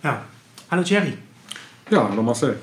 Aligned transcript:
Ja, 0.00 0.22
hallo 0.70 0.82
Jerry. 0.84 1.18
Ja, 1.90 2.08
hallo 2.08 2.22
Marcel. 2.22 2.56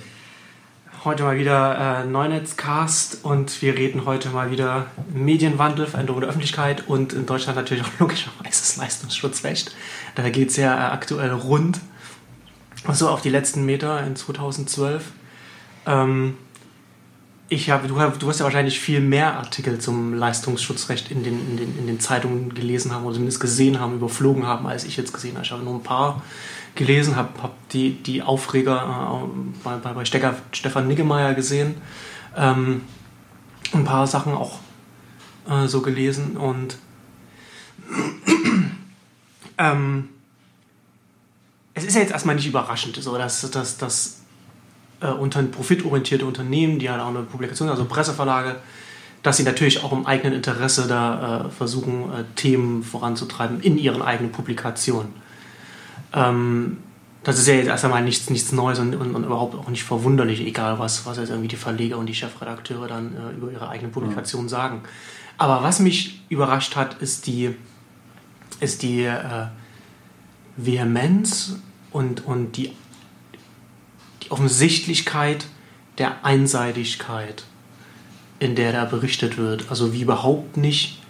Heute 1.04 1.24
mal 1.24 1.38
wieder 1.38 2.04
äh, 2.04 2.06
Neunetzcast 2.06 3.26
und 3.26 3.62
wir 3.62 3.76
reden 3.76 4.06
heute 4.06 4.30
mal 4.30 4.52
wieder 4.52 4.86
Medienwandel, 5.14 5.86
Veränderung 5.86 6.22
der 6.22 6.30
Öffentlichkeit 6.30 6.88
und 6.88 7.12
in 7.12 7.26
Deutschland 7.26 7.58
natürlich 7.58 7.84
auch 7.84 7.90
logischerweise 8.00 8.62
das 8.62 8.78
Leistungsschutzrecht. 8.78 9.76
Da 10.16 10.30
geht 10.30 10.52
es 10.52 10.56
ja 10.56 10.76
äh, 10.76 10.92
aktuell 10.94 11.32
rund, 11.32 11.82
so 12.94 13.10
auf 13.10 13.22
die 13.22 13.30
letzten 13.30 13.66
Meter 13.66 14.02
in 14.08 14.16
2012. 14.16 15.12
Ähm, 15.88 16.38
ich 17.48 17.70
habe, 17.70 17.88
du, 17.88 17.96
du 17.96 18.28
hast 18.28 18.40
ja 18.40 18.46
wahrscheinlich 18.46 18.80
viel 18.80 19.00
mehr 19.00 19.38
Artikel 19.38 19.80
zum 19.80 20.14
Leistungsschutzrecht 20.14 21.12
in 21.12 21.24
den, 21.24 21.40
in 21.52 21.58
den, 21.58 21.78
in 21.78 21.88
den 21.88 22.00
Zeitungen 22.00 22.54
gelesen 22.54 22.92
haben 22.92 23.04
oder 23.06 23.14
zumindest 23.14 23.40
gesehen 23.40 23.80
haben, 23.80 23.96
überflogen 23.96 24.48
haben, 24.48 24.66
als 24.66 24.84
ich 24.84 24.98
jetzt 24.98 25.14
gesehen 25.14 25.36
habe. 25.36 25.46
Ich 25.46 25.52
habe 25.52 25.64
nur 25.64 25.76
ein 25.76 25.84
paar 25.84 26.24
gelesen, 26.74 27.16
habe 27.16 27.42
hab 27.42 27.70
die, 27.70 28.02
die 28.02 28.24
Aufreger 28.24 29.24
äh, 29.24 29.28
bei, 29.64 29.78
bei, 29.78 29.94
bei 29.94 30.06
Stecker, 30.06 30.36
Stefan 30.52 30.88
Niggemeier 30.88 31.36
gesehen, 31.36 31.76
ähm, 32.36 32.82
ein 33.74 33.84
paar 33.84 34.08
Sachen 34.08 34.34
auch 34.34 34.60
äh, 35.48 35.68
so 35.68 35.82
gelesen 35.82 36.38
und 36.38 36.78
ähm, 39.60 40.10
es 41.76 41.84
ist 41.84 41.94
ja 41.94 42.02
jetzt 42.02 42.12
erstmal 42.12 42.36
nicht 42.36 42.48
überraschend, 42.48 42.96
so 42.96 43.18
dass, 43.18 43.50
dass, 43.52 43.78
dass 43.78 44.22
äh, 45.02 45.08
unter 45.08 45.42
profitorientierte 45.44 46.26
Unternehmen, 46.26 46.80
die 46.80 46.90
halt 46.90 47.02
auch 47.02 47.10
eine 47.10 47.24
Publikation, 47.24 47.70
also 47.70 47.86
Presseverlage, 47.86 48.58
dass 49.24 49.38
sie 49.38 49.44
natürlich 49.44 49.84
auch 49.84 49.92
im 49.92 50.06
eigenen 50.06 50.34
Interesse 50.36 50.88
da 50.88 51.46
äh, 51.46 51.50
versuchen, 51.50 52.14
äh, 52.14 52.24
Themen 52.36 52.84
voranzutreiben 52.84 53.60
in 53.60 53.78
ihren 53.78 54.02
eigenen 54.02 54.32
Publikationen. 54.32 55.14
Ähm, 56.14 56.78
das 57.24 57.40
ist 57.40 57.48
ja 57.48 57.56
jetzt 57.56 57.68
erst 57.68 57.84
einmal 57.84 58.04
nichts, 58.04 58.30
nichts 58.30 58.52
Neues 58.52 58.78
und, 58.78 58.94
und, 58.96 59.16
und, 59.16 59.24
überhaupt 59.24 59.56
auch 59.56 59.68
nicht 59.68 59.84
verwunderlich, 59.84 60.42
egal 60.42 60.78
was, 60.78 61.08
was 61.08 61.18
jetzt 61.18 61.30
irgendwie 61.30 61.48
die 61.48 61.56
Verleger 61.56 61.98
und 61.98 62.06
die 62.06 62.14
Chefredakteure 62.14 62.88
dann 62.88 63.16
äh, 63.16 63.36
über 63.36 63.52
ihre 63.52 63.68
eigene 63.68 63.90
Publikation 63.90 64.44
ja. 64.44 64.50
sagen. 64.50 64.84
Aber 65.38 65.64
was 65.64 65.80
mich 65.80 66.22
überrascht 66.30 66.76
hat, 66.76 67.02
ist 67.02 67.26
die, 67.26 67.56
ist 68.60 68.84
die 68.84 69.06
äh, 69.06 69.48
Vehemenz 70.56 71.56
und, 71.92 72.26
und 72.26 72.58
die, 72.58 72.74
die 74.26 74.32
Offensichtlichkeit 74.32 75.46
der 75.98 76.26
Einseitigkeit, 76.26 77.44
in 78.40 78.56
der 78.56 78.72
da 78.72 78.86
berichtet 78.86 79.38
wird. 79.38 79.70
Also 79.70 79.94
wie 79.94 80.02
überhaupt 80.02 80.58
nicht, 80.58 81.02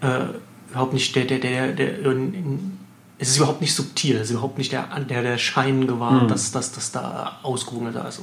äh, 0.00 0.24
überhaupt 0.70 0.92
nicht 0.92 1.16
der, 1.16 1.24
der, 1.24 1.38
der, 1.38 1.72
der 1.72 2.04
in, 2.04 2.78
es 3.18 3.30
ist 3.30 3.38
überhaupt 3.38 3.60
nicht 3.60 3.74
subtil, 3.74 4.16
es 4.16 4.28
ist 4.28 4.30
überhaupt 4.32 4.58
nicht 4.58 4.72
der, 4.72 4.86
der, 5.08 5.22
der 5.22 5.38
Schein 5.38 5.86
gewahrt, 5.86 6.24
mhm. 6.24 6.28
dass, 6.28 6.52
dass 6.52 6.72
das 6.72 6.92
da 6.92 7.38
ausgewogen 7.42 7.92
da 7.92 8.06
ist. 8.06 8.20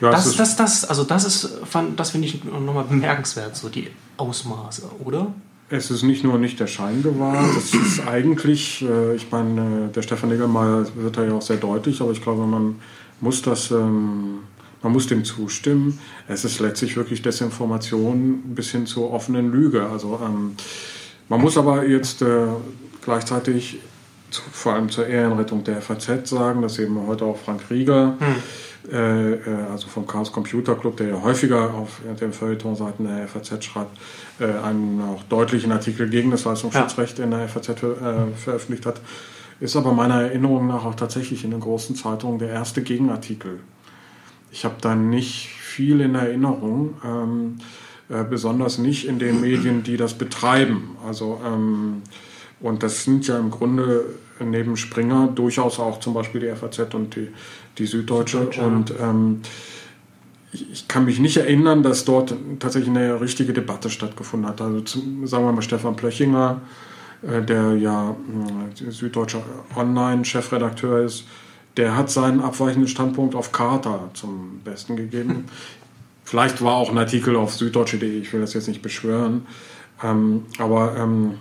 Ja, 0.00 0.10
das, 0.10 0.34
das, 0.36 0.56
das, 0.56 0.84
also 0.84 1.04
das 1.04 1.24
ist, 1.24 1.58
das 1.96 2.10
finde 2.10 2.26
ich 2.26 2.42
nochmal 2.44 2.84
bemerkenswert, 2.84 3.56
so 3.56 3.68
die 3.68 3.88
Ausmaße, 4.16 4.90
oder? 5.04 5.32
Es 5.70 5.90
ist 5.90 6.02
nicht 6.02 6.24
nur 6.24 6.38
nicht 6.38 6.58
der 6.60 6.66
Schein 6.66 7.02
gewahrt, 7.02 7.56
es 7.56 7.72
ist 7.72 8.06
eigentlich, 8.06 8.82
äh, 8.82 9.14
ich 9.14 9.30
meine, 9.30 9.88
der 9.94 10.02
Stefan 10.02 10.30
Niggemeier 10.30 10.86
wird 10.94 11.16
da 11.16 11.24
ja 11.24 11.32
auch 11.32 11.42
sehr 11.42 11.56
deutlich, 11.56 12.00
aber 12.00 12.12
ich 12.12 12.20
glaube, 12.20 12.44
man 12.46 12.76
muss 13.24 13.42
das, 13.42 13.72
ähm, 13.72 14.40
man 14.82 14.92
muss 14.92 15.08
dem 15.08 15.24
zustimmen. 15.24 15.98
Es 16.28 16.44
ist 16.44 16.60
letztlich 16.60 16.96
wirklich 16.96 17.22
Desinformation 17.22 18.42
bis 18.54 18.70
hin 18.70 18.86
zur 18.86 19.12
offenen 19.12 19.50
Lüge. 19.50 19.86
Also 19.86 20.20
ähm, 20.22 20.54
man 21.28 21.40
muss 21.40 21.56
aber 21.56 21.86
jetzt 21.88 22.22
äh, 22.22 22.46
gleichzeitig 23.02 23.80
vor 24.30 24.74
allem 24.74 24.90
zur 24.90 25.06
Ehrenrettung 25.06 25.64
der 25.64 25.80
FAZ 25.80 26.28
sagen, 26.28 26.62
dass 26.62 26.78
eben 26.78 27.06
heute 27.06 27.24
auch 27.24 27.38
Frank 27.38 27.62
Rieger, 27.70 28.16
hm. 28.18 28.92
äh, 28.92 29.32
äh, 29.32 29.40
also 29.70 29.88
vom 29.88 30.06
Chaos 30.06 30.30
Computer 30.32 30.74
Club, 30.74 30.96
der 30.98 31.08
ja 31.08 31.22
häufiger 31.22 31.72
auf 31.72 32.00
den 32.20 32.32
Feuilletonseiten 32.32 33.06
der 33.06 33.28
FAZ 33.28 33.64
schreibt, 33.64 33.96
äh, 34.40 34.44
einen 34.44 35.00
auch 35.02 35.22
deutlichen 35.24 35.72
Artikel 35.72 36.10
gegen 36.10 36.30
das 36.30 36.44
Leistungsschutzrecht 36.44 37.18
ja. 37.18 37.24
in 37.24 37.30
der 37.30 37.48
FAZ 37.48 37.68
äh, 37.68 37.74
veröffentlicht 38.36 38.86
hat, 38.86 39.00
ist 39.64 39.76
aber 39.76 39.94
meiner 39.94 40.20
Erinnerung 40.20 40.66
nach 40.66 40.84
auch 40.84 40.94
tatsächlich 40.94 41.42
in 41.42 41.50
den 41.50 41.60
großen 41.60 41.96
Zeitungen 41.96 42.38
der 42.38 42.50
erste 42.50 42.82
Gegenartikel. 42.82 43.60
Ich 44.52 44.66
habe 44.66 44.74
da 44.82 44.94
nicht 44.94 45.48
viel 45.48 46.02
in 46.02 46.14
Erinnerung, 46.14 46.94
ähm, 47.02 47.56
äh, 48.10 48.24
besonders 48.24 48.76
nicht 48.76 49.08
in 49.08 49.18
den 49.18 49.40
Medien, 49.40 49.82
die 49.82 49.96
das 49.96 50.12
betreiben. 50.12 50.96
Also 51.06 51.40
ähm, 51.44 52.02
und 52.60 52.82
das 52.82 53.04
sind 53.04 53.26
ja 53.26 53.38
im 53.38 53.50
Grunde 53.50 54.04
neben 54.38 54.76
Springer 54.76 55.28
durchaus 55.28 55.80
auch 55.80 55.98
zum 55.98 56.12
Beispiel 56.12 56.42
die 56.42 56.54
FAZ 56.54 56.92
und 56.92 57.16
die, 57.16 57.28
die 57.78 57.86
Süddeutsche. 57.86 58.38
Süddeutsche 58.40 58.62
und 58.62 58.94
ähm, 59.00 59.40
ich, 60.52 60.70
ich, 60.70 60.88
kann 60.88 61.06
mich 61.06 61.20
nicht 61.20 61.38
erinnern, 61.38 61.82
dass 61.82 62.04
dort 62.04 62.34
tatsächlich 62.58 62.90
eine 62.90 63.18
richtige 63.18 63.54
Debatte 63.54 63.88
stattgefunden 63.88 64.46
hat. 64.46 64.60
Also 64.60 64.82
zum, 64.82 65.26
sagen 65.26 65.46
wir 65.46 65.52
mal 65.52 65.62
Stefan 65.62 65.96
Plöchinger, 65.96 66.60
der 67.24 67.76
ja 67.76 68.10
äh, 68.10 68.90
Süddeutscher 68.90 69.42
Online-Chefredakteur 69.74 71.00
ist, 71.00 71.24
der 71.76 71.96
hat 71.96 72.10
seinen 72.10 72.40
abweichenden 72.40 72.88
Standpunkt 72.88 73.34
auf 73.34 73.52
Charta 73.52 74.10
zum 74.14 74.60
Besten 74.64 74.96
gegeben. 74.96 75.46
Vielleicht 76.24 76.62
war 76.62 76.74
auch 76.74 76.90
ein 76.90 76.98
Artikel 76.98 77.36
auf 77.36 77.54
süddeutsche.de, 77.54 78.18
ich 78.18 78.32
will 78.32 78.40
das 78.40 78.54
jetzt 78.54 78.68
nicht 78.68 78.80
beschwören. 78.80 79.46
Ähm, 80.02 80.46
aber 80.58 80.96
ähm, 80.96 81.34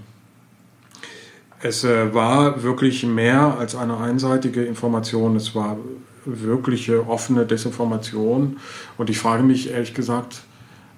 es 1.61 1.83
äh, 1.85 2.13
war 2.13 2.63
wirklich 2.63 3.05
mehr 3.05 3.57
als 3.57 3.75
eine 3.75 3.97
einseitige 3.97 4.63
Information. 4.65 5.37
Es 5.37 5.55
war 5.55 5.77
wirkliche 6.25 7.07
offene 7.07 7.45
Desinformation. 7.45 8.57
Und 8.97 9.09
ich 9.09 9.17
frage 9.17 9.43
mich 9.43 9.71
ehrlich 9.71 9.93
gesagt, 9.93 10.43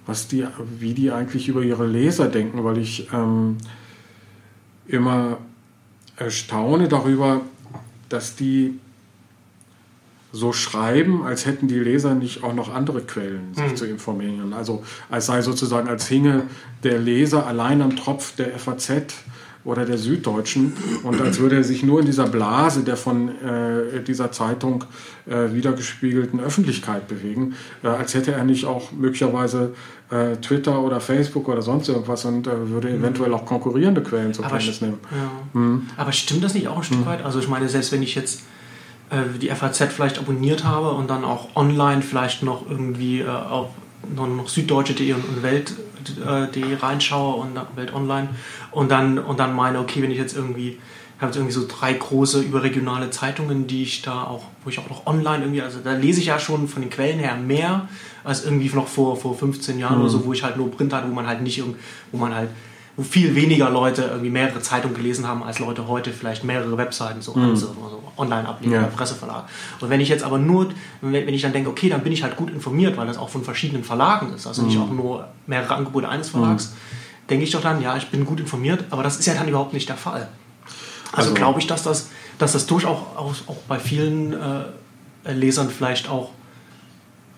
was 0.07 0.27
die, 0.27 0.45
wie 0.79 0.93
die 0.93 1.11
eigentlich 1.11 1.47
über 1.47 1.61
ihre 1.61 1.85
Leser 1.85 2.27
denken, 2.27 2.63
weil 2.63 2.79
ich 2.79 3.09
ähm, 3.13 3.57
immer 4.87 5.37
erstaune 6.17 6.87
darüber, 6.87 7.41
dass 8.09 8.35
die 8.35 8.79
so 10.31 10.51
schreiben, 10.51 11.25
als 11.25 11.45
hätten 11.45 11.67
die 11.67 11.79
Leser 11.79 12.13
nicht 12.13 12.43
auch 12.43 12.53
noch 12.53 12.73
andere 12.73 13.01
Quellen, 13.01 13.53
sich 13.53 13.71
mhm. 13.71 13.75
zu 13.77 13.85
informieren. 13.85 14.53
Also 14.53 14.83
als 15.09 15.27
sei 15.27 15.41
sozusagen, 15.41 15.87
als 15.87 16.07
hinge 16.07 16.43
der 16.83 16.99
Leser 16.99 17.47
allein 17.47 17.81
am 17.81 17.95
Tropf 17.95 18.35
der 18.35 18.57
FAZ 18.59 18.91
oder 19.65 19.83
der 19.83 19.97
Süddeutschen 19.97 20.73
und 21.03 21.19
als 21.19 21.39
würde 21.39 21.57
er 21.57 21.63
sich 21.63 21.83
nur 21.83 21.99
in 21.99 22.05
dieser 22.05 22.27
Blase 22.27 22.83
der 22.83 22.95
von 22.95 23.29
äh, 23.29 24.01
dieser 24.01 24.31
Zeitung 24.31 24.85
äh, 25.25 25.53
wiedergespiegelten 25.53 26.39
Öffentlichkeit 26.39 27.07
bewegen, 27.07 27.55
äh, 27.83 27.87
als 27.87 28.13
hätte 28.13 28.31
er 28.31 28.43
nicht 28.43 28.65
auch 28.65 28.91
möglicherweise 28.91 29.73
äh, 30.11 30.35
Twitter 30.37 30.79
oder 30.81 31.01
Facebook 31.01 31.49
oder 31.49 31.63
sonst 31.63 31.89
irgendwas 31.89 32.25
und 32.25 32.45
äh, 32.45 32.69
würde 32.69 32.89
mhm. 32.89 32.99
eventuell 32.99 33.33
auch 33.33 33.45
konkurrierende 33.45 34.01
Quellen 34.01 34.33
zur 34.33 34.45
Kenntnis 34.45 34.81
nehmen. 34.81 34.99
Ja. 35.11 35.59
Mhm. 35.59 35.87
Aber 35.97 36.11
stimmt 36.11 36.43
das 36.43 36.53
nicht 36.53 36.67
auch 36.67 36.77
ein 36.77 36.83
Stück 36.83 36.99
mhm. 36.99 37.07
weit? 37.07 37.25
Also 37.25 37.39
ich 37.39 37.47
meine, 37.47 37.67
selbst 37.67 37.91
wenn 37.91 38.03
ich 38.03 38.13
jetzt 38.13 38.43
äh, 39.09 39.39
die 39.41 39.49
FAZ 39.49 39.81
vielleicht 39.89 40.19
abonniert 40.19 40.63
habe 40.63 40.91
und 40.91 41.09
dann 41.09 41.25
auch 41.25 41.55
online 41.55 42.03
vielleicht 42.03 42.43
noch 42.43 42.69
irgendwie 42.69 43.25
auf 43.25 43.69
noch 44.15 44.47
süddeutsche.de 44.47 45.13
und 45.13 45.23
Welt.de 46.17 46.75
reinschaue 46.75 47.35
und 47.35 47.59
Welt 47.75 47.93
Online 47.93 48.29
und 48.71 48.89
dann, 48.91 49.17
und 49.17 49.39
dann 49.39 49.55
meine, 49.55 49.79
okay, 49.79 50.01
wenn 50.01 50.11
ich 50.11 50.17
jetzt 50.17 50.35
irgendwie, 50.35 50.69
ich 50.69 51.21
habe 51.21 51.27
jetzt 51.27 51.37
irgendwie 51.37 51.53
so 51.53 51.65
drei 51.67 51.93
große 51.93 52.41
überregionale 52.41 53.09
Zeitungen, 53.09 53.67
die 53.67 53.83
ich 53.83 54.01
da 54.01 54.23
auch, 54.23 54.45
wo 54.63 54.69
ich 54.69 54.79
auch 54.79 54.89
noch 54.89 55.05
online 55.05 55.43
irgendwie, 55.43 55.61
also 55.61 55.79
da 55.83 55.93
lese 55.93 56.19
ich 56.19 56.27
ja 56.27 56.39
schon 56.39 56.67
von 56.67 56.81
den 56.81 56.89
Quellen 56.89 57.19
her 57.19 57.35
mehr 57.35 57.87
als 58.23 58.43
irgendwie 58.43 58.69
noch 58.69 58.87
vor, 58.87 59.15
vor 59.17 59.37
15 59.37 59.79
Jahren 59.79 59.95
mhm. 59.95 60.01
oder 60.01 60.09
so, 60.09 60.25
wo 60.25 60.33
ich 60.33 60.43
halt 60.43 60.57
nur 60.57 60.71
Print 60.71 60.93
hatte, 60.93 61.09
wo 61.09 61.13
man 61.13 61.27
halt 61.27 61.41
nicht, 61.41 61.63
wo 62.11 62.17
man 62.17 62.35
halt 62.35 62.49
wo 62.97 63.03
viel 63.03 63.35
weniger 63.35 63.69
Leute 63.69 64.03
irgendwie 64.03 64.29
mehrere 64.29 64.61
Zeitungen 64.61 64.95
gelesen 64.95 65.27
haben, 65.27 65.43
als 65.43 65.59
Leute 65.59 65.87
heute 65.87 66.11
vielleicht 66.11 66.43
mehrere 66.43 66.77
Webseiten 66.77 67.21
so, 67.21 67.33
mhm. 67.33 67.55
so, 67.55 67.67
so 67.67 68.01
online 68.17 68.47
ablegen 68.47 68.73
ja. 68.73 68.83
Presseverlag. 68.83 69.45
Und 69.79 69.89
wenn 69.89 69.99
ich 69.99 70.09
jetzt 70.09 70.23
aber 70.23 70.37
nur, 70.37 70.69
wenn 71.01 71.33
ich 71.33 71.41
dann 71.41 71.53
denke, 71.53 71.69
okay, 71.69 71.89
dann 71.89 72.01
bin 72.01 72.13
ich 72.13 72.23
halt 72.23 72.35
gut 72.35 72.49
informiert, 72.49 72.97
weil 72.97 73.07
das 73.07 73.17
auch 73.17 73.29
von 73.29 73.43
verschiedenen 73.43 73.83
Verlagen 73.83 74.33
ist, 74.33 74.47
also 74.47 74.61
mhm. 74.61 74.67
nicht 74.67 74.79
auch 74.79 74.89
nur 74.89 75.27
mehrere 75.47 75.75
Angebote 75.75 76.07
eines 76.07 76.29
Verlags, 76.29 76.69
mhm. 76.69 77.27
denke 77.29 77.43
ich 77.45 77.51
doch 77.51 77.61
dann, 77.61 77.81
ja, 77.81 77.95
ich 77.97 78.09
bin 78.09 78.25
gut 78.25 78.39
informiert, 78.39 78.85
aber 78.89 79.03
das 79.03 79.17
ist 79.17 79.25
ja 79.25 79.33
dann 79.33 79.47
überhaupt 79.47 79.73
nicht 79.73 79.89
der 79.89 79.97
Fall. 79.97 80.27
Also, 81.11 81.29
also 81.29 81.33
glaube 81.33 81.59
ich, 81.59 81.67
dass 81.67 81.83
das, 81.83 82.09
dass 82.39 82.53
das 82.53 82.65
durchaus 82.65 82.97
auch, 83.15 83.33
auch 83.47 83.57
bei 83.67 83.79
vielen 83.79 84.33
äh, 84.33 85.33
Lesern 85.33 85.69
vielleicht 85.69 86.09
auch 86.09 86.31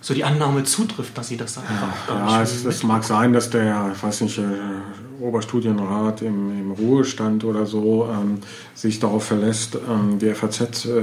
so 0.01 0.13
die 0.13 0.23
Annahme 0.23 0.63
zutrifft, 0.63 1.17
dass 1.17 1.27
sie 1.27 1.37
das 1.37 1.55
dann 1.55 1.65
einfach 1.67 2.07
Ja, 2.09 2.41
es, 2.41 2.63
es 2.65 2.83
mag 2.83 3.03
sein, 3.03 3.33
dass 3.33 3.49
der, 3.49 3.91
ich 3.95 4.03
weiß 4.03 4.21
nicht, 4.21 4.37
äh, 4.37 4.43
Oberstudienrat 5.19 6.21
im, 6.21 6.51
im 6.59 6.71
Ruhestand 6.71 7.43
oder 7.43 7.65
so 7.65 8.07
ähm, 8.11 8.39
sich 8.75 8.99
darauf 8.99 9.25
verlässt, 9.25 9.75
ähm, 9.75 10.19
die 10.19 10.31
FAZ 10.33 10.85
äh, 10.85 11.01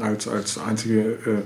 als, 0.00 0.28
als 0.28 0.58
einzige 0.58 1.00
äh, 1.00 1.42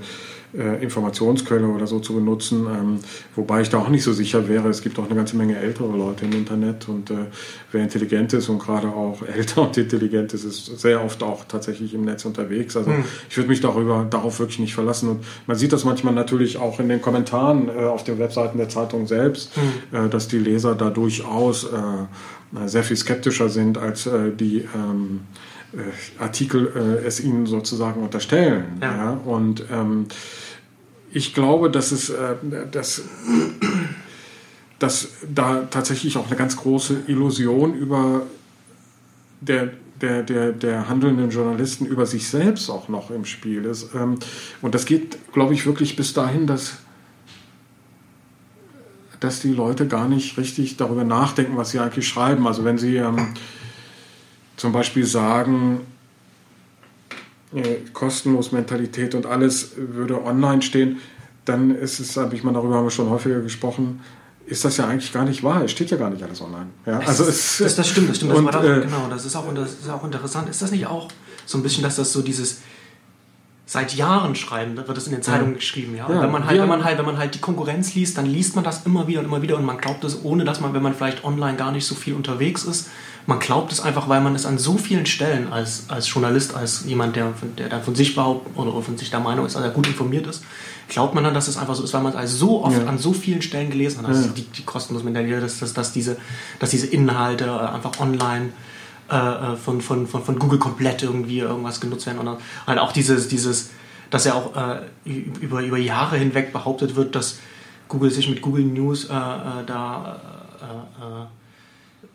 Informationsquelle 0.53 1.67
oder 1.67 1.85
so 1.85 1.99
zu 1.99 2.15
benutzen, 2.15 2.65
ähm, 2.65 2.99
wobei 3.35 3.61
ich 3.61 3.69
da 3.69 3.77
auch 3.77 3.89
nicht 3.89 4.03
so 4.03 4.13
sicher 4.13 4.47
wäre. 4.49 4.67
Es 4.69 4.81
gibt 4.81 4.97
auch 4.97 5.05
eine 5.05 5.13
ganze 5.13 5.37
Menge 5.37 5.57
ältere 5.57 5.95
Leute 5.95 6.25
im 6.25 6.31
Internet 6.31 6.89
und 6.89 7.11
äh, 7.11 7.25
wer 7.71 7.83
intelligent 7.83 8.33
ist 8.33 8.49
und 8.49 8.57
gerade 8.59 8.87
auch 8.87 9.21
älter 9.35 9.61
und 9.61 9.77
intelligent 9.77 10.33
ist, 10.33 10.45
ist 10.45 10.79
sehr 10.79 11.03
oft 11.03 11.21
auch 11.21 11.45
tatsächlich 11.45 11.93
im 11.93 12.03
Netz 12.03 12.25
unterwegs. 12.25 12.75
Also 12.75 12.89
mhm. 12.89 13.03
ich 13.29 13.37
würde 13.37 13.49
mich 13.49 13.61
darüber, 13.61 14.07
darauf 14.09 14.39
wirklich 14.39 14.59
nicht 14.59 14.73
verlassen. 14.73 15.09
Und 15.09 15.25
man 15.45 15.55
sieht 15.55 15.71
das 15.71 15.85
manchmal 15.85 16.15
natürlich 16.15 16.57
auch 16.57 16.79
in 16.79 16.89
den 16.89 17.01
Kommentaren 17.01 17.69
äh, 17.69 17.83
auf 17.83 18.03
den 18.03 18.17
Webseiten 18.17 18.57
der 18.57 18.69
Zeitung 18.69 19.05
selbst, 19.05 19.51
mhm. 19.55 20.09
dass 20.09 20.27
die 20.27 20.39
Leser 20.39 20.73
da 20.73 20.89
durchaus 20.89 21.65
äh, 21.65 22.67
sehr 22.67 22.83
viel 22.83 22.97
skeptischer 22.97 23.49
sind 23.49 23.77
als 23.77 24.07
äh, 24.07 24.31
die 24.31 24.65
ähm, 24.75 25.21
äh, 25.21 25.48
Artikel 26.17 26.71
äh, 26.75 27.05
es 27.05 27.19
ihnen 27.19 27.45
sozusagen 27.45 28.01
unterstellen. 28.01 28.79
Ja. 28.81 28.95
ja? 28.95 29.11
Und 29.25 29.65
ähm, 29.71 30.07
ich 31.11 31.33
glaube, 31.33 31.69
dass 31.69 31.91
es 31.91 32.09
äh, 32.09 32.35
dass, 32.71 33.03
dass 34.79 35.09
da 35.33 35.67
tatsächlich 35.69 36.17
auch 36.17 36.27
eine 36.27 36.35
ganz 36.35 36.57
große 36.57 37.03
Illusion 37.07 37.75
über 37.75 38.23
der 39.41 39.69
der, 40.01 40.23
der, 40.23 40.51
der 40.51 40.89
handelnden 40.89 41.29
Journalisten 41.29 41.85
über 41.85 42.05
sich 42.05 42.27
selbst 42.27 42.69
auch 42.69 42.87
noch 42.87 43.11
im 43.11 43.25
Spiel 43.25 43.65
ist. 43.65 43.93
Ähm, 43.93 44.17
und 44.61 44.75
das 44.75 44.85
geht, 44.85 45.17
glaube 45.33 45.53
ich, 45.53 45.65
wirklich 45.65 45.95
bis 45.95 46.13
dahin, 46.13 46.47
dass, 46.47 46.77
dass 49.19 49.41
die 49.41 49.51
Leute 49.51 49.87
gar 49.87 50.07
nicht 50.07 50.37
richtig 50.37 50.77
darüber 50.77 51.03
nachdenken, 51.03 51.57
was 51.57 51.71
sie 51.71 51.79
eigentlich 51.79 52.07
schreiben. 52.07 52.47
Also 52.47 52.63
wenn 52.63 52.77
sie 52.77 52.97
ähm, 52.97 53.33
zum 54.59 54.73
Beispiel 54.73 55.05
sagen, 55.05 55.79
äh, 57.55 57.77
kostenlos 57.93 58.51
Mentalität 58.51 59.15
und 59.15 59.25
alles 59.25 59.71
würde 59.77 60.21
online 60.21 60.61
stehen, 60.61 60.99
dann 61.45 61.73
ist 61.73 61.99
es, 61.99 62.17
habe 62.17 62.35
ich 62.35 62.43
mal 62.43 62.53
darüber 62.53 62.75
haben 62.75 62.85
wir 62.85 62.91
schon 62.91 63.09
häufiger 63.09 63.39
gesprochen, 63.39 64.01
ist 64.45 64.65
das 64.65 64.75
ja 64.75 64.87
eigentlich 64.87 65.13
gar 65.13 65.23
nicht 65.23 65.43
wahr. 65.43 65.63
Es 65.63 65.71
steht 65.71 65.91
ja 65.91 65.97
gar 65.97 66.09
nicht 66.09 66.21
alles 66.23 66.41
online. 66.41 66.67
Ja, 66.85 66.99
also 66.99 67.23
es, 67.23 67.59
das, 67.59 67.75
das 67.77 67.87
stimmt, 67.87 68.09
das 68.09 68.17
stimmt. 68.17 68.33
Und, 68.33 68.47
das 68.47 68.65
äh, 68.65 68.81
genau, 68.81 69.07
das 69.09 69.25
ist, 69.25 69.35
auch, 69.37 69.45
das 69.53 69.71
ist 69.71 69.89
auch 69.89 70.03
interessant. 70.03 70.49
Ist 70.49 70.61
das 70.61 70.71
nicht 70.71 70.85
auch 70.87 71.07
so 71.45 71.57
ein 71.57 71.63
bisschen, 71.63 71.83
dass 71.83 71.95
das 71.95 72.11
so 72.11 72.21
dieses 72.21 72.59
seit 73.65 73.93
Jahren 73.95 74.33
schreiben, 74.35 74.75
wird 74.75 74.97
das 74.97 75.05
in 75.05 75.13
den 75.13 75.21
Zeitungen 75.21 75.53
ja. 75.53 75.59
geschrieben, 75.59 75.95
ja. 75.95 76.09
ja 76.09 76.23
wenn 76.23 76.31
man 76.31 76.45
halt, 76.45 76.57
ja. 76.57 76.63
wenn 76.63 76.69
man 76.69 76.83
halt, 76.83 76.97
wenn 76.97 77.05
man 77.05 77.17
halt 77.19 77.35
die 77.35 77.39
Konkurrenz 77.39 77.93
liest, 77.93 78.17
dann 78.17 78.25
liest 78.25 78.55
man 78.55 78.63
das 78.63 78.85
immer 78.85 79.07
wieder 79.07 79.19
und 79.19 79.27
immer 79.27 79.43
wieder 79.43 79.57
und 79.57 79.63
man 79.63 79.77
glaubt 79.77 80.03
es, 80.03 80.25
ohne 80.25 80.43
dass 80.43 80.59
man, 80.59 80.73
wenn 80.73 80.81
man 80.81 80.95
vielleicht 80.95 81.23
online 81.23 81.55
gar 81.55 81.71
nicht 81.71 81.85
so 81.85 81.93
viel 81.93 82.15
unterwegs 82.15 82.63
ist, 82.63 82.89
man 83.29 83.37
glaubt 83.37 83.71
es 83.71 83.79
einfach, 83.79 84.09
weil 84.09 84.21
man 84.21 84.33
es 84.33 84.47
an 84.47 84.57
so 84.57 84.77
vielen 84.77 85.05
Stellen 85.05 85.53
als, 85.53 85.85
als 85.87 86.11
Journalist, 86.11 86.55
als 86.55 86.85
jemand, 86.85 87.15
der, 87.15 87.31
der 87.59 87.69
dann 87.69 87.83
von 87.83 87.93
sich 87.93 88.15
behauptet 88.15 88.57
oder 88.57 88.81
von 88.81 88.97
sich 88.97 89.11
der 89.11 89.19
Meinung 89.19 89.45
ist, 89.45 89.55
dass 89.55 89.61
er 89.61 89.69
gut 89.69 89.85
informiert 89.85 90.25
ist, 90.25 90.43
glaubt 90.87 91.13
man 91.13 91.23
dann, 91.23 91.35
dass 91.35 91.47
es 91.47 91.55
einfach 91.55 91.75
so 91.75 91.83
ist, 91.83 91.93
weil 91.93 92.01
man 92.01 92.13
es 92.13 92.17
also 92.17 92.37
so 92.37 92.65
oft 92.65 92.87
an 92.87 92.97
so 92.97 93.13
vielen 93.13 93.43
Stellen 93.43 93.69
gelesen 93.69 94.01
hat, 94.01 94.09
dass 94.09 94.33
die, 94.33 94.41
die 94.41 94.63
kostenlos 94.63 95.03
Mentalität, 95.03 95.43
dass, 95.43 95.59
dass, 95.59 95.73
dass, 95.73 95.93
diese, 95.93 96.17
dass 96.57 96.71
diese 96.71 96.87
Inhalte 96.87 97.69
einfach 97.71 97.99
online 97.99 98.49
äh, 99.11 99.15
äh, 99.15 99.55
von, 99.57 99.81
von, 99.81 100.07
von, 100.07 100.23
von 100.23 100.39
Google 100.39 100.57
komplett 100.57 101.03
irgendwie 101.03 101.37
irgendwas 101.37 101.79
genutzt 101.79 102.07
werden. 102.07 102.27
Und 102.27 102.39
halt 102.65 102.79
auch 102.79 102.91
dieses, 102.91 103.27
dieses 103.27 103.69
dass 104.09 104.25
ja 104.25 104.33
auch 104.33 104.55
äh, 104.55 104.81
über, 105.05 105.61
über 105.61 105.77
Jahre 105.77 106.17
hinweg 106.17 106.51
behauptet 106.51 106.95
wird, 106.95 107.13
dass 107.13 107.37
Google 107.89 108.09
sich 108.09 108.27
mit 108.27 108.41
Google 108.41 108.65
News 108.65 109.05
äh, 109.05 109.13
äh 109.13 109.65
da 109.67 110.19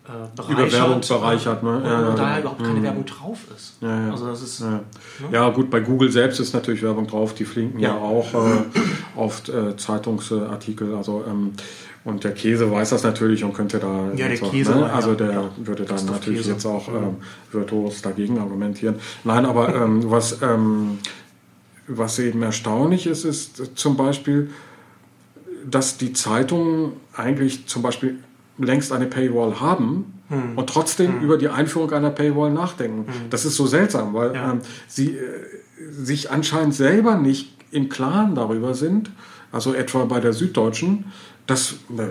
äh, 0.06 0.52
über 0.52 0.70
Werbung 0.70 1.00
bereichert, 1.00 1.62
ne? 1.62 1.82
Ja, 1.82 2.08
und 2.08 2.18
da 2.18 2.38
überhaupt 2.38 2.62
keine 2.62 2.78
mhm. 2.80 2.82
Werbung 2.82 3.06
drauf 3.06 3.38
ist. 3.56 3.76
Ja, 3.80 4.06
ja. 4.06 4.10
Also 4.10 4.26
das 4.26 4.42
ist 4.42 4.60
ja. 4.60 4.70
Ne? 4.70 4.82
ja. 5.32 5.48
gut, 5.50 5.70
bei 5.70 5.80
Google 5.80 6.10
selbst 6.10 6.40
ist 6.40 6.52
natürlich 6.52 6.82
Werbung 6.82 7.06
drauf, 7.06 7.34
die 7.34 7.46
flinken 7.46 7.80
ja, 7.80 7.94
auch 7.94 8.34
äh, 8.34 8.64
oft 9.16 9.48
äh, 9.48 9.76
Zeitungsartikel, 9.76 10.94
also 10.94 11.24
ähm, 11.26 11.54
und 12.04 12.22
der 12.22 12.32
Käse 12.32 12.70
weiß 12.70 12.90
das 12.90 13.02
natürlich 13.02 13.44
und 13.44 13.54
könnte 13.54 13.78
da. 13.78 14.10
Ja, 14.14 14.28
der 14.28 14.36
Käse. 14.36 14.74
Ne? 14.74 14.92
Also 14.92 15.14
der 15.14 15.32
ja, 15.32 15.50
würde 15.56 15.84
dann 15.84 16.04
natürlich 16.04 16.40
Käse. 16.40 16.52
jetzt 16.52 16.66
auch 16.66 16.88
ähm, 16.88 17.16
virtuos 17.50 18.02
dagegen 18.02 18.38
argumentieren. 18.38 18.96
Nein, 19.24 19.46
aber 19.46 19.74
ähm, 19.74 20.02
was, 20.10 20.42
ähm, 20.42 20.98
was 21.88 22.18
eben 22.18 22.42
erstaunlich 22.42 23.06
ist, 23.06 23.24
ist 23.24 23.78
zum 23.78 23.96
Beispiel, 23.96 24.50
dass 25.64 25.96
die 25.96 26.12
Zeitungen 26.12 26.92
eigentlich 27.16 27.66
zum 27.68 27.80
Beispiel 27.80 28.18
längst 28.58 28.92
eine 28.92 29.06
Paywall 29.06 29.60
haben 29.60 30.20
hm. 30.28 30.56
und 30.56 30.68
trotzdem 30.68 31.14
hm. 31.14 31.22
über 31.22 31.38
die 31.38 31.48
Einführung 31.48 31.92
einer 31.92 32.10
Paywall 32.10 32.52
nachdenken. 32.52 33.06
Hm. 33.06 33.30
Das 33.30 33.44
ist 33.44 33.56
so 33.56 33.66
seltsam, 33.66 34.14
weil 34.14 34.34
ja. 34.34 34.52
ähm, 34.52 34.60
sie 34.86 35.16
äh, 35.16 35.20
sich 35.90 36.30
anscheinend 36.30 36.74
selber 36.74 37.16
nicht 37.16 37.54
im 37.70 37.88
Klaren 37.88 38.34
darüber 38.34 38.74
sind, 38.74 39.10
also 39.50 39.74
etwa 39.74 40.04
bei 40.04 40.20
der 40.20 40.32
Süddeutschen, 40.32 41.06
dass, 41.46 41.72
äh, 41.72 42.06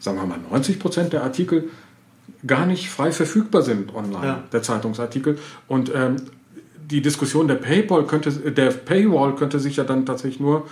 sagen 0.00 0.18
wir 0.18 0.26
mal, 0.26 0.38
90 0.50 0.78
Prozent 0.78 1.12
der 1.12 1.22
Artikel 1.22 1.70
gar 2.46 2.66
nicht 2.66 2.90
frei 2.90 3.12
verfügbar 3.12 3.62
sind 3.62 3.94
online, 3.94 4.26
ja. 4.26 4.44
der 4.52 4.62
Zeitungsartikel. 4.62 5.38
Und 5.68 5.90
ähm, 5.94 6.16
die 6.90 7.00
Diskussion 7.00 7.48
der 7.48 7.54
Paywall 7.54 8.06
könnte, 8.06 8.30
der 8.30 8.70
Paywall 8.70 9.34
könnte 9.34 9.58
sich 9.58 9.76
ja 9.76 9.84
dann 9.84 10.04
tatsächlich 10.04 10.40
nur 10.40 10.66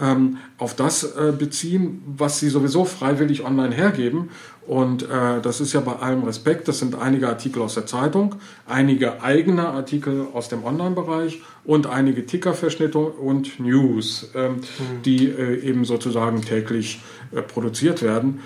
ähm, 0.00 0.38
auf 0.58 0.74
das 0.74 1.04
äh, 1.04 1.32
beziehen, 1.36 2.02
was 2.06 2.40
sie 2.40 2.48
sowieso 2.48 2.84
freiwillig 2.84 3.44
online 3.44 3.74
hergeben. 3.74 4.30
Und 4.66 5.04
äh, 5.04 5.40
das 5.42 5.62
ist 5.62 5.72
ja 5.72 5.80
bei 5.80 5.94
allem 5.96 6.24
Respekt, 6.24 6.68
das 6.68 6.78
sind 6.78 6.94
einige 6.94 7.28
Artikel 7.28 7.62
aus 7.62 7.74
der 7.74 7.86
Zeitung, 7.86 8.34
einige 8.66 9.22
eigene 9.22 9.68
Artikel 9.68 10.26
aus 10.34 10.50
dem 10.50 10.62
Online-Bereich 10.62 11.40
und 11.64 11.86
einige 11.86 12.26
Tickerverschnitte 12.26 12.98
und 12.98 13.58
News, 13.60 14.30
ähm, 14.34 14.56
mhm. 14.56 15.02
die 15.06 15.26
äh, 15.26 15.60
eben 15.62 15.86
sozusagen 15.86 16.42
täglich 16.42 17.00
äh, 17.32 17.40
produziert 17.40 18.02
werden. 18.02 18.40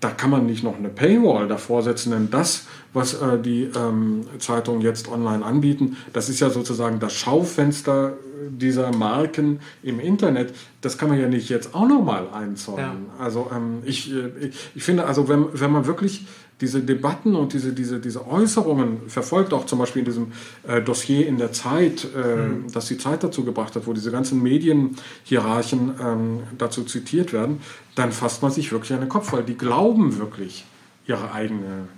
Da 0.00 0.10
kann 0.10 0.30
man 0.30 0.46
nicht 0.46 0.64
noch 0.64 0.76
eine 0.76 0.88
Paywall 0.88 1.46
davor 1.46 1.82
setzen, 1.82 2.10
denn 2.10 2.28
das, 2.28 2.66
was 2.96 3.14
äh, 3.14 3.38
die 3.38 3.70
ähm, 3.76 4.22
Zeitungen 4.38 4.80
jetzt 4.80 5.08
online 5.08 5.44
anbieten, 5.44 5.96
das 6.12 6.28
ist 6.28 6.40
ja 6.40 6.48
sozusagen 6.50 6.98
das 6.98 7.12
Schaufenster 7.12 8.14
dieser 8.50 8.90
Marken 8.94 9.60
im 9.82 10.00
Internet, 10.00 10.54
das 10.80 10.96
kann 10.98 11.08
man 11.08 11.20
ja 11.20 11.28
nicht 11.28 11.48
jetzt 11.48 11.74
auch 11.74 11.86
nochmal 11.86 12.28
einzäunen. 12.32 13.06
Ja. 13.18 13.24
Also 13.24 13.50
ähm, 13.54 13.82
ich, 13.84 14.12
äh, 14.12 14.28
ich, 14.40 14.70
ich, 14.74 14.82
finde, 14.82 15.04
also 15.04 15.28
wenn, 15.28 15.46
wenn 15.52 15.70
man 15.70 15.86
wirklich 15.86 16.26
diese 16.60 16.80
Debatten 16.80 17.36
und 17.36 17.52
diese, 17.52 17.74
diese, 17.74 18.00
diese 18.00 18.26
Äußerungen 18.26 19.08
verfolgt, 19.08 19.52
auch 19.52 19.66
zum 19.66 19.78
Beispiel 19.78 20.00
in 20.00 20.06
diesem 20.06 20.32
äh, 20.66 20.80
Dossier 20.80 21.26
in 21.26 21.36
der 21.36 21.52
Zeit, 21.52 22.06
äh, 22.16 22.36
mhm. 22.36 22.72
das 22.72 22.86
die 22.86 22.96
Zeit 22.96 23.22
dazu 23.22 23.44
gebracht 23.44 23.76
hat, 23.76 23.86
wo 23.86 23.92
diese 23.92 24.10
ganzen 24.10 24.42
Medienhierarchen 24.42 25.94
ähm, 26.00 26.42
dazu 26.56 26.84
zitiert 26.84 27.34
werden, 27.34 27.60
dann 27.94 28.10
fasst 28.10 28.42
man 28.42 28.52
sich 28.52 28.72
wirklich 28.72 28.94
an 28.94 29.00
den 29.00 29.10
Kopf, 29.10 29.32
weil 29.32 29.42
die 29.42 29.58
glauben 29.58 30.18
wirklich 30.18 30.64
ihre 31.06 31.32
eigene 31.32 31.88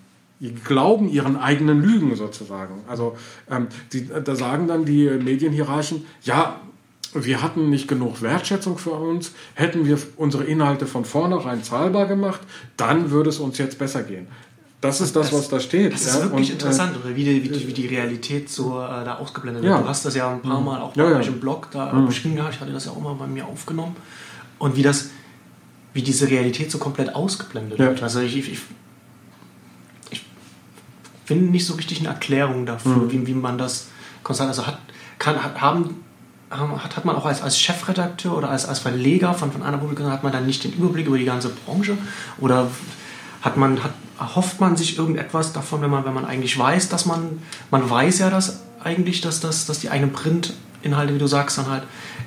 glauben 0.64 1.08
ihren 1.08 1.36
eigenen 1.36 1.82
Lügen 1.82 2.14
sozusagen. 2.14 2.74
Also 2.88 3.16
ähm, 3.50 3.68
die, 3.92 4.06
da 4.06 4.34
sagen 4.36 4.68
dann 4.68 4.84
die 4.84 5.08
Medienhierarchen, 5.10 6.04
ja, 6.22 6.60
wir 7.14 7.42
hatten 7.42 7.70
nicht 7.70 7.88
genug 7.88 8.22
Wertschätzung 8.22 8.78
für 8.78 8.90
uns, 8.90 9.32
hätten 9.54 9.86
wir 9.86 9.98
unsere 10.16 10.44
Inhalte 10.44 10.86
von 10.86 11.04
vornherein 11.04 11.62
zahlbar 11.62 12.06
gemacht, 12.06 12.40
dann 12.76 13.10
würde 13.10 13.30
es 13.30 13.38
uns 13.38 13.58
jetzt 13.58 13.78
besser 13.78 14.02
gehen. 14.02 14.26
Das 14.80 15.00
ist 15.00 15.16
das, 15.16 15.30
das 15.30 15.38
was 15.40 15.48
da 15.48 15.58
steht. 15.58 15.92
Das 15.92 16.02
ist 16.02 16.14
ja? 16.14 16.22
wirklich 16.22 16.50
und, 16.50 16.62
interessant, 16.62 16.96
äh, 17.04 17.16
wie, 17.16 17.24
die, 17.24 17.42
wie, 17.42 17.48
die, 17.48 17.66
wie 17.66 17.72
die 17.72 17.86
Realität 17.88 18.48
so 18.48 18.80
äh, 18.80 19.04
da 19.04 19.16
ausgeblendet 19.16 19.64
wird. 19.64 19.72
Ja. 19.72 19.80
Du 19.82 19.88
hast 19.88 20.04
das 20.04 20.14
ja 20.14 20.30
ein 20.30 20.40
paar 20.40 20.60
mhm. 20.60 20.66
Mal 20.66 20.80
auch 20.80 20.92
bei 20.92 21.02
ja, 21.02 21.18
euch 21.18 21.26
im 21.26 21.40
Blog 21.40 21.68
da 21.72 21.92
mhm. 21.92 22.06
beschrieben 22.06 22.36
gehabt, 22.36 22.54
ich 22.54 22.60
hatte 22.60 22.72
das 22.72 22.84
ja 22.84 22.92
auch 22.92 23.00
mal 23.00 23.14
bei 23.14 23.26
mir 23.26 23.46
aufgenommen. 23.46 23.96
Und 24.58 24.76
wie 24.76 24.82
das, 24.82 25.10
wie 25.94 26.02
diese 26.02 26.30
Realität 26.30 26.70
so 26.70 26.78
komplett 26.78 27.14
ausgeblendet 27.14 27.78
wird. 27.78 28.02
Also 28.02 28.20
ich, 28.20 28.36
ich 28.36 28.60
finde 31.28 31.50
nicht 31.50 31.66
so 31.66 31.74
richtig 31.74 32.00
eine 32.00 32.08
Erklärung 32.08 32.64
dafür, 32.64 32.96
mhm. 32.96 33.12
wie, 33.12 33.26
wie 33.26 33.34
man 33.34 33.58
das 33.58 33.88
konstant, 34.22 34.48
also 34.48 34.66
hat, 34.66 34.78
kann, 35.18 35.42
hat, 35.42 35.60
haben, 35.60 36.02
hat, 36.50 36.96
hat 36.96 37.04
man 37.04 37.16
auch 37.16 37.26
als, 37.26 37.42
als 37.42 37.60
Chefredakteur 37.60 38.34
oder 38.34 38.48
als, 38.48 38.64
als 38.64 38.78
Verleger 38.78 39.34
von, 39.34 39.52
von 39.52 39.62
einer 39.62 39.76
Publikation, 39.76 40.10
hat 40.10 40.22
man 40.22 40.32
dann 40.32 40.46
nicht 40.46 40.64
den 40.64 40.72
Überblick 40.72 41.06
über 41.06 41.18
die 41.18 41.26
ganze 41.26 41.50
Branche 41.50 41.98
oder 42.38 42.68
hat 43.42 43.58
man, 43.58 43.84
hat, 43.84 43.92
erhofft 44.18 44.58
man 44.58 44.76
sich 44.76 44.96
irgendetwas 44.96 45.52
davon, 45.52 45.82
wenn 45.82 45.90
man, 45.90 46.06
wenn 46.06 46.14
man 46.14 46.24
eigentlich 46.24 46.58
weiß, 46.58 46.88
dass 46.88 47.04
man, 47.04 47.42
man 47.70 47.90
weiß 47.90 48.20
ja 48.20 48.30
das 48.30 48.62
eigentlich, 48.82 49.20
dass, 49.20 49.40
das, 49.40 49.66
dass 49.66 49.80
die 49.80 49.90
eigenen 49.90 50.14
Printinhalte, 50.14 51.14
wie 51.14 51.18
du 51.18 51.26
sagst, 51.26 51.58
dann 51.58 51.68
halt 51.68 51.82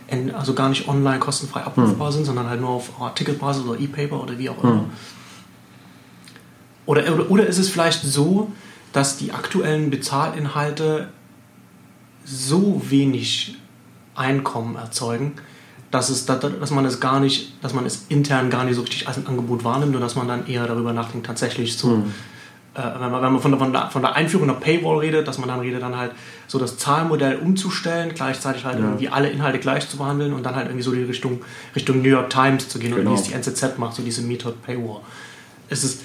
in, 0.09 0.35
also 0.35 0.53
gar 0.53 0.69
nicht 0.69 0.87
online 0.87 1.17
kostenfrei 1.17 1.61
abrufbar 1.61 2.11
mhm. 2.11 2.13
sind, 2.13 2.25
sondern 2.25 2.47
halt 2.47 2.61
nur 2.61 2.69
auf 2.69 3.01
Artikelbasis 3.01 3.63
oder 3.63 3.79
E-Paper 3.79 4.21
oder 4.21 4.37
wie 4.37 4.49
auch 4.51 4.63
immer. 4.63 4.73
Mhm. 4.73 4.89
Oder, 6.85 7.11
oder, 7.11 7.31
oder 7.31 7.47
ist 7.47 7.57
es 7.57 7.69
vielleicht 7.69 8.03
so, 8.03 8.51
dass 8.93 9.17
die 9.17 9.31
aktuellen 9.31 9.89
Bezahlinhalte 9.89 11.09
so 12.25 12.81
wenig 12.89 13.57
Einkommen 14.15 14.75
erzeugen, 14.75 15.33
dass, 15.89 16.09
es, 16.09 16.25
dass 16.25 16.71
man 16.71 16.85
es 16.85 16.99
gar 16.99 17.19
nicht, 17.19 17.53
dass 17.63 17.73
man 17.73 17.85
es 17.85 18.05
intern 18.09 18.49
gar 18.49 18.63
nicht 18.63 18.75
so 18.75 18.81
richtig 18.81 19.07
als 19.07 19.17
ein 19.17 19.27
Angebot 19.27 19.63
wahrnimmt 19.63 19.95
und 19.95 20.01
dass 20.01 20.15
man 20.15 20.27
dann 20.27 20.47
eher 20.47 20.65
darüber 20.65 20.93
nachdenkt, 20.93 21.27
tatsächlich 21.27 21.77
so 21.77 21.87
mhm. 21.87 22.13
äh, 22.75 22.81
wenn 22.99 23.11
man, 23.11 23.21
wenn 23.21 23.33
man 23.33 23.41
von, 23.41 23.57
von, 23.57 23.73
der, 23.73 23.89
von 23.89 24.01
der 24.01 24.15
Einführung 24.15 24.47
der 24.47 24.55
Paywall 24.55 24.99
redet, 24.99 25.27
dass 25.27 25.37
man 25.37 25.49
dann 25.49 25.59
redet, 25.59 25.81
dann 25.81 25.97
halt 25.97 26.11
so 26.47 26.59
das 26.59 26.77
Zahlmodell 26.77 27.37
umzustellen, 27.37 28.13
gleichzeitig 28.15 28.63
halt 28.63 28.79
ja. 28.79 28.85
irgendwie 28.85 29.09
alle 29.09 29.29
Inhalte 29.29 29.59
gleich 29.59 29.89
zu 29.89 29.97
behandeln 29.97 30.33
und 30.33 30.43
dann 30.43 30.55
halt 30.55 30.67
irgendwie 30.67 30.83
so 30.83 30.93
die 30.93 31.03
Richtung, 31.03 31.41
Richtung 31.75 32.01
New 32.01 32.09
York 32.09 32.29
Times 32.29 32.69
zu 32.69 32.79
gehen 32.79 32.95
genau. 32.95 33.11
und 33.11 33.17
wie 33.17 33.21
es 33.21 33.27
die 33.27 33.33
NZZ 33.33 33.77
macht, 33.77 33.95
so 33.95 34.03
diese 34.03 34.21
Method 34.21 34.55
Paywall. 34.65 35.01
Es 35.69 35.83
ist, 35.83 36.01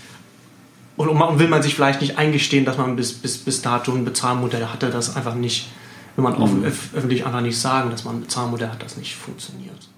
und, 0.96 1.08
und 1.08 1.38
will 1.38 1.48
man 1.48 1.62
sich 1.62 1.74
vielleicht 1.74 2.00
nicht 2.00 2.18
eingestehen, 2.18 2.64
dass 2.64 2.78
man 2.78 2.96
bis, 2.96 3.12
bis, 3.12 3.38
bis 3.38 3.62
dato 3.62 3.92
ein 3.92 4.04
Bezahlmodell 4.04 4.66
hatte, 4.66 4.90
das 4.90 5.16
einfach 5.16 5.34
nicht, 5.34 5.68
will 6.16 6.24
man 6.24 6.38
mhm. 6.38 6.64
öffentlich 6.64 7.26
einfach 7.26 7.42
nicht 7.42 7.58
sagen, 7.58 7.90
dass 7.90 8.04
man 8.04 8.16
ein 8.16 8.20
Bezahlmodell 8.22 8.68
hat, 8.68 8.82
das 8.82 8.96
nicht 8.96 9.14
funktioniert. 9.14 9.88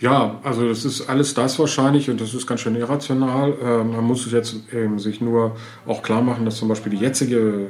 Ja, 0.00 0.40
also 0.42 0.66
das 0.66 0.86
ist 0.86 1.10
alles 1.10 1.34
das 1.34 1.58
wahrscheinlich 1.58 2.08
und 2.08 2.22
das 2.22 2.32
ist 2.32 2.46
ganz 2.46 2.62
schön 2.62 2.74
irrational. 2.74 3.52
Äh, 3.62 3.84
man 3.84 4.02
muss 4.02 4.24
sich 4.24 4.32
jetzt 4.32 4.56
eben 4.72 4.98
sich 4.98 5.20
nur 5.20 5.56
auch 5.86 6.02
klar 6.02 6.22
machen, 6.22 6.46
dass 6.46 6.56
zum 6.56 6.68
Beispiel 6.68 6.90
die 6.90 6.98
jetzige 6.98 7.66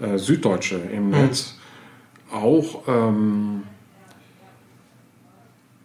äh, 0.00 0.18
Süddeutsche 0.18 0.76
im 0.76 1.06
mhm. 1.06 1.10
Netz 1.10 1.56
auch 2.32 2.82
ähm, 2.86 3.64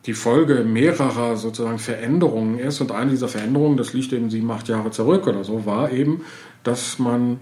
die 0.08 0.14
Folge 0.14 0.64
mehrerer 0.64 1.36
sozusagen 1.36 1.80
Veränderungen 1.80 2.60
ist. 2.60 2.80
Und 2.80 2.92
eine 2.94 3.12
dieser 3.12 3.28
Veränderungen, 3.28 3.76
das 3.76 3.94
liegt 3.94 4.14
eben 4.14 4.30
sieben, 4.30 4.50
acht 4.50 4.70
Jahre 4.70 4.90
zurück 4.90 5.28
oder 5.28 5.44
so, 5.44 5.66
war 5.66 5.92
eben, 5.92 6.22
dass 6.64 6.98
man, 6.98 7.42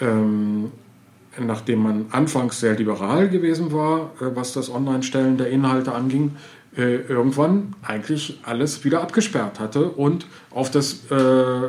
ähm, 0.00 0.72
nachdem 1.38 1.82
man 1.82 2.06
anfangs 2.10 2.58
sehr 2.58 2.74
liberal 2.74 3.28
gewesen 3.28 3.70
war, 3.70 4.12
äh, 4.20 4.34
was 4.34 4.54
das 4.54 4.70
Online-Stellen 4.70 5.36
der 5.36 5.50
Inhalte 5.50 5.92
anging, 5.92 6.36
äh, 6.74 6.96
irgendwann 6.96 7.74
eigentlich 7.82 8.40
alles 8.44 8.82
wieder 8.84 9.02
abgesperrt 9.02 9.60
hatte 9.60 9.90
und 9.90 10.26
auf 10.50 10.70
das 10.70 11.10
äh, 11.10 11.68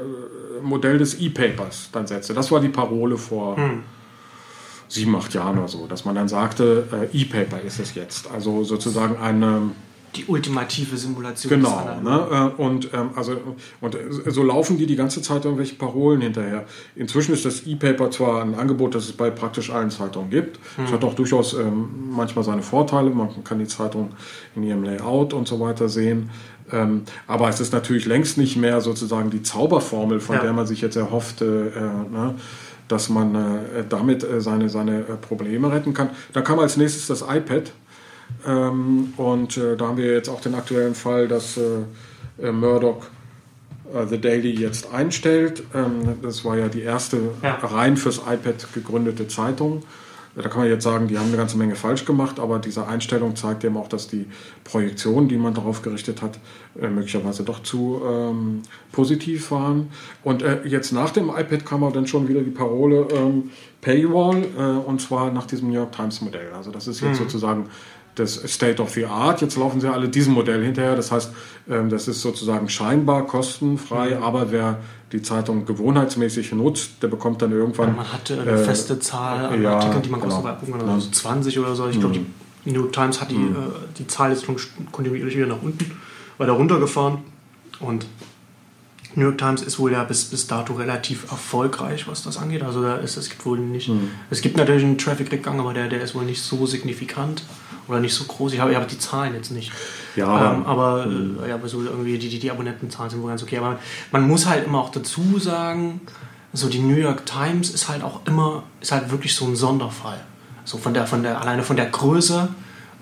Modell 0.61 0.97
des 0.97 1.19
E-Papers 1.19 1.89
dann 1.91 2.07
setzte. 2.07 2.33
Das 2.33 2.51
war 2.51 2.61
die 2.61 2.69
Parole 2.69 3.17
vor 3.17 3.57
hm. 3.57 3.83
sieben, 4.87 5.13
acht 5.15 5.33
Jahren 5.33 5.57
oder 5.57 5.67
so, 5.67 5.87
dass 5.87 6.05
man 6.05 6.15
dann 6.15 6.29
sagte, 6.29 6.87
äh, 6.93 7.17
E-Paper 7.17 7.59
ist 7.61 7.79
es 7.79 7.95
jetzt. 7.95 8.31
Also 8.31 8.63
sozusagen 8.63 9.17
eine 9.17 9.71
die 10.15 10.25
ultimative 10.25 10.97
Simulation. 10.97 11.49
Genau. 11.49 11.99
Ne? 12.03 12.51
Äh, 12.57 12.61
und, 12.61 12.89
ähm, 12.93 13.11
also, 13.15 13.37
und 13.79 13.95
äh, 13.95 14.31
so 14.31 14.43
laufen 14.43 14.77
die 14.77 14.85
die 14.85 14.95
ganze 14.95 15.21
Zeit 15.21 15.45
irgendwelche 15.45 15.75
Parolen 15.75 16.21
hinterher. 16.21 16.65
Inzwischen 16.95 17.33
ist 17.33 17.45
das 17.45 17.65
E-Paper 17.65 18.11
zwar 18.11 18.41
ein 18.41 18.55
Angebot, 18.55 18.95
das 18.95 19.05
es 19.05 19.13
bei 19.13 19.29
praktisch 19.29 19.69
allen 19.69 19.89
Zeitungen 19.89 20.29
gibt. 20.29 20.59
Es 20.77 20.89
hm. 20.89 20.93
hat 20.93 21.03
auch 21.03 21.13
durchaus 21.13 21.53
ähm, 21.53 21.89
manchmal 22.11 22.43
seine 22.43 22.61
Vorteile. 22.61 23.09
Man 23.09 23.43
kann 23.43 23.59
die 23.59 23.67
Zeitung 23.67 24.11
in 24.55 24.63
ihrem 24.63 24.83
Layout 24.83 25.33
und 25.33 25.47
so 25.47 25.59
weiter 25.59 25.87
sehen. 25.89 26.29
Ähm, 26.71 27.03
aber 27.27 27.49
es 27.49 27.59
ist 27.59 27.73
natürlich 27.73 28.05
längst 28.05 28.37
nicht 28.37 28.55
mehr 28.57 28.81
sozusagen 28.81 29.29
die 29.29 29.43
Zauberformel, 29.43 30.19
von 30.19 30.35
ja. 30.35 30.41
der 30.41 30.53
man 30.53 30.67
sich 30.67 30.81
jetzt 30.81 30.95
erhoffte. 30.95 31.71
Äh, 31.75 32.13
ne? 32.13 32.35
dass 32.91 33.09
man 33.09 33.35
äh, 33.35 33.85
damit 33.87 34.23
äh, 34.23 34.41
seine, 34.41 34.69
seine 34.69 34.99
äh, 34.99 35.15
Probleme 35.15 35.71
retten 35.71 35.93
kann. 35.93 36.09
Dann 36.33 36.43
kam 36.43 36.59
als 36.59 36.75
nächstes 36.77 37.07
das 37.07 37.21
iPad. 37.21 37.71
Ähm, 38.45 39.13
und 39.17 39.57
äh, 39.57 39.77
da 39.77 39.87
haben 39.87 39.97
wir 39.97 40.11
jetzt 40.11 40.29
auch 40.29 40.41
den 40.41 40.55
aktuellen 40.55 40.95
Fall, 40.95 41.27
dass 41.27 41.57
äh, 41.57 41.83
äh 42.41 42.51
Murdoch 42.51 43.05
äh, 43.93 44.07
The 44.07 44.19
Daily 44.19 44.51
jetzt 44.51 44.93
einstellt. 44.93 45.63
Ähm, 45.73 46.17
das 46.21 46.43
war 46.43 46.57
ja 46.57 46.67
die 46.67 46.81
erste 46.81 47.19
ja. 47.41 47.55
rein 47.55 47.97
fürs 47.97 48.17
iPad 48.17 48.73
gegründete 48.73 49.27
Zeitung. 49.27 49.83
Da 50.35 50.47
kann 50.47 50.61
man 50.61 50.69
jetzt 50.69 50.83
sagen, 50.83 51.07
die 51.07 51.17
haben 51.17 51.27
eine 51.27 51.35
ganze 51.35 51.57
Menge 51.57 51.75
falsch 51.75 52.05
gemacht, 52.05 52.39
aber 52.39 52.59
diese 52.59 52.87
Einstellung 52.87 53.35
zeigt 53.35 53.65
eben 53.65 53.75
auch, 53.75 53.89
dass 53.89 54.07
die 54.07 54.27
Projektionen, 54.63 55.27
die 55.27 55.35
man 55.35 55.53
darauf 55.53 55.81
gerichtet 55.81 56.21
hat, 56.21 56.39
äh, 56.81 56.87
möglicherweise 56.87 57.43
doch 57.43 57.63
zu 57.63 58.01
ähm, 58.05 58.61
positiv 58.93 59.51
waren. 59.51 59.89
Und 60.23 60.41
äh, 60.41 60.61
jetzt 60.63 60.93
nach 60.93 61.09
dem 61.09 61.29
iPad 61.29 61.65
kam 61.65 61.83
auch 61.83 61.91
dann 61.91 62.07
schon 62.07 62.29
wieder 62.29 62.41
die 62.41 62.51
Parole 62.51 63.07
ähm, 63.13 63.51
Paywall, 63.81 64.45
äh, 64.57 64.61
und 64.61 65.01
zwar 65.01 65.31
nach 65.31 65.47
diesem 65.47 65.67
New 65.69 65.75
York 65.75 65.91
Times 65.91 66.21
Modell. 66.21 66.53
Also 66.55 66.71
das 66.71 66.87
ist 66.87 67.01
jetzt 67.01 67.19
mhm. 67.19 67.23
sozusagen 67.25 67.65
das 68.15 68.33
State 68.51 68.81
of 68.81 68.91
the 68.91 69.05
Art. 69.05 69.41
Jetzt 69.41 69.57
laufen 69.57 69.81
sie 69.81 69.91
alle 69.91 70.09
diesem 70.09 70.33
Modell 70.33 70.63
hinterher. 70.63 70.95
Das 70.95 71.11
heißt, 71.11 71.31
ähm, 71.69 71.89
das 71.89 72.07
ist 72.07 72.21
sozusagen 72.21 72.69
scheinbar 72.69 73.25
kostenfrei, 73.25 74.15
mhm. 74.15 74.23
aber 74.23 74.51
wer 74.51 74.79
die 75.11 75.21
Zeitung 75.21 75.65
gewohnheitsmäßig 75.65 76.53
nutzt, 76.53 77.03
der 77.03 77.07
bekommt 77.07 77.41
dann 77.41 77.51
irgendwann. 77.51 77.95
Man 77.95 78.11
hatte 78.11 78.39
eine 78.41 78.51
äh, 78.51 78.57
feste 78.63 78.99
Zahl 78.99 79.45
an 79.45 79.61
ja, 79.61 79.77
Artikeln, 79.77 80.01
die 80.03 80.09
man 80.09 80.21
genau. 80.21 80.35
kostenfrei 80.35 80.57
abrufen 80.57 80.79
kann, 80.79 80.89
also 80.89 81.09
20 81.09 81.59
oder 81.59 81.75
so. 81.75 81.87
Ich 81.87 81.99
glaube, 81.99 82.17
mhm. 82.17 82.25
die 82.65 82.71
New 82.71 82.81
York 82.81 82.93
Times 82.93 83.21
hat 83.21 83.31
die, 83.31 83.35
mhm. 83.35 83.55
äh, 83.55 83.57
die 83.97 84.07
Zahl 84.07 84.31
jetzt 84.31 84.45
kontinuierlich 84.91 85.35
wieder 85.35 85.47
nach 85.47 85.61
unten, 85.61 85.91
weiter 86.37 86.53
runtergefahren. 86.53 87.19
Und 87.79 88.05
New 89.15 89.25
York 89.25 89.37
Times 89.37 89.61
ist 89.61 89.79
wohl 89.79 89.91
ja 89.91 90.03
bis, 90.03 90.25
bis 90.25 90.47
dato 90.47 90.73
relativ 90.73 91.29
erfolgreich, 91.31 92.07
was 92.07 92.23
das 92.23 92.37
angeht. 92.37 92.63
Also 92.63 92.81
da 92.81 92.95
ist, 92.95 93.17
es 93.17 93.29
gibt 93.29 93.45
wohl 93.45 93.59
nicht. 93.59 93.89
Mhm. 93.89 94.09
Es 94.29 94.41
gibt 94.41 94.57
natürlich 94.57 94.83
einen 94.83 94.97
Traffic-Rückgang, 94.97 95.59
aber 95.59 95.73
der, 95.73 95.89
der 95.89 96.01
ist 96.01 96.15
wohl 96.15 96.23
nicht 96.23 96.41
so 96.41 96.65
signifikant 96.65 97.43
oder 97.87 97.99
nicht 97.99 98.13
so 98.13 98.23
groß. 98.23 98.53
Ich 98.53 98.59
habe, 98.59 98.71
ich 98.71 98.77
habe 98.77 98.87
die 98.87 98.97
Zahlen 98.97 99.33
jetzt 99.33 99.51
nicht. 99.51 99.71
Ja. 100.15 100.53
Ähm, 100.53 100.65
aber 100.65 101.05
mhm. 101.05 101.39
ja, 101.47 101.59
so 101.65 101.81
irgendwie 101.83 102.17
die, 102.17 102.29
die, 102.29 102.39
die 102.39 102.51
Abonnentenzahlen 102.51 103.09
sind 103.09 103.21
wohl 103.21 103.29
ganz 103.29 103.43
okay. 103.43 103.57
Aber 103.57 103.79
man 104.11 104.27
muss 104.27 104.45
halt 104.45 104.65
immer 104.65 104.79
auch 104.79 104.91
dazu 104.91 105.39
sagen, 105.39 106.01
so 106.53 106.69
die 106.69 106.79
New 106.79 106.95
York 106.95 107.25
Times 107.25 107.69
ist 107.69 107.89
halt 107.89 108.03
auch 108.03 108.21
immer, 108.25 108.63
ist 108.81 108.91
halt 108.91 109.11
wirklich 109.11 109.35
so 109.35 109.45
ein 109.45 109.55
Sonderfall. 109.55 110.19
So 110.63 110.77
von 110.77 110.93
der, 110.93 111.07
von 111.07 111.23
der, 111.23 111.41
alleine 111.41 111.63
von 111.63 111.75
der 111.75 111.87
Größe 111.87 112.49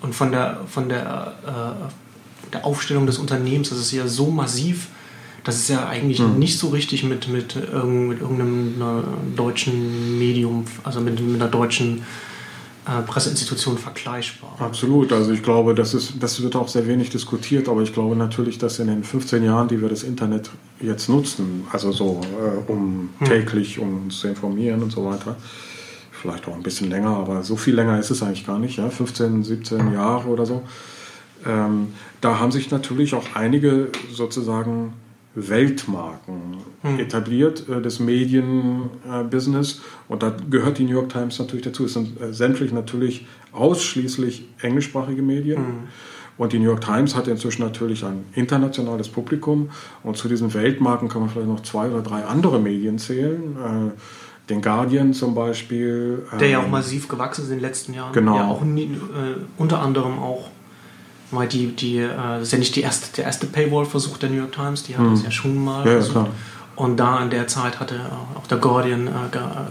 und 0.01 0.15
von 0.15 0.31
der, 0.31 0.61
von 0.67 0.89
der, 0.89 1.33
äh, 1.45 2.51
der 2.53 2.65
Aufstellung 2.65 3.05
des 3.05 3.17
Unternehmens, 3.17 3.69
das 3.69 3.79
ist 3.79 3.91
ja 3.91 4.07
so 4.07 4.31
massiv, 4.31 4.87
das 5.43 5.55
ist 5.55 5.69
ja 5.69 5.87
eigentlich 5.87 6.19
mhm. 6.19 6.39
nicht 6.39 6.57
so 6.57 6.69
richtig 6.69 7.03
mit, 7.03 7.27
mit, 7.27 7.55
mit 7.55 7.71
irgendeinem 7.71 9.35
deutschen 9.35 10.19
Medium, 10.19 10.65
also 10.83 11.01
mit, 11.01 11.19
mit 11.19 11.41
einer 11.41 11.49
deutschen 11.49 12.03
äh, 12.85 13.01
Presseinstitution 13.03 13.77
vergleichbar. 13.77 14.55
Absolut. 14.59 15.13
Also 15.13 15.31
ich 15.31 15.43
glaube, 15.43 15.75
das, 15.75 15.93
ist, 15.93 16.13
das 16.19 16.41
wird 16.41 16.55
auch 16.55 16.67
sehr 16.67 16.87
wenig 16.87 17.09
diskutiert, 17.09 17.69
aber 17.69 17.81
ich 17.81 17.93
glaube 17.93 18.15
natürlich, 18.15 18.57
dass 18.57 18.79
in 18.79 18.87
den 18.87 19.03
15 19.03 19.43
Jahren, 19.43 19.67
die 19.67 19.81
wir 19.81 19.89
das 19.89 20.03
Internet 20.03 20.49
jetzt 20.81 21.09
nutzen, 21.09 21.67
also 21.71 21.91
so 21.91 22.21
äh, 22.23 22.71
um 22.71 23.09
hm. 23.19 23.27
täglich, 23.27 23.79
um 23.79 24.05
uns 24.05 24.19
zu 24.19 24.27
informieren 24.27 24.81
und 24.81 24.91
so 24.91 25.05
weiter, 25.05 25.35
vielleicht 26.11 26.47
auch 26.47 26.55
ein 26.55 26.63
bisschen 26.63 26.89
länger, 26.89 27.15
aber 27.15 27.43
so 27.43 27.55
viel 27.55 27.75
länger 27.75 27.99
ist 27.99 28.09
es 28.09 28.23
eigentlich 28.23 28.45
gar 28.45 28.59
nicht, 28.59 28.77
ja? 28.77 28.89
15, 28.89 29.43
17 29.43 29.93
Jahre 29.93 30.27
oder 30.27 30.45
so. 30.45 30.63
Ähm, 31.45 31.93
da 32.21 32.39
haben 32.39 32.51
sich 32.51 32.71
natürlich 32.71 33.13
auch 33.13 33.23
einige 33.35 33.89
sozusagen 34.11 34.93
Weltmarken 35.47 36.57
hm. 36.81 36.99
etabliert, 36.99 37.67
äh, 37.69 37.81
des 37.81 37.99
Medienbusiness. 37.99 39.77
Äh, 39.77 40.11
und 40.11 40.23
da 40.23 40.35
gehört 40.49 40.77
die 40.77 40.83
New 40.83 40.93
York 40.93 41.09
Times 41.09 41.39
natürlich 41.39 41.65
dazu. 41.65 41.85
Es 41.85 41.93
sind 41.93 42.19
äh, 42.19 42.33
sämtlich 42.33 42.71
natürlich 42.71 43.27
ausschließlich 43.51 44.47
englischsprachige 44.61 45.21
Medien. 45.21 45.57
Hm. 45.57 45.73
Und 46.37 46.53
die 46.53 46.59
New 46.59 46.65
York 46.65 46.81
Times 46.81 47.15
hat 47.15 47.27
inzwischen 47.27 47.63
natürlich 47.63 48.05
ein 48.05 48.23
internationales 48.33 49.09
Publikum. 49.09 49.69
Und 50.03 50.15
zu 50.15 50.29
diesen 50.29 50.53
Weltmarken 50.53 51.09
kann 51.09 51.21
man 51.21 51.29
vielleicht 51.29 51.49
noch 51.49 51.63
zwei 51.63 51.89
oder 51.89 52.01
drei 52.01 52.23
andere 52.23 52.59
Medien 52.59 52.97
zählen. 52.97 53.57
Äh, 53.57 53.99
den 54.49 54.61
Guardian 54.61 55.13
zum 55.13 55.35
Beispiel. 55.35 56.23
Der 56.39 56.47
ja 56.47 56.59
auch 56.59 56.65
ähm, 56.65 56.71
massiv 56.71 57.07
gewachsen 57.07 57.43
ist 57.43 57.49
in 57.49 57.57
den 57.57 57.61
letzten 57.61 57.93
Jahren. 57.93 58.13
Genau. 58.13 58.35
Ja, 58.35 58.47
auch 58.47 58.63
nie, 58.63 58.85
äh, 58.85 59.35
unter 59.57 59.81
anderem 59.81 60.17
auch 60.19 60.49
weil 61.31 61.47
die, 61.47 61.67
die, 61.75 61.97
äh, 61.97 62.09
das 62.15 62.43
ist 62.43 62.51
ja 62.51 62.57
nicht 62.57 62.75
die 62.75 62.81
erste, 62.81 63.15
der 63.15 63.25
erste 63.25 63.47
Paywall-Versuch 63.47 64.17
der 64.17 64.29
New 64.29 64.37
York 64.37 64.51
Times, 64.51 64.83
die 64.83 64.97
haben 64.97 65.09
mhm. 65.09 65.15
das 65.15 65.23
ja 65.23 65.31
schon 65.31 65.63
mal 65.63 65.85
ja, 65.85 65.93
versucht. 65.93 66.11
Klar. 66.13 66.29
Und 66.75 66.97
da 66.97 67.21
in 67.21 67.29
der 67.29 67.47
Zeit 67.47 67.79
hatte 67.81 67.99
auch 68.35 68.47
der 68.47 68.57
Guardian 68.57 69.07
äh, 69.07 69.11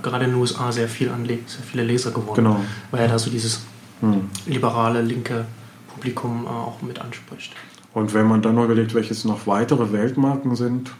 gerade 0.03 0.25
in 0.27 0.33
den 0.33 0.41
USA 0.41 0.71
sehr 0.73 0.89
viel 0.89 1.09
anlegt, 1.09 1.49
sehr 1.49 1.63
viele 1.63 1.83
Leser 1.83 2.11
gewonnen. 2.11 2.35
Genau. 2.35 2.61
Weil 2.91 3.01
er 3.01 3.09
da 3.09 3.19
so 3.19 3.31
dieses 3.31 3.63
mhm. 4.03 4.29
liberale, 4.47 5.01
linke 5.01 5.47
Publikum 5.95 6.45
äh, 6.45 6.49
auch 6.49 6.83
mit 6.83 7.01
anspricht. 7.01 7.55
Und 7.95 8.13
wenn 8.13 8.27
man 8.27 8.43
dann 8.43 8.57
noch 8.57 8.65
überlegt, 8.65 8.95
welches 8.95 9.25
noch 9.25 9.47
weitere 9.47 9.91
Weltmarken 9.93 10.55
sind, 10.55 10.93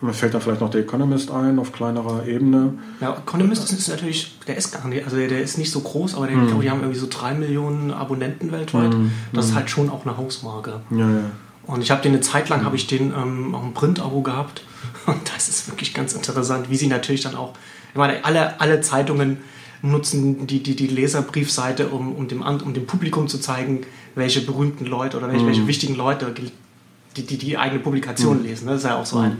mir 0.00 0.12
fällt 0.12 0.34
da 0.34 0.40
vielleicht 0.40 0.60
noch 0.60 0.70
der 0.70 0.82
Economist 0.82 1.30
ein, 1.30 1.58
auf 1.58 1.72
kleinerer 1.72 2.26
Ebene. 2.26 2.74
Ja, 3.00 3.16
Economist 3.16 3.72
ist 3.72 3.88
natürlich, 3.88 4.38
der 4.46 4.56
ist 4.56 4.72
gar 4.72 4.86
nicht, 4.86 5.04
also 5.04 5.16
der, 5.16 5.28
der 5.28 5.40
ist 5.40 5.58
nicht 5.58 5.72
so 5.72 5.80
groß, 5.80 6.14
aber 6.14 6.28
der, 6.28 6.36
mm. 6.36 6.42
ich 6.42 6.46
glaube, 6.48 6.62
die 6.62 6.70
haben 6.70 6.80
irgendwie 6.80 7.00
so 7.00 7.08
drei 7.10 7.34
Millionen 7.34 7.90
Abonnenten 7.90 8.52
weltweit. 8.52 8.94
Mm. 8.94 9.10
Das 9.32 9.46
ist 9.46 9.50
hm. 9.52 9.56
halt 9.56 9.70
schon 9.70 9.90
auch 9.90 10.06
eine 10.06 10.16
Hausmarke. 10.16 10.80
Ja, 10.90 10.98
ja. 10.98 11.30
Und 11.66 11.82
ich 11.82 11.90
habe 11.90 12.00
den 12.00 12.12
eine 12.12 12.20
Zeit 12.20 12.48
lang, 12.48 12.64
habe 12.64 12.76
ich 12.76 12.86
den 12.86 13.12
ähm, 13.12 13.54
auch 13.54 13.64
ein 13.64 13.74
Print-Abo 13.74 14.22
gehabt. 14.22 14.62
Und 15.06 15.30
das 15.34 15.48
ist 15.48 15.68
wirklich 15.68 15.92
ganz 15.94 16.14
interessant, 16.14 16.70
wie 16.70 16.76
sie 16.76 16.86
natürlich 16.86 17.22
dann 17.22 17.34
auch, 17.34 17.54
ich 17.92 17.98
meine, 17.98 18.24
alle, 18.24 18.60
alle 18.60 18.80
Zeitungen 18.80 19.38
nutzen 19.82 20.46
die, 20.46 20.62
die, 20.62 20.76
die 20.76 20.86
Leserbriefseite, 20.86 21.88
um, 21.88 22.14
um, 22.14 22.28
dem, 22.28 22.42
um 22.42 22.72
dem 22.72 22.86
Publikum 22.86 23.28
zu 23.28 23.38
zeigen, 23.38 23.82
welche 24.14 24.40
berühmten 24.40 24.86
Leute 24.86 25.16
oder 25.16 25.28
welche, 25.28 25.44
mm. 25.44 25.48
welche 25.48 25.66
wichtigen 25.66 25.94
Leute 25.96 26.32
die, 27.16 27.22
die, 27.22 27.36
die 27.36 27.58
eigene 27.58 27.80
Publikation 27.80 28.42
lesen. 28.42 28.66
Das 28.66 28.78
ist 28.78 28.84
ja 28.84 28.96
auch 28.96 29.06
so 29.06 29.18
ein 29.18 29.38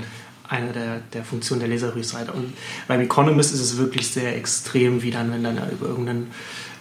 eine 0.49 0.73
der, 0.73 1.01
der 1.13 1.25
Funktionen 1.25 1.61
der 1.61 1.69
Leserbriefseite. 1.69 2.33
Und 2.33 2.55
beim 2.87 3.01
Economist 3.01 3.53
ist 3.53 3.61
es 3.61 3.77
wirklich 3.77 4.09
sehr 4.09 4.37
extrem, 4.37 5.03
wie 5.03 5.11
dann, 5.11 5.33
wenn 5.33 5.45
dann 5.45 5.59
über 5.71 5.87
irgendeinen, 5.87 6.31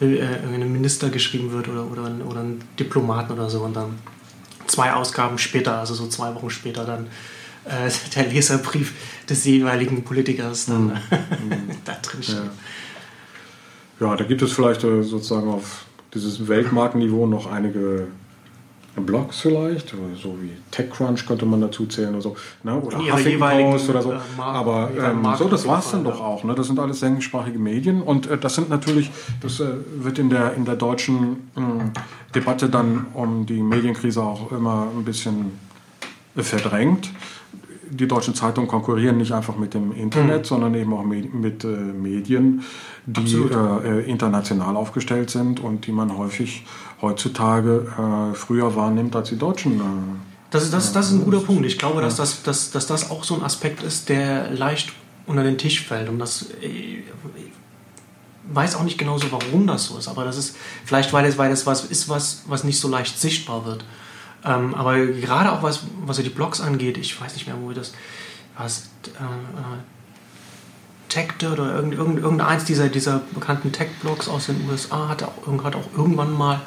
äh, 0.01 0.15
irgendeinen 0.15 0.71
Minister 0.71 1.09
geschrieben 1.09 1.51
wird 1.51 1.67
oder, 1.67 1.85
oder, 1.85 2.09
oder 2.25 2.39
einen 2.39 2.63
Diplomaten 2.79 3.33
oder 3.33 3.49
so 3.49 3.61
und 3.61 3.75
dann 3.75 3.99
zwei 4.67 4.93
Ausgaben 4.93 5.37
später, 5.37 5.77
also 5.79 5.93
so 5.93 6.07
zwei 6.07 6.33
Wochen 6.35 6.49
später, 6.49 6.85
dann 6.85 7.07
äh, 7.65 7.91
der 8.15 8.27
Leserbrief 8.27 8.93
des 9.29 9.45
jeweiligen 9.45 10.03
Politikers 10.03 10.65
dann 10.67 10.85
mhm. 10.85 10.91
da 11.85 11.97
drin 12.01 12.23
steht. 12.23 12.35
Ja. 13.99 14.07
ja. 14.07 14.15
da 14.15 14.23
gibt 14.23 14.41
es 14.41 14.53
vielleicht 14.53 14.83
äh, 14.83 15.03
sozusagen 15.03 15.49
auf 15.49 15.85
dieses 16.13 16.47
Weltmarkenniveau 16.47 17.27
noch 17.27 17.51
einige 17.51 18.07
Blogs 19.05 19.39
vielleicht, 19.39 19.89
so 19.89 20.37
wie 20.41 20.51
TechCrunch 20.71 21.25
könnte 21.25 21.45
man 21.45 21.61
dazu 21.61 21.85
zählen 21.85 22.13
oder 22.13 22.21
so, 22.21 22.35
ne? 22.63 22.75
oder 22.75 22.97
Huffington 22.97 23.71
Post 23.71 23.89
oder 23.89 24.01
so. 24.01 24.11
Äh, 24.13 24.19
Aber 24.37 24.89
ähm, 24.97 25.27
so, 25.37 25.47
das 25.47 25.67
war 25.67 25.79
es 25.79 25.91
dann 25.91 26.03
doch 26.03 26.21
auch. 26.21 26.43
Ne? 26.43 26.55
Das 26.55 26.67
sind 26.67 26.79
alles 26.79 27.01
englischsprachige 27.01 27.59
Medien 27.59 28.01
und 28.01 28.27
äh, 28.27 28.37
das 28.37 28.55
sind 28.55 28.69
natürlich, 28.69 29.11
das 29.41 29.59
äh, 29.59 29.67
wird 29.97 30.19
in 30.19 30.29
der, 30.29 30.53
in 30.53 30.65
der 30.65 30.75
deutschen 30.75 31.49
äh, 31.55 31.61
Debatte 32.33 32.69
dann 32.69 33.07
um 33.13 33.45
die 33.45 33.61
Medienkrise 33.61 34.21
auch 34.21 34.51
immer 34.51 34.87
ein 34.95 35.03
bisschen 35.03 35.59
verdrängt 36.35 37.09
die 37.89 38.07
deutschen 38.07 38.35
Zeitungen 38.35 38.69
konkurrieren 38.69 39.17
nicht 39.17 39.31
einfach 39.31 39.57
mit 39.57 39.73
dem 39.73 39.91
Internet, 39.91 40.41
mhm. 40.41 40.45
sondern 40.45 40.75
eben 40.75 40.93
auch 40.93 41.03
mit, 41.03 41.33
mit 41.33 41.63
äh, 41.63 41.67
Medien, 41.67 42.63
die 43.05 43.35
äh, 43.35 43.99
äh, 43.99 44.09
international 44.09 44.75
aufgestellt 44.75 45.29
sind 45.29 45.59
und 45.59 45.87
die 45.87 45.91
man 45.91 46.17
häufig 46.17 46.65
heutzutage 47.01 47.87
äh, 47.97 48.35
früher 48.35 48.75
wahrnimmt 48.75 49.15
als 49.15 49.29
die 49.29 49.37
Deutschen. 49.37 49.79
Äh, 49.79 49.83
das 50.49 50.63
ist, 50.63 50.73
das, 50.73 50.93
das 50.93 51.07
ist 51.07 51.13
ein 51.13 51.25
guter 51.25 51.39
Punkt. 51.41 51.65
Ich 51.65 51.77
glaube, 51.77 52.01
dass 52.01 52.15
das, 52.15 52.43
dass, 52.43 52.71
dass 52.71 52.87
das 52.87 53.11
auch 53.11 53.23
so 53.23 53.35
ein 53.35 53.43
Aspekt 53.43 53.83
ist, 53.83 54.09
der 54.09 54.51
leicht 54.51 54.93
unter 55.25 55.43
den 55.43 55.57
Tisch 55.57 55.85
fällt. 55.85 56.09
Und 56.09 56.19
das 56.19 56.47
ich 56.61 57.03
weiß 58.51 58.75
auch 58.75 58.83
nicht 58.83 58.97
genau 58.97 59.17
so, 59.17 59.31
warum 59.31 59.67
das 59.67 59.85
so 59.85 59.97
ist, 59.97 60.07
aber 60.07 60.23
das 60.23 60.37
ist 60.37 60.55
vielleicht, 60.85 61.11
weil 61.13 61.25
es, 61.25 61.37
weil 61.37 61.51
es 61.51 61.65
was 61.65 61.85
ist, 61.85 62.07
was, 62.07 62.43
was 62.47 62.63
nicht 62.63 62.79
so 62.79 62.87
leicht 62.87 63.19
sichtbar 63.19 63.65
wird. 63.65 63.83
Ähm, 64.47 64.73
aber 64.75 64.97
gerade 64.97 65.51
auch 65.51 65.61
was, 65.61 65.83
was 66.05 66.17
so 66.17 66.23
die 66.23 66.29
Blogs 66.29 66.61
angeht, 66.61 66.97
ich 66.97 67.19
weiß 67.19 67.33
nicht 67.33 67.47
mehr, 67.47 67.57
wo 67.61 67.71
das 67.73 67.93
was 68.57 68.89
äh, 69.05 69.79
TechDirt 71.09 71.59
oder 71.59 71.75
irgend, 71.75 71.93
irgend, 71.93 72.19
irgendeins 72.19 72.65
dieser, 72.65 72.89
dieser 72.89 73.21
bekannten 73.33 73.71
Tech-Blogs 73.71 74.27
aus 74.27 74.47
den 74.47 74.67
USA 74.69 75.09
hat 75.09 75.23
auch, 75.23 75.63
hat 75.63 75.75
auch 75.75 75.89
irgendwann 75.95 76.33
mal 76.33 76.61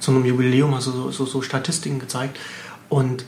zu 0.00 0.10
einem 0.10 0.24
Jubiläum 0.24 0.74
also 0.74 0.90
so, 0.90 1.10
so, 1.10 1.26
so 1.26 1.42
Statistiken 1.42 1.98
gezeigt. 1.98 2.38
Und 2.88 3.24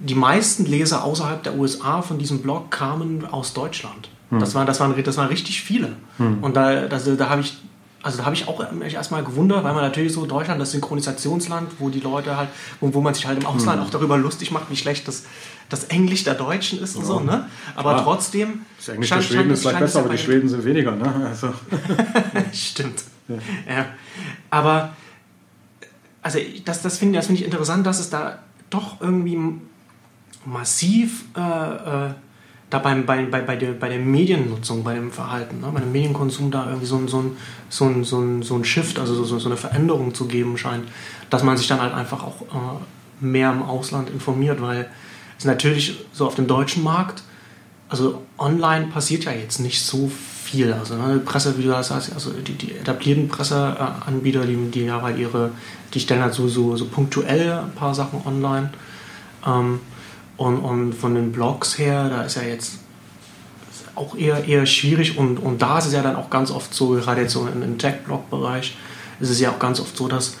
die 0.00 0.14
meisten 0.14 0.64
Leser 0.64 1.04
außerhalb 1.04 1.42
der 1.42 1.56
USA 1.56 2.02
von 2.02 2.18
diesem 2.18 2.40
Blog 2.40 2.70
kamen 2.70 3.24
aus 3.24 3.52
Deutschland. 3.52 4.10
Hm. 4.30 4.40
Das, 4.40 4.54
waren, 4.54 4.66
das, 4.66 4.80
waren, 4.80 5.02
das 5.02 5.16
waren 5.16 5.28
richtig 5.28 5.62
viele. 5.62 5.96
Hm. 6.18 6.42
Und 6.42 6.56
da, 6.56 6.86
das, 6.86 7.04
da 7.16 7.28
habe 7.28 7.40
ich 7.42 7.56
also 8.02 8.18
da 8.18 8.24
habe 8.24 8.34
ich 8.34 8.46
auch 8.46 8.70
mich 8.72 8.94
erstmal 8.94 9.24
gewundert, 9.24 9.64
weil 9.64 9.74
man 9.74 9.82
natürlich 9.82 10.12
so 10.12 10.24
Deutschland, 10.24 10.60
das 10.60 10.70
Synchronisationsland, 10.70 11.72
wo 11.78 11.88
die 11.88 12.00
Leute 12.00 12.36
halt, 12.36 12.48
wo, 12.80 12.94
wo 12.94 13.00
man 13.00 13.14
sich 13.14 13.26
halt 13.26 13.38
im 13.40 13.46
Ausland 13.46 13.80
mhm. 13.80 13.86
auch 13.86 13.90
darüber 13.90 14.16
lustig 14.16 14.52
macht, 14.52 14.70
wie 14.70 14.76
schlecht 14.76 15.08
das, 15.08 15.24
das 15.68 15.84
Englisch 15.84 16.24
der 16.24 16.34
Deutschen 16.34 16.80
ist 16.80 16.94
und 16.94 17.02
ja. 17.02 17.08
so, 17.08 17.20
ne? 17.20 17.48
Aber 17.74 17.94
Klar. 17.94 18.04
trotzdem. 18.04 18.60
Das 18.76 18.88
Englisch 18.88 19.10
der 19.10 19.22
Schweden 19.22 19.50
ist 19.50 19.62
vielleicht 19.62 19.80
besser, 19.80 20.00
aber 20.00 20.10
die 20.10 20.18
Schweden 20.18 20.48
sind 20.48 20.64
weniger, 20.64 20.92
ne? 20.92 21.26
Also. 21.28 21.52
Stimmt. 22.52 23.02
Ja. 23.26 23.36
ja. 23.68 23.86
Aber 24.50 24.90
also 26.22 26.38
das, 26.64 26.82
das 26.82 26.98
finde 26.98 27.18
das 27.18 27.26
find 27.26 27.40
ich 27.40 27.44
interessant, 27.44 27.86
dass 27.86 27.98
es 27.98 28.10
da 28.10 28.38
doch 28.70 29.00
irgendwie 29.00 29.38
massiv 30.44 31.24
äh, 31.36 31.40
äh, 31.40 32.10
da 32.70 32.78
beim, 32.78 33.06
bei, 33.06 33.24
bei, 33.24 33.40
bei, 33.40 33.56
der, 33.56 33.72
bei 33.72 33.88
der 33.88 33.98
Mediennutzung, 33.98 34.84
bei 34.84 34.94
dem 34.94 35.10
Verhalten, 35.10 35.60
ne, 35.60 35.70
bei 35.72 35.80
dem 35.80 35.92
Medienkonsum 35.92 36.50
da 36.50 36.66
irgendwie 36.66 36.86
so 36.86 36.96
ein, 36.96 37.08
so 37.08 37.20
ein, 37.20 37.36
so 37.70 37.86
ein, 37.86 38.04
so 38.04 38.20
ein, 38.20 38.42
so 38.42 38.54
ein 38.56 38.64
Shift, 38.64 38.98
also 38.98 39.24
so, 39.24 39.38
so 39.38 39.48
eine 39.48 39.56
Veränderung 39.56 40.14
zu 40.14 40.26
geben 40.26 40.58
scheint, 40.58 40.84
dass 41.30 41.42
man 41.42 41.56
sich 41.56 41.66
dann 41.66 41.80
halt 41.80 41.94
einfach 41.94 42.22
auch 42.22 42.42
äh, 42.42 43.24
mehr 43.24 43.50
im 43.50 43.62
Ausland 43.62 44.10
informiert, 44.10 44.60
weil 44.60 44.90
es 45.38 45.44
natürlich 45.44 45.98
so 46.12 46.26
auf 46.26 46.34
dem 46.34 46.46
deutschen 46.46 46.82
Markt, 46.82 47.22
also 47.88 48.22
online 48.36 48.88
passiert 48.88 49.24
ja 49.24 49.32
jetzt 49.32 49.60
nicht 49.60 49.82
so 49.82 50.10
viel. 50.44 50.72
Also 50.74 50.94
ne, 50.96 51.18
Presse, 51.20 51.56
wie 51.56 51.62
du 51.62 51.68
das 51.70 51.88
sagst, 51.88 52.12
also 52.12 52.32
die, 52.32 52.52
die 52.52 52.72
etablierten 52.72 53.28
Presseanbieter, 53.28 54.44
die, 54.44 54.56
die 54.70 54.84
ja 54.84 55.00
halt 55.00 55.18
ihre, 55.18 55.52
die 55.94 56.00
stellen 56.00 56.22
halt 56.22 56.34
so, 56.34 56.48
so, 56.48 56.76
so 56.76 56.84
punktuell 56.84 57.52
ein 57.52 57.72
paar 57.72 57.94
Sachen 57.94 58.20
online. 58.26 58.70
Ähm, 59.46 59.80
und, 60.38 60.58
und 60.60 60.94
von 60.94 61.14
den 61.14 61.32
Blogs 61.32 61.78
her, 61.78 62.08
da 62.08 62.22
ist 62.22 62.36
ja 62.36 62.42
jetzt 62.42 62.78
auch 63.94 64.16
eher, 64.16 64.44
eher 64.46 64.64
schwierig 64.64 65.18
und, 65.18 65.38
und 65.38 65.60
da 65.60 65.78
ist 65.78 65.86
es 65.86 65.92
ja 65.92 66.02
dann 66.02 66.16
auch 66.16 66.30
ganz 66.30 66.50
oft 66.50 66.72
so, 66.72 66.90
gerade 66.90 67.22
jetzt 67.22 67.32
so 67.32 67.46
im, 67.46 67.62
im 67.62 67.76
Tech-Blog-Bereich, 67.76 68.76
ist 69.20 69.30
es 69.30 69.40
ja 69.40 69.50
auch 69.50 69.58
ganz 69.58 69.80
oft 69.80 69.96
so, 69.96 70.06
dass 70.08 70.36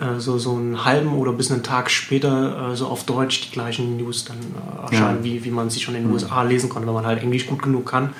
äh, 0.00 0.20
so, 0.20 0.38
so 0.38 0.54
einen 0.54 0.84
halben 0.84 1.12
oder 1.14 1.32
bis 1.32 1.50
einen 1.50 1.64
Tag 1.64 1.90
später 1.90 2.70
äh, 2.70 2.76
so 2.76 2.86
auf 2.86 3.04
Deutsch 3.04 3.48
die 3.48 3.50
gleichen 3.50 3.96
News 3.96 4.24
dann 4.24 4.36
äh, 4.38 4.92
erscheinen, 4.92 5.18
ja. 5.18 5.24
wie, 5.24 5.44
wie 5.44 5.50
man 5.50 5.70
sie 5.70 5.80
schon 5.80 5.96
in 5.96 6.02
den 6.02 6.08
mhm. 6.08 6.14
USA 6.14 6.42
lesen 6.42 6.68
konnte, 6.68 6.86
wenn 6.86 6.94
man 6.94 7.06
halt 7.06 7.20
Englisch 7.20 7.46
gut 7.46 7.62
genug 7.62 7.86
kann. 7.86 8.10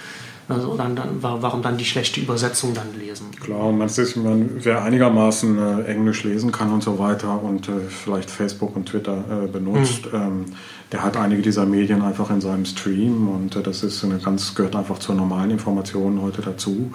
Also 0.49 0.77
dann, 0.77 0.97
dann, 0.97 1.19
warum 1.21 1.61
dann 1.61 1.77
die 1.77 1.85
schlechte 1.85 2.21
Übersetzung 2.21 2.73
dann 2.73 2.99
lesen? 2.99 3.31
Klar, 3.39 3.67
und 3.67 3.77
man 3.77 3.89
ist, 3.89 4.17
man, 4.17 4.51
wer 4.65 4.83
einigermaßen 4.83 5.59
äh, 5.59 5.83
Englisch 5.85 6.25
lesen 6.25 6.53
kann 6.53 6.73
und 6.73 6.83
so 6.83 6.99
weiter 6.99 7.43
und 7.43 7.69
äh, 7.69 7.73
vielleicht 7.89 8.31
Facebook 8.31 8.75
und 8.75 8.87
Twitter 8.87 9.25
äh, 9.45 9.47
benutzt, 9.47 10.07
mhm. 10.11 10.19
ähm, 10.19 10.45
der 10.91 11.03
hat 11.03 11.19
einige 11.19 11.43
dieser 11.43 11.67
Medien 11.67 12.01
einfach 12.01 12.31
in 12.31 12.41
seinem 12.41 12.65
Stream 12.65 13.29
und 13.29 13.57
äh, 13.57 13.63
das 13.63 13.83
ist 13.83 14.03
eine 14.03 14.19
ganz, 14.19 14.55
gehört 14.55 14.75
einfach 14.75 14.99
zur 14.99 15.15
normalen 15.15 15.51
Information 15.51 16.23
heute 16.23 16.41
dazu. 16.41 16.93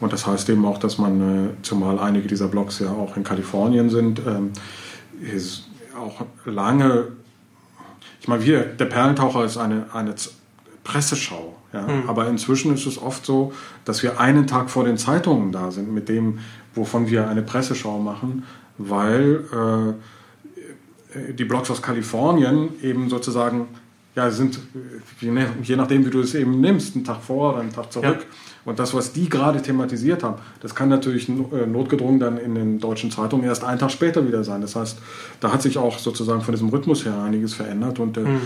Und 0.00 0.12
das 0.12 0.26
heißt 0.26 0.50
eben 0.50 0.66
auch, 0.66 0.76
dass 0.76 0.98
man, 0.98 1.20
äh, 1.20 1.62
zumal 1.62 1.98
einige 1.98 2.28
dieser 2.28 2.48
Blogs 2.48 2.80
ja 2.80 2.90
auch 2.90 3.16
in 3.16 3.24
Kalifornien 3.24 3.88
sind, 3.88 4.20
ähm, 4.26 4.52
ist 5.34 5.64
auch 5.98 6.26
lange, 6.44 7.08
ich 8.20 8.28
meine, 8.28 8.44
wir, 8.44 8.64
der 8.64 8.84
Perlentaucher 8.84 9.44
ist 9.44 9.56
eine, 9.56 9.86
eine 9.94 10.14
Presseschau. 10.84 11.56
Ja? 11.72 11.82
Mhm. 11.82 12.08
Aber 12.08 12.28
inzwischen 12.28 12.74
ist 12.74 12.86
es 12.86 13.00
oft 13.00 13.24
so, 13.24 13.52
dass 13.84 14.02
wir 14.02 14.20
einen 14.20 14.46
Tag 14.46 14.70
vor 14.70 14.84
den 14.84 14.98
Zeitungen 14.98 15.52
da 15.52 15.70
sind 15.70 15.92
mit 15.92 16.08
dem, 16.08 16.38
wovon 16.74 17.08
wir 17.08 17.28
eine 17.28 17.42
Presseschau 17.42 17.98
machen, 17.98 18.44
weil 18.78 19.44
äh, 21.14 21.32
die 21.32 21.44
Blogs 21.44 21.70
aus 21.70 21.82
Kalifornien 21.82 22.70
eben 22.82 23.08
sozusagen 23.08 23.68
ja, 24.16 24.30
sind, 24.30 24.58
je 25.20 25.76
nachdem, 25.76 26.04
wie 26.04 26.10
du 26.10 26.20
es 26.20 26.34
eben 26.34 26.60
nimmst, 26.60 26.96
einen 26.96 27.04
Tag 27.04 27.22
vor 27.22 27.52
oder 27.52 27.60
einen 27.60 27.72
Tag 27.72 27.92
zurück. 27.92 28.18
Ja. 28.20 28.26
Und 28.64 28.78
das, 28.78 28.92
was 28.92 29.12
die 29.12 29.28
gerade 29.28 29.62
thematisiert 29.62 30.22
haben, 30.22 30.36
das 30.60 30.74
kann 30.74 30.88
natürlich 30.88 31.28
äh, 31.28 31.66
notgedrungen 31.66 32.18
dann 32.18 32.36
in 32.36 32.54
den 32.54 32.78
deutschen 32.78 33.10
Zeitungen 33.10 33.46
erst 33.46 33.64
einen 33.64 33.78
Tag 33.78 33.90
später 33.90 34.26
wieder 34.26 34.44
sein. 34.44 34.60
Das 34.60 34.76
heißt, 34.76 34.98
da 35.40 35.52
hat 35.52 35.62
sich 35.62 35.78
auch 35.78 35.98
sozusagen 35.98 36.42
von 36.42 36.52
diesem 36.52 36.68
Rhythmus 36.68 37.04
her 37.04 37.22
einiges 37.22 37.54
verändert 37.54 37.98
und 37.98 38.16
mhm 38.16 38.40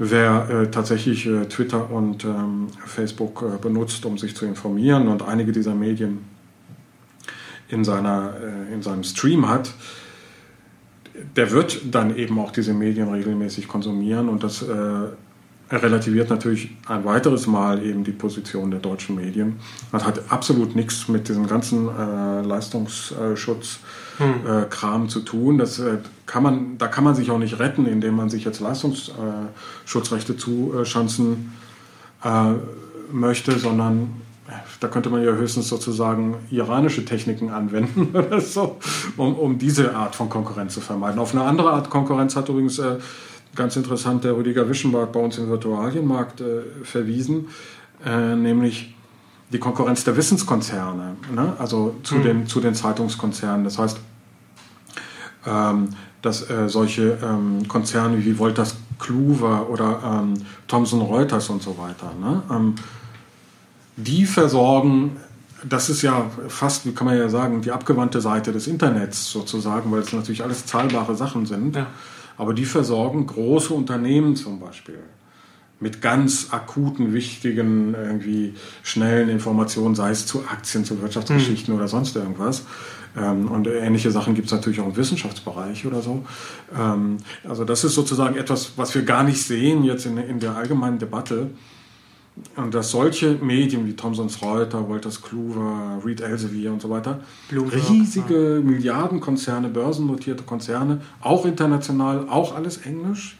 wer 0.00 0.48
äh, 0.48 0.70
tatsächlich 0.70 1.26
äh, 1.26 1.44
Twitter 1.44 1.90
und 1.90 2.24
ähm, 2.24 2.68
Facebook 2.86 3.42
äh, 3.42 3.58
benutzt, 3.58 4.06
um 4.06 4.16
sich 4.16 4.34
zu 4.34 4.46
informieren 4.46 5.08
und 5.08 5.22
einige 5.22 5.52
dieser 5.52 5.74
Medien 5.74 6.24
in, 7.68 7.84
seiner, 7.84 8.32
äh, 8.42 8.72
in 8.72 8.82
seinem 8.82 9.04
Stream 9.04 9.46
hat, 9.46 9.74
der 11.36 11.50
wird 11.50 11.94
dann 11.94 12.16
eben 12.16 12.38
auch 12.38 12.50
diese 12.50 12.72
Medien 12.72 13.10
regelmäßig 13.10 13.68
konsumieren 13.68 14.30
und 14.30 14.42
das 14.42 14.64
äh, 15.70 15.76
relativiert 15.76 16.28
natürlich 16.30 16.70
ein 16.86 17.04
weiteres 17.04 17.46
Mal 17.46 17.82
eben 17.84 18.04
die 18.04 18.12
Position 18.12 18.70
der 18.70 18.80
deutschen 18.80 19.16
Medien. 19.16 19.60
Das 19.92 20.04
hat 20.04 20.30
absolut 20.30 20.76
nichts 20.76 21.08
mit 21.08 21.28
diesem 21.28 21.46
ganzen 21.46 21.88
äh, 21.88 22.42
Leistungsschutzkram 22.42 23.78
hm. 24.18 25.04
äh, 25.04 25.08
zu 25.08 25.20
tun. 25.20 25.58
Das, 25.58 25.78
äh, 25.78 25.98
kann 26.30 26.42
man, 26.44 26.78
da 26.78 26.86
kann 26.86 27.02
man 27.02 27.14
sich 27.16 27.30
auch 27.32 27.38
nicht 27.38 27.58
retten, 27.58 27.86
indem 27.86 28.14
man 28.14 28.30
sich 28.30 28.44
jetzt 28.44 28.60
Leistungsschutzrechte 28.60 30.36
zuschanzen 30.36 31.52
äh, 32.22 32.52
möchte, 33.12 33.58
sondern 33.58 34.22
äh, 34.48 34.52
da 34.78 34.86
könnte 34.86 35.10
man 35.10 35.24
ja 35.24 35.32
höchstens 35.32 35.68
sozusagen 35.68 36.36
iranische 36.50 37.04
Techniken 37.04 37.50
anwenden 37.50 38.10
oder 38.16 38.40
so, 38.40 38.76
um, 39.16 39.34
um 39.34 39.58
diese 39.58 39.96
Art 39.96 40.14
von 40.14 40.28
Konkurrenz 40.28 40.74
zu 40.74 40.80
vermeiden. 40.80 41.18
Auf 41.18 41.34
eine 41.34 41.42
andere 41.42 41.72
Art 41.72 41.90
Konkurrenz 41.90 42.36
hat 42.36 42.48
übrigens 42.48 42.78
äh, 42.78 42.98
ganz 43.54 43.76
interessant 43.76 44.24
der 44.24 44.36
Rüdiger 44.36 44.68
Wischenbart 44.68 45.12
bei 45.12 45.20
uns 45.20 45.38
im 45.38 45.48
Virtualienmarkt 45.48 46.40
äh, 46.40 46.62
verwiesen, 46.84 47.48
äh, 48.04 48.34
nämlich 48.34 48.94
die 49.52 49.58
Konkurrenz 49.58 50.04
der 50.04 50.16
Wissenskonzerne, 50.16 51.16
ne? 51.34 51.54
also 51.58 51.96
zu, 52.02 52.16
mhm. 52.16 52.22
den, 52.22 52.46
zu 52.46 52.60
den 52.60 52.74
Zeitungskonzernen. 52.74 53.64
Das 53.64 53.78
heißt, 53.78 53.98
ähm, 55.46 55.88
dass 56.22 56.48
äh, 56.48 56.68
solche 56.68 57.18
ähm, 57.22 57.66
Konzerne 57.66 58.24
wie 58.24 58.38
Wolters 58.38 58.76
Kluwer 58.98 59.68
oder 59.70 60.00
ähm, 60.04 60.34
Thomson 60.68 61.00
Reuters 61.00 61.48
und 61.48 61.62
so 61.62 61.76
weiter, 61.78 62.12
ne? 62.20 62.42
Ähm, 62.50 62.74
die 63.96 64.24
versorgen 64.24 65.16
das 65.68 65.90
ist 65.90 66.02
ja 66.02 66.30
fast, 66.48 66.86
wie 66.86 66.92
kann 66.92 67.06
man 67.06 67.18
ja 67.18 67.28
sagen, 67.28 67.60
die 67.60 67.70
abgewandte 67.70 68.20
Seite 68.20 68.52
des 68.52 68.66
Internets 68.66 69.30
sozusagen, 69.30 69.90
weil 69.92 70.00
es 70.00 70.12
natürlich 70.12 70.42
alles 70.42 70.66
zahlbare 70.66 71.14
Sachen 71.14 71.46
sind. 71.46 71.76
Ja. 71.76 71.86
Aber 72.40 72.54
die 72.54 72.64
versorgen 72.64 73.26
große 73.26 73.74
Unternehmen 73.74 74.34
zum 74.34 74.60
Beispiel 74.60 74.98
mit 75.78 76.00
ganz 76.00 76.48
akuten, 76.52 77.12
wichtigen, 77.12 77.92
irgendwie 77.94 78.54
schnellen 78.82 79.28
Informationen, 79.28 79.94
sei 79.94 80.08
es 80.08 80.26
zu 80.26 80.44
Aktien, 80.48 80.86
zu 80.86 81.02
Wirtschaftsgeschichten 81.02 81.74
mhm. 81.74 81.78
oder 81.78 81.86
sonst 81.86 82.16
irgendwas. 82.16 82.64
Ähm, 83.14 83.50
und 83.50 83.66
ähnliche 83.66 84.10
Sachen 84.10 84.32
gibt 84.34 84.46
es 84.46 84.52
natürlich 84.52 84.80
auch 84.80 84.86
im 84.86 84.96
Wissenschaftsbereich 84.96 85.84
oder 85.84 86.00
so. 86.00 86.24
Ähm, 86.74 87.18
also 87.46 87.66
das 87.66 87.84
ist 87.84 87.94
sozusagen 87.94 88.38
etwas, 88.38 88.72
was 88.76 88.94
wir 88.94 89.02
gar 89.02 89.22
nicht 89.22 89.42
sehen 89.42 89.84
jetzt 89.84 90.06
in, 90.06 90.16
in 90.16 90.40
der 90.40 90.56
allgemeinen 90.56 90.98
Debatte. 90.98 91.50
Und 92.56 92.74
dass 92.74 92.90
solche 92.90 93.34
Medien 93.42 93.86
wie 93.86 93.94
Thomsons 93.94 94.40
Reuters, 94.42 94.88
Wolters 94.88 95.20
Kluwer, 95.20 96.00
Reed 96.04 96.20
Elsevier 96.20 96.72
und 96.72 96.80
so 96.80 96.88
weiter, 96.88 97.20
Bloomberg, 97.48 97.90
riesige 97.90 98.54
ja. 98.56 98.60
Milliardenkonzerne, 98.60 99.68
börsennotierte 99.68 100.44
Konzerne, 100.44 101.00
auch 101.20 101.44
international, 101.44 102.28
auch 102.28 102.54
alles 102.54 102.78
Englisch, 102.78 103.36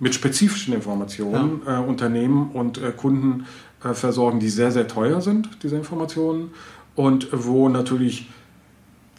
mit 0.00 0.14
spezifischen 0.14 0.74
Informationen 0.74 1.62
ja. 1.66 1.80
äh, 1.80 1.84
Unternehmen 1.84 2.50
und 2.50 2.78
äh, 2.78 2.92
Kunden 2.92 3.46
äh, 3.84 3.94
versorgen, 3.94 4.40
die 4.40 4.48
sehr, 4.48 4.72
sehr 4.72 4.88
teuer 4.88 5.20
sind, 5.20 5.48
diese 5.62 5.76
Informationen. 5.76 6.50
Und 6.96 7.28
wo 7.32 7.68
natürlich 7.68 8.28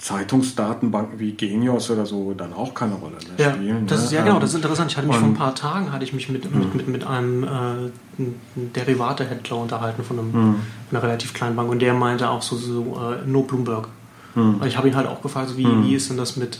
Zeitungsdatenbanken 0.06 1.18
wie 1.18 1.32
Genius 1.32 1.90
oder 1.90 2.06
so 2.06 2.36
dann 2.36 2.54
auch 2.54 2.76
keine 2.76 2.94
Rolle 2.94 3.16
mehr 3.36 3.48
ja, 3.48 3.54
spielen. 3.56 3.88
Das 3.88 4.02
ne? 4.02 4.06
ist, 4.06 4.12
ja, 4.12 4.24
genau, 4.24 4.38
das 4.38 4.52
ist 4.52 4.58
interessant. 4.58 4.92
Ich 4.92 4.98
hatte 4.98 5.08
mich 5.08 5.16
vor 5.16 5.28
ein 5.28 5.34
paar 5.34 5.56
Tagen 5.56 5.92
hatte 5.92 6.04
ich 6.04 6.14
mich 6.14 6.30
mit, 6.30 6.44
mit, 6.54 6.64
hm. 6.64 6.78
mit, 6.78 6.88
mit 6.88 7.08
einem 7.08 7.44
äh, 7.44 8.28
Derivate-Händler 8.56 9.58
unterhalten 9.58 10.04
von, 10.04 10.20
einem, 10.20 10.32
mhm. 10.32 10.56
einer 10.92 11.02
relativ 11.02 11.34
kleinen 11.34 11.56
Bank 11.56 11.72
und 11.72 11.80
der 11.80 11.96
meinte 11.96 12.30
auch 12.30 12.44
so, 12.44 12.56
so 12.56 13.02
äh, 13.02 13.28
no 13.28 13.42
Bloomberg. 13.42 13.88
Mhm. 14.36 14.62
Ich 14.68 14.78
habe 14.78 14.88
ihn 14.88 14.96
halt 14.96 15.08
auch 15.08 15.24
gefragt, 15.24 15.50
so, 15.50 15.58
wie, 15.58 15.66
wie 15.84 15.96
ist 15.96 16.12
denn 16.12 16.18
das 16.18 16.38
mit, 16.38 16.60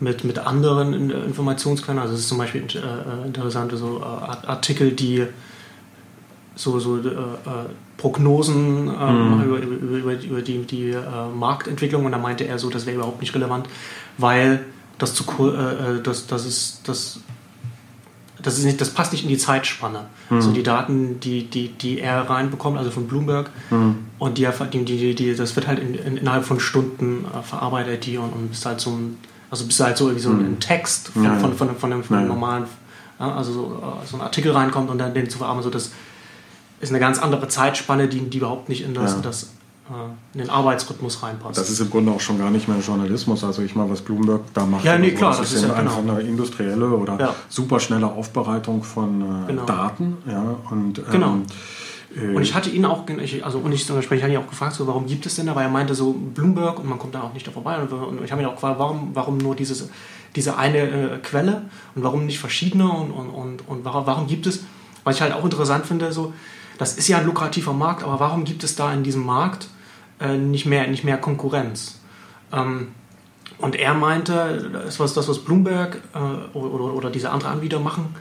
mit, 0.00 0.24
mit 0.24 0.38
anderen 0.38 1.10
Informationsquellen? 1.10 2.00
Also 2.00 2.14
es 2.14 2.20
ist 2.20 2.28
zum 2.30 2.38
Beispiel 2.38 2.62
äh, 2.62 2.78
äh 2.78 3.26
interessante 3.26 3.76
so 3.76 3.98
äh, 4.00 4.46
Artikel, 4.46 4.92
die 4.92 5.26
so, 6.54 6.78
so 6.78 6.96
äh, 6.96 7.10
Prognosen 8.00 8.88
ähm, 8.88 9.36
mhm. 9.36 9.42
über, 9.42 9.58
über, 9.58 10.12
über, 10.14 10.42
die, 10.42 10.62
die 10.64 10.90
äh, 10.90 11.00
Marktentwicklung 11.34 12.06
und 12.06 12.12
da 12.12 12.18
meinte 12.18 12.44
er 12.44 12.58
so, 12.58 12.70
das 12.70 12.86
wäre 12.86 12.96
überhaupt 12.96 13.20
nicht 13.20 13.34
relevant, 13.34 13.68
weil 14.16 14.64
das 14.96 15.12
zu 15.14 15.24
äh, 15.38 15.96
äh, 15.98 16.02
das, 16.02 16.26
das 16.26 16.46
ist 16.46 16.88
das 16.88 17.20
das, 18.42 18.56
ist 18.56 18.64
nicht, 18.64 18.80
das 18.80 18.88
passt 18.88 19.12
nicht 19.12 19.22
in 19.22 19.28
die 19.28 19.36
Zeitspanne. 19.36 20.06
Mhm. 20.30 20.36
Also 20.36 20.52
die 20.52 20.62
Daten, 20.62 21.20
die, 21.20 21.44
die, 21.44 21.68
die 21.68 22.00
er 22.00 22.22
reinbekommt, 22.22 22.78
also 22.78 22.90
von 22.90 23.06
Bloomberg, 23.06 23.50
mhm. 23.68 23.98
und 24.18 24.38
die, 24.38 24.48
die, 24.72 24.84
die, 24.84 25.14
die, 25.14 25.36
das 25.36 25.56
wird 25.56 25.66
halt 25.66 25.78
in, 25.78 25.94
in, 25.94 26.16
innerhalb 26.16 26.46
von 26.46 26.58
Stunden 26.58 27.26
äh, 27.26 27.42
verarbeitet 27.42 28.06
die 28.06 28.16
und, 28.16 28.32
und 28.32 28.48
bis 28.48 28.64
halt 28.64 28.80
so 28.80 28.92
ein, 28.92 29.18
also 29.50 29.66
bis 29.66 29.78
halt 29.80 29.98
so 29.98 30.06
irgendwie 30.06 30.22
so 30.22 30.30
ein 30.30 30.52
mhm. 30.52 30.58
Text 30.58 31.08
von, 31.08 31.24
ja, 31.24 31.36
von, 31.36 31.54
von, 31.54 31.76
von, 31.76 31.92
einem, 31.92 32.02
von 32.02 32.16
einem 32.16 32.28
normalen, 32.28 32.64
also 33.18 33.52
so, 33.52 33.82
äh, 33.82 34.06
so 34.06 34.16
ein 34.16 34.22
Artikel 34.22 34.52
reinkommt 34.52 34.88
und 34.88 34.96
dann 34.96 35.12
den 35.12 35.28
zu 35.28 35.36
verarbeiten, 35.36 35.64
so 35.64 35.70
das 35.70 35.92
ist 36.80 36.90
eine 36.90 37.00
ganz 37.00 37.18
andere 37.18 37.48
Zeitspanne, 37.48 38.08
die, 38.08 38.20
die 38.20 38.38
überhaupt 38.38 38.68
nicht 38.68 38.82
in, 38.82 38.94
das, 38.94 39.12
ja. 39.12 39.20
das, 39.20 39.42
äh, 39.90 40.34
in 40.34 40.40
den 40.40 40.50
Arbeitsrhythmus 40.50 41.22
reinpasst. 41.22 41.58
Das 41.58 41.68
ist 41.68 41.80
im 41.80 41.90
Grunde 41.90 42.12
auch 42.12 42.20
schon 42.20 42.38
gar 42.38 42.50
nicht 42.50 42.68
mehr 42.68 42.78
Journalismus. 42.78 43.44
Also 43.44 43.62
ich 43.62 43.74
meine, 43.74 43.90
was 43.90 44.00
Bloomberg 44.00 44.42
da 44.54 44.64
macht. 44.64 44.84
Ja, 44.84 44.98
nee, 44.98 45.12
klar. 45.12 45.36
Das, 45.36 45.52
ist, 45.52 45.62
ja 45.62 45.74
einfach 45.74 45.98
genau. 45.98 46.14
eine 46.14 46.22
industrielle 46.22 46.88
oder 46.88 47.18
ja. 47.18 47.34
superschnelle 47.48 48.06
Aufbereitung 48.06 48.82
von 48.82 49.20
äh, 49.20 49.46
genau. 49.48 49.64
Daten. 49.66 50.16
Ja, 50.26 50.56
und, 50.70 50.98
ähm, 50.98 51.04
genau. 51.10 51.36
Äh, 52.16 52.34
und 52.34 52.42
ich 52.42 52.54
hatte 52.54 52.70
ihn 52.70 52.84
auch, 52.84 53.04
also 53.42 53.58
und 53.58 53.72
ich, 53.72 53.88
ich 53.88 54.22
hatte 54.22 54.32
ihn 54.32 54.38
auch 54.38 54.48
gefragt, 54.48 54.74
so, 54.74 54.86
warum 54.86 55.06
gibt 55.06 55.26
es 55.26 55.36
denn 55.36 55.46
da, 55.46 55.54
weil 55.54 55.64
er 55.64 55.70
meinte 55.70 55.94
so 55.94 56.12
Bloomberg 56.12 56.78
und 56.78 56.88
man 56.88 56.98
kommt 56.98 57.14
da 57.14 57.22
auch 57.22 57.32
nicht 57.32 57.46
da 57.46 57.50
vorbei. 57.50 57.76
Und, 57.78 57.92
und 57.92 58.24
ich 58.24 58.32
habe 58.32 58.42
ihn 58.42 58.48
auch 58.48 58.54
gefragt, 58.54 58.78
warum, 58.78 59.10
warum 59.14 59.38
nur 59.38 59.54
dieses, 59.54 59.88
diese 60.34 60.56
eine 60.56 60.78
äh, 60.78 61.18
Quelle 61.18 61.62
und 61.94 62.02
warum 62.02 62.26
nicht 62.26 62.38
verschiedene 62.38 62.88
und, 62.88 63.10
und, 63.10 63.28
und, 63.28 63.68
und 63.68 63.84
warum, 63.84 64.06
warum 64.06 64.26
gibt 64.26 64.46
es, 64.46 64.64
was 65.04 65.16
ich 65.16 65.22
halt 65.22 65.32
auch 65.32 65.44
interessant 65.44 65.86
finde, 65.86 66.12
so, 66.12 66.32
das 66.80 66.94
ist 66.94 67.08
ja 67.08 67.18
ein 67.18 67.26
lukrativer 67.26 67.74
Markt, 67.74 68.02
aber 68.02 68.20
warum 68.20 68.44
gibt 68.44 68.64
es 68.64 68.74
da 68.74 68.90
in 68.94 69.02
diesem 69.02 69.22
Markt 69.22 69.68
äh, 70.18 70.38
nicht, 70.38 70.64
mehr, 70.64 70.86
nicht 70.86 71.04
mehr 71.04 71.18
Konkurrenz? 71.18 72.00
Ähm, 72.54 72.88
und 73.58 73.76
er 73.76 73.92
meinte, 73.92 74.70
das 74.72 74.98
was, 74.98 75.12
das, 75.12 75.28
was 75.28 75.40
Bloomberg 75.40 76.00
äh, 76.14 76.56
oder, 76.56 76.94
oder 76.94 77.10
diese 77.10 77.28
anderen 77.28 77.52
Anbieter 77.52 77.80
machen, 77.80 78.16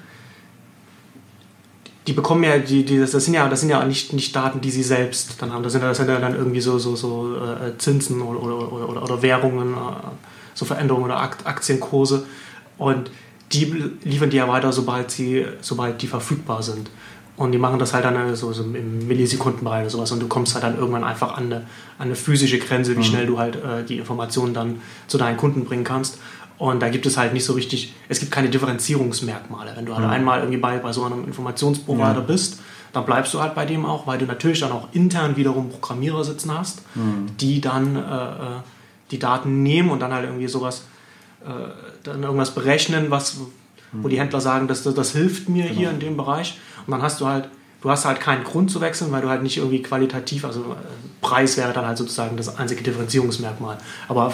die 2.06 2.12
bekommen 2.12 2.44
ja, 2.44 2.58
die, 2.58 2.84
die, 2.84 3.00
das, 3.00 3.12
sind 3.12 3.34
ja, 3.34 3.48
das 3.48 3.62
sind 3.62 3.70
ja 3.70 3.82
nicht, 3.86 4.12
nicht 4.12 4.36
Daten, 4.36 4.60
die 4.60 4.72
sie 4.72 4.84
selbst 4.84 5.42
dann 5.42 5.54
haben. 5.54 5.64
Das 5.64 5.72
sind, 5.72 5.82
das 5.82 5.96
sind 5.96 6.10
ja 6.10 6.20
dann 6.20 6.36
irgendwie 6.36 6.60
so, 6.60 6.78
so, 6.80 6.98
so 6.98 7.38
äh, 7.38 7.78
Zinsen 7.78 8.22
oder, 8.22 8.44
oder, 8.44 8.74
oder, 8.74 9.04
oder 9.04 9.22
Währungen, 9.22 9.74
äh, 9.74 9.78
so 10.54 10.66
Veränderungen 10.66 11.06
oder 11.06 11.22
Aktienkurse. 11.22 12.26
Und 12.78 13.10
die 13.54 13.94
liefern 14.04 14.30
die 14.30 14.38
ja 14.38 14.50
weiter, 14.50 14.74
sobald, 14.74 15.12
sie, 15.12 15.46
sobald 15.62 16.02
die 16.02 16.08
verfügbar 16.08 16.62
sind. 16.62 16.90
Und 17.40 17.54
die 17.54 17.58
machen 17.58 17.80
das 17.80 17.94
halt 17.94 18.04
dann 18.04 18.36
so, 18.36 18.52
so 18.52 18.64
im 18.64 19.08
Millisekundenbereich 19.08 19.84
oder 19.84 19.90
sowas. 19.90 20.12
Und 20.12 20.20
du 20.20 20.28
kommst 20.28 20.56
halt 20.56 20.66
dann 20.66 20.78
irgendwann 20.78 21.06
einfach 21.06 21.38
an 21.38 21.46
eine, 21.46 21.56
an 21.98 22.08
eine 22.08 22.16
physische 22.16 22.60
Grenze, 22.60 22.96
wie 22.96 22.98
mhm. 22.98 23.04
schnell 23.04 23.28
du 23.28 23.40
halt 23.40 23.56
äh, 23.56 23.86
die 23.88 23.98
Informationen 23.98 24.54
dann 24.54 24.82
zu 25.08 25.18
deinen 25.18 25.38
Kunden 25.38 25.64
bringen 25.64 25.86
kannst. 25.86 26.20
Und 26.58 26.82
da 26.82 26.90
gibt 26.90 27.06
es 27.06 27.16
halt 27.16 27.32
nicht 27.32 27.46
so 27.46 27.54
richtig, 27.54 27.96
es 28.10 28.20
gibt 28.20 28.34
keine 28.34 28.50
Differenzierungsmerkmale. 28.50 29.72
Wenn 29.74 29.86
du 29.86 29.96
halt 29.96 30.06
mhm. 30.06 30.12
einmal 30.12 30.40
irgendwie 30.40 30.58
bei, 30.58 30.80
bei 30.80 30.92
so 30.92 31.06
einem 31.06 31.24
Informationsprovider 31.24 32.14
ja. 32.16 32.20
bist, 32.20 32.60
dann 32.92 33.06
bleibst 33.06 33.34
du 33.34 33.40
halt 33.40 33.56
bei 33.56 33.66
dem 33.66 33.86
auch, 33.86 34.06
weil 34.06 34.18
du 34.18 34.26
natürlich 34.26 34.60
dann 34.60 34.74
auch 34.74 34.90
intern 34.92 35.38
wiederum 35.38 35.70
Programmierer 35.70 36.26
sitzen 36.26 36.52
hast, 36.54 36.82
mhm. 36.96 37.38
die 37.40 37.62
dann 37.62 37.96
äh, 37.96 38.00
äh 38.00 38.36
die 39.12 39.18
Daten 39.18 39.64
nehmen 39.64 39.90
und 39.90 40.02
dann 40.02 40.14
halt 40.14 40.26
irgendwie 40.26 40.48
sowas, 40.48 40.84
äh, 41.44 41.50
dann 42.04 42.22
irgendwas 42.22 42.54
berechnen, 42.54 43.10
was, 43.10 43.38
wo 43.92 44.08
die 44.08 44.20
Händler 44.20 44.42
sagen, 44.42 44.68
das, 44.68 44.84
das, 44.84 44.94
das 44.94 45.12
hilft 45.12 45.50
mir 45.50 45.64
genau. 45.64 45.76
hier 45.76 45.90
in 45.92 46.00
dem 46.00 46.18
Bereich. 46.18 46.60
Und 46.86 46.92
dann 46.92 47.02
hast 47.02 47.22
du 47.22 47.28
halt, 47.28 47.50
du 47.82 47.90
hast 47.90 48.06
halt 48.06 48.20
keinen 48.20 48.44
Grund 48.44 48.72
zu 48.72 48.82
wechseln, 48.82 49.12
weil 49.12 49.22
du 49.22 49.30
halt 49.30 49.44
nicht 49.44 49.58
irgendwie 49.58 49.82
qualitativ, 49.82 50.46
also 50.46 50.62
äh, 50.62 50.76
Preis 51.22 51.58
wäre 51.58 51.74
dann 51.74 51.86
halt 51.86 51.98
sozusagen 51.98 52.38
das 52.38 52.58
einzige 52.58 52.84
Differenzierungsmerkmal. 52.84 53.78
Aber 54.08 54.34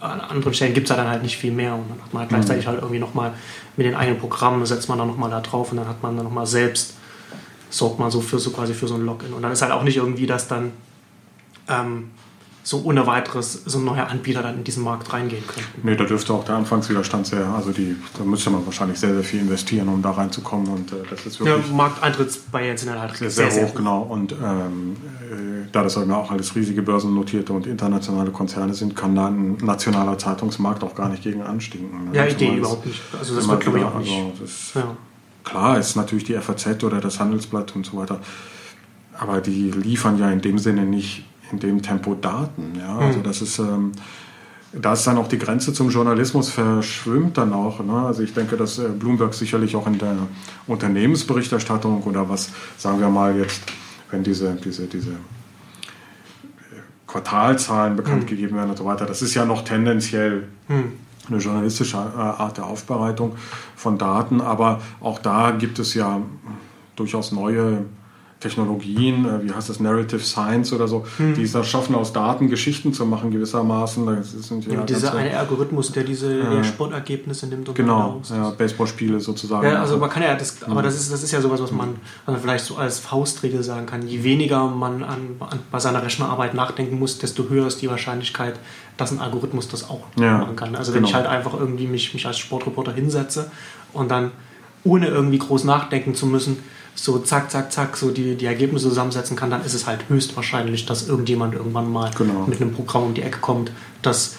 an 0.00 0.20
anderen 0.20 0.54
Stellen 0.54 0.74
gibt 0.74 0.90
es 0.90 0.96
dann 0.96 1.06
halt 1.06 1.22
nicht 1.22 1.36
viel 1.36 1.52
mehr. 1.52 1.74
Und 1.74 1.88
dann 1.88 2.02
hat 2.02 2.12
man 2.12 2.20
halt 2.22 2.30
gleichzeitig 2.30 2.64
mhm. 2.64 2.70
halt 2.70 2.80
irgendwie 2.80 2.98
nochmal 2.98 3.32
mit 3.76 3.86
den 3.86 3.94
eigenen 3.94 4.18
Programmen, 4.18 4.64
setzt 4.66 4.88
man 4.88 4.98
dann 4.98 5.08
nochmal 5.08 5.30
da 5.30 5.40
drauf 5.40 5.70
und 5.70 5.78
dann 5.78 5.88
hat 5.88 6.02
man 6.02 6.16
dann 6.16 6.24
nochmal 6.24 6.46
selbst, 6.46 6.94
sorgt 7.70 7.98
man 7.98 8.10
so 8.10 8.20
für 8.20 8.38
so 8.38 8.50
quasi 8.50 8.74
für 8.74 8.88
so 8.88 8.94
ein 8.94 9.06
Login. 9.06 9.32
Und 9.32 9.42
dann 9.42 9.52
ist 9.52 9.62
halt 9.62 9.72
auch 9.72 9.82
nicht 9.82 9.96
irgendwie, 9.96 10.26
dass 10.26 10.48
dann 10.48 10.72
ähm, 11.68 12.10
so 12.64 12.82
ohne 12.84 13.06
weiteres 13.06 13.62
so 13.64 13.78
ein 13.78 13.84
neuer 13.84 14.06
Anbieter 14.06 14.42
dann 14.42 14.58
in 14.58 14.64
diesen 14.64 14.84
Markt 14.84 15.12
reingehen 15.12 15.44
könnte. 15.46 15.68
Nee, 15.82 15.96
da 15.96 16.04
dürfte 16.04 16.32
auch 16.32 16.44
der 16.44 16.54
Anfangswiderstand 16.54 17.26
sehr, 17.26 17.46
also 17.48 17.72
die, 17.72 17.96
da 18.16 18.24
müsste 18.24 18.50
man 18.50 18.64
wahrscheinlich 18.64 19.00
sehr, 19.00 19.14
sehr 19.14 19.24
viel 19.24 19.40
investieren, 19.40 19.88
um 19.88 20.00
da 20.00 20.12
reinzukommen 20.12 20.68
und 20.68 20.92
äh, 20.92 20.96
das 21.10 21.26
ist 21.26 21.40
wirklich... 21.40 21.66
Ja, 21.66 21.74
Markteintrittsbarrieren 21.74 22.76
sind 22.76 22.98
halt 22.98 23.16
sehr, 23.16 23.30
sehr, 23.30 23.50
sehr 23.50 23.64
hoch, 23.64 23.70
hoch, 23.70 23.74
genau 23.74 24.02
und 24.02 24.32
ähm, 24.32 24.96
äh, 25.30 25.66
da 25.72 25.82
das 25.82 25.96
auch 25.96 26.30
alles 26.30 26.54
riesige 26.54 26.82
börsennotierte 26.82 27.52
und 27.52 27.66
internationale 27.66 28.30
Konzerne 28.30 28.74
sind, 28.74 28.94
kann 28.94 29.16
da 29.16 29.26
ein 29.26 29.56
nationaler 29.56 30.18
Zeitungsmarkt 30.18 30.84
auch 30.84 30.94
gar 30.94 31.08
nicht 31.08 31.22
gegen 31.24 31.42
anstinken. 31.42 32.10
Ne? 32.10 32.16
Ja, 32.16 32.26
Idee 32.26 32.56
überhaupt 32.56 32.86
nicht. 32.86 33.00
Also 33.18 33.34
das 33.34 33.48
wird 33.48 33.60
glaube 33.60 33.78
ich 33.78 33.84
auch 33.84 33.98
nicht. 33.98 34.12
Also 34.12 34.44
ist, 34.44 34.74
ja. 34.74 34.96
Klar 35.42 35.78
ist 35.78 35.96
natürlich 35.96 36.24
die 36.24 36.34
FAZ 36.34 36.84
oder 36.84 37.00
das 37.00 37.18
Handelsblatt 37.18 37.74
und 37.74 37.84
so 37.84 37.96
weiter, 37.96 38.20
aber 39.18 39.40
die 39.40 39.72
liefern 39.72 40.18
ja 40.18 40.30
in 40.30 40.40
dem 40.40 40.58
Sinne 40.58 40.84
nicht 40.84 41.24
in 41.52 41.58
dem 41.58 41.82
Tempo 41.82 42.14
Daten. 42.14 42.72
Ja? 42.78 42.98
Also 42.98 43.18
mhm. 43.18 43.22
das 43.22 43.42
ist, 43.42 43.58
ähm, 43.58 43.92
da 44.72 44.94
ist 44.94 45.06
dann 45.06 45.18
auch 45.18 45.28
die 45.28 45.38
Grenze 45.38 45.72
zum 45.72 45.90
Journalismus 45.90 46.48
verschwimmt 46.48 47.38
dann 47.38 47.52
auch. 47.52 47.84
Ne? 47.84 47.92
Also 47.92 48.22
ich 48.22 48.34
denke, 48.34 48.56
dass 48.56 48.78
äh, 48.78 48.88
Bloomberg 48.88 49.34
sicherlich 49.34 49.76
auch 49.76 49.86
in 49.86 49.98
der 49.98 50.16
Unternehmensberichterstattung 50.66 52.02
oder 52.02 52.28
was, 52.28 52.50
sagen 52.78 53.00
wir 53.00 53.08
mal 53.08 53.36
jetzt, 53.36 53.62
wenn 54.10 54.24
diese, 54.24 54.54
diese, 54.54 54.86
diese 54.86 55.10
äh, 55.10 55.14
Quartalzahlen 57.06 57.96
bekannt 57.96 58.24
mhm. 58.24 58.26
gegeben 58.26 58.56
werden 58.56 58.70
und 58.70 58.78
so 58.78 58.84
weiter, 58.84 59.06
das 59.06 59.22
ist 59.22 59.34
ja 59.34 59.44
noch 59.44 59.62
tendenziell 59.62 60.48
mhm. 60.68 60.92
eine 61.28 61.38
journalistische 61.38 61.98
äh, 61.98 62.18
Art 62.18 62.56
der 62.56 62.66
Aufbereitung 62.66 63.36
von 63.76 63.98
Daten, 63.98 64.40
aber 64.40 64.80
auch 65.00 65.18
da 65.18 65.50
gibt 65.50 65.78
es 65.78 65.94
ja 65.94 66.22
durchaus 66.96 67.32
neue 67.32 67.84
Technologien, 68.42 69.24
äh, 69.24 69.44
wie 69.44 69.52
heißt 69.52 69.68
das, 69.68 69.78
Narrative 69.78 70.20
Science 70.20 70.72
oder 70.72 70.88
so, 70.88 71.04
hm. 71.16 71.34
die 71.34 71.42
es 71.42 71.52
da 71.52 71.62
schaffen, 71.62 71.94
aus 71.94 72.12
Daten 72.12 72.48
Geschichten 72.48 72.92
zu 72.92 73.06
machen 73.06 73.30
gewissermaßen. 73.30 74.04
Das 74.04 74.32
sind 74.32 74.66
ja, 74.66 74.82
dieser 74.82 75.14
eine 75.14 75.36
Algorithmus, 75.38 75.92
der 75.92 76.02
diese 76.02 76.40
äh, 76.40 76.64
Sportergebnisse 76.64 77.46
nimmt 77.46 77.68
und 77.68 77.74
Genau, 77.76 78.20
ja, 78.28 78.50
Baseballspiele 78.50 79.20
sozusagen. 79.20 79.66
Ja, 79.66 79.80
also 79.80 79.96
man 79.96 80.10
kann 80.10 80.22
ja, 80.22 80.34
das, 80.34 80.62
aber 80.64 80.82
das 80.82 80.96
ist, 80.96 81.12
das 81.12 81.22
ist 81.22 81.30
ja 81.30 81.40
sowas, 81.40 81.62
was 81.62 81.70
man, 81.70 81.94
man 82.26 82.40
vielleicht 82.40 82.64
so 82.64 82.76
als 82.76 82.98
Faustregel 82.98 83.62
sagen 83.62 83.86
kann. 83.86 84.06
Je 84.06 84.24
weniger 84.24 84.66
man 84.66 85.04
an, 85.04 85.36
an, 85.38 85.60
bei 85.70 85.78
seiner 85.78 86.02
Rechnerarbeit 86.02 86.54
nachdenken 86.54 86.98
muss, 86.98 87.18
desto 87.18 87.48
höher 87.48 87.68
ist 87.68 87.80
die 87.80 87.88
Wahrscheinlichkeit, 87.88 88.58
dass 88.96 89.12
ein 89.12 89.20
Algorithmus 89.20 89.68
das 89.68 89.88
auch 89.88 90.00
ja, 90.16 90.38
machen 90.38 90.56
kann. 90.56 90.74
Also 90.74 90.92
wenn 90.92 90.98
genau. 90.98 91.08
ich 91.08 91.14
halt 91.14 91.26
einfach 91.26 91.54
irgendwie 91.54 91.86
mich, 91.86 92.12
mich 92.12 92.26
als 92.26 92.38
Sportreporter 92.38 92.92
hinsetze 92.92 93.50
und 93.92 94.10
dann 94.10 94.32
ohne 94.84 95.06
irgendwie 95.06 95.38
groß 95.38 95.62
nachdenken 95.64 96.16
zu 96.16 96.26
müssen, 96.26 96.58
so 96.94 97.18
zack, 97.18 97.50
zack, 97.50 97.72
zack, 97.72 97.96
so 97.96 98.10
die, 98.10 98.36
die 98.36 98.46
Ergebnisse 98.46 98.88
zusammensetzen 98.88 99.36
kann, 99.36 99.50
dann 99.50 99.64
ist 99.64 99.74
es 99.74 99.86
halt 99.86 100.08
höchstwahrscheinlich, 100.08 100.86
dass 100.86 101.08
irgendjemand 101.08 101.54
irgendwann 101.54 101.90
mal 101.90 102.10
genau. 102.16 102.46
mit 102.46 102.60
einem 102.60 102.72
Programm 102.72 103.04
um 103.04 103.14
die 103.14 103.22
Ecke 103.22 103.38
kommt, 103.38 103.72
das 104.02 104.36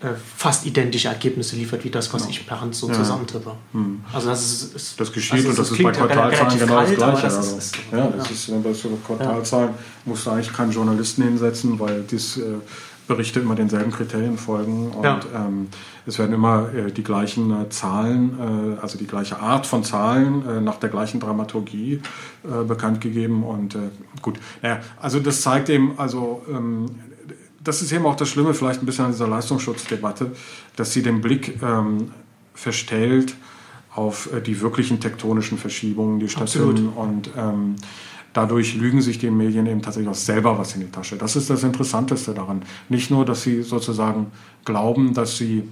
äh, 0.00 0.10
fast 0.36 0.64
identische 0.64 1.08
Ergebnisse 1.08 1.56
liefert 1.56 1.82
wie 1.82 1.90
das, 1.90 2.12
was 2.12 2.22
genau. 2.22 2.30
ich 2.30 2.46
per 2.46 2.60
Hand 2.60 2.74
so 2.74 2.88
ja. 2.88 2.94
zusammentippe. 2.94 3.52
Hm. 3.72 4.00
Also 4.12 4.28
das 4.28 4.44
ist, 4.44 4.76
ist 4.76 5.00
das 5.00 5.12
geschieht 5.12 5.32
also 5.32 5.48
und 5.48 5.58
das 5.58 5.70
ist 5.72 5.82
bei 5.82 5.90
Quartalzahlen 5.90 6.58
genau 6.58 6.80
das 6.80 6.94
Gleiche. 6.94 7.22
Das 7.22 7.36
also, 7.36 7.58
ist, 7.58 7.76
ja, 7.90 8.06
das 8.06 8.28
ja. 8.28 8.54
ist 8.56 8.62
bei 8.62 8.72
so 8.72 8.90
Quartalzahlen 9.04 9.70
musst 10.04 10.26
du 10.26 10.30
eigentlich 10.30 10.52
keinen 10.52 10.70
Journalisten 10.70 11.22
hinsetzen, 11.24 11.80
weil 11.80 12.04
das 12.08 12.36
äh, 12.36 12.42
Berichte 13.08 13.40
immer 13.40 13.54
denselben 13.54 13.90
Kriterien 13.90 14.38
folgen 14.38 14.90
und 14.90 15.02
ja. 15.02 15.20
ähm, 15.34 15.68
es 16.06 16.18
werden 16.18 16.34
immer 16.34 16.72
äh, 16.72 16.92
die 16.92 17.02
gleichen 17.02 17.50
äh, 17.50 17.68
Zahlen, 17.70 18.38
äh, 18.38 18.80
also 18.80 18.98
die 18.98 19.06
gleiche 19.06 19.40
Art 19.40 19.66
von 19.66 19.82
Zahlen 19.82 20.46
äh, 20.46 20.60
nach 20.60 20.76
der 20.76 20.90
gleichen 20.90 21.18
Dramaturgie 21.18 22.00
äh, 22.44 22.64
bekannt 22.64 23.00
gegeben 23.00 23.42
und 23.42 23.74
äh, 23.74 23.90
gut, 24.22 24.38
naja, 24.62 24.80
also 25.00 25.18
das 25.20 25.40
zeigt 25.40 25.70
eben, 25.70 25.98
also 25.98 26.42
ähm, 26.48 26.86
das 27.64 27.82
ist 27.82 27.92
eben 27.92 28.06
auch 28.06 28.14
das 28.14 28.28
Schlimme 28.28 28.54
vielleicht 28.54 28.82
ein 28.82 28.86
bisschen 28.86 29.06
an 29.06 29.12
dieser 29.12 29.26
Leistungsschutzdebatte, 29.26 30.32
dass 30.76 30.92
sie 30.92 31.02
den 31.02 31.20
Blick 31.20 31.60
ähm, 31.62 32.12
verstellt 32.54 33.34
auf 33.94 34.28
die 34.46 34.60
wirklichen 34.60 35.00
tektonischen 35.00 35.58
Verschiebungen, 35.58 36.20
die 36.20 36.28
stattfinden. 36.28 36.88
Und 36.90 37.30
ähm, 37.36 37.74
dadurch 38.38 38.76
lügen 38.76 39.02
sich 39.02 39.18
die 39.18 39.30
Medien 39.30 39.66
eben 39.66 39.82
tatsächlich 39.82 40.08
auch 40.08 40.14
selber 40.14 40.56
was 40.58 40.74
in 40.76 40.82
die 40.82 40.90
Tasche. 40.90 41.16
Das 41.16 41.34
ist 41.34 41.50
das 41.50 41.64
Interessanteste 41.64 42.34
daran. 42.34 42.62
Nicht 42.88 43.10
nur, 43.10 43.24
dass 43.24 43.42
sie 43.42 43.62
sozusagen 43.62 44.28
glauben, 44.64 45.12
dass 45.12 45.36
sie 45.36 45.68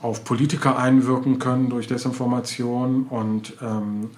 auf 0.00 0.22
Politiker 0.22 0.78
einwirken 0.78 1.40
können 1.40 1.68
durch 1.68 1.88
Desinformation 1.88 3.06
und 3.10 3.54
ähm, 3.60 4.10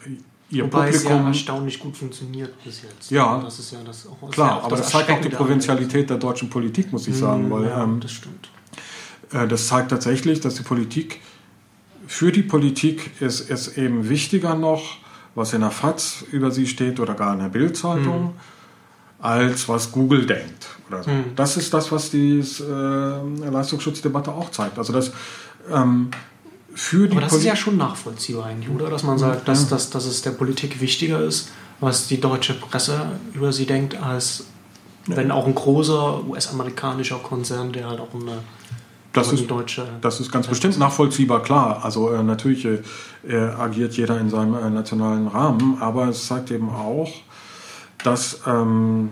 ihr 0.50 0.64
Wobei 0.64 0.90
Publikum. 0.90 1.12
Es 1.12 1.18
ja 1.18 1.26
erstaunlich 1.28 1.78
gut 1.78 1.96
funktioniert 1.96 2.62
bis 2.62 2.82
jetzt. 2.82 3.10
Ja, 3.10 3.40
das 3.42 3.58
ist 3.58 3.72
ja 3.72 3.78
das 3.82 4.06
auch, 4.06 4.30
klar, 4.30 4.48
ja 4.48 4.54
auch 4.56 4.64
aber 4.64 4.76
das, 4.76 4.80
das 4.80 4.90
zeigt 4.90 5.10
auch 5.10 5.20
die 5.22 5.30
Provinzialität 5.30 6.10
der 6.10 6.18
deutschen 6.18 6.50
Politik, 6.50 6.92
muss 6.92 7.08
ich 7.08 7.16
sagen. 7.16 7.50
Weil, 7.50 7.64
ja, 7.64 7.84
ähm, 7.84 8.00
das 8.00 8.12
stimmt. 8.12 8.50
Äh, 9.32 9.48
das 9.48 9.66
zeigt 9.68 9.90
tatsächlich, 9.90 10.40
dass 10.40 10.56
die 10.56 10.62
Politik, 10.62 11.20
für 12.06 12.32
die 12.32 12.42
Politik 12.42 13.12
ist 13.20 13.50
es 13.50 13.78
eben 13.78 14.10
wichtiger 14.10 14.54
noch, 14.54 14.98
was 15.34 15.52
in 15.52 15.60
der 15.60 15.70
FAZ 15.70 16.24
über 16.30 16.50
sie 16.50 16.66
steht 16.66 17.00
oder 17.00 17.14
gar 17.14 17.32
in 17.34 17.40
der 17.40 17.48
Bildzeitung, 17.48 18.24
mhm. 18.24 18.30
als 19.20 19.68
was 19.68 19.90
Google 19.90 20.26
denkt. 20.26 20.66
Oder 20.88 21.02
so. 21.02 21.10
Mhm. 21.10 21.24
Das 21.36 21.56
ist 21.56 21.72
das, 21.74 21.90
was 21.90 22.10
die 22.10 22.38
äh, 22.40 23.50
Leistungsschutzdebatte 23.50 24.32
auch 24.32 24.50
zeigt. 24.50 24.78
Also 24.78 24.92
das 24.92 25.12
ähm, 25.70 26.10
für 26.74 27.06
die 27.06 27.12
Aber 27.12 27.22
das 27.22 27.30
Poli 27.30 27.42
ist 27.42 27.46
ja 27.46 27.56
schon 27.56 27.76
nachvollziehbar 27.76 28.46
eigentlich, 28.46 28.68
oder? 28.68 28.90
Dass 28.90 29.04
man 29.04 29.16
sagt, 29.18 29.46
dass, 29.46 29.68
dass, 29.68 29.90
dass 29.90 30.06
es 30.06 30.22
der 30.22 30.32
Politik 30.32 30.80
wichtiger 30.80 31.20
ist, 31.20 31.50
was 31.80 32.08
die 32.08 32.20
deutsche 32.20 32.54
Presse 32.54 33.06
über 33.32 33.52
sie 33.52 33.66
denkt, 33.66 33.96
als 33.96 34.44
ja. 35.06 35.16
wenn 35.16 35.30
auch 35.30 35.46
ein 35.46 35.54
großer 35.54 36.26
US-amerikanischer 36.26 37.18
Konzern, 37.18 37.72
der 37.72 37.88
halt 37.88 38.00
auch 38.00 38.12
eine 38.14 38.38
das 39.14 39.32
ist, 39.32 39.50
deutsche 39.50 39.86
das 40.00 40.20
ist 40.20 40.30
ganz 40.30 40.46
bestimmt 40.46 40.78
nachvollziehbar, 40.78 41.42
klar. 41.42 41.84
Also 41.84 42.10
äh, 42.10 42.22
natürlich 42.22 42.66
äh, 42.66 42.80
agiert 43.36 43.94
jeder 43.94 44.20
in 44.20 44.28
seinem 44.28 44.54
äh, 44.54 44.70
nationalen 44.70 45.28
Rahmen, 45.28 45.78
aber 45.80 46.08
es 46.08 46.26
zeigt 46.26 46.50
eben 46.50 46.68
auch, 46.68 47.10
dass 48.02 48.42
ähm, 48.46 49.10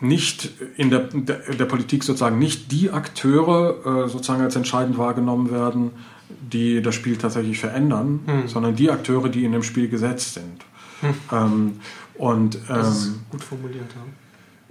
nicht 0.00 0.50
in 0.76 0.90
der, 0.90 1.00
der, 1.00 1.54
der, 1.54 1.64
Politik 1.64 2.04
sozusagen 2.04 2.38
nicht 2.38 2.70
die 2.72 2.90
Akteure 2.90 4.04
äh, 4.04 4.08
sozusagen 4.08 4.42
als 4.42 4.56
entscheidend 4.56 4.96
wahrgenommen 4.96 5.50
werden, 5.50 5.90
die 6.28 6.82
das 6.82 6.94
Spiel 6.94 7.16
tatsächlich 7.16 7.58
verändern, 7.58 8.20
hm. 8.26 8.48
sondern 8.48 8.76
die 8.76 8.90
Akteure, 8.90 9.28
die 9.28 9.44
in 9.44 9.52
dem 9.52 9.62
Spiel 9.62 9.88
gesetzt 9.88 10.34
sind. 10.34 10.64
Hm. 11.00 11.14
Ähm, 11.32 11.80
und, 12.14 12.56
ähm, 12.56 12.62
das 12.68 12.98
ist 12.98 13.06
ähm, 13.06 13.20
gut 13.30 13.44
formuliert. 13.44 13.90
Ja. 13.94 14.02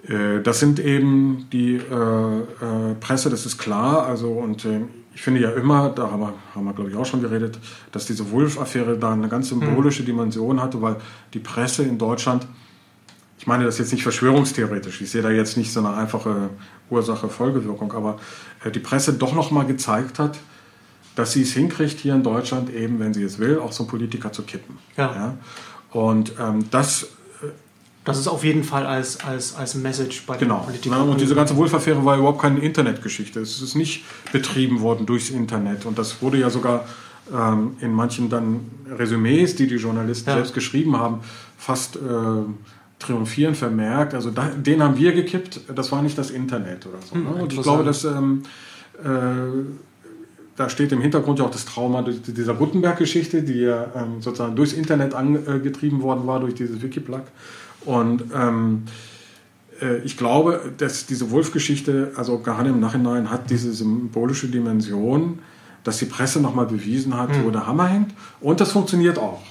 Äh, 0.08 0.42
das 0.42 0.60
sind 0.60 0.80
eben 0.80 1.48
die 1.52 1.76
äh, 1.76 1.80
äh 1.80 2.96
Presse, 3.00 3.30
das 3.30 3.46
ist 3.46 3.58
klar. 3.58 4.06
Also 4.06 4.30
und 4.30 4.66
ähm, 4.66 4.90
ich 5.14 5.22
finde 5.22 5.42
ja 5.42 5.52
immer, 5.52 5.90
da 5.90 6.12
haben 6.12 6.22
wir, 6.22 6.34
haben 6.54 6.66
wir 6.66 6.74
glaube 6.74 6.90
ich 6.92 6.96
auch 6.96 7.06
schon 7.06 7.22
geredet, 7.22 7.60
dass 7.92 8.06
diese 8.06 8.32
Wolf-Affäre 8.32 8.98
da 8.98 9.14
eine 9.14 9.30
ganz 9.30 9.50
symbolische 9.50 10.00
hm. 10.00 10.06
Dimension 10.06 10.62
hatte, 10.62 10.82
weil 10.82 10.98
die 11.34 11.40
Presse 11.40 11.84
in 11.84 11.98
Deutschland 11.98 12.48
ich 13.40 13.46
meine 13.46 13.66
das 13.66 13.78
jetzt 13.78 13.92
nicht 13.92 14.04
verschwörungstheoretisch, 14.04 15.00
ich 15.02 15.12
sehe 15.12 15.22
da 15.22 15.30
jetzt 15.30 15.58
nicht 15.58 15.72
so 15.72 15.80
eine 15.80 15.96
einfache 15.96 16.50
Ursache-Folgewirkung, 16.90 17.94
aber 17.94 18.20
äh, 18.64 18.72
die 18.72 18.80
Presse 18.80 19.14
doch 19.14 19.34
nochmal 19.34 19.66
gezeigt 19.66 20.20
hat, 20.20 20.38
dass 21.16 21.34
sie 21.34 21.44
es 21.44 21.54
hinkriegt, 21.54 22.00
hier 22.00 22.14
in 22.14 22.24
Deutschland 22.24 22.70
eben, 22.70 23.00
wenn 23.00 23.14
sie 23.14 23.24
es 23.24 23.40
will, 23.40 23.60
auch 23.60 23.72
so 23.72 23.84
einen 23.84 23.90
Politiker 23.90 24.32
zu 24.32 24.44
kippen. 24.44 24.78
Ja. 24.98 25.16
ja? 25.16 25.38
Und 25.92 26.34
ähm, 26.40 26.66
das 26.72 27.04
äh, 27.04 27.08
das 28.08 28.18
ist 28.18 28.30
auf 28.30 28.46
jeden 28.46 28.64
Fall 28.64 28.86
als, 28.86 29.20
als, 29.20 29.54
als 29.54 29.76
Message 29.76 30.26
bei 30.26 30.38
genau. 30.38 30.60
den 30.60 30.66
Politikern. 30.68 31.00
Genau. 31.00 31.12
Und 31.12 31.20
diese 31.20 31.36
ganze 31.36 31.58
Wolf-Affäre 31.58 32.06
war 32.06 32.18
überhaupt 32.18 32.42
keine 32.42 32.62
Internetgeschichte. 32.62 33.42
Es 33.42 33.62
ist 33.62 33.76
nicht 33.76 34.06
betrieben 34.32 34.80
worden 34.80 35.06
durchs 35.06 35.30
Internet. 35.30 35.86
Und 35.86 36.00
das 36.00 36.22
wurde 36.22 36.38
ja 36.38 36.50
sogar 36.50 36.86
ähm, 37.34 37.76
in 37.82 37.92
manchen 37.92 38.30
dann 38.30 38.62
Resümees, 38.90 39.58
die 39.58 39.68
die 39.68 39.76
Journalisten 39.76 40.30
ja. 40.30 40.38
selbst 40.38 40.54
geschrieben 40.54 40.96
haben, 40.96 41.20
fast 41.58 41.98
äh, 41.98 42.00
triumphieren 42.98 43.56
vermerkt. 43.56 44.14
Also 44.14 44.32
da, 44.32 44.52
den 44.52 44.82
haben 44.82 44.96
wir 44.96 45.12
gekippt, 45.12 45.60
das 45.76 45.92
war 45.92 46.02
nicht 46.02 46.18
das 46.18 46.32
Internet 46.32 46.86
oder 46.86 47.00
so. 47.02 47.18
Ne? 47.18 47.30
Und 47.42 47.52
ich 47.52 47.62
glaube, 47.62 47.84
dass 47.84 48.06
ähm, 48.06 48.44
äh, 49.04 49.08
da 50.56 50.70
steht 50.70 50.94
im 50.94 51.02
Hintergrund 51.02 51.40
ja 51.40 51.46
auch 51.46 51.52
das 51.52 51.66
Trauma 51.66 52.04
dieser 52.04 52.54
Gutenberg-Geschichte, 52.54 53.44
die 53.44 53.60
ja 53.64 53.88
ähm, 53.98 54.22
sozusagen 54.22 54.56
durchs 54.56 54.72
Internet 54.72 55.14
angetrieben 55.14 56.02
worden 56.02 56.26
war, 56.26 56.40
durch 56.40 56.56
dieses 56.56 56.82
Wikiplug. 56.82 57.24
Und 57.88 58.24
ähm, 58.36 58.84
äh, 59.82 60.00
ich 60.00 60.18
glaube, 60.18 60.74
dass 60.78 61.06
diese 61.06 61.32
Wolf-Geschichte, 61.32 62.12
also 62.18 62.40
gerade 62.40 62.70
im 62.70 62.82
Nachhinein, 62.82 63.32
hat 63.32 63.50
diese 63.50 63.72
symbolische 63.72 64.48
Dimension, 64.48 65.40
dass 65.86 65.98
die 65.98 66.06
Presse 66.06 66.42
nochmal 66.42 66.66
bewiesen 66.66 67.16
hat, 67.18 67.30
mhm. 67.30 67.46
wo 67.46 67.50
der 67.50 67.66
Hammer 67.66 67.88
hängt. 67.88 68.14
Und 68.42 68.60
das 68.60 68.74
funktioniert 68.74 69.18
auch. 69.18 69.42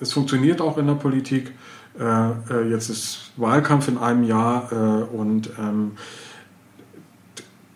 Es 0.00 0.12
funktioniert 0.12 0.60
auch 0.60 0.78
in 0.78 0.86
der 0.86 0.94
Politik. 0.94 1.52
Äh, 1.98 2.04
äh, 2.04 2.70
jetzt 2.70 2.88
ist 2.88 3.32
Wahlkampf 3.36 3.88
in 3.88 3.98
einem 3.98 4.22
Jahr 4.22 4.70
äh, 4.70 4.76
und 5.12 5.50
ähm, 5.58 5.92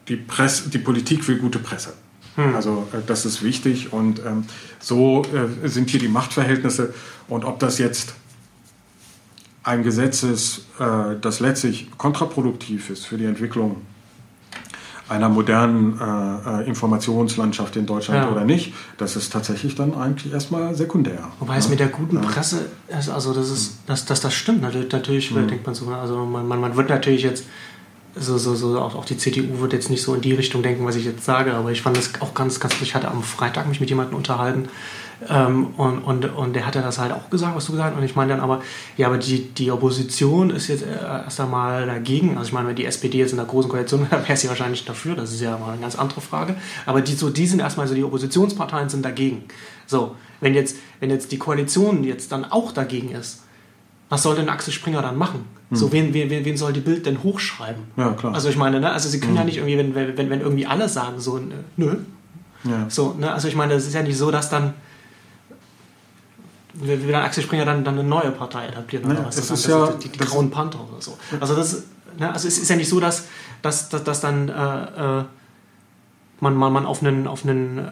die, 0.07 0.17
Presse, 0.17 0.71
die 0.71 0.79
Politik 0.79 1.27
will 1.27 1.39
gute 1.39 1.59
Presse. 1.59 1.95
Hm. 2.37 2.55
Also 2.55 2.87
äh, 2.93 2.99
das 3.05 3.27
ist 3.27 3.43
wichtig 3.43 3.93
und 3.93 4.21
ähm, 4.25 4.45
so 4.79 5.25
sind 5.65 5.91
hier 5.91 5.99
die 5.99 6.09
Machtverhältnisse 6.09 6.95
und 7.27 7.45
ob 7.45 7.59
das 7.59 7.79
jetzt 7.79 8.15
ein 9.65 9.83
Gesetz 9.83 10.23
ist, 10.23 10.67
äh, 10.79 11.17
das 11.21 11.41
letztlich 11.41 11.91
kontraproduktiv 11.97 12.91
ist 12.91 13.07
für 13.07 13.17
die 13.17 13.25
Entwicklung 13.25 13.77
einer 15.09 15.29
modernen 15.29 15.99
äh, 16.01 16.63
äh, 16.63 16.67
Informationslandschaft 16.67 17.77
in 17.77 17.85
Deutschland 17.85 18.25
ja. 18.25 18.31
oder 18.31 18.45
nicht, 18.45 18.73
das 18.97 19.17
ist 19.17 19.33
tatsächlich 19.33 19.75
dann 19.75 19.95
eigentlich 19.95 20.33
erstmal 20.33 20.75
sekundär. 20.75 21.29
Wobei 21.41 21.59
es 21.59 21.69
mit 21.69 21.79
der 21.79 21.89
guten 21.89 22.21
Presse, 22.23 22.67
also 22.91 23.35
das 23.35 23.51
ist, 23.51 23.81
dass, 23.87 24.07
dass 24.07 24.21
das 24.21 24.33
stimmt, 24.33 24.63
natürlich, 24.63 24.91
natürlich 24.91 25.31
mhm. 25.31 25.49
denkt 25.49 25.67
man 25.67 25.75
so, 25.75 25.89
also 25.89 26.25
man, 26.25 26.49
man, 26.49 26.59
man 26.59 26.77
wird 26.77 26.89
natürlich 26.89 27.23
jetzt 27.23 27.45
so, 28.17 28.39
so, 28.39 28.55
so 28.55 28.81
auch, 28.81 28.95
auch 28.95 29.05
die 29.05 29.19
CDU 29.19 29.61
wird 29.61 29.73
jetzt 29.73 29.91
nicht 29.91 30.03
so 30.03 30.15
in 30.15 30.21
die 30.21 30.33
Richtung 30.33 30.63
denken, 30.63 30.87
was 30.87 30.97
ich 30.97 31.05
jetzt 31.05 31.25
sage, 31.25 31.53
aber 31.53 31.71
ich 31.71 31.83
fand 31.83 31.97
das 31.97 32.13
auch 32.21 32.33
ganz, 32.33 32.61
ganz, 32.61 32.81
ich 32.81 32.95
hatte 32.95 33.09
am 33.09 33.23
Freitag 33.23 33.69
mich 33.69 33.81
mit 33.81 33.91
jemandem 33.91 34.17
unterhalten, 34.17 34.69
ähm, 35.29 35.69
und, 35.77 35.99
und, 35.99 36.25
und 36.25 36.53
der 36.55 36.67
hat 36.67 36.75
ja 36.75 36.83
das 36.83 36.99
halt 36.99 37.13
auch 37.13 37.31
gesagt, 37.31 37.57
was 37.57 37.67
du 37.67 37.73
gesagt 37.73 37.93
hast. 37.93 37.99
Und 37.99 38.05
ich 38.05 38.17
meine 38.17 38.33
dann 38.33 38.41
aber, 38.41 38.63
ja, 38.97 39.07
aber 39.07 39.19
die, 39.19 39.49
die 39.55 39.71
Opposition 39.71 40.51
ist 40.51 40.69
jetzt 40.69 40.85
erst 40.85 41.41
einmal 41.41 41.87
dagegen. 41.87 42.37
Also 42.37 42.49
ich 42.49 42.53
meine, 42.53 42.69
wenn 42.69 42.77
die 42.77 42.85
SPD 42.85 43.19
jetzt 43.19 43.31
in 43.31 43.39
der 43.39 43.47
großen 43.47 43.71
Koalition 43.71 44.11
wäre, 44.11 44.27
wäre 44.27 44.37
sie 44.37 44.49
wahrscheinlich 44.49 44.85
dafür. 44.85 45.15
Das 45.15 45.33
ist 45.33 45.41
ja 45.41 45.57
mal 45.57 45.73
eine 45.73 45.81
ganz 45.81 45.97
andere 45.97 46.21
Frage. 46.21 46.57
Aber 46.87 47.01
die, 47.01 47.15
so, 47.15 47.31
die 47.31 47.47
sind 47.47 47.61
erstmal 47.61 47.87
so, 47.87 47.95
die 47.95 48.05
Oppositionsparteien 48.05 48.89
sind 48.89 49.05
dagegen. 49.05 49.45
So, 49.87 50.17
wenn 50.41 50.55
jetzt, 50.55 50.77
wenn 51.01 51.11
jetzt 51.11 51.33
die 51.33 51.39
Koalition 51.39 52.05
jetzt 52.05 52.33
dann 52.33 52.45
auch 52.45 52.73
dagegen 52.73 53.11
ist, 53.11 53.43
was 54.09 54.23
soll 54.23 54.37
denn 54.37 54.49
Axel 54.49 54.73
Springer 54.73 55.03
dann 55.03 55.17
machen? 55.17 55.45
Hm. 55.71 55.77
So, 55.77 55.93
wen, 55.93 56.13
wen, 56.13 56.31
wen 56.31 56.57
soll 56.57 56.73
die 56.73 56.81
Bild 56.81 57.07
denn 57.07 57.23
hochschreiben? 57.23 57.83
Ja, 57.97 58.11
klar. 58.13 58.35
Also 58.35 58.49
ich 58.49 58.57
meine, 58.57 58.81
ne, 58.81 58.93
also 58.93 59.09
sie 59.09 59.21
können 59.21 59.33
hm. 59.33 59.39
ja 59.39 59.45
nicht 59.45 59.57
irgendwie, 59.57 59.79
wenn, 59.79 60.17
wenn, 60.17 60.31
wenn 60.31 60.41
irgendwie 60.41 60.67
alle 60.67 60.89
sagen, 60.89 61.21
so, 61.21 61.41
nö. 61.77 61.97
Ja. 62.65 62.87
So, 62.89 63.15
ne, 63.19 63.33
also 63.33 63.49
ich 63.49 63.57
meine, 63.57 63.75
es 63.75 63.87
ist 63.87 63.95
ja 63.95 64.03
nicht 64.03 64.17
so, 64.17 64.31
dass 64.31 64.51
dann 64.51 64.75
will 66.75 67.13
dann 67.13 67.23
Axel 67.23 67.43
Springer 67.43 67.65
dann, 67.65 67.85
dann 67.85 67.99
eine 67.99 68.09
neue 68.09 68.31
Partei 68.31 68.67
etablieren 68.67 69.11
oder 69.11 69.27
was? 69.27 69.37
Das 69.37 69.51
ist 69.51 69.67
ja, 69.67 69.93
die, 69.93 70.09
die 70.09 70.19
Grauen 70.19 70.51
Panther 70.51 70.81
oder 70.81 71.01
so. 71.01 71.17
Also 71.41 71.55
das, 71.55 71.85
ne, 72.19 72.33
also 72.33 72.49
es 72.49 72.59
ist 72.59 72.69
ja 72.69 72.77
nicht 72.77 72.89
so, 72.89 73.01
dass, 73.01 73.27
dass, 73.63 73.89
dass, 73.89 74.05
dass 74.05 74.21
dann 74.21 74.49
äh, 74.49 75.21
äh, 75.21 75.25
man, 76.41 76.55
man, 76.55 76.73
man 76.73 76.87
auf 76.87 77.03
einen, 77.03 77.27
auf 77.27 77.45
einen 77.45 77.91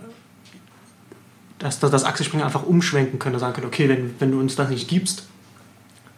dass, 1.59 1.79
dass, 1.79 1.91
dass 1.93 2.05
Axel 2.05 2.27
Springer 2.27 2.45
einfach 2.45 2.65
umschwenken 2.65 3.19
könnte, 3.19 3.39
sagen 3.39 3.55
könnte, 3.55 3.69
okay, 3.69 3.89
wenn, 3.89 4.15
wenn 4.19 4.33
du 4.33 4.41
uns 4.41 4.57
das 4.57 4.69
nicht 4.69 4.89
gibst, 4.89 5.27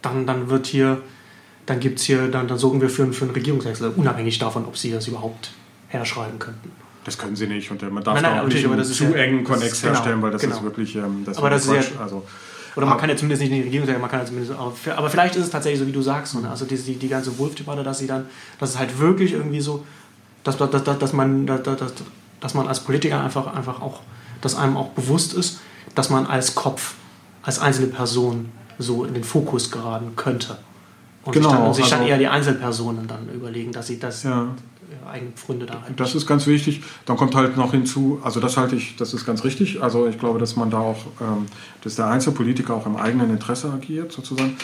dann, 0.01 0.25
dann 0.25 0.49
wird 0.49 0.65
hier, 0.65 1.01
dann 1.67 1.79
gibt's 1.79 2.03
hier, 2.03 2.27
dann, 2.29 2.47
dann 2.47 2.57
sorgen 2.57 2.81
wir 2.81 2.89
für, 2.89 3.11
für 3.13 3.25
einen 3.25 3.33
Regierungswechsel, 3.33 3.93
unabhängig 3.95 4.39
davon, 4.39 4.65
ob 4.65 4.77
sie 4.77 4.91
das 4.91 5.07
überhaupt 5.07 5.51
herschreiben 5.89 6.39
könnten. 6.39 6.71
Das 7.03 7.19
können 7.19 7.35
sie 7.35 7.45
nicht 7.45 7.69
und 7.69 7.79
man 7.91 8.03
darf 8.03 8.15
nein, 8.19 8.23
nein, 8.23 8.39
auch 8.39 8.47
nicht 8.47 8.65
einen 8.65 8.83
zu 8.83 9.13
engen 9.13 9.43
Konnex 9.43 9.81
genau, 9.81 9.93
herstellen, 9.93 10.21
weil 10.23 10.31
das 10.31 10.41
genau. 10.41 10.55
ist 10.55 10.63
wirklich 10.63 10.95
ähm, 10.95 11.21
das 11.23 11.37
aber 11.37 11.51
ist 11.51 11.67
das 11.67 11.75
Quatsch. 11.75 11.85
Ist 11.85 11.95
ja 11.95 12.01
also, 12.01 12.25
Oder 12.75 12.85
man 12.85 12.97
kann 12.97 13.09
ja 13.09 13.15
zumindest 13.15 13.41
nicht 13.41 13.51
in 13.51 13.57
die 13.57 13.63
Regierung 13.63 13.87
sagen, 13.87 14.01
man 14.01 14.09
kann 14.09 14.19
ja 14.19 14.25
zumindest, 14.25 14.53
aber, 14.57 14.73
aber 14.97 15.09
vielleicht 15.09 15.35
ist 15.35 15.45
es 15.45 15.49
tatsächlich 15.49 15.79
so, 15.79 15.87
wie 15.87 15.93
du 15.93 16.01
sagst, 16.01 16.35
ne? 16.35 16.49
also 16.49 16.65
die, 16.65 16.77
die, 16.77 16.95
die 16.95 17.07
ganze 17.07 17.37
Wolf-Debatte, 17.37 17.83
dass 17.83 17.99
sie 17.99 18.07
dann, 18.07 18.25
dass 18.59 18.71
es 18.71 18.79
halt 18.79 18.99
wirklich 18.99 19.31
irgendwie 19.31 19.61
so, 19.61 19.85
dass, 20.43 20.57
dass, 20.57 20.69
dass, 20.69 20.99
dass, 20.99 21.13
man, 21.13 21.47
dass, 21.47 21.61
dass 22.41 22.53
man 22.53 22.67
als 22.67 22.81
Politiker 22.81 23.23
einfach, 23.23 23.53
einfach 23.55 23.81
auch, 23.81 24.01
dass 24.41 24.55
einem 24.55 24.75
auch 24.75 24.89
bewusst 24.89 25.33
ist, 25.33 25.59
dass 25.95 26.09
man 26.09 26.25
als 26.25 26.55
Kopf, 26.55 26.95
als 27.43 27.59
einzelne 27.59 27.87
Person 27.87 28.51
so 28.77 29.05
in 29.05 29.13
den 29.13 29.23
Fokus 29.23 29.71
geraten 29.71 30.15
könnte. 30.17 30.57
Und 31.23 31.31
genau, 31.31 31.49
sich, 31.49 31.57
dann, 31.57 31.67
und 31.67 31.73
sich 31.73 31.85
also, 31.85 31.95
dann 31.95 32.05
eher 32.05 32.17
die 32.17 32.27
Einzelpersonen 32.27 33.07
dann 33.07 33.29
überlegen, 33.29 33.71
dass 33.71 33.87
sie 33.87 33.99
das 33.99 34.23
ja. 34.23 34.49
Eigene 35.09 35.31
Pfründe 35.31 35.65
da 35.65 35.81
halt. 35.81 35.99
Das 35.99 36.15
ist 36.15 36.27
ganz 36.27 36.47
wichtig. 36.47 36.83
Dann 37.05 37.17
kommt 37.17 37.35
halt 37.35 37.57
noch 37.57 37.71
hinzu, 37.71 38.19
also 38.23 38.39
das 38.39 38.57
halte 38.57 38.75
ich, 38.75 38.95
das 38.95 39.13
ist 39.13 39.25
ganz 39.25 39.43
richtig. 39.43 39.81
Also 39.81 40.07
ich 40.07 40.19
glaube, 40.19 40.39
dass 40.39 40.55
man 40.55 40.69
da 40.69 40.79
auch, 40.79 41.05
ähm, 41.21 41.45
dass 41.83 41.95
der 41.95 42.07
Einzelpolitiker 42.07 42.73
auch 42.73 42.85
im 42.85 42.95
eigenen 42.95 43.29
Interesse 43.29 43.71
agiert, 43.71 44.11
sozusagen. 44.11 44.57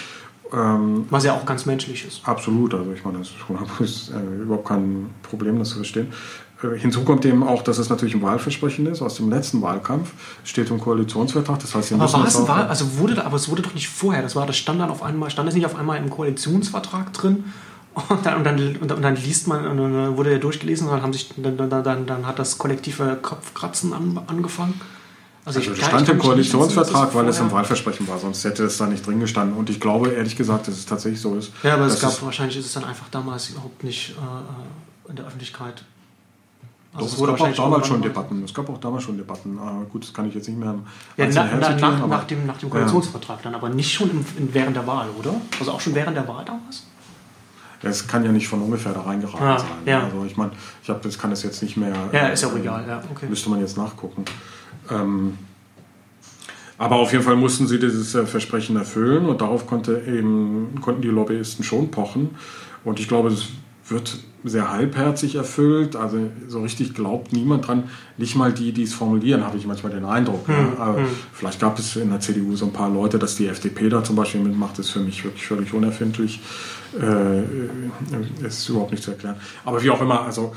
Ähm, 0.54 1.06
Was 1.10 1.24
ja 1.24 1.34
auch 1.34 1.46
ganz 1.46 1.66
menschlich 1.66 2.06
ist. 2.06 2.28
Absolut, 2.28 2.74
also 2.74 2.92
ich 2.92 3.06
meine, 3.06 3.20
das 3.20 3.30
ist, 3.80 4.10
äh, 4.16 4.42
überhaupt 4.42 4.68
kein 4.68 5.10
Problem, 5.24 5.60
das 5.60 5.70
zu 5.70 5.76
verstehen. 5.76 6.08
Äh, 6.62 6.78
hinzu 6.78 7.04
kommt 7.04 7.26
eben 7.26 7.44
auch, 7.44 7.64
dass 7.64 7.78
es 7.78 7.90
natürlich 7.90 8.16
ein 8.16 8.22
Wahlversprechen 8.22 8.86
ist 8.88 9.02
aus 9.02 9.16
dem 9.16 9.30
letzten 9.30 9.62
Wahlkampf, 9.62 10.12
steht 10.44 10.70
im 10.70 10.80
Koalitionsvertrag. 10.80 11.60
Das 11.60 11.74
heißt, 11.74 11.94
aber 11.94 12.12
war 12.12 12.28
es 12.28 12.36
ein 12.36 12.48
Wahl, 12.48 12.68
also 12.68 12.98
wurde 12.98 13.24
aber 13.26 13.38
es 13.38 13.50
wurde 13.50 13.62
doch 13.62 13.74
nicht 13.74 13.88
vorher. 13.88 14.22
Das 14.22 14.36
war, 14.36 14.46
das 14.46 14.58
stand 14.58 14.82
dann 14.82 14.90
auf 14.90 15.04
einmal, 15.04 15.30
stand 15.30 15.48
es 15.48 15.56
nicht 15.56 15.66
auf 15.66 15.76
einmal 15.76 15.98
im 15.98 16.10
Koalitionsvertrag 16.10 17.14
drin 17.14 17.46
und 18.10 18.26
dann, 18.26 18.38
und 18.38 18.46
dann, 18.46 18.92
und 18.92 19.02
dann 19.02 19.16
liest 19.16 19.48
man, 19.48 19.66
und 19.68 19.78
dann 19.78 20.18
wurde 20.18 20.32
der 20.32 20.40
durchgelesen 20.40 20.88
und 20.88 20.94
dann 20.94 21.02
haben 21.02 21.14
sich, 21.14 21.30
dann, 21.36 21.58
dann, 21.58 22.06
dann, 22.06 22.28
hat 22.28 22.40
das 22.40 22.58
kollektive 22.58 23.18
Kopfkratzen 23.22 23.94
an, 23.94 24.20
angefangen. 24.28 24.80
Also, 25.44 25.60
also 25.60 25.72
das 25.72 25.88
stand 25.88 26.08
im 26.08 26.20
Koalitionsvertrag, 26.20 27.16
weil 27.16 27.28
es 27.28 27.42
ein 27.42 27.52
Wahlversprechen 27.52 28.08
war, 28.08 28.20
sonst 28.20 28.44
hätte 28.44 28.64
es 28.64 28.78
da 28.78 28.86
nicht 28.86 29.06
drin 29.06 29.20
gestanden. 29.20 29.58
Und 29.58 29.70
ich 29.70 29.80
glaube 29.80 30.10
ehrlich 30.10 30.36
gesagt, 30.36 30.68
dass 30.68 30.76
es 30.76 30.86
tatsächlich 30.86 31.20
so 31.20 31.36
ist. 31.36 31.52
Ja, 31.64 31.74
aber 31.74 31.88
es 31.88 32.00
gab 32.00 32.22
wahrscheinlich 32.22 32.58
ist 32.58 32.68
es 32.68 32.74
dann 32.74 32.86
einfach 32.86 33.10
damals 33.10 33.50
überhaupt 33.50 33.84
nicht 33.84 34.12
äh, 34.12 35.10
in 35.10 35.16
der 35.16 35.26
Öffentlichkeit 35.26 35.84
also 36.94 37.26
Doch, 37.26 37.34
es, 37.36 37.40
es 37.40 37.40
gab 37.40 37.52
auch 37.52 37.56
damals 37.56 37.88
schon 37.88 38.02
Debatten. 38.02 38.44
Es 38.44 38.54
gab 38.54 38.70
auch 38.70 38.78
damals 38.78 39.04
schon 39.04 39.18
Debatten. 39.18 39.58
Ah, 39.60 39.84
gut, 39.90 40.04
das 40.04 40.14
kann 40.14 40.28
ich 40.28 40.36
jetzt 40.36 40.50
nicht 40.50 40.60
mehr. 40.60 40.76
Ja, 41.16 41.28
na, 41.28 41.50
na, 41.60 41.70
nach, 41.76 42.08
nach, 42.08 42.24
dem, 42.26 42.46
nach 42.46 42.58
dem 42.58 42.70
Koalitionsvertrag 42.70 43.38
ja. 43.38 43.44
dann, 43.44 43.56
aber 43.56 43.70
nicht 43.70 43.94
schon 43.94 44.12
im, 44.12 44.26
in, 44.38 44.54
während 44.54 44.76
der 44.76 44.86
Wahl, 44.86 45.08
oder? 45.18 45.34
Also 45.60 45.72
auch 45.72 45.80
schon 45.80 45.96
während 45.96 46.18
der 46.18 46.28
Wahl 46.28 46.44
damals? 46.44 46.84
Es 47.84 48.08
kann 48.08 48.24
ja 48.24 48.32
nicht 48.32 48.48
von 48.48 48.62
ungefähr 48.62 48.94
da 48.94 49.02
reingeraten 49.02 49.48
ah, 49.48 49.58
sein. 49.58 49.68
Ja. 49.86 50.04
Also 50.04 50.24
ich 50.26 50.38
meine, 50.38 50.52
ich 50.84 50.90
habe 50.90 51.00
das 51.02 51.18
kann 51.18 51.30
das 51.32 51.44
jetzt 51.44 51.62
nicht 51.64 51.78
mehr. 51.78 51.94
Ja, 52.12 52.28
ist 52.28 52.44
ja 52.44 52.50
auch 52.50 52.56
egal. 52.56 52.86
Ja, 52.88 53.02
okay. 53.10 53.26
Müsste 53.28 53.50
man 53.50 53.60
jetzt 53.60 53.78
nachgucken. 53.78 54.26
Ähm, 54.90 55.38
aber 56.78 56.96
auf 56.96 57.12
jeden 57.12 57.24
Fall 57.24 57.36
mussten 57.36 57.68
sie 57.68 57.80
dieses 57.80 58.16
äh, 58.16 58.26
Versprechen 58.26 58.76
erfüllen 58.76 59.28
und 59.28 59.42
darauf 59.42 59.68
konnte 59.68 60.02
eben, 60.08 60.80
konnten 60.82 61.02
die 61.02 61.10
Lobbyisten 61.10 61.64
schon 61.64 61.92
pochen. 61.92 62.32
Und 62.84 63.00
ich 63.00 63.08
glaube, 63.08 63.30
es 63.30 63.50
wird 63.92 64.20
sehr 64.44 64.72
halbherzig 64.72 65.36
erfüllt. 65.36 65.96
Also 65.96 66.32
so 66.48 66.62
richtig 66.62 66.94
glaubt 66.94 67.34
niemand 67.34 67.68
dran. 67.68 67.84
Nicht 68.18 68.36
mal 68.36 68.52
die, 68.52 68.72
die 68.72 68.84
es 68.84 68.94
formulieren, 68.94 69.46
habe 69.46 69.58
ich 69.58 69.66
manchmal 69.66 69.92
den 69.92 70.06
Eindruck. 70.06 70.48
Hm, 70.48 70.74
ja. 70.78 70.96
hm. 70.96 71.06
Vielleicht 71.34 71.60
gab 71.60 71.78
es 71.78 71.96
in 71.96 72.10
der 72.10 72.20
CDU 72.20 72.56
so 72.56 72.66
ein 72.66 72.74
paar 72.74 72.90
Leute, 72.90 73.20
dass 73.20 73.36
die 73.36 73.48
FDP 73.48 73.90
da 73.90 74.04
zum 74.04 74.16
Beispiel 74.16 74.42
mitmacht, 74.42 74.80
ist 74.80 74.90
für 74.90 75.00
mich 75.00 75.24
wirklich 75.24 75.46
völlig 75.46 75.74
unerfindlich. 75.74 76.42
Äh, 77.00 77.44
ist 78.46 78.68
überhaupt 78.68 78.92
nicht 78.92 79.04
zu 79.04 79.12
erklären. 79.12 79.36
Aber 79.64 79.82
wie 79.84 79.90
auch 79.90 80.02
immer, 80.02 80.24
also 80.24 80.54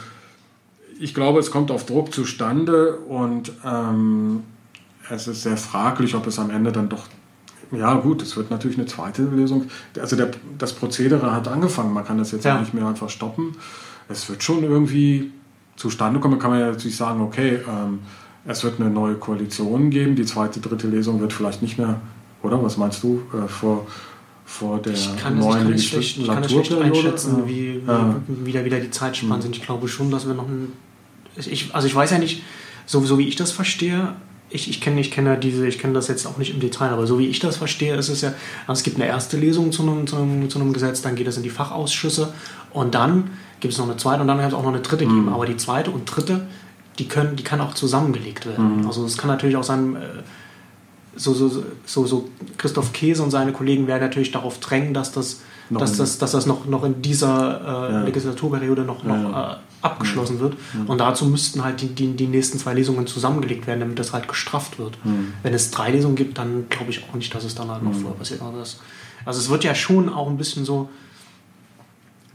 ich 0.99 1.14
glaube, 1.14 1.40
es 1.40 1.51
kommt 1.51 1.70
auf 1.70 1.87
Druck 1.87 2.12
zustande 2.12 2.97
und 2.97 3.53
ähm, 3.64 4.42
es 5.11 5.29
ist 5.29 5.42
sehr 5.42 5.57
fraglich, 5.57 6.14
ob 6.14 6.27
es 6.27 6.38
am 6.38 6.51
Ende 6.51 6.73
dann 6.73 6.88
doch 6.88 7.07
ja, 7.72 7.94
gut, 7.94 8.22
es 8.22 8.37
wird 8.37 8.50
natürlich 8.50 8.79
eine 8.79 8.87
zweite 8.87 9.22
Lösung. 9.22 9.66
Also 9.98 10.16
der, 10.16 10.31
das 10.59 10.72
Prozedere 10.72 11.33
hat 11.33 11.48
angefangen, 11.48 11.92
man 11.92 12.05
kann 12.05 12.18
das 12.18 12.33
jetzt 12.33 12.44
ja. 12.44 12.59
nicht 12.59 12.74
mehr 12.74 12.87
einfach 12.87 13.11
stoppen. 13.11 13.57
Es 14.09 14.29
wird 14.29 14.42
schon 14.42 14.62
irgendwie 14.62 15.33
zustande 15.77 16.20
kommen, 16.20 16.38
kann 16.38 16.50
man 16.50 16.61
ja 16.61 16.70
natürlich 16.70 16.96
sagen, 16.96 17.20
okay, 17.20 17.61
ähm, 17.68 18.00
es 18.46 18.62
wird 18.62 18.81
eine 18.81 18.90
neue 18.90 19.14
Koalition 19.14 19.90
geben, 19.90 20.16
die 20.16 20.24
zweite, 20.24 20.61
dritte 20.61 20.87
Lesung 20.87 21.20
wird 21.20 21.33
vielleicht 21.33 21.62
nicht 21.62 21.79
mehr, 21.79 22.00
oder? 22.42 22.62
Was 22.62 22.77
meinst 22.77 23.03
du, 23.03 23.22
äh, 23.33 23.48
vor, 23.48 23.87
vor 24.44 24.81
der 24.81 24.92
ich 24.92 25.16
kann 25.16 25.38
neuen 25.38 25.68
Legislaturperiode? 25.68 26.46
Ich 26.62 26.68
kann 26.68 26.90
nicht 26.90 26.96
einschätzen, 26.96 27.46
wie, 27.46 27.83
wie 27.83 27.90
ja. 27.90 28.16
wieder, 28.27 28.64
wieder 28.64 28.81
die 28.81 28.90
Zeitspannen 28.90 29.37
hm. 29.37 29.42
sind. 29.42 29.57
Ich 29.57 29.62
glaube 29.62 29.88
schon, 29.88 30.11
dass 30.11 30.27
wir 30.27 30.35
noch 30.35 30.46
ein... 30.46 30.72
Ich, 31.37 31.74
also 31.74 31.87
ich 31.87 31.94
weiß 31.94 32.11
ja 32.11 32.18
nicht, 32.18 32.42
so, 32.87 33.00
so 33.00 33.18
wie 33.18 33.27
ich 33.27 33.37
das 33.37 33.50
verstehe, 33.50 34.14
ich, 34.55 34.71
ich 34.71 34.81
kenne 34.81 35.01
ich 35.01 35.11
kenn 35.11 35.40
diese, 35.40 35.67
ich 35.67 35.79
kenne 35.79 35.95
das 35.95 36.07
jetzt 36.07 36.27
auch 36.27 36.38
nicht 36.38 36.55
im 36.55 36.61
Detail, 36.61 36.90
aber 36.90 37.07
so 37.09 37.19
wie 37.19 37.27
ich 37.27 37.40
das 37.40 37.57
verstehe, 37.57 37.97
ist 37.97 38.09
es 38.09 38.21
ja, 38.21 38.33
also 38.67 38.79
es 38.79 38.85
gibt 38.85 38.97
eine 38.97 39.07
erste 39.07 39.37
Lesung 39.37 39.73
zu 39.73 39.83
einem, 39.83 40.07
zu 40.07 40.17
einem, 40.17 40.49
zu 40.49 40.61
einem 40.61 40.73
Gesetz, 40.73 41.03
dann 41.03 41.17
geht 41.17 41.27
es 41.27 41.37
in 41.37 41.43
die 41.43 41.51
Fachausschüsse 41.51 42.33
und 42.73 42.95
dann 42.95 43.31
gibt 43.59 43.73
es 43.73 43.79
noch 43.79 43.87
eine 43.87 43.97
zweite 43.97 44.23
und 44.23 44.29
dann 44.29 44.38
wird 44.38 44.49
es 44.49 44.55
auch 44.55 44.62
noch 44.62 44.73
eine 44.73 44.81
dritte 44.81 45.07
geben. 45.07 45.27
Mhm. 45.27 45.33
Aber 45.33 45.45
die 45.45 45.57
zweite 45.57 45.90
und 45.90 46.05
dritte, 46.05 46.47
die 47.01 47.09
können, 47.09 47.35
die 47.35 47.43
kann 47.43 47.61
auch 47.61 47.75
zusammengelegt 47.75 48.47
werden. 48.47 48.83
Mhm. 48.83 48.87
Also 48.87 49.05
es 49.05 49.19
kann 49.19 49.29
natürlich 49.29 49.57
auch 49.57 49.64
sein, 49.64 49.97
äh, 49.97 49.99
so, 51.17 51.35
so, 51.35 51.64
so, 51.85 52.07
so 52.07 52.29
Christoph 52.57 52.93
Käse 52.93 53.25
und 53.25 53.33
seine 53.33 53.53
Kollegen 53.53 53.88
werden 53.88 54.03
natürlich 54.03 54.31
darauf 54.31 54.61
drängen, 54.61 54.95
dass 54.95 55.11
das, 55.11 55.40
dass 55.71 55.97
das, 55.97 56.19
dass 56.19 56.33
das 56.33 56.47
noch, 56.47 56.67
noch 56.67 56.85
in 56.85 57.03
dieser 57.03 57.61
äh, 57.61 57.93
ja. 57.93 58.03
Legislaturperiode 58.03 58.83
noch, 58.83 59.03
noch 59.03 59.17
ja. 59.17 59.53
äh, 59.53 59.57
abgeschlossen 59.85 60.40
wird. 60.40 60.57
Mhm. 60.73 60.87
Und 60.87 60.99
dazu 60.99 61.27
müssten 61.27 61.62
halt 61.62 61.81
die, 61.81 61.88
die, 61.88 62.12
die, 62.12 62.27
nächsten 62.27 62.59
zwei 62.59 62.75
Lesungen 62.75 63.07
zusammengelegt 63.07 63.66
werden, 63.66 63.81
damit 63.81 63.99
das 63.99 64.12
halt 64.12 64.29
gestrafft 64.29 64.79
wird. 64.79 64.99
Mhm. 65.05 65.35
Wenn 65.42 65.55
es 65.55 65.70
drei 65.70 65.90
Lesungen 65.90 66.16
gibt, 66.16 66.38
dann 66.38 66.66
glaube 66.70 66.90
ich 66.90 67.05
auch 67.05 67.14
nicht, 67.14 67.35
dass 67.35 67.44
es 67.44 67.55
dann 67.55 67.70
halt 67.70 67.83
noch 67.83 67.92
mhm. 67.92 68.01
vorher 68.01 68.18
passiert. 68.18 68.42
Also, 68.42 68.59
das, 68.59 68.81
also 69.25 69.40
es 69.40 69.49
wird 69.51 69.64
ja 69.64 69.75
schon 69.75 70.09
auch 70.09 70.29
ein 70.29 70.37
bisschen 70.37 70.64
so, 70.64 70.88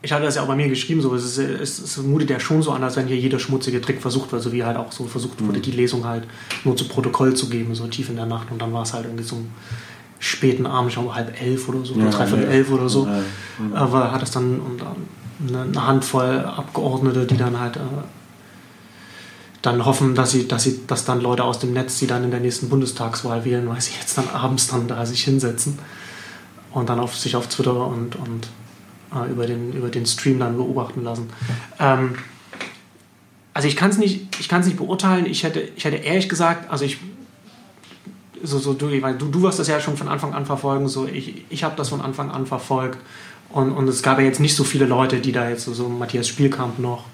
ich 0.02 0.14
hatte 0.14 0.24
das 0.24 0.36
ja 0.36 0.44
auch 0.44 0.48
bei 0.48 0.56
mir 0.56 0.70
geschrieben, 0.70 1.02
so, 1.02 1.14
es, 1.14 1.26
ist, 1.26 1.38
es, 1.38 1.80
es 1.80 1.98
mutet 1.98 2.30
ja 2.30 2.40
schon 2.40 2.62
so 2.62 2.72
an, 2.72 2.84
als 2.84 2.96
wenn 2.96 3.08
hier 3.08 3.18
jeder 3.18 3.40
schmutzige 3.40 3.82
Trick 3.82 4.02
versucht 4.02 4.32
wird, 4.32 4.42
so 4.42 4.52
wie 4.54 4.64
halt 4.64 4.78
auch 4.78 4.92
so 4.92 5.06
versucht 5.06 5.42
wurde, 5.42 5.58
mhm. 5.58 5.64
die 5.64 5.72
Lesung 5.72 6.06
halt 6.06 6.26
nur 6.64 6.78
zu 6.78 6.88
Protokoll 6.88 7.34
zu 7.34 7.50
geben, 7.50 7.76
so 7.76 7.86
tief 7.88 8.10
in 8.10 8.16
der 8.16 8.26
Nacht. 8.26 8.52
Und 8.52 8.62
dann 8.62 8.72
war 8.72 8.84
es 8.84 8.94
halt 8.94 9.06
irgendwie 9.06 9.26
so 9.26 9.36
um 9.36 9.50
späten 10.20 10.66
Abend, 10.66 10.90
ich 10.90 10.96
glaube 10.96 11.16
halb 11.16 11.42
elf 11.42 11.68
oder 11.68 11.84
so, 11.84 11.96
ja, 11.96 12.02
oder 12.02 12.12
dreiviertel 12.12 12.46
ja. 12.46 12.52
elf 12.52 12.72
oder 12.72 12.90
so, 12.90 13.08
ja, 13.08 13.24
aber 13.74 14.12
hat 14.12 14.22
es 14.22 14.32
dann, 14.32 14.60
und 14.60 14.82
dann 14.82 14.96
eine 15.48 15.88
Handvoll 15.88 16.40
Abgeordnete, 16.40 17.26
die 17.26 17.38
dann 17.38 17.60
halt 17.60 17.78
äh, 17.78 17.80
dann 19.62 19.86
hoffen, 19.86 20.16
dass 20.16 20.32
sie, 20.32 20.48
dass 20.48 20.64
sie, 20.64 20.86
dass 20.88 21.06
dann 21.06 21.22
Leute 21.22 21.44
aus 21.44 21.60
dem 21.60 21.74
Netz, 21.74 22.00
die 22.00 22.08
dann 22.08 22.24
in 22.24 22.32
der 22.32 22.40
nächsten 22.40 22.70
Bundestagswahl 22.70 23.44
wählen, 23.44 23.68
weil 23.68 23.82
sie 23.82 23.92
jetzt 24.00 24.18
dann 24.18 24.30
abends 24.30 24.68
dann 24.68 24.88
da 24.88 25.06
sich 25.06 25.24
hinsetzen 25.24 25.80
und 26.72 26.90
dann 26.90 27.00
auf 27.00 27.16
sich 27.16 27.36
auf 27.36 27.48
Twitter 27.48 27.88
und, 27.88 28.16
und 28.16 28.48
äh, 29.14 29.30
über, 29.30 29.46
den, 29.46 29.74
über 29.74 29.90
den 29.90 30.06
Stream 30.06 30.40
dann 30.40 30.56
beobachten 30.56 31.04
lassen. 31.04 31.30
Ähm, 31.80 32.16
also 33.54 33.68
ich 33.68 33.76
kann 33.76 33.90
es 33.90 33.98
nicht, 33.98 34.40
ich 34.40 34.48
kann 34.48 34.62
es 34.62 34.68
nicht 34.68 34.78
beurteilen. 34.78 35.26
Ich 35.26 35.44
hätte, 35.44 35.60
ich 35.76 35.84
hätte 35.84 35.98
ehrlich 35.98 36.30
gesagt, 36.30 36.72
also 36.72 36.86
ich 36.86 36.98
so, 38.42 38.58
so 38.58 38.74
du, 38.74 38.88
du, 38.88 39.26
du 39.26 39.42
wirst 39.42 39.60
das 39.60 39.68
ja 39.68 39.82
schon 39.82 39.98
von 39.98 40.08
Anfang 40.08 40.34
an 40.34 40.46
verfolgen, 40.46 40.88
so 40.88 41.06
ich, 41.06 41.44
ich 41.50 41.66
habe 41.66 41.76
das 41.76 41.90
von 41.90 42.00
Anfang 42.00 42.32
an 42.32 42.46
verfolgt 42.46 42.98
und, 43.50 43.72
und 43.72 43.88
es 43.88 44.04
gab 44.04 44.20
ja 44.20 44.26
jetzt 44.26 44.40
nicht 44.40 44.56
so 44.56 44.64
viele 44.64 44.86
Leute, 44.86 45.20
die 45.20 45.32
da 45.32 45.50
jetzt 45.50 45.66
so, 45.66 45.74
so 45.74 45.90
Matthias 45.90 46.28
Spielkamp 46.28 46.80
noch, 46.80 47.06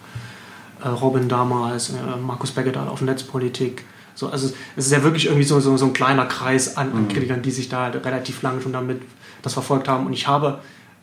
äh, 0.84 0.88
Robin 0.89 1.30
damals, 1.30 1.89
äh, 1.89 2.17
Markus 2.21 2.52
Begedal 2.52 2.88
auf 2.88 3.02
Netzpolitik. 3.02 3.86
So, 4.15 4.30
also 4.30 4.54
es 4.76 4.86
ist 4.86 4.91
ja 4.91 5.04
wirklich 5.04 5.26
irgendwie 5.26 5.45
so, 5.45 5.60
so, 5.60 5.76
so 5.78 5.86
ein 5.86 5.93
kleiner 5.93 6.26
Kreis 6.26 6.78
an, 6.78 6.91
an 6.91 7.04
mhm. 7.04 7.08
Kritikern, 7.10 7.41
die 7.41 7.52
sich 7.52 7.69
da 7.69 7.88
relativ 7.88 8.41
lange 8.41 8.62
schon 8.62 8.74
damit 8.74 9.02
das 9.41 9.54
verfolgt 9.54 9.88
haben. 9.88 10.06
Und 10.06 10.13
ich 10.13 10.28
habe, 10.28 10.60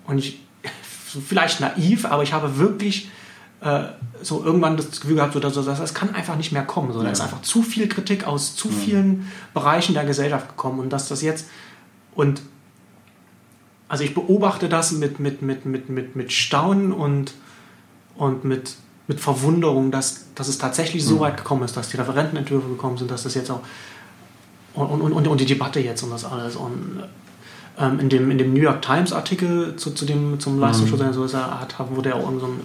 und 0.07 0.19
ich, 0.19 0.43
vielleicht 1.27 1.61
naiv, 1.61 2.05
aber 2.05 2.23
ich 2.23 2.33
habe 2.33 2.59
wirklich 2.59 3.11
äh, 3.61 3.85
so 4.23 4.45
irgendwann 4.45 4.77
das 4.77 5.01
Gefühl 5.01 5.17
gehabt, 5.17 5.33
so, 5.33 5.41
dass, 5.41 5.55
dass 5.55 5.79
das 5.79 5.95
kann 5.95 6.15
einfach 6.15 6.37
nicht 6.37 6.53
mehr 6.53 6.65
kommen. 6.65 6.93
So, 6.93 6.99
ja. 6.99 7.07
Da 7.07 7.11
ist 7.11 7.21
einfach 7.21 7.43
zu 7.43 7.63
viel 7.63 7.89
Kritik 7.89 8.27
aus 8.27 8.55
zu 8.55 8.69
mhm. 8.69 8.73
vielen 8.73 9.33
Bereichen 9.55 9.95
der 9.95 10.05
Gesellschaft 10.05 10.49
gekommen 10.49 10.81
und 10.81 10.91
dass 10.91 11.09
das 11.09 11.23
jetzt 11.23 11.49
und 12.15 12.43
also 13.93 14.05
ich 14.05 14.15
beobachte 14.15 14.71
das 14.71 14.93
mit, 14.93 15.21
mit, 15.21 15.43
mit, 15.43 15.67
mit, 15.67 15.91
mit, 15.91 16.17
mit 16.17 16.33
Staunen 16.33 16.93
und, 16.93 17.35
und 18.17 18.43
mit, 18.43 18.73
mit 19.07 19.21
Verwunderung, 19.21 19.91
dass, 19.91 20.33
dass 20.35 20.49
es 20.49 20.57
tatsächlich 20.57 21.05
so 21.05 21.17
mhm. 21.17 21.21
weit 21.21 21.37
gekommen 21.37 21.63
ist, 21.63 21.77
dass 21.77 21.91
die 21.91 21.99
Referentenentwürfe 21.99 22.69
gekommen 22.69 22.97
sind, 22.97 23.11
dass 23.11 23.25
das 23.25 23.35
jetzt 23.35 23.51
auch 23.51 23.61
und, 24.73 25.03
und, 25.03 25.13
und, 25.13 25.29
und 25.29 25.41
die 25.43 25.45
Debatte 25.45 25.79
jetzt 25.81 26.03
und 26.03 26.11
das 26.11 26.25
alles. 26.25 26.57
Und 26.57 27.03
ähm, 27.79 28.01
in, 28.01 28.09
dem, 28.09 28.31
in 28.31 28.39
dem 28.39 28.55
New 28.55 28.63
York 28.63 28.81
Times 28.81 29.13
Artikel 29.13 29.77
zu, 29.77 29.91
zu 29.91 30.07
dem, 30.07 30.41
zum 30.41 30.59
Leistungsschutz 30.59 31.03
mhm. 31.03 31.13
so 31.13 31.25
ist 31.27 31.35
er, 31.35 31.61
hat, 31.61 31.75
wurde 31.91 32.09
er 32.09 32.17
auch 32.17 32.33
so 32.41 32.47
ein, 32.47 32.61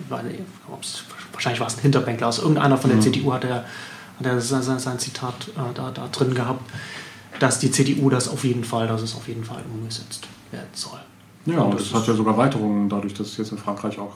wahrscheinlich 1.34 1.60
war 1.60 1.68
es 1.68 1.76
ein 1.76 1.82
Hinterbänkler, 1.82 2.28
also 2.28 2.44
irgendeiner 2.44 2.78
von 2.78 2.90
der 2.90 3.00
mhm. 3.00 3.04
CDU 3.04 3.34
hat 3.34 3.44
er, 3.44 3.66
hat 4.18 4.26
er 4.26 4.40
sein, 4.40 4.80
sein 4.80 4.98
Zitat 4.98 5.50
äh, 5.50 5.74
da, 5.74 5.92
da 5.92 6.08
drin 6.08 6.34
gehabt, 6.34 6.72
dass 7.40 7.60
die 7.60 7.70
CDU 7.70 8.10
das 8.10 8.30
auf 8.30 8.46
jeden 8.46 8.64
Fall, 8.64 8.88
dass 8.88 9.02
es 9.02 9.14
auf 9.14 9.28
jeden 9.28 9.44
Fall 9.44 9.62
umgesetzt 9.74 10.26
werden 10.52 10.70
soll. 10.72 11.00
Ja, 11.48 11.62
und 11.62 11.74
das, 11.74 11.90
das 11.90 12.02
hat 12.02 12.08
ja 12.08 12.14
sogar 12.14 12.38
Weiterungen 12.38 12.90
dadurch, 12.90 13.14
dass 13.14 13.28
es 13.28 13.38
jetzt 13.38 13.52
in 13.52 13.58
Frankreich 13.58 13.98
auch 14.00 14.14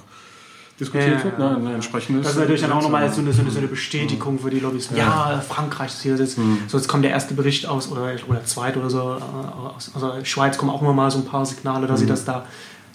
diskutiert 0.80 1.20
Ja, 1.20 1.24
wird, 1.24 1.40
ja, 1.40 1.58
ne, 1.58 1.70
ein 1.70 1.76
entsprechendes. 1.76 2.24
Das 2.24 2.34
ist 2.34 2.40
natürlich 2.40 2.62
dann 2.62 2.72
auch 2.72 2.82
nochmal 2.82 3.12
so 3.12 3.22
eine, 3.22 3.32
so, 3.34 3.42
eine, 3.42 3.52
so 3.52 3.58
eine 3.58 3.68
Mhm. 3.68 3.72
Bestätigung 3.72 4.40
für 4.40 4.50
die 4.50 4.60
Lobbys. 4.60 4.90
Ja, 4.96 5.42
Frankreich 5.48 5.92
ist 5.94 6.02
hier 6.02 6.16
jetzt, 6.16 6.38
so 6.68 6.78
jetzt 6.78 6.88
kommt 6.88 7.04
der 7.04 7.12
erste 7.12 7.34
Bericht 7.34 7.68
aus 7.68 7.92
oder, 7.92 8.14
oder 8.28 8.44
zweit 8.46 8.78
oder 8.78 8.90
so. 8.90 9.00
äh, 9.00 9.74
Aus, 9.76 9.92
aus 9.94 10.02
der 10.02 10.26
Schweiz 10.26 10.58
kommen 10.58 10.72
auch 10.72 10.82
immer 10.82 10.94
mal 10.94 11.10
so 11.12 11.20
ein 11.20 11.26
paar 11.26 11.46
Signale, 11.46 11.88
dass, 11.88 12.00
sie 12.02 12.06
das 12.08 12.26
da, 12.26 12.46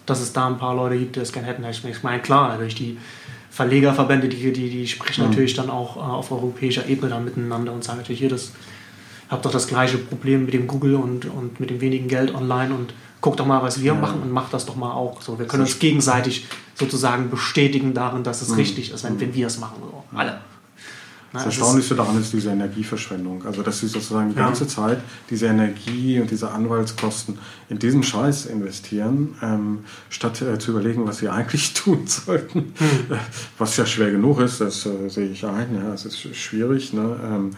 dass 0.05 0.21
es 0.21 0.33
da 0.33 0.47
ein 0.47 0.59
paar 0.59 0.75
Leute 0.75 0.99
gibt, 0.99 1.17
die 1.17 1.21
das 1.21 1.33
gerne 1.33 1.47
hätten. 1.49 1.65
Ich 1.65 2.03
meine, 2.03 2.21
klar, 2.23 2.49
natürlich 2.49 2.75
die 2.75 2.99
Verlegerverbände, 3.51 4.29
die, 4.29 4.53
die, 4.53 4.69
die 4.69 4.87
sprechen 4.87 5.25
natürlich 5.29 5.55
dann 5.55 5.71
auch 5.71 5.97
äh, 5.97 6.01
auf 6.01 6.31
europäischer 6.31 6.87
Ebene 6.89 7.09
dann 7.11 7.25
miteinander 7.25 7.73
und 7.73 7.85
sagen 7.85 7.99
natürlich 7.99 8.19
hier, 8.21 8.29
das 8.29 8.53
habt 9.31 9.45
doch 9.45 9.51
das 9.51 9.67
gleiche 9.67 9.97
Problem 9.99 10.45
mit 10.45 10.55
dem 10.55 10.67
Google 10.67 10.97
und, 10.97 11.25
und 11.25 11.59
mit 11.59 11.71
dem 11.71 11.81
wenigen 11.81 12.07
Geld 12.09 12.35
online 12.35 12.75
und 12.75 12.93
guckt 13.21 13.41
doch 13.41 13.47
mal, 13.47 13.63
was 13.63 13.81
wir 13.81 13.95
machen 13.95 14.23
und 14.23 14.31
macht 14.31 14.53
das 14.53 14.67
doch 14.67 14.77
mal 14.77 14.93
auch. 14.93 15.23
So, 15.23 15.39
wir 15.39 15.47
können 15.47 15.63
uns 15.63 15.79
gegenseitig 15.79 16.47
sozusagen 16.75 17.31
bestätigen 17.31 17.95
darin, 17.95 18.23
dass 18.23 18.43
es 18.43 18.57
richtig 18.57 18.93
ist, 18.93 19.05
wenn, 19.05 19.19
wenn 19.21 19.35
wir 19.35 19.47
es 19.47 19.59
machen. 19.59 19.77
So. 19.81 20.05
Alle. 20.17 20.41
Das 21.33 21.45
Erstaunlichste 21.47 21.95
daran 21.95 22.19
ist 22.19 22.33
diese 22.33 22.51
Energieverschwendung. 22.51 23.45
Also, 23.45 23.63
dass 23.63 23.81
sie 23.81 23.89
sozusagen 23.89 24.31
die 24.31 24.37
Ja. 24.39 24.47
ganze 24.47 24.67
Zeit 24.67 25.01
diese 25.29 25.47
Energie 25.47 26.19
und 26.21 26.31
diese 26.31 26.51
Anwaltskosten 26.51 27.39
in 27.69 27.79
diesen 27.79 28.03
Scheiß 28.03 28.47
investieren, 28.47 29.35
ähm, 29.43 29.81
statt 30.09 30.41
äh, 30.41 30.59
zu 30.59 30.71
überlegen, 30.71 31.07
was 31.07 31.19
sie 31.19 31.29
eigentlich 31.29 31.75
tun 31.75 32.07
sollten. 32.07 32.73
Hm. 32.79 33.19
Was 33.59 33.77
ja 33.77 33.85
schwer 33.85 34.11
genug 34.13 34.41
ist, 34.41 34.61
das 34.61 34.87
äh, 34.87 35.09
sehe 35.09 35.29
ich 35.29 35.45
ein. 35.45 35.75
Ja, 35.75 35.93
es 35.93 36.07
ist 36.07 36.35
schwierig. 36.37 36.93
Ne? 36.93 37.19
Ähm, 37.23 37.51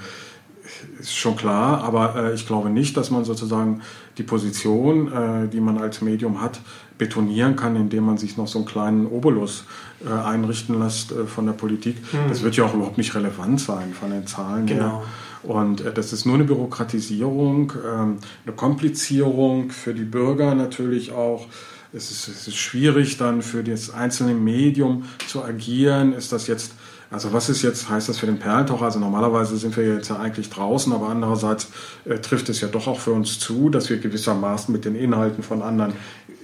ist 1.00 1.16
schon 1.16 1.36
klar, 1.36 1.82
aber 1.84 2.16
äh, 2.16 2.34
ich 2.34 2.46
glaube 2.46 2.70
nicht, 2.70 2.96
dass 2.96 3.10
man 3.10 3.24
sozusagen 3.24 3.82
die 4.18 4.22
Position, 4.22 5.12
äh, 5.12 5.48
die 5.48 5.60
man 5.60 5.78
als 5.78 6.00
Medium 6.02 6.40
hat, 6.40 6.60
betonieren 6.98 7.54
kann, 7.56 7.76
indem 7.76 8.04
man 8.04 8.18
sich 8.18 8.36
noch 8.36 8.48
so 8.48 8.58
einen 8.58 8.66
kleinen 8.66 9.06
Obolus 9.06 9.64
äh, 10.04 10.12
einrichten 10.12 10.78
lässt 10.78 11.12
äh, 11.12 11.26
von 11.26 11.46
der 11.46 11.52
Politik. 11.52 11.96
Das 12.28 12.42
wird 12.42 12.56
ja 12.56 12.64
auch 12.64 12.74
überhaupt 12.74 12.98
nicht 12.98 13.14
relevant 13.14 13.60
sein 13.60 13.92
von 13.98 14.10
den 14.10 14.26
Zahlen 14.26 14.66
Genau. 14.66 14.82
her. 14.84 15.02
Und 15.44 15.80
äh, 15.80 15.92
das 15.92 16.12
ist 16.12 16.26
nur 16.26 16.34
eine 16.34 16.44
Bürokratisierung, 16.44 17.72
ähm, 17.86 18.16
eine 18.44 18.56
Komplizierung 18.56 19.70
für 19.70 19.94
die 19.94 20.04
Bürger 20.04 20.54
natürlich 20.54 21.12
auch. 21.12 21.46
Es 21.92 22.10
ist, 22.10 22.28
es 22.28 22.48
ist 22.48 22.56
schwierig 22.56 23.16
dann 23.16 23.40
für 23.40 23.62
das 23.64 23.90
einzelne 23.90 24.34
Medium 24.34 25.04
zu 25.26 25.42
agieren. 25.42 26.12
Ist 26.12 26.32
das 26.32 26.46
jetzt, 26.46 26.72
also 27.10 27.32
was 27.32 27.48
ist 27.48 27.62
jetzt, 27.62 27.88
heißt 27.88 28.08
das 28.08 28.18
für 28.18 28.26
den 28.26 28.38
Perlentaucher? 28.38 28.84
Also 28.84 28.98
normalerweise 28.98 29.56
sind 29.56 29.76
wir 29.76 29.94
jetzt 29.94 30.10
ja 30.10 30.16
eigentlich 30.18 30.50
draußen, 30.50 30.92
aber 30.92 31.08
andererseits 31.08 31.68
äh, 32.04 32.18
trifft 32.18 32.48
es 32.50 32.60
ja 32.60 32.68
doch 32.68 32.86
auch 32.86 33.00
für 33.00 33.12
uns 33.12 33.38
zu, 33.38 33.70
dass 33.70 33.88
wir 33.88 33.98
gewissermaßen 33.98 34.70
mit 34.72 34.84
den 34.84 34.94
Inhalten 34.94 35.42
von 35.42 35.62
anderen 35.62 35.94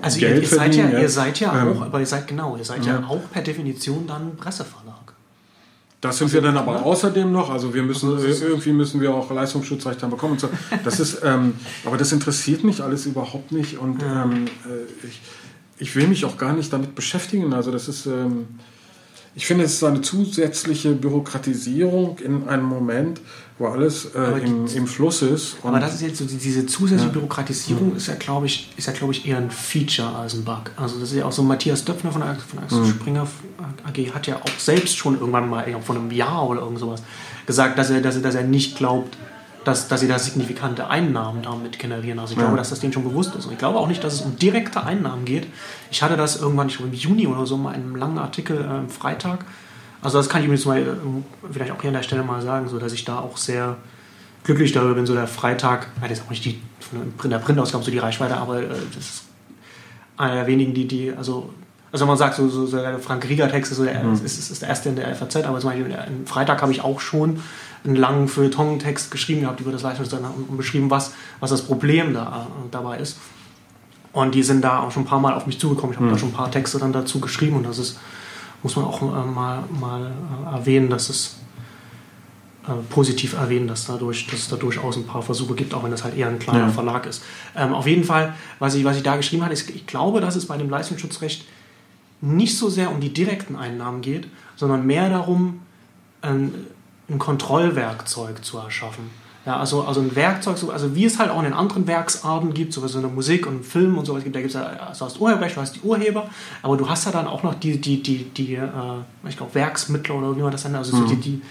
Also 0.00 0.20
ihr, 0.20 0.28
Geld 0.28 0.42
ihr, 0.42 0.48
seid 0.48 0.74
ja, 0.74 0.82
verdienen. 0.84 1.02
ihr 1.02 1.08
seid 1.10 1.40
ja 1.40 1.62
Ähm, 1.62 1.76
auch, 1.76 1.82
aber 1.82 2.00
ihr 2.00 2.06
seid 2.06 2.26
genau, 2.26 2.56
ihr 2.56 2.64
seid 2.64 2.84
ja, 2.86 3.00
ja. 3.00 3.06
auch 3.06 3.20
per 3.30 3.42
Definition 3.42 4.06
dann 4.06 4.36
Presseverlag. 4.36 4.94
Das 6.00 6.18
sind 6.18 6.32
wir 6.32 6.42
dann 6.42 6.56
aber 6.56 6.72
ne? 6.72 6.82
außerdem 6.82 7.30
noch. 7.32 7.48
Also 7.50 7.72
wir 7.72 7.82
müssen 7.82 8.14
Also 8.14 8.26
irgendwie 8.26 8.72
müssen 8.72 9.00
wir 9.00 9.14
auch 9.14 9.30
Leistungsschutzrecht 9.30 10.02
haben 10.02 10.10
bekommen 10.10 10.32
und 10.34 10.40
so. 10.40 10.48
Das 10.84 11.00
ist, 11.00 11.20
ähm, 11.24 11.54
aber 11.84 11.96
das 11.96 12.12
interessiert 12.12 12.62
mich 12.64 12.82
alles 12.82 13.06
überhaupt 13.06 13.52
nicht 13.52 13.78
und 13.78 14.02
ähm, 14.02 14.46
äh, 14.66 15.06
ich, 15.06 15.20
ich 15.78 15.96
will 15.96 16.06
mich 16.06 16.24
auch 16.24 16.36
gar 16.36 16.52
nicht 16.52 16.72
damit 16.72 16.94
beschäftigen. 16.94 17.52
Also 17.54 17.70
das 17.70 17.88
ist, 17.88 18.04
ähm, 18.06 18.48
ich 19.36 19.46
finde, 19.46 19.64
es 19.64 19.74
ist 19.74 19.84
eine 19.84 20.00
zusätzliche 20.00 20.92
Bürokratisierung 20.92 22.18
in 22.18 22.48
einem 22.48 22.64
Moment, 22.64 23.20
wo 23.58 23.66
alles 23.68 24.06
äh, 24.14 24.38
im, 24.44 24.66
im 24.66 24.86
Fluss 24.86 25.22
ist. 25.22 25.56
Aber 25.62 25.78
das 25.80 25.94
ist 25.94 26.02
jetzt 26.02 26.18
so, 26.18 26.24
die- 26.24 26.36
diese 26.36 26.66
zusätzliche 26.66 27.12
Bürokratisierung 27.12 27.94
ist 27.96 28.06
ja, 28.08 28.14
glaube 28.14 28.46
ich, 28.46 28.70
ist 28.76 28.86
ja, 28.86 28.92
glaube 28.92 29.12
ich, 29.12 29.26
eher 29.26 29.38
ein 29.38 29.50
Feature 29.50 30.08
als 30.14 30.34
ein 30.34 30.44
Bug. 30.44 30.70
Also 30.76 30.98
das 30.98 31.10
ist 31.12 31.16
ja 31.18 31.24
auch 31.24 31.32
so 31.32 31.42
Matthias 31.42 31.84
Döpfner 31.84 32.10
von, 32.12 32.22
von 32.22 32.58
Axel 32.60 32.84
Springer 32.86 33.26
AG 33.84 34.14
hat 34.14 34.26
ja 34.26 34.36
auch 34.36 34.58
selbst 34.58 34.96
schon 34.96 35.18
irgendwann 35.18 35.48
mal 35.48 35.64
vor 35.82 35.94
einem 35.96 36.10
Jahr 36.10 36.48
oder 36.48 36.60
irgend 36.62 36.78
sowas 36.80 37.02
gesagt, 37.46 37.78
dass 37.78 37.90
er, 37.90 38.00
dass 38.00 38.16
er, 38.16 38.22
dass 38.22 38.34
er 38.34 38.42
nicht 38.44 38.76
glaubt, 38.76 39.16
dass, 39.64 39.88
dass 39.88 40.00
sie 40.00 40.08
da 40.08 40.18
signifikante 40.18 40.88
Einnahmen 40.88 41.42
damit 41.42 41.78
generieren. 41.78 42.18
Also 42.18 42.32
ich 42.32 42.38
glaube, 42.38 42.56
dass 42.56 42.70
das 42.70 42.80
denen 42.80 42.92
schon 42.92 43.04
bewusst 43.04 43.34
ist. 43.34 43.46
Und 43.46 43.52
ich 43.52 43.58
glaube 43.58 43.78
auch 43.78 43.88
nicht, 43.88 44.04
dass 44.04 44.14
es 44.14 44.20
um 44.20 44.36
direkte 44.36 44.84
Einnahmen 44.84 45.24
geht. 45.24 45.46
Ich 45.90 46.02
hatte 46.02 46.16
das 46.16 46.40
irgendwann, 46.40 46.68
ich 46.68 46.76
glaube 46.76 46.92
im 46.92 46.98
Juni 46.98 47.26
oder 47.26 47.46
so, 47.46 47.56
mal 47.56 47.72
in 47.72 47.82
einem 47.82 47.96
langen 47.96 48.18
Artikel 48.18 48.60
äh, 48.60 48.64
am 48.64 48.88
Freitag. 48.88 49.44
Also 50.02 50.18
das 50.18 50.28
kann 50.28 50.42
ich 50.42 50.46
übrigens 50.46 50.66
mal 50.66 50.80
äh, 50.80 50.86
vielleicht 51.50 51.72
auch 51.72 51.80
hier 51.80 51.88
an 51.88 51.94
der 51.94 52.02
Stelle 52.02 52.22
mal 52.22 52.42
sagen, 52.42 52.68
so 52.68 52.78
dass 52.78 52.92
ich 52.92 53.04
da 53.04 53.18
auch 53.18 53.36
sehr 53.36 53.76
glücklich 54.44 54.72
darüber 54.72 54.94
bin, 54.94 55.06
so 55.06 55.14
der 55.14 55.26
Freitag, 55.26 55.88
ja, 56.02 56.08
das 56.08 56.18
ist 56.18 56.26
auch 56.26 56.30
nicht 56.30 56.44
die 56.44 56.60
von 57.16 57.30
der 57.30 57.38
Printausgabe 57.38 57.82
so 57.82 57.90
die 57.90 57.98
Reichweite, 57.98 58.36
aber 58.36 58.60
äh, 58.60 58.68
das 58.94 59.04
ist 59.04 59.24
einer 60.16 60.34
der 60.34 60.46
wenigen, 60.46 60.74
die, 60.74 60.86
die, 60.86 61.12
also, 61.16 61.50
also 61.90 62.02
wenn 62.02 62.08
man 62.08 62.18
sagt, 62.18 62.34
so, 62.36 62.48
so, 62.48 62.66
so 62.66 62.76
der 62.76 62.98
Frank 62.98 63.28
Rieger 63.28 63.50
Text 63.50 63.72
ist, 63.72 63.78
so 63.78 63.84
der, 63.84 64.04
ist, 64.12 64.22
ist, 64.22 64.50
ist 64.50 64.62
der 64.62 64.68
erste 64.68 64.90
in 64.90 64.96
der 64.96 65.14
FAZ, 65.14 65.36
aber 65.36 65.58
zum 65.58 65.70
Beispiel 65.70 65.94
am 65.94 66.26
Freitag 66.26 66.60
habe 66.60 66.72
ich 66.72 66.82
auch 66.82 67.00
schon 67.00 67.40
einen 67.84 67.96
langen 67.96 68.28
Feuilleton-Text 68.28 69.10
geschrieben 69.10 69.42
gehabt 69.42 69.60
über 69.60 69.72
das 69.72 69.82
Leistungsdesign 69.82 70.24
und, 70.24 70.56
beschrieben, 70.56 70.90
was, 70.90 71.12
was 71.40 71.50
das 71.50 71.62
Problem 71.62 72.14
da, 72.14 72.46
äh, 72.48 72.68
dabei 72.70 72.98
ist. 72.98 73.18
Und 74.12 74.34
die 74.34 74.42
sind 74.42 74.62
da 74.62 74.80
auch 74.80 74.90
schon 74.90 75.02
ein 75.02 75.06
paar 75.06 75.20
Mal 75.20 75.34
auf 75.34 75.46
mich 75.46 75.58
zugekommen. 75.58 75.92
Ich 75.92 76.00
habe 76.00 76.10
da 76.10 76.16
schon 76.16 76.30
ein 76.30 76.34
paar 76.34 76.50
Texte 76.50 76.78
dann 76.78 76.92
dazu 76.92 77.20
geschrieben 77.20 77.56
und 77.56 77.66
das 77.66 77.78
ist, 77.78 77.98
muss 78.62 78.76
man 78.76 78.84
auch 78.84 79.02
äh, 79.02 79.26
mal, 79.26 79.64
mal 79.78 80.12
äh, 80.46 80.54
erwähnen, 80.54 80.88
dass 80.88 81.08
es 81.08 81.36
äh, 82.66 82.72
positiv 82.88 83.34
erwähnen, 83.34 83.68
dass, 83.68 83.86
dadurch, 83.86 84.26
dass 84.28 84.40
es 84.40 84.48
da 84.48 84.56
durchaus 84.56 84.96
ein 84.96 85.04
paar 85.04 85.20
Versuche 85.20 85.54
gibt, 85.54 85.74
auch 85.74 85.84
wenn 85.84 85.90
das 85.90 86.04
halt 86.04 86.16
eher 86.16 86.28
ein 86.28 86.38
kleiner 86.38 86.66
Ja. 86.66 86.68
Verlag 86.68 87.06
ist. 87.06 87.22
Ähm, 87.54 87.74
auf 87.74 87.86
jeden 87.86 88.04
Fall, 88.04 88.34
was 88.58 88.74
ich, 88.74 88.84
was 88.84 88.96
ich 88.96 89.02
da 89.02 89.16
geschrieben 89.16 89.42
habe, 89.42 89.52
ist, 89.52 89.68
ich 89.68 89.86
glaube, 89.86 90.20
dass 90.22 90.36
es 90.36 90.46
bei 90.46 90.56
dem 90.56 90.70
Leistungsschutzrecht 90.70 91.44
nicht 92.22 92.56
so 92.56 92.70
sehr 92.70 92.90
um 92.90 93.00
die 93.00 93.12
direkten 93.12 93.56
Einnahmen 93.56 94.00
geht, 94.00 94.28
sondern 94.56 94.86
mehr 94.86 95.10
darum, 95.10 95.60
ein, 96.22 96.54
ein 97.08 97.18
Kontrollwerkzeug 97.18 98.44
zu 98.44 98.58
erschaffen. 98.58 99.10
Ja, 99.46 99.58
also, 99.58 99.82
also 99.84 100.00
ein 100.00 100.16
Werkzeug, 100.16 100.56
so- 100.56 100.70
also 100.70 100.94
wie 100.94 101.04
es 101.04 101.18
halt 101.18 101.30
auch 101.30 101.38
in 101.38 101.44
den 101.44 101.52
anderen 101.52 101.86
Werksarten 101.86 102.54
gibt, 102.54 102.72
sowas 102.72 102.94
in 102.94 103.02
der 103.02 103.10
Musik 103.10 103.46
und 103.46 103.62
Film 103.64 103.98
und 103.98 104.06
sowas 104.06 104.24
gibt, 104.24 104.34
da 104.34 104.40
gibt 104.40 104.54
es 104.54 104.58
ja, 104.58 104.64
also 104.88 105.04
hast 105.04 105.20
Urheberrecht, 105.20 105.54
du 105.56 105.60
hast 105.60 105.76
die 105.76 105.80
Urheber, 105.80 106.30
aber 106.62 106.78
du 106.78 106.88
hast 106.88 107.04
ja 107.04 107.12
dann 107.12 107.26
auch 107.26 107.42
noch 107.42 107.52
die, 107.54 107.78
die, 107.78 108.02
die, 108.02 108.24
die 108.24 108.54
äh, 108.54 108.62
ich 109.28 109.36
glaube, 109.36 109.54
Werksmittler 109.54 110.14
oder 110.14 110.34
wie 110.34 110.40
man 110.40 110.50
das 110.50 110.64
nennt, 110.64 110.76
also 110.76 110.96
so 110.96 111.04
die, 111.04 111.16
die 111.16 111.42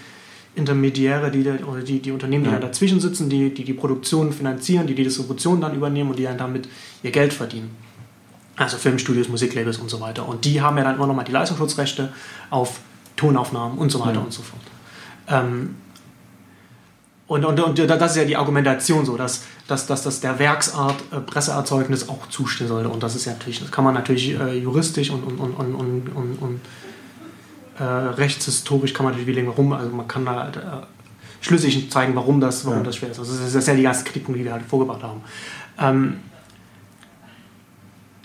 Intermediäre, 0.56 1.30
die, 1.30 1.48
oder 1.48 1.82
die, 1.82 2.00
die 2.00 2.12
Unternehmen, 2.12 2.44
die 2.46 2.50
Ja. 2.50 2.58
dann 2.58 2.68
dazwischen 2.68 3.00
sitzen, 3.00 3.30
die, 3.30 3.54
die 3.54 3.64
die 3.64 3.74
Produktion 3.74 4.34
finanzieren, 4.34 4.88
die 4.88 4.96
die 4.96 5.04
Distribution 5.04 5.62
dann 5.62 5.76
übernehmen 5.76 6.10
und 6.12 6.18
die 6.18 6.24
dann 6.24 6.38
damit 6.40 6.68
ihr 7.04 7.12
Geld 7.12 7.32
verdienen. 7.34 7.76
Also 8.56 8.78
Filmstudios, 8.78 9.30
Musiklabels 9.30 9.78
und 9.78 9.90
so 9.90 10.00
weiter. 10.00 10.28
Und 10.28 10.46
die 10.46 10.62
haben 10.62 10.78
ja 10.78 10.84
dann 10.84 10.96
immer 10.96 11.08
nochmal 11.08 11.26
die 11.26 11.32
Leistungsschutzrechte 11.32 12.12
auf 12.52 12.80
Tonaufnahmen 13.16 13.78
und 13.80 13.92
so 13.92 14.00
weiter 14.00 14.14
Ja. 14.16 14.20
und 14.22 14.34
so 14.34 14.42
fort. 14.44 14.62
Ähm, 15.28 15.76
und, 17.28 17.46
und, 17.46 17.60
und 17.60 17.80
das 17.80 18.12
ist 18.12 18.18
ja 18.18 18.26
die 18.26 18.36
Argumentation 18.38 19.06
so, 19.06 19.18
dass, 19.18 19.44
dass, 19.68 19.88
dass, 19.88 20.04
dass 20.04 20.20
der 20.20 20.40
Werksart 20.40 21.02
äh, 21.12 21.20
Presseerzeugnis 21.20 22.10
auch 22.10 22.28
zustehen 22.28 22.68
sollte. 22.68 22.90
Und 22.90 23.02
das 23.02 23.16
ist 23.16 23.26
ja 23.26 23.32
natürlich, 23.32 23.60
das 23.60 23.72
kann 23.72 23.84
man 23.84 23.94
natürlich 23.94 24.38
äh, 24.40 24.58
juristisch 24.58 25.10
und, 25.10 25.24
und, 25.24 25.40
und, 25.40 25.56
und, 25.56 25.76
und, 25.76 26.10
und, 26.10 26.36
und 26.42 26.60
äh, 27.80 27.84
rechtshistorisch 27.84 28.94
kann 28.94 29.06
man 29.06 29.14
natürlich 29.14 29.36
wie 29.36 29.48
rum, 29.48 29.74
also 29.74 29.90
man 29.90 30.08
kann 30.08 30.26
da 30.26 30.44
halt, 30.44 30.60
schlüssig 31.44 31.92
zeigen, 31.92 32.16
warum 32.16 32.40
das, 32.40 32.66
warum 32.66 32.80
Ja. 32.80 32.86
das 32.86 32.96
schwer 32.96 33.12
ist. 33.12 33.20
Also 33.20 33.36
das 33.36 33.54
ist, 33.54 33.68
ja 33.68 33.74
die 33.74 33.84
ganzen 33.84 34.06
Kritikpunkte, 34.06 34.40
die 34.40 34.46
wir 34.46 34.54
halt 34.54 34.64
vorgebracht 34.64 35.04
haben. 35.04 35.22
Ähm, 35.80 36.20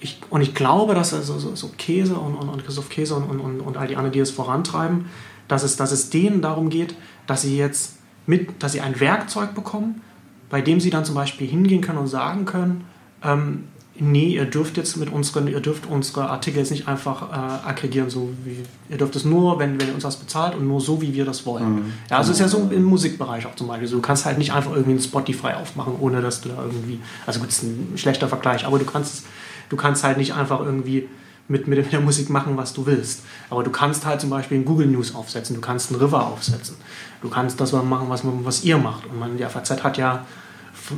ich, 0.00 0.20
und 0.30 0.40
ich 0.40 0.54
glaube, 0.54 0.94
dass 0.94 1.12
also 1.12 1.38
so, 1.38 1.54
so 1.56 1.70
Käse 1.76 2.14
und, 2.14 2.36
und, 2.36 2.48
und 2.48 2.64
Christoph 2.64 2.88
Käse 2.88 3.16
und, 3.16 3.40
und, 3.40 3.60
und 3.60 3.76
all 3.76 3.88
die 3.88 3.96
anderen, 3.96 4.12
die 4.12 4.20
es 4.20 4.30
vorantreiben, 4.30 5.06
dass 5.48 5.62
es, 5.62 5.76
dass 5.76 5.92
es 5.92 6.10
denen 6.10 6.42
darum 6.42 6.68
geht, 6.68 6.94
dass 7.26 7.42
sie 7.42 7.56
jetzt 7.56 7.96
mit, 8.26 8.62
dass 8.62 8.72
sie 8.72 8.80
ein 8.80 9.00
Werkzeug 9.00 9.54
bekommen, 9.54 10.02
bei 10.50 10.60
dem 10.60 10.80
sie 10.80 10.90
dann 10.90 11.04
zum 11.04 11.14
Beispiel 11.14 11.46
hingehen 11.46 11.80
können 11.80 11.98
und 11.98 12.06
sagen 12.06 12.44
können, 12.44 12.84
ähm, 13.22 13.64
nee, 14.00 14.28
ihr 14.28 14.44
dürft 14.44 14.76
jetzt 14.76 14.96
mit 14.96 15.10
unseren, 15.10 15.48
ihr 15.48 15.60
dürft 15.60 15.86
unsere 15.86 16.30
Artikel 16.30 16.58
jetzt 16.58 16.70
nicht 16.70 16.86
einfach 16.86 17.30
äh, 17.30 17.68
aggregieren, 17.68 18.10
so 18.10 18.30
wie 18.44 18.58
ihr 18.88 18.98
dürft 18.98 19.16
es 19.16 19.24
nur, 19.24 19.58
wenn, 19.58 19.80
wenn 19.80 19.88
ihr 19.88 19.94
uns 19.94 20.04
das 20.04 20.16
bezahlt 20.16 20.54
und 20.54 20.66
nur 20.66 20.80
so, 20.80 21.00
wie 21.02 21.14
wir 21.14 21.24
das 21.24 21.44
wollen. 21.46 21.74
Mhm. 21.74 21.92
Ja, 22.10 22.18
also 22.18 22.30
es 22.30 22.38
ist 22.38 22.40
ja 22.40 22.48
so 22.48 22.70
im 22.70 22.84
Musikbereich 22.84 23.46
auch 23.46 23.56
zum 23.56 23.66
Beispiel. 23.66 23.88
So, 23.88 23.96
du 23.96 24.02
kannst 24.02 24.24
halt 24.24 24.38
nicht 24.38 24.52
einfach 24.52 24.72
irgendwie 24.72 24.92
ein 24.92 25.00
Spotify 25.00 25.54
aufmachen, 25.60 25.94
ohne 26.00 26.20
dass 26.20 26.40
du 26.40 26.50
da 26.50 26.62
irgendwie, 26.62 27.00
also 27.26 27.40
gut, 27.40 27.48
das 27.48 27.62
ist 27.62 27.64
ein 27.64 27.92
schlechter 27.96 28.28
Vergleich, 28.28 28.64
aber 28.64 28.78
du 28.78 28.84
kannst, 28.84 29.24
du 29.68 29.76
kannst 29.76 30.04
halt 30.04 30.18
nicht 30.18 30.34
einfach 30.34 30.60
irgendwie 30.60 31.08
mit, 31.48 31.66
mit, 31.66 31.92
der 31.92 32.00
Musik 32.00 32.30
machen, 32.30 32.56
was 32.56 32.72
du 32.74 32.86
willst. 32.86 33.22
Aber 33.50 33.64
du 33.64 33.70
kannst 33.70 34.04
halt 34.06 34.20
zum 34.20 34.30
Beispiel 34.30 34.58
ein 34.58 34.64
Google 34.64 34.86
News 34.86 35.14
aufsetzen, 35.14 35.56
du 35.56 35.60
kannst 35.60 35.90
einen 35.90 36.00
River 36.00 36.26
aufsetzen, 36.26 36.76
du 37.22 37.28
kannst 37.28 37.60
das 37.60 37.72
machen, 37.72 38.08
was, 38.08 38.22
was 38.24 38.64
ihr 38.64 38.78
macht. 38.78 39.06
Und 39.06 39.18
man, 39.18 39.36
die 39.36 39.44
FAZ 39.44 39.82
hat 39.82 39.96
ja 39.96 40.26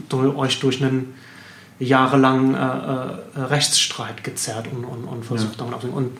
durch, 0.08 0.36
euch 0.36 0.60
durch 0.60 0.82
einen 0.82 1.14
jahrelangen 1.78 2.54
äh, 2.54 2.58
äh, 2.58 3.42
Rechtsstreit 3.42 4.22
gezerrt 4.22 4.66
und, 4.70 4.84
und, 4.84 5.04
und 5.04 5.24
versucht 5.24 5.58
damit 5.60 5.74
aufzunehmen. 5.74 5.96
Und 5.96 6.18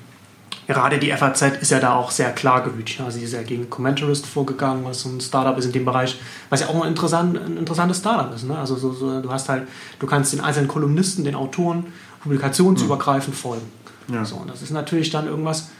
gerade 0.67 0.99
die 0.99 1.11
FAZ 1.11 1.43
ist 1.61 1.71
ja 1.71 1.81
da 1.81 1.95
auch 1.95 2.11
sehr 2.11 2.33
klargewütig. 2.33 3.01
Also 3.01 3.19
sie 3.19 3.25
ist 3.25 3.35
ja 3.35 3.43
gegen 3.43 3.69
Commentarist 3.69 4.27
vorgegangen, 4.27 4.85
was 4.85 5.03
so 5.03 5.11
ein 5.11 5.21
Startup 5.21 5.57
ist 5.59 5.67
in 5.67 5.73
dem 5.73 5.85
Bereich, 5.85 6.19
was 6.49 6.61
ja 6.61 6.69
auch 6.69 6.83
ein, 6.83 6.89
interessant, 6.89 7.37
ein 7.37 7.59
interessantes 7.59 7.99
Startup 7.99 8.35
ist. 8.35 8.45
Ne? 8.45 8.57
Also 8.57 8.77
so, 8.77 8.93
so, 8.93 9.21
du 9.21 9.31
hast 9.31 9.49
halt, 9.49 9.69
du 9.99 10.07
kannst 10.07 10.33
den 10.33 10.41
einzelnen 10.41 10.69
Kolumnisten, 10.69 11.25
den 11.25 11.35
Autoren 11.35 11.87
publikationsübergreifend 12.23 13.37
folgen. 13.37 13.67
Ja. 14.13 14.25
So, 14.25 14.37
und 14.37 14.51
das 14.51 14.63
ist 14.63 14.71
natürlich 14.71 15.11
dann 15.11 15.27
irgendwas, 15.27 15.71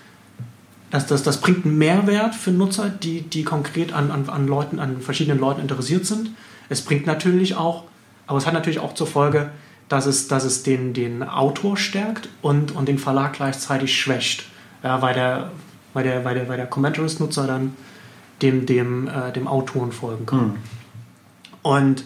Das, 0.91 1.07
das, 1.07 1.23
das 1.23 1.41
bringt 1.41 1.65
einen 1.65 1.79
Mehrwert 1.79 2.35
für 2.35 2.51
Nutzer, 2.51 2.89
die, 2.89 3.23
die 3.23 3.45
konkret 3.45 3.93
an, 3.93 4.11
an, 4.11 4.29
an, 4.29 4.49
Leuten, 4.49 4.81
an 4.81 5.01
verschiedenen 5.01 5.39
Leuten 5.39 5.61
interessiert 5.61 6.05
sind. 6.05 6.31
Es 6.69 6.85
bringt 6.85 7.07
natürlich 7.07 7.55
auch, 7.55 7.85
aber 8.27 8.39
es 8.39 8.47
hat 8.47 8.55
natürlich 8.55 8.81
auch 8.81 8.95
zur 8.95 9.07
Folge, 9.07 9.51
dass 9.89 10.07
es, 10.07 10.27
dass 10.27 10.45
es 10.45 10.63
den, 10.65 10.93
den 10.93 11.23
Autor 11.23 11.77
stärkt 11.77 12.29
und, 12.43 12.73
und 12.73 12.87
den 12.89 12.99
Verlag 12.99 13.35
gleichzeitig 13.35 13.97
schwächt. 13.97 14.45
Ja, 14.83 15.01
weil 15.01 15.15
der, 15.15 15.51
weil 15.95 16.05
der, 16.05 16.25
weil 16.25 16.35
der, 16.35 16.49
weil 16.49 16.57
der 16.57 16.67
Commentarist-Nutzer 16.67 17.47
dann 17.47 17.77
dem, 18.43 18.67
dem, 18.67 19.07
äh, 19.07 19.33
dem 19.33 19.47
Autoren 19.47 19.93
folgen 19.93 20.27
kann. 20.27 20.47
Mhm. 20.47 20.57
Und 21.63 22.05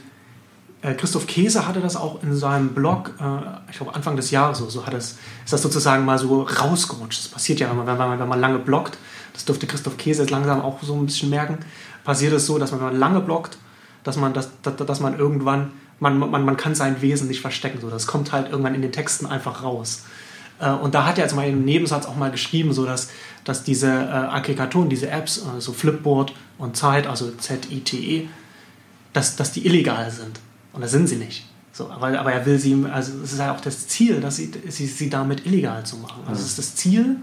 Christoph 0.92 1.26
Käse 1.26 1.66
hatte 1.66 1.80
das 1.80 1.96
auch 1.96 2.22
in 2.22 2.36
seinem 2.36 2.74
Blog, 2.74 3.14
äh, 3.18 3.70
ich 3.70 3.78
glaube 3.78 3.94
Anfang 3.94 4.16
des 4.16 4.30
Jahres 4.30 4.58
so, 4.58 4.68
so 4.68 4.86
hat 4.86 4.92
es, 4.92 5.16
ist 5.42 5.52
das 5.52 5.62
sozusagen 5.62 6.04
mal 6.04 6.18
so 6.18 6.42
rausgerutscht. 6.42 7.20
Das 7.20 7.28
passiert 7.28 7.60
ja, 7.60 7.70
wenn 7.70 7.78
man, 7.78 7.86
wenn 7.86 7.96
man, 7.96 8.18
wenn 8.18 8.28
man 8.28 8.40
lange 8.40 8.58
bloggt, 8.58 8.98
das 9.32 9.46
dürfte 9.46 9.66
Christoph 9.66 9.96
Käse 9.96 10.22
jetzt 10.22 10.30
langsam 10.30 10.60
auch 10.60 10.82
so 10.82 10.94
ein 10.94 11.06
bisschen 11.06 11.30
merken, 11.30 11.58
passiert 12.04 12.34
es 12.34 12.44
so, 12.44 12.58
dass 12.58 12.70
man, 12.70 12.80
wenn 12.80 12.88
man 12.88 12.98
lange 12.98 13.20
bloggt, 13.20 13.56
dass 14.02 14.16
man, 14.16 14.34
dass, 14.34 14.50
dass, 14.62 14.76
dass 14.76 15.00
man 15.00 15.18
irgendwann, 15.18 15.72
man, 16.00 16.18
man, 16.18 16.44
man 16.44 16.56
kann 16.56 16.74
sein 16.74 17.00
Wesen 17.00 17.28
nicht 17.28 17.40
verstecken. 17.40 17.78
So. 17.80 17.88
Das 17.88 18.06
kommt 18.06 18.32
halt 18.32 18.50
irgendwann 18.50 18.74
in 18.74 18.82
den 18.82 18.92
Texten 18.92 19.26
einfach 19.26 19.62
raus. 19.62 20.04
Äh, 20.60 20.70
und 20.70 20.94
da 20.94 21.06
hat 21.06 21.18
er 21.18 21.24
jetzt 21.24 21.34
mal 21.34 21.48
im 21.48 21.64
Nebensatz 21.64 22.06
auch 22.06 22.16
mal 22.16 22.30
geschrieben, 22.30 22.72
so 22.72 22.84
dass, 22.84 23.08
dass 23.44 23.64
diese 23.64 23.88
äh, 23.88 24.10
Aggregatoren, 24.10 24.88
diese 24.88 25.10
Apps, 25.10 25.38
äh, 25.38 25.60
so 25.60 25.72
Flipboard 25.72 26.34
und 26.58 26.76
Zeit, 26.76 27.06
also 27.06 27.30
Z-I-T-E, 27.30 28.28
dass, 29.12 29.36
dass 29.36 29.52
die 29.52 29.66
illegal 29.66 30.10
sind. 30.10 30.40
Und 30.74 30.82
das 30.82 30.90
sind 30.90 31.08
sie 31.08 31.16
nicht. 31.16 31.46
So, 31.72 31.90
aber, 31.90 32.18
aber 32.18 32.32
er 32.32 32.46
will 32.46 32.58
sie, 32.58 32.84
also 32.92 33.12
es 33.22 33.32
ist 33.32 33.38
ja 33.38 33.52
auch 33.52 33.60
das 33.60 33.88
Ziel, 33.88 34.20
dass 34.20 34.36
sie, 34.36 34.50
sie, 34.68 34.86
sie 34.86 35.10
damit 35.10 35.46
illegal 35.46 35.84
zu 35.84 35.96
machen. 35.96 36.22
Also 36.26 36.42
es 36.42 36.50
ist 36.50 36.58
das 36.58 36.76
Ziel, 36.76 37.16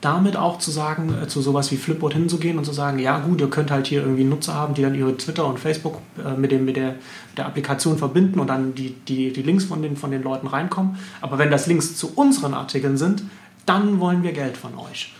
damit 0.00 0.36
auch 0.36 0.58
zu 0.58 0.70
sagen, 0.70 1.14
äh, 1.22 1.28
zu 1.28 1.40
sowas 1.42 1.70
wie 1.70 1.76
Flipboard 1.76 2.14
hinzugehen 2.14 2.58
und 2.58 2.64
zu 2.64 2.72
sagen, 2.72 2.98
ja 2.98 3.18
gut, 3.20 3.40
ihr 3.40 3.50
könnt 3.50 3.70
halt 3.70 3.86
hier 3.86 4.02
irgendwie 4.02 4.24
Nutzer 4.24 4.54
haben, 4.54 4.74
die 4.74 4.82
dann 4.82 4.94
ihre 4.94 5.16
Twitter 5.16 5.46
und 5.46 5.58
Facebook 5.58 5.98
äh, 6.18 6.36
mit, 6.36 6.52
dem, 6.52 6.64
mit, 6.64 6.76
der, 6.76 6.92
mit 6.92 7.38
der 7.38 7.46
Applikation 7.46 7.98
verbinden 7.98 8.40
und 8.40 8.48
dann 8.48 8.74
die, 8.74 8.94
die, 9.06 9.32
die 9.32 9.42
Links 9.42 9.64
von 9.64 9.80
den, 9.80 9.96
von 9.96 10.10
den 10.10 10.22
Leuten 10.22 10.46
reinkommen. 10.46 10.96
Aber 11.20 11.38
wenn 11.38 11.50
das 11.50 11.66
Links 11.66 11.96
zu 11.96 12.12
unseren 12.14 12.54
Artikeln 12.54 12.96
sind, 12.96 13.22
dann 13.64 14.00
wollen 14.00 14.22
wir 14.22 14.32
Geld 14.32 14.56
von 14.56 14.76
euch. 14.76 15.14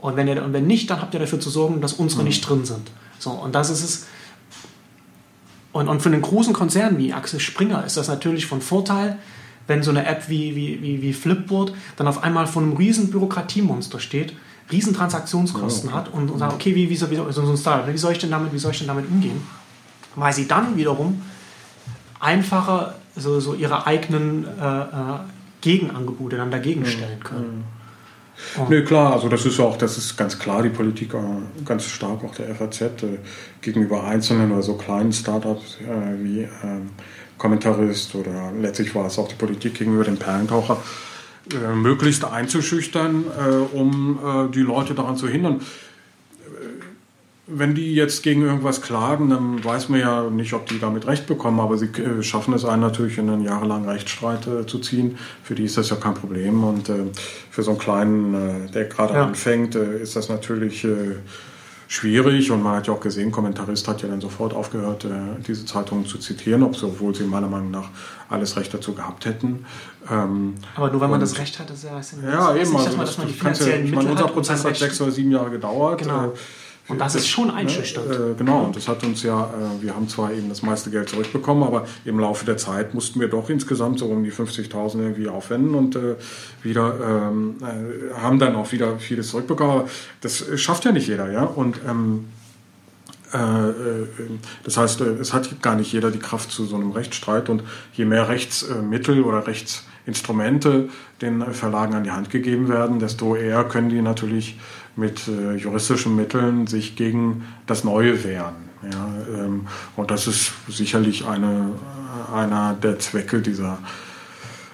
Und 0.00 0.16
wenn, 0.16 0.28
ihr, 0.28 0.42
und 0.42 0.52
wenn 0.52 0.66
nicht, 0.66 0.88
dann 0.88 1.02
habt 1.02 1.12
ihr 1.12 1.20
dafür 1.20 1.40
zu 1.40 1.50
sorgen, 1.50 1.80
dass 1.80 1.92
unsere 1.92 2.22
mhm. 2.22 2.28
nicht 2.28 2.48
drin 2.48 2.64
sind. 2.64 2.90
So, 3.18 3.30
und 3.30 3.54
das 3.54 3.70
ist 3.70 3.82
es. 3.82 4.06
Und, 5.76 5.88
und 5.88 6.00
für 6.00 6.08
einen 6.08 6.22
großen 6.22 6.54
Konzern 6.54 6.96
wie 6.96 7.12
Axel 7.12 7.38
Springer 7.38 7.84
ist 7.84 7.98
das 7.98 8.08
natürlich 8.08 8.46
von 8.46 8.62
Vorteil, 8.62 9.18
wenn 9.66 9.82
so 9.82 9.90
eine 9.90 10.06
App 10.06 10.30
wie, 10.30 10.56
wie, 10.56 10.80
wie, 10.80 11.02
wie 11.02 11.12
Flipboard 11.12 11.74
dann 11.96 12.08
auf 12.08 12.24
einmal 12.24 12.46
vor 12.46 12.62
einem 12.62 12.72
riesen 12.72 13.10
Bürokratiemonster 13.10 14.00
steht, 14.00 14.32
riesen 14.72 14.94
Transaktionskosten 14.94 15.90
ja, 15.90 15.96
okay. 15.96 16.06
hat 16.06 16.14
und, 16.14 16.30
und 16.30 16.38
sagt, 16.38 16.54
okay, 16.54 16.74
wie, 16.74 16.88
wie, 16.88 16.96
so, 16.96 17.10
wie, 17.10 17.16
so 17.30 17.42
ein 17.42 17.56
Startup, 17.58 17.92
wie 17.92 17.98
soll 17.98 18.12
ich 18.12 18.18
denn 18.18 18.30
damit, 18.30 18.54
wie 18.54 18.58
soll 18.58 18.70
ich 18.70 18.78
denn 18.78 18.86
damit 18.86 19.06
umgehen? 19.10 19.42
Weil 20.14 20.32
sie 20.32 20.48
dann 20.48 20.78
wiederum 20.78 21.20
einfacher 22.20 22.94
so, 23.14 23.38
so 23.38 23.52
ihre 23.52 23.86
eigenen 23.86 24.46
äh, 24.58 24.80
äh, 24.80 25.18
Gegenangebote 25.60 26.38
dann 26.38 26.50
dagegen 26.50 26.80
mhm. 26.80 26.86
stellen 26.86 27.20
können. 27.22 27.64
Oh. 28.58 28.66
Nee, 28.68 28.82
klar, 28.82 29.12
also 29.12 29.28
das 29.28 29.44
ist 29.46 29.58
auch, 29.60 29.76
das 29.76 29.98
ist 29.98 30.16
ganz 30.16 30.38
klar 30.38 30.62
die 30.62 30.68
Politik, 30.68 31.12
ganz 31.64 31.84
stark 31.84 32.24
auch 32.24 32.34
der 32.34 32.54
FAZ 32.54 32.80
äh, 32.80 33.18
gegenüber 33.60 34.04
einzelnen 34.04 34.52
oder 34.52 34.62
so 34.62 34.74
kleinen 34.74 35.12
Startups 35.12 35.78
äh, 35.80 36.24
wie 36.24 36.40
ähm, 36.40 36.90
Kommentarist 37.38 38.14
oder 38.14 38.52
letztlich 38.58 38.94
war 38.94 39.06
es 39.06 39.18
auch 39.18 39.28
die 39.28 39.34
Politik 39.34 39.74
gegenüber 39.74 40.04
dem 40.04 40.16
Perlentaucher, 40.16 40.78
äh, 41.52 41.74
möglichst 41.74 42.24
einzuschüchtern, 42.24 43.24
um 43.72 44.50
die 44.54 44.60
Leute 44.60 44.94
daran 44.94 45.16
zu 45.16 45.28
hindern. 45.28 45.60
Wenn 47.48 47.74
die 47.74 47.94
jetzt 47.94 48.22
gegen 48.22 48.42
irgendwas 48.42 48.82
klagen, 48.82 49.30
dann 49.30 49.64
weiß 49.64 49.88
man 49.88 50.00
ja 50.00 50.28
nicht, 50.30 50.52
ob 50.52 50.66
die 50.66 50.80
damit 50.80 51.06
Recht 51.06 51.26
bekommen, 51.26 51.60
aber 51.60 51.78
sie 51.78 51.86
äh, 51.86 52.22
schaffen 52.22 52.54
es 52.54 52.64
einen 52.64 52.82
natürlich 52.82 53.18
in 53.18 53.30
einen 53.30 53.44
jahrelangen 53.44 53.88
Rechtsstreit 53.88 54.46
äh, 54.46 54.66
zu 54.66 54.80
ziehen. 54.80 55.16
Für 55.44 55.54
die 55.54 55.64
ist 55.64 55.76
das 55.76 55.90
ja 55.90 55.96
kein 55.96 56.14
Problem 56.14 56.64
und 56.64 56.88
äh, 56.88 57.04
für 57.50 57.62
so 57.62 57.70
einen 57.70 57.78
kleinen, 57.78 58.70
der 58.72 58.84
gerade 58.86 59.14
ja. 59.14 59.24
anfängt, 59.24 59.76
ist 59.76 60.16
das 60.16 60.28
natürlich 60.28 60.86
schwierig 61.88 62.50
und 62.50 62.62
man 62.62 62.76
hat 62.76 62.86
ja 62.88 62.94
auch 62.94 63.00
gesehen, 63.00 63.30
Kommentarist 63.30 63.86
hat 63.86 64.02
ja 64.02 64.08
dann 64.08 64.20
sofort 64.20 64.54
aufgehört, 64.54 65.04
äh, 65.04 65.08
diese 65.46 65.64
Zeitungen 65.64 66.06
zu 66.06 66.18
zitieren, 66.18 66.62
obwohl 66.62 67.14
sie 67.14 67.24
meiner 67.24 67.48
Meinung 67.48 67.70
nach 67.70 67.90
alles 68.28 68.56
Recht 68.56 68.74
dazu 68.74 68.92
gehabt 68.92 69.24
hätten. 69.24 69.64
Ähm, 70.10 70.54
Aber 70.74 70.90
nur 70.90 71.00
weil 71.00 71.08
man 71.08 71.20
das 71.20 71.38
Recht 71.38 71.58
hat, 71.58 71.70
ist 71.70 71.84
ja, 71.84 71.98
ist 71.98 72.14
ja, 72.22 72.28
ja 72.28 72.56
eben, 72.56 72.72
nicht, 72.72 72.86
dass 72.86 72.96
man, 72.96 73.06
dass 73.06 73.18
man 73.18 73.28
die 73.28 73.34
finanziellen 73.34 73.82
ja, 73.82 73.88
ich 73.88 73.94
meine, 73.94 74.10
unser 74.10 74.28
Prozess 74.28 74.64
hat 74.64 74.76
sechs 74.76 75.00
oder 75.00 75.12
sieben 75.12 75.30
Jahre 75.30 75.50
gedauert. 75.50 76.02
Genau. 76.02 76.32
Und 76.88 77.00
das 77.00 77.16
ist 77.16 77.26
schon 77.26 77.50
einschüchternd. 77.50 78.10
Äh, 78.10 78.34
genau, 78.38 78.64
und 78.64 78.76
das 78.76 78.86
hat 78.86 79.02
uns 79.02 79.22
ja, 79.22 79.44
äh, 79.44 79.82
wir 79.82 79.94
haben 79.94 80.08
zwar 80.08 80.32
eben 80.32 80.48
das 80.48 80.62
meiste 80.62 80.90
Geld 80.90 81.08
zurückbekommen, 81.08 81.64
aber 81.64 81.86
im 82.04 82.20
Laufe 82.20 82.44
der 82.44 82.56
Zeit 82.56 82.94
mussten 82.94 83.18
wir 83.20 83.28
doch 83.28 83.50
insgesamt 83.50 83.98
so 83.98 84.06
um 84.06 84.22
die 84.22 84.32
50.000 84.32 85.00
irgendwie 85.00 85.28
aufwenden 85.28 85.74
und 85.74 85.96
äh, 85.96 86.14
wieder 86.62 87.30
ähm, 87.30 87.56
äh, 87.60 88.14
haben 88.20 88.38
dann 88.38 88.54
auch 88.54 88.70
wieder 88.70 88.98
vieles 88.98 89.30
zurückbekommen. 89.30 89.72
Aber 89.72 89.88
das 90.20 90.44
schafft 90.60 90.84
ja 90.84 90.92
nicht 90.92 91.08
jeder, 91.08 91.30
ja. 91.30 91.42
Und 91.42 91.80
ähm, 91.88 92.26
äh, 93.34 93.38
äh, 93.38 94.06
das 94.62 94.76
heißt, 94.76 95.00
es 95.00 95.32
hat 95.32 95.60
gar 95.62 95.74
nicht 95.76 95.92
jeder 95.92 96.10
die 96.10 96.18
Kraft 96.18 96.50
zu 96.50 96.64
so 96.64 96.76
einem 96.76 96.92
Rechtsstreit 96.92 97.48
und 97.48 97.62
je 97.92 98.04
mehr 98.04 98.28
Rechtsmittel 98.28 99.22
oder 99.22 99.46
Rechtsinstrumente 99.46 100.88
den 101.20 101.42
Verlagen 101.52 101.94
an 101.94 102.04
die 102.04 102.12
Hand 102.12 102.30
gegeben 102.30 102.68
werden, 102.68 102.98
desto 102.98 103.34
eher 103.34 103.64
können 103.64 103.88
die 103.88 104.02
natürlich 104.02 104.56
mit 104.96 105.28
äh, 105.28 105.54
juristischen 105.56 106.16
Mitteln 106.16 106.66
sich 106.66 106.96
gegen 106.96 107.44
das 107.66 107.84
Neue 107.84 108.24
wehren. 108.24 108.66
Ja, 108.82 109.14
ähm, 109.34 109.66
und 109.96 110.10
das 110.10 110.26
ist 110.26 110.52
sicherlich 110.68 111.26
eine, 111.26 111.72
einer 112.32 112.74
der 112.74 112.98
Zwecke 112.98 113.40
dieser 113.40 113.78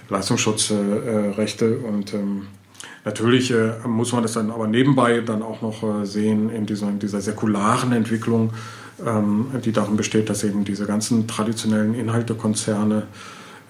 Leistungsschutzrechte. 0.09 1.65
Äh, 1.67 1.89
und 1.89 2.15
ähm, 2.15 2.47
natürlich 3.05 3.51
äh, 3.51 3.73
muss 3.87 4.13
man 4.13 4.23
das 4.23 4.35
dann 4.35 4.51
aber 4.51 4.67
nebenbei 4.67 5.21
dann 5.21 5.43
auch 5.43 5.63
noch 5.63 5.83
äh, 5.83 6.07
sehen 6.07 6.51
in 6.51 6.67
dieser, 6.67 6.89
in 6.89 6.99
dieser 6.99 7.21
säkularen 7.21 7.93
Entwicklung, 7.93 8.53
ähm, 9.05 9.47
die 9.65 9.73
darin 9.73 9.97
besteht, 9.97 10.29
dass 10.31 10.45
eben 10.45 10.65
diese 10.65 10.87
ganzen 10.87 11.27
traditionellen 11.27 11.95
Inhaltekonzerne 11.95 13.05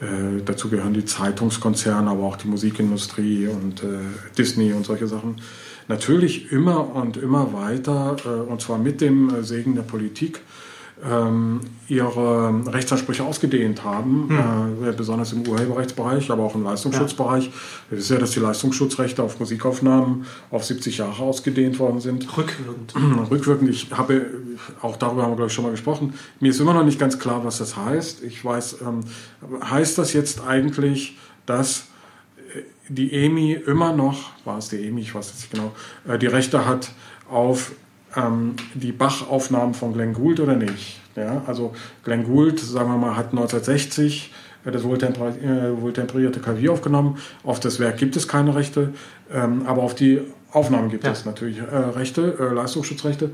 äh, 0.01 0.43
dazu 0.45 0.69
gehören 0.69 0.95
die 0.95 1.05
Zeitungskonzerne, 1.05 2.11
aber 2.11 2.25
auch 2.25 2.37
die 2.37 2.49
Musikindustrie 2.49 3.47
und 3.47 3.85
äh, 3.85 3.99
Disney 4.37 4.73
und 4.73 4.85
solche 4.85 5.07
Sachen 5.07 5.37
natürlich 5.89 6.53
immer 6.53 6.95
und 6.95 7.17
immer 7.17 7.53
weiter, 7.53 8.17
äh, 8.25 8.29
und 8.29 8.61
zwar 8.61 8.79
mit 8.79 9.01
dem 9.01 9.35
äh, 9.35 9.43
Segen 9.43 9.75
der 9.75 9.83
Politik, 9.83 10.41
ähm, 11.05 11.61
ihre 11.89 12.73
Rechtsansprüche 12.73 13.25
ausgedehnt 13.25 13.83
haben, 13.83 14.29
hm. 14.29 14.89
äh, 14.89 14.93
besonders 14.93 15.33
im 15.33 15.47
Urheberrechtsbereich, 15.47 16.31
aber 16.31 16.45
auch 16.45 16.55
im 16.55 16.63
Leistungsschutzbereich. 16.63 17.47
Ja. 17.47 17.53
Wir 17.91 17.99
wissen 17.99 18.13
ja, 18.15 18.21
dass 18.21 18.31
die 18.31 18.41
Leistungsschutzrechte 18.41 19.23
auf 19.23 19.41
Musikaufnahmen 19.41 20.27
auf 20.51 20.65
70 20.65 20.99
Jahre 20.99 21.23
ausgedehnt 21.23 21.79
worden 21.81 22.01
sind. 22.01 22.37
Rückwirkend. 22.37 22.95
Rückwirkend. 23.31 23.71
Ich 23.71 23.91
habe, 23.91 24.27
auch 24.81 24.97
darüber 24.97 25.23
haben 25.23 25.33
wir, 25.33 25.37
glaube 25.37 25.49
ich, 25.49 25.55
schon 25.55 25.65
mal 25.65 25.71
gesprochen. 25.71 26.15
Mir 26.39 26.51
ist 26.51 26.61
immer 26.61 26.75
noch 26.75 26.85
nicht 26.85 27.01
ganz 27.01 27.19
klar, 27.19 27.45
was 27.45 27.59
das 27.59 27.77
heißt. 27.77 28.23
Ich 28.23 28.45
weiß, 28.45 28.79
ähm, 28.83 29.01
heißt 29.69 29.99
das 29.99 30.13
jetzt 30.13 30.47
eigentlich, 30.47 31.19
dass 31.47 31.87
die 32.89 33.13
EMI 33.13 33.55
immer 33.67 33.93
noch, 33.93 34.31
war 34.45 34.59
es 34.59 34.69
die 34.69 34.87
EMI, 34.87 35.03
ich 35.03 35.15
weiß 35.15 35.29
jetzt 35.29 35.41
nicht 35.41 35.53
genau, 35.53 35.73
äh, 36.07 36.19
die 36.19 36.27
Rechte 36.27 36.67
hat 36.67 36.91
auf 37.31 37.73
ähm, 38.17 38.57
die 38.75 38.93
Bach-Aufnahmen 38.93 39.75
von 39.75 39.93
Glenn 39.93 40.13
Gould 40.13 40.41
oder 40.41 40.57
nicht. 40.57 41.01
Ja, 41.17 41.43
also 41.47 41.75
Glenn 42.05 42.25
Gould, 42.25 42.59
sagen 42.59 42.91
wir 42.91 42.97
mal, 42.97 43.17
hat 43.17 43.31
1960 43.31 44.33
äh, 44.65 44.71
das 44.71 44.83
äh, 44.83 45.81
wohltemperierte 45.81 46.41
Klavier 46.41 46.73
aufgenommen. 46.73 47.19
Auf 47.45 47.61
das 47.61 47.79
Werk 47.79 47.99
gibt 47.99 48.17
es 48.17 48.29
keine 48.29 48.55
Rechte, 48.55 48.93
ähm, 49.33 49.67
aber 49.67 49.83
auf 49.83 49.95
die 49.95 50.21
Aufnahmen 50.53 50.91
gibt 50.91 51.05
ja. 51.05 51.13
es 51.13 51.25
natürlich 51.25 51.59
äh, 51.59 51.63
Rechte, 51.63 52.37
äh, 52.39 52.55
Leistungsschutzrechte. 52.55 53.31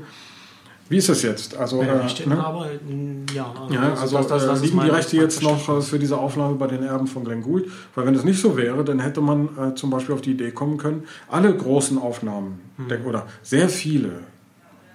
Wie 0.89 0.97
ist 0.97 1.07
das 1.07 1.21
jetzt? 1.21 1.55
Also, 1.55 1.81
äh, 1.83 1.91
Rechteinhaber, 1.91 2.65
ne? 2.65 3.25
ja. 3.33 3.53
Also, 3.53 3.73
ja, 3.73 3.93
also 3.93 4.17
das, 4.17 4.27
das, 4.27 4.45
das, 4.47 4.59
äh, 4.59 4.65
liegen 4.65 4.81
die 4.81 4.89
Rechte 4.89 5.17
jetzt 5.17 5.43
noch 5.43 5.69
äh, 5.69 5.81
für 5.81 5.99
diese 5.99 6.17
Aufnahme 6.17 6.55
bei 6.55 6.65
den 6.65 6.83
Erben 6.83 7.05
von 7.05 7.23
Glenn 7.23 7.43
Gould? 7.43 7.69
Weil 7.93 8.07
wenn 8.07 8.15
das 8.15 8.23
nicht 8.23 8.41
so 8.41 8.57
wäre, 8.57 8.83
dann 8.83 8.99
hätte 8.99 9.21
man 9.21 9.49
äh, 9.57 9.75
zum 9.75 9.91
Beispiel 9.91 10.15
auf 10.15 10.21
die 10.21 10.31
Idee 10.31 10.49
kommen 10.49 10.77
können, 10.77 11.03
alle 11.29 11.55
großen 11.55 11.99
Aufnahmen 11.99 12.59
hm. 12.77 13.05
oder 13.05 13.27
sehr 13.43 13.69
viele, 13.69 14.21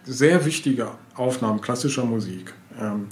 sehr 0.02 0.44
wichtige 0.44 0.88
Aufnahmen 1.14 1.60
klassischer 1.60 2.04
Musik 2.04 2.52
ähm, 2.80 3.06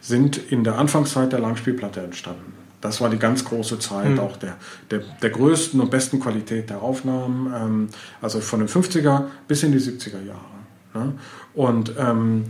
sind 0.00 0.38
in 0.38 0.64
der 0.64 0.78
Anfangszeit 0.78 1.32
der 1.32 1.40
Langspielplatte 1.40 2.00
entstanden. 2.00 2.54
Das 2.80 3.00
war 3.02 3.10
die 3.10 3.18
ganz 3.18 3.44
große 3.44 3.78
Zeit 3.78 4.06
hm. 4.06 4.18
auch 4.20 4.38
der, 4.38 4.56
der, 4.90 5.00
der 5.20 5.30
größten 5.30 5.78
und 5.78 5.90
besten 5.90 6.18
Qualität 6.18 6.70
der 6.70 6.80
Aufnahmen, 6.80 7.52
ähm, 7.54 7.88
also 8.22 8.40
von 8.40 8.60
den 8.60 8.68
50er 8.70 9.24
bis 9.46 9.62
in 9.64 9.72
die 9.72 9.78
70er 9.78 10.24
Jahre. 10.24 10.61
Ne? 10.94 11.14
Und 11.54 11.94
ähm, 11.98 12.44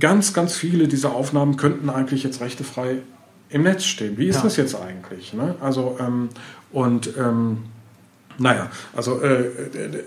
ganz, 0.00 0.32
ganz 0.32 0.56
viele 0.56 0.88
dieser 0.88 1.12
Aufnahmen 1.14 1.56
könnten 1.56 1.90
eigentlich 1.90 2.22
jetzt 2.22 2.40
rechtefrei 2.40 2.98
im 3.50 3.62
Netz 3.62 3.84
stehen. 3.84 4.18
Wie 4.18 4.26
ist 4.26 4.36
ja. 4.36 4.42
das 4.42 4.56
jetzt 4.56 4.74
eigentlich? 4.74 5.32
Ne? 5.32 5.54
Also, 5.60 5.96
ähm, 6.00 6.28
und 6.72 7.10
ähm, 7.18 7.64
Naja, 8.40 8.70
also 8.94 9.20
äh, 9.20 9.50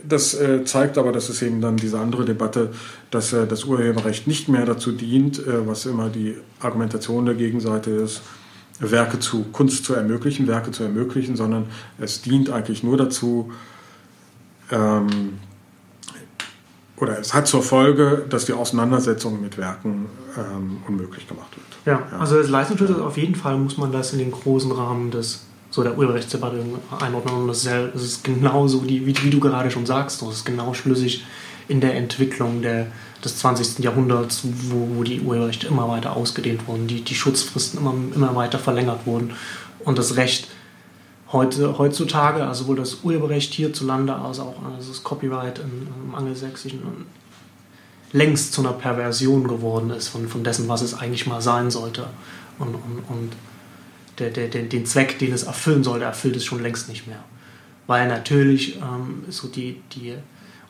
das 0.07 0.33
äh, 0.33 0.63
zeigt 0.63 0.97
aber, 0.97 1.11
dass 1.11 1.27
es 1.27 1.41
eben 1.41 1.59
dann 1.59 1.75
diese 1.75 1.99
andere 1.99 2.23
Debatte, 2.23 2.71
dass 3.09 3.33
äh, 3.33 3.45
das 3.45 3.65
Urheberrecht 3.65 4.25
nicht 4.25 4.47
mehr 4.47 4.65
dazu 4.65 4.93
dient, 4.93 5.39
äh, 5.39 5.67
was 5.67 5.85
immer 5.85 6.07
die 6.09 6.37
Argumentation 6.61 7.25
der 7.25 7.35
Gegenseite 7.35 7.91
ist, 7.91 8.21
Werke 8.79 9.19
zu 9.19 9.43
Kunst 9.51 9.83
zu 9.83 9.95
ermöglichen, 9.95 10.47
Werke 10.47 10.71
zu 10.71 10.83
ermöglichen, 10.83 11.35
sondern 11.35 11.65
es 11.99 12.21
dient 12.21 12.49
eigentlich 12.49 12.83
nur 12.83 12.95
dazu, 12.95 13.51
ähm, 14.71 15.39
oder 17.01 17.19
es 17.19 17.33
hat 17.33 17.47
zur 17.47 17.63
Folge, 17.63 18.25
dass 18.29 18.45
die 18.45 18.53
Auseinandersetzung 18.53 19.41
mit 19.41 19.57
Werken 19.57 20.05
ähm, 20.37 20.77
unmöglich 20.87 21.27
gemacht 21.27 21.49
wird. 21.55 21.65
Ja, 21.85 22.07
ja. 22.11 22.19
also 22.19 22.37
als 22.37 22.47
Leistungsschutz 22.47 22.91
auf 22.91 23.17
jeden 23.17 23.35
Fall 23.35 23.57
muss 23.57 23.77
man 23.77 23.91
das 23.91 24.13
in 24.13 24.19
den 24.19 24.31
großen 24.31 24.71
Rahmen 24.71 25.09
des 25.11 25.45
so 25.71 25.83
der 25.83 25.97
Urheberrechtsdebatte 25.97 26.63
einordnen. 26.99 27.35
Und 27.35 27.47
das 27.47 27.63
das 27.63 28.03
ist 28.03 28.23
genauso, 28.23 28.81
die, 28.81 29.05
wie, 29.05 29.15
wie, 29.23 29.29
du 29.29 29.39
gerade 29.39 29.71
schon 29.71 29.85
sagst, 29.85 30.21
das 30.21 30.29
ist 30.29 30.45
genau 30.45 30.73
schlüssig 30.73 31.25
in 31.67 31.79
der 31.79 31.95
Entwicklung 31.95 32.61
der, 32.61 32.87
des 33.23 33.37
20. 33.37 33.79
Jahrhunderts, 33.79 34.41
wo, 34.43 34.97
wo 34.97 35.03
die 35.03 35.21
Urheberrechte 35.21 35.67
immer 35.67 35.87
weiter 35.87 36.15
ausgedehnt 36.15 36.67
wurden, 36.67 36.87
die, 36.87 37.01
die 37.01 37.15
Schutzfristen 37.15 37.79
immer, 37.79 37.93
immer 38.13 38.35
weiter 38.35 38.59
verlängert 38.59 39.07
wurden 39.07 39.31
und 39.79 39.97
das 39.97 40.17
Recht 40.17 40.49
heute, 41.31 41.77
heutzutage, 41.77 42.43
also 42.45 42.63
sowohl 42.63 42.77
das 42.77 42.99
Urheberrecht 43.03 43.53
hierzulande 43.53 44.13
als 44.15 44.39
auch 44.39 44.55
also 44.75 44.89
das 44.89 45.03
Copyright 45.03 45.59
im, 45.59 45.87
im 46.07 46.15
Angelsächsischen 46.15 46.81
längst 48.13 48.53
zu 48.53 48.61
einer 48.61 48.73
Perversion 48.73 49.47
geworden 49.47 49.89
ist 49.91 50.09
von, 50.09 50.27
von 50.27 50.43
dessen, 50.43 50.67
was 50.67 50.81
es 50.81 50.93
eigentlich 50.93 51.27
mal 51.27 51.41
sein 51.41 51.71
sollte. 51.71 52.07
Und, 52.59 52.75
und, 52.75 53.03
und 53.07 53.31
der, 54.19 54.29
der, 54.29 54.47
der, 54.49 54.63
den 54.63 54.85
Zweck, 54.85 55.17
den 55.19 55.31
es 55.31 55.43
erfüllen 55.43 55.83
sollte, 55.83 56.05
erfüllt 56.05 56.35
es 56.35 56.43
schon 56.43 56.61
längst 56.61 56.89
nicht 56.89 57.07
mehr. 57.07 57.23
Weil 57.87 58.07
natürlich 58.07 58.77
ähm, 58.77 59.23
so 59.29 59.47
die, 59.47 59.81
die 59.93 60.15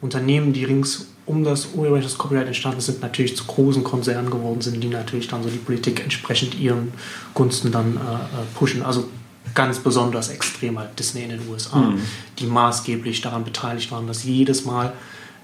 Unternehmen, 0.01 0.53
die 0.53 0.65
rings 0.65 1.07
um 1.25 1.43
das 1.43 1.69
Urheberrecht, 1.73 2.05
das 2.05 2.17
Copyright 2.17 2.47
entstanden 2.47 2.81
sind, 2.81 3.01
natürlich 3.01 3.35
zu 3.35 3.45
großen 3.45 3.83
Konzernen 3.83 4.29
geworden 4.29 4.61
sind, 4.61 4.83
die 4.83 4.87
natürlich 4.87 5.27
dann 5.27 5.43
so 5.43 5.49
die 5.49 5.57
Politik 5.57 6.01
entsprechend 6.01 6.59
ihren 6.59 6.93
Gunsten 7.33 7.71
dann 7.71 7.97
äh, 7.97 7.99
äh 7.99 8.45
pushen. 8.55 8.83
Also 8.83 9.07
ganz 9.53 9.79
besonders 9.79 10.29
extrem 10.29 10.79
halt 10.79 10.97
Disney 10.97 11.23
in 11.23 11.29
den 11.29 11.41
USA, 11.49 11.77
mhm. 11.77 12.01
die 12.39 12.45
maßgeblich 12.45 13.21
daran 13.21 13.43
beteiligt 13.43 13.91
waren, 13.91 14.07
dass 14.07 14.23
jedes 14.23 14.65
Mal, 14.65 14.93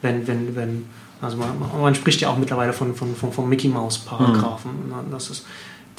wenn, 0.02 0.28
wenn, 0.28 0.56
wenn, 0.56 0.86
also 1.22 1.38
man, 1.38 1.50
man 1.82 1.96
spricht 1.96 2.22
ja 2.22 2.30
auch 2.30 2.38
mittlerweile 2.38 2.74
von, 2.74 2.96
von, 2.96 3.16
von, 3.16 3.32
von 3.32 3.50
Mickey 3.50 3.68
Mouse 3.68 3.98
Paragraphen, 3.98 4.72
mhm. 4.88 5.12
das 5.12 5.30
ist 5.30 5.46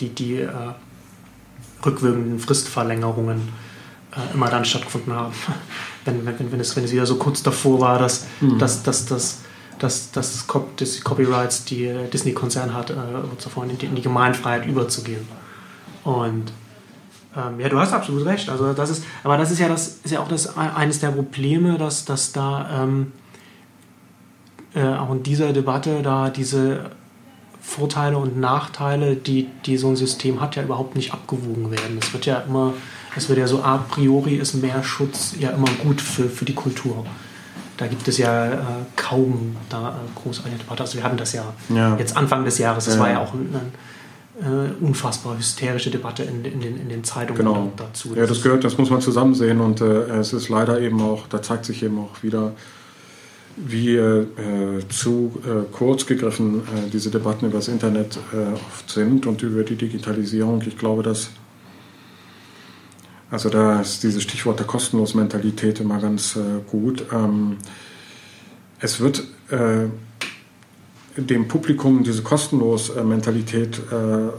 die, 0.01 0.09
die 0.09 0.36
äh, 0.36 0.49
rückwirkenden 1.84 2.38
Fristverlängerungen 2.38 3.49
äh, 4.12 4.34
immer 4.34 4.49
dann 4.49 4.64
stattgefunden 4.64 5.12
haben, 5.12 5.34
wenn, 6.05 6.24
wenn, 6.24 6.53
wenn, 6.53 6.61
es, 6.61 6.76
wenn 6.76 6.84
es 6.84 6.92
wieder 6.92 7.07
so 7.07 7.16
kurz 7.16 7.42
davor 7.42 7.80
war, 7.80 7.99
dass, 7.99 8.26
mhm. 8.40 8.59
dass, 8.59 8.82
dass, 8.82 9.07
dass, 9.07 9.40
dass, 9.78 10.12
dass 10.12 10.46
das 10.76 11.05
Copyrights, 11.05 11.64
die 11.64 11.92
Disney-Konzern 12.12 12.74
hat, 12.74 12.90
äh, 12.90 12.94
in 12.94 13.78
die, 13.78 13.86
in 13.86 13.94
die 13.96 14.03
Gemeinfreiheit 14.03 14.66
überzugehen. 14.66 15.26
Und 16.05 16.53
ähm, 17.37 17.61
ja, 17.61 17.68
du 17.68 17.79
hast 17.79 17.93
absolut 17.93 18.24
recht. 18.24 18.49
Also 18.49 18.72
das 18.72 18.91
ist, 18.91 19.05
aber 19.22 19.37
das 19.37 19.51
ist 19.51 19.59
ja 19.59 19.68
das 19.68 19.99
ist 20.03 20.11
ja 20.11 20.20
auch 20.20 20.29
das 20.29 20.57
eines 20.57 21.01
der 21.01 21.11
Probleme, 21.11 21.79
dass, 21.79 22.05
dass 22.05 22.33
da 22.33 22.85
ähm, 22.85 23.12
äh, 24.74 24.83
auch 24.83 25.12
in 25.12 25.22
dieser 25.22 25.53
Debatte 25.53 26.03
da 26.03 26.31
diese 26.31 26.91
Vorteile 27.61 28.16
und 28.16 28.39
Nachteile, 28.39 29.14
die, 29.14 29.49
die 29.66 29.76
so 29.76 29.89
ein 29.89 29.97
System 29.97 30.41
hat, 30.41 30.57
ja 30.57 30.62
überhaupt 30.62 30.97
nicht 30.97 31.12
abgewogen 31.12 31.70
werden. 31.70 31.99
Es 32.01 32.12
wird 32.14 32.24
ja 32.24 32.39
immer, 32.39 32.72
es 33.14 33.29
wird 33.29 33.39
ja 33.39 33.47
so 33.47 33.62
a 33.62 33.76
priori 33.76 34.37
ist 34.37 34.55
mehr 34.55 34.83
Schutz 34.83 35.35
ja 35.39 35.51
immer 35.51 35.68
gut 35.83 36.01
für, 36.01 36.31
für 36.31 36.47
die 36.47 36.55
Kultur. 36.55 37.05
Da 37.76 37.87
gibt 37.87 38.09
es 38.09 38.18
ja 38.18 38.47
äh, 38.47 38.57
kaum 38.97 39.57
da 39.68 39.91
äh, 39.91 40.20
groß 40.20 40.45
eine 40.47 40.57
Debatte. 40.57 40.83
Also 40.83 40.97
wir 40.97 41.05
hatten 41.05 41.18
das 41.18 41.35
ja, 41.35 41.45
ja, 41.68 41.97
jetzt 41.97 42.16
Anfang 42.16 42.45
des 42.45 42.59
Jahres, 42.59 42.87
das 42.87 42.95
ja. 42.95 43.01
war 43.01 43.11
ja 43.11 43.20
auch 43.20 43.35
ein, 43.35 43.51
ein 43.53 43.72
äh, 44.41 44.84
unfassbar 44.84 45.36
hysterische 45.36 45.91
Debatte 45.91 46.22
in, 46.22 46.45
in, 46.45 46.61
den, 46.61 46.80
in 46.80 46.89
den 46.89 47.05
Zeitungen 47.05 47.39
genau. 47.39 47.72
dazu. 47.76 48.14
Ja, 48.14 48.26
das 48.26 48.43
gehört, 48.43 48.64
das 48.64 48.78
muss 48.78 48.91
man 48.91 49.01
zusammen 49.01 49.34
sehen 49.34 49.61
und 49.61 49.80
äh, 49.80 50.18
es 50.18 50.32
ist 50.32 50.49
leider 50.49 50.80
eben 50.80 51.01
auch, 51.01 51.26
da 51.26 51.43
zeigt 51.43 51.64
sich 51.64 51.82
eben 51.82 51.99
auch 51.99 52.22
wieder, 52.22 52.53
wie 53.57 53.97
äh, 53.97 54.26
zu 54.89 55.32
äh, 55.45 55.64
kurz 55.72 56.07
gegriffen 56.07 56.61
äh, 56.61 56.91
diese 56.93 57.11
Debatten 57.11 57.47
über 57.47 57.59
das 57.59 57.68
Internet 57.68 58.18
äh, 58.32 58.53
oft 58.55 58.89
sind 58.89 59.26
und 59.26 59.43
über 59.43 59.64
die 59.64 59.74
Digitalisierung. 59.74 60.62
Ich 60.64 60.78
glaube, 60.78 61.03
dass 61.03 61.30
also 63.30 63.51
da 63.51 63.80
ist 63.80 64.03
dieses 64.03 64.22
Stichwort 64.22 64.59
der 64.59 64.66
Kostenlos-Mentalität 64.66 65.80
immer 65.80 66.01
ganz 66.01 66.36
äh, 66.36 66.41
gut. 66.70 67.05
Ähm, 67.12 67.59
es 68.80 69.01
wird 69.01 69.24
äh, 69.51 69.86
dem 71.26 71.48
Publikum 71.48 72.04
diese 72.04 72.22
Kostenlos-Mentalität 72.22 73.80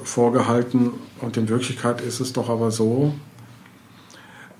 vorgehalten 0.04 0.92
und 1.22 1.36
in 1.36 1.50
Wirklichkeit 1.50 2.02
ist 2.02 2.20
es 2.20 2.32
doch 2.34 2.50
aber 2.50 2.72
so, 2.72 3.14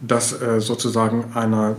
dass 0.02 0.38
sozusagen 0.60 1.32
einer 1.34 1.78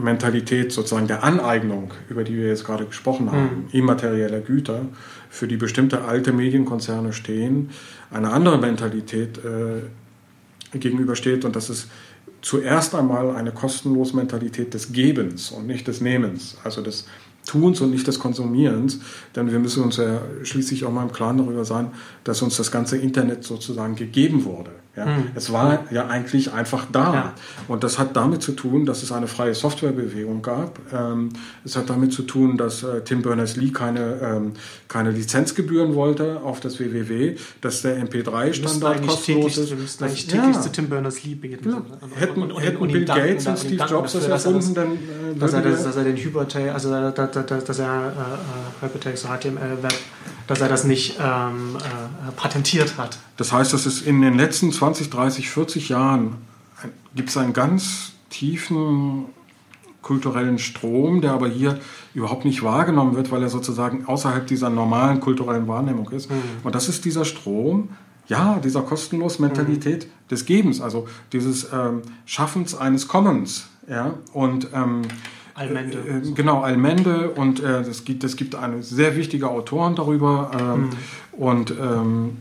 Mentalität 0.00 0.72
sozusagen 0.72 1.06
der 1.06 1.22
Aneignung, 1.22 1.92
über 2.08 2.24
die 2.24 2.36
wir 2.36 2.48
jetzt 2.48 2.64
gerade 2.64 2.86
gesprochen 2.86 3.30
haben, 3.30 3.42
mhm. 3.42 3.68
immaterieller 3.72 4.40
Güter, 4.40 4.86
für 5.28 5.46
die 5.46 5.56
bestimmte 5.56 6.04
alte 6.04 6.32
Medienkonzerne 6.32 7.12
stehen, 7.12 7.70
eine 8.10 8.30
andere 8.30 8.58
Mentalität 8.58 9.38
äh, 9.38 10.78
gegenübersteht 10.78 11.44
und 11.44 11.56
das 11.56 11.68
ist 11.68 11.88
zuerst 12.40 12.94
einmal 12.94 13.36
eine 13.36 13.52
kostenlose 13.52 14.16
Mentalität 14.16 14.74
des 14.74 14.92
Gebens 14.92 15.50
und 15.50 15.66
nicht 15.66 15.86
des 15.86 16.00
Nehmens, 16.00 16.56
also 16.64 16.82
des 16.82 17.06
Tuns 17.46 17.80
und 17.80 17.90
nicht 17.90 18.06
des 18.06 18.18
Konsumierens, 18.18 19.00
denn 19.34 19.50
wir 19.50 19.58
müssen 19.58 19.82
uns 19.82 19.96
ja 19.96 20.20
schließlich 20.42 20.84
auch 20.84 20.92
mal 20.92 21.02
im 21.02 21.12
Klaren 21.12 21.38
darüber 21.38 21.64
sein, 21.64 21.90
dass 22.24 22.42
uns 22.42 22.56
das 22.56 22.70
ganze 22.70 22.96
Internet 22.96 23.44
sozusagen 23.44 23.96
gegeben 23.96 24.44
wurde. 24.44 24.70
Ja, 24.94 25.06
mhm. 25.06 25.28
Es 25.34 25.50
war 25.50 25.84
ja 25.90 26.08
eigentlich 26.08 26.52
einfach 26.52 26.84
da. 26.92 27.14
Ja. 27.14 27.34
Und 27.66 27.82
das 27.82 27.98
hat 27.98 28.14
damit 28.14 28.42
zu 28.42 28.52
tun, 28.52 28.84
dass 28.84 29.02
es 29.02 29.10
eine 29.10 29.26
freie 29.26 29.54
Softwarebewegung 29.54 30.42
gab. 30.42 30.78
Ähm, 30.92 31.30
es 31.64 31.76
hat 31.76 31.88
damit 31.88 32.12
zu 32.12 32.22
tun, 32.22 32.58
dass 32.58 32.82
äh, 32.82 33.00
Tim 33.02 33.22
Berners-Lee 33.22 33.70
keine, 33.70 34.20
ähm, 34.22 34.52
keine 34.88 35.10
Lizenzgebühren 35.10 35.94
wollte 35.94 36.40
auf 36.44 36.60
das 36.60 36.78
WWW, 36.78 37.36
dass 37.62 37.80
der 37.80 38.04
MP3-Standard 38.04 39.06
kostenlos 39.06 39.56
ist. 39.56 39.70
Wir 39.70 39.78
müssten 39.78 40.04
eigentlich 40.04 40.26
täglich 40.26 40.60
zu 40.60 40.70
Tim 40.70 40.90
Berners-Lee 40.90 41.36
beten. 41.36 41.70
Ja. 41.70 41.82
Hätten, 42.16 42.42
und, 42.42 42.52
und, 42.52 42.62
hätten 42.62 42.76
und 42.76 42.92
Bill 42.92 43.06
Gates 43.06 43.46
und 43.46 43.58
Steve 43.58 43.84
Jobs 43.88 44.12
das 44.12 44.26
erfunden, 44.26 44.74
dann 44.74 44.92
äh, 44.92 45.38
dass, 45.38 45.54
er 45.54 45.62
das, 45.62 45.84
dass 45.84 45.96
er 45.96 46.04
den 46.04 46.18
Hypertext, 46.18 46.74
also 46.74 46.90
dass, 46.90 47.30
dass, 47.30 47.64
dass 47.64 47.78
er 47.78 48.12
äh, 48.82 48.84
Hypertext, 48.84 49.24
HTML-Web 49.24 49.94
dass 50.46 50.60
er 50.60 50.68
das 50.68 50.84
nicht 50.84 51.18
ähm, 51.20 51.76
äh, 51.76 52.32
patentiert 52.32 52.98
hat. 52.98 53.18
Das 53.36 53.52
heißt, 53.52 53.72
dass 53.72 53.86
es 53.86 54.02
in 54.02 54.20
den 54.20 54.36
letzten 54.36 54.72
20, 54.82 55.10
30, 55.10 55.48
40 55.48 55.88
Jahren 55.90 56.38
gibt 57.14 57.28
es 57.28 57.36
einen 57.36 57.52
ganz 57.52 58.14
tiefen 58.30 59.26
kulturellen 60.02 60.58
Strom, 60.58 61.20
der 61.20 61.30
aber 61.30 61.46
hier 61.46 61.78
überhaupt 62.14 62.44
nicht 62.44 62.64
wahrgenommen 62.64 63.14
wird, 63.14 63.30
weil 63.30 63.44
er 63.44 63.48
sozusagen 63.48 64.06
außerhalb 64.06 64.44
dieser 64.44 64.70
normalen 64.70 65.20
kulturellen 65.20 65.68
Wahrnehmung 65.68 66.10
ist. 66.10 66.28
Mhm. 66.28 66.34
Und 66.64 66.74
das 66.74 66.88
ist 66.88 67.04
dieser 67.04 67.24
Strom, 67.24 67.90
ja, 68.26 68.58
dieser 68.58 68.82
kostenlos 68.82 69.38
Mentalität 69.38 70.06
mhm. 70.06 70.28
des 70.30 70.46
Gebens, 70.46 70.80
also 70.80 71.06
dieses 71.32 71.72
ähm, 71.72 72.02
Schaffens 72.26 72.74
eines 72.74 73.06
Commons. 73.06 73.68
Ja? 73.88 74.14
Und 74.32 74.66
ähm, 74.74 75.02
Allmende. 75.54 75.98
Äh, 75.98 76.28
äh, 76.28 76.32
genau, 76.32 76.62
Allmende 76.62 77.30
und 77.30 77.62
äh, 77.62 77.82
es, 77.82 78.04
gibt, 78.04 78.24
es 78.24 78.34
gibt 78.34 78.56
eine 78.56 78.82
sehr 78.82 79.14
wichtige 79.14 79.48
Autoren 79.48 79.94
darüber 79.94 80.50
ähm, 80.58 80.80
mhm. 80.80 80.90
und 81.40 81.70
ähm, 81.70 82.38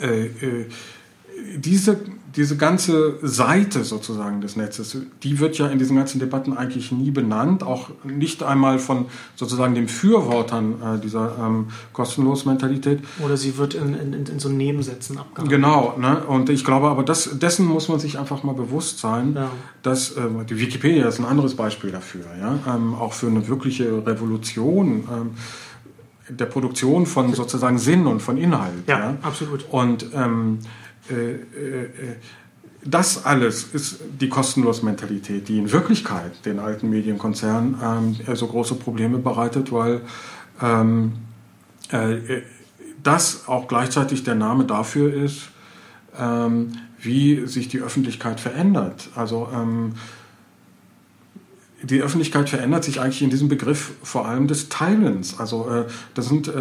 äh, 0.00 0.24
äh, 0.24 0.66
diese, 1.56 1.98
diese 2.36 2.56
ganze 2.56 3.18
Seite 3.22 3.84
sozusagen 3.84 4.40
des 4.40 4.56
Netzes, 4.56 4.96
die 5.22 5.38
wird 5.38 5.58
ja 5.58 5.66
in 5.66 5.78
diesen 5.78 5.96
ganzen 5.96 6.18
Debatten 6.18 6.56
eigentlich 6.56 6.92
nie 6.92 7.10
benannt, 7.10 7.62
auch 7.62 7.90
nicht 8.04 8.42
einmal 8.42 8.78
von 8.78 9.06
sozusagen 9.36 9.74
den 9.74 9.88
Fürwortern 9.88 10.74
äh, 10.82 11.00
dieser 11.00 11.36
ähm, 11.38 11.68
Kostenlos-Mentalität. 11.92 13.00
Oder 13.24 13.36
sie 13.36 13.58
wird 13.58 13.74
in, 13.74 13.94
in, 13.94 14.12
in 14.12 14.38
so 14.38 14.48
Nebensätzen 14.48 15.18
abgehandelt. 15.18 15.50
Genau, 15.60 15.96
ne? 15.98 16.24
und 16.24 16.50
ich 16.50 16.64
glaube 16.64 16.88
aber, 16.88 17.02
das, 17.02 17.38
dessen 17.38 17.66
muss 17.66 17.88
man 17.88 17.98
sich 17.98 18.18
einfach 18.18 18.42
mal 18.42 18.54
bewusst 18.54 19.00
sein, 19.00 19.34
ja. 19.34 19.50
dass 19.82 20.12
äh, 20.12 20.20
die 20.48 20.58
Wikipedia 20.58 21.08
ist 21.08 21.18
ein 21.18 21.26
anderes 21.26 21.54
Beispiel 21.54 21.90
dafür, 21.90 22.24
ja? 22.38 22.58
Ähm, 22.74 22.94
auch 22.94 23.12
für 23.12 23.26
eine 23.26 23.48
wirkliche 23.48 24.06
Revolution. 24.06 25.04
Ähm, 25.10 25.30
der 26.30 26.46
Produktion 26.46 27.06
von 27.06 27.34
sozusagen 27.34 27.78
Sinn 27.78 28.06
und 28.06 28.20
von 28.20 28.36
Inhalt. 28.36 28.86
Ja, 28.86 28.98
ja? 28.98 29.16
absolut. 29.22 29.66
Und 29.70 30.06
ähm, 30.14 30.58
äh, 30.60 30.66
äh, 30.66 30.79
das 32.84 33.24
alles 33.24 33.64
ist 33.74 34.00
die 34.20 34.28
kostenlose 34.28 34.84
Mentalität, 34.84 35.48
die 35.48 35.58
in 35.58 35.70
Wirklichkeit 35.70 36.44
den 36.44 36.58
alten 36.58 36.88
Medienkonzernen 36.88 37.76
ähm, 37.82 38.36
so 38.36 38.46
große 38.46 38.74
Probleme 38.76 39.18
bereitet, 39.18 39.70
weil 39.72 40.02
ähm, 40.62 41.12
äh, 41.90 42.42
das 43.02 43.48
auch 43.48 43.68
gleichzeitig 43.68 44.24
der 44.24 44.34
Name 44.34 44.64
dafür 44.64 45.12
ist, 45.12 45.50
ähm, 46.18 46.72
wie 46.98 47.46
sich 47.46 47.68
die 47.68 47.80
Öffentlichkeit 47.80 48.40
verändert. 48.40 49.08
Also 49.14 49.48
ähm, 49.54 49.94
die 51.82 52.02
Öffentlichkeit 52.02 52.48
verändert 52.50 52.84
sich 52.84 53.00
eigentlich 53.00 53.22
in 53.22 53.30
diesem 53.30 53.48
Begriff 53.48 53.92
vor 54.02 54.26
allem 54.26 54.48
des 54.48 54.68
Teilens. 54.68 55.38
Also 55.38 55.68
äh, 55.68 55.84
das 56.14 56.28
sind 56.28 56.48
äh, 56.48 56.52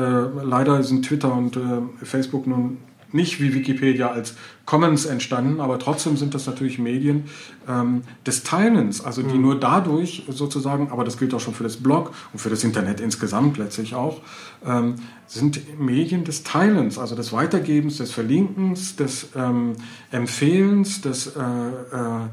leider 0.44 0.82
sind 0.84 1.06
Twitter 1.06 1.34
und 1.34 1.58
äh, 1.58 1.82
Facebook 2.04 2.48
nun 2.48 2.78
nicht 3.12 3.42
wie 3.42 3.54
Wikipedia 3.54 4.10
als 4.10 4.36
Commons 4.66 5.06
entstanden, 5.06 5.62
aber 5.62 5.80
trotzdem 5.80 6.16
sind 6.16 6.34
das 6.36 6.46
natürlich 6.46 6.78
Medien 6.78 7.26
ähm, 7.68 8.04
des 8.26 8.44
Teilens, 8.44 9.04
also 9.04 9.24
die 9.24 9.36
mhm. 9.36 9.42
nur 9.42 9.60
dadurch 9.60 10.24
sozusagen, 10.30 10.92
aber 10.92 11.04
das 11.04 11.18
gilt 11.18 11.34
auch 11.34 11.40
schon 11.40 11.54
für 11.54 11.64
das 11.64 11.78
Blog 11.78 12.14
und 12.34 12.40
für 12.40 12.50
das 12.50 12.64
Internet 12.64 13.00
insgesamt 13.00 13.58
letztlich 13.58 13.96
auch, 13.96 14.22
ähm, 14.66 14.96
sind 15.28 15.80
Medien 15.80 16.24
des 16.24 16.44
Teilens, 16.44 16.98
also 16.98 17.16
des 17.16 17.34
Weitergebens, 17.34 17.98
des 17.98 18.12
Verlinkens, 18.12 18.96
des 18.96 19.30
ähm, 19.36 19.76
Empfehlens, 20.12 21.02
des 21.02 21.28
äh, 21.28 21.40
äh, 21.42 22.28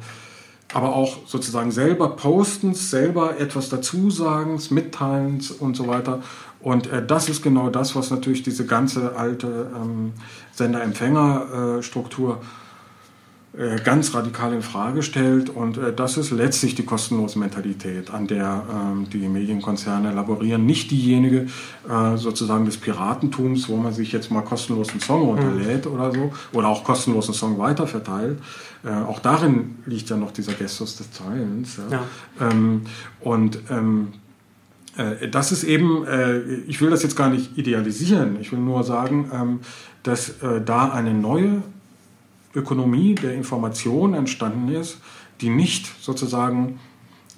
aber 0.75 0.95
auch 0.95 1.27
sozusagen 1.27 1.71
selber 1.71 2.17
Postens, 2.17 2.91
selber 2.91 3.39
etwas 3.39 3.69
dazusagens, 3.69 4.71
Mitteilens 4.71 5.51
und 5.51 5.77
so 5.77 5.87
weiter. 5.87 6.23
Und 6.67 6.89
äh, 6.89 7.07
das 7.07 7.29
ist 7.29 7.45
genau 7.45 7.71
das, 7.71 7.95
was 7.95 8.11
natürlich 8.11 8.43
diese 8.43 8.67
ganze 8.67 9.15
alte 9.15 9.71
ähm, 9.73 10.15
Sender-Empfänger-Struktur 10.51 12.41
äh, 13.57 13.77
ganz 13.85 14.13
radikal 14.15 14.53
in 14.53 14.63
Frage 14.63 15.05
stellt. 15.05 15.49
Und 15.49 15.79
äh, 15.79 15.95
das 15.95 16.17
ist 16.17 16.33
letztlich 16.33 16.75
die 16.75 16.85
kostenlose 16.85 17.39
Mentalität, 17.39 18.11
an 18.11 18.27
der 18.27 18.65
ähm, 18.69 19.09
die 19.09 19.29
Medienkonzerne 19.29 20.11
laborieren. 20.11 20.67
Nicht 20.67 20.91
diejenige 20.91 21.47
äh, 21.89 22.17
sozusagen 22.17 22.65
des 22.65 22.79
Piratentums, 22.79 23.69
wo 23.69 23.77
man 23.77 23.93
sich 23.93 24.11
jetzt 24.11 24.33
mal 24.33 24.43
kostenlosen 24.43 24.99
Song 24.99 25.23
runterlädt 25.23 25.87
mhm. 25.87 25.93
oder 25.93 26.13
so, 26.13 26.33
oder 26.53 26.67
auch 26.67 26.83
kostenlosen 26.83 27.33
Song 27.33 27.59
weiterverteilt. 27.59 28.41
Äh, 28.85 28.91
auch 28.91 29.21
darin 29.21 29.77
liegt 29.87 30.11
ja 30.11 30.17
noch 30.17 30.33
dieser 30.33 30.55
Gestus 30.55 30.97
des 30.97 31.13
Teilens. 31.13 31.77
Ja. 31.77 31.99
ja. 32.41 32.51
Ähm, 32.51 32.83
und 33.21 33.61
ähm, 33.71 34.09
äh, 34.09 34.26
das 35.31 35.53
ist 35.53 35.65
eben, 35.65 36.07
äh, 36.07 36.41
ich 36.67 36.81
will 36.81 36.91
das 36.91 37.03
jetzt 37.03 37.17
gar 37.17 37.29
nicht 37.29 37.57
idealisieren, 37.59 38.39
ich 38.41 38.53
will 38.53 38.59
nur 38.59 38.83
sagen, 38.85 39.31
ähm, 39.33 39.61
dass 40.03 40.43
äh, 40.43 40.61
da 40.65 40.91
eine 40.91 41.13
neue 41.13 41.63
Ökonomie 42.55 43.15
der 43.15 43.35
Information 43.35 44.15
entstanden 44.15 44.69
ist, 44.75 44.99
die 45.41 45.51
nicht 45.51 45.91
sozusagen 46.03 46.81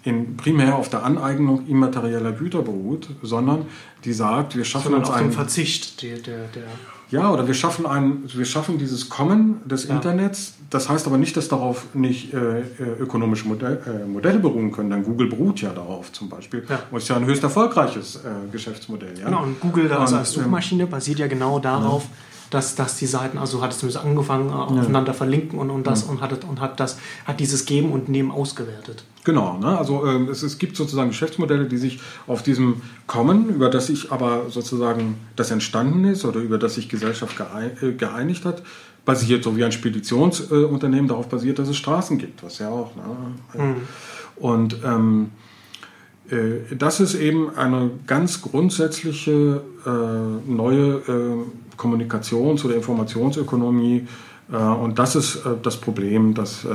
in, 0.05 0.37
primär 0.37 0.77
auf 0.77 0.89
der 0.89 1.03
Aneignung 1.03 1.67
immaterieller 1.67 2.33
Güter 2.33 2.63
beruht, 2.63 3.09
sondern 3.23 3.67
die 4.05 4.13
sagt, 4.13 4.57
wir 4.57 4.65
schaffen 4.65 4.93
sondern 4.93 5.03
uns 5.03 5.11
einen 5.11 5.33
Verzicht 5.33 6.03
der, 6.03 6.19
der, 6.19 6.47
der 6.49 6.67
ja, 7.11 7.31
oder 7.31 7.47
wir 7.47 7.55
schaffen, 7.55 7.87
ein, 7.87 8.25
wir 8.27 8.45
schaffen 8.45 8.79
dieses 8.79 9.09
Kommen 9.09 9.61
des 9.65 9.89
ja. 9.89 9.95
Internets. 9.95 10.55
Das 10.71 10.89
heißt 10.89 11.07
aber 11.07 11.17
nicht, 11.17 11.37
dass 11.37 11.49
darauf 11.49 11.87
nicht 11.95 12.35
äh, 12.35 12.61
äh, 12.61 12.65
ökonomische 13.01 13.49
Modell, 13.49 13.81
äh, 13.87 14.07
Modelle 14.07 14.39
beruhen 14.39 14.71
können. 14.71 14.91
Denn 14.91 15.03
Google 15.03 15.29
beruht 15.29 15.63
ja 15.63 15.71
darauf 15.71 16.13
zum 16.13 16.29
Beispiel. 16.29 16.65
Ja. 16.69 16.81
Und 16.91 16.99
ist 16.99 17.09
ja 17.09 17.17
ein 17.17 17.25
höchst 17.25 17.43
erfolgreiches 17.43 18.17
äh, 18.17 18.51
Geschäftsmodell. 18.53 19.19
Ja? 19.19 19.27
Genau, 19.27 19.45
und 19.45 19.61
Google 19.61 19.91
als, 19.93 20.13
als 20.13 20.37
ähm, 20.37 20.43
Suchmaschine 20.43 20.87
basiert 20.87 21.19
ja 21.19 21.27
genau 21.27 21.59
darauf, 21.59 22.03
ja 22.03 22.11
dass, 22.51 22.75
dass 22.75 22.97
die 22.97 23.07
Seiten, 23.07 23.39
also 23.39 23.63
hat 23.63 23.73
es 23.73 23.79
zumindest 23.79 24.05
angefangen, 24.05 24.51
äh, 24.51 24.53
aufeinander 24.53 25.15
verlinken 25.15 25.59
und, 25.59 25.71
und 25.71 25.87
das 25.87 26.05
ja. 26.05 26.11
und, 26.11 26.21
hat, 26.21 26.45
und 26.45 26.61
hat 26.61 26.81
das, 26.81 26.99
hat 27.27 27.41
dieses 27.41 27.67
Geben 27.67 27.93
und 27.93 28.09
Nehmen 28.09 28.31
ausgewertet. 28.31 29.05
Genau, 29.25 29.59
ne? 29.59 29.79
also 29.79 30.07
äh, 30.07 30.31
es, 30.31 30.43
es 30.43 30.59
gibt 30.59 30.77
sozusagen 30.77 31.11
Geschäftsmodelle, 31.11 31.67
die 31.67 31.77
sich 31.77 32.01
auf 32.27 32.43
diesem 32.43 32.83
kommen, 33.07 33.49
über 33.51 33.69
das 33.69 33.89
sich 33.89 34.11
aber 34.11 34.47
sozusagen 34.49 35.17
das 35.37 35.51
entstanden 35.51 36.05
ist 36.05 36.25
oder 36.25 36.41
über 36.41 36.59
das 36.59 36.75
sich 36.75 36.89
Gesellschaft 36.89 37.37
äh, 37.83 37.93
geeinigt 37.93 38.45
hat, 38.45 38.63
basiert, 39.05 39.45
so 39.45 39.57
wie 39.57 39.65
ein 39.65 39.73
Speditionsunternehmen 39.73 41.07
äh, 41.07 41.09
darauf 41.09 41.29
basiert, 41.29 41.59
dass 41.59 41.69
es 41.69 41.77
Straßen 41.77 42.19
gibt, 42.19 42.43
was 42.43 42.59
ja 42.59 42.69
auch. 42.69 42.93
Ne? 42.95 43.03
Mhm. 43.63 43.77
Und 44.37 44.77
ähm, 44.85 45.31
äh, 46.31 46.75
das 46.77 47.01
ist 47.01 47.15
eben 47.15 47.55
eine 47.57 47.91
ganz 48.07 48.43
grundsätzliche 48.43 49.63
äh, 49.87 50.51
neue 50.51 51.03
äh, 51.09 51.45
Kommunikations- 51.79 52.65
oder 52.65 52.75
Informationsökonomie. 52.75 54.07
Äh, 54.53 54.57
und 54.57 54.99
das 54.99 55.17
ist 55.17 55.37
äh, 55.37 55.51
das 55.63 55.77
Problem, 55.77 56.35
das 56.35 56.65
äh, 56.65 56.69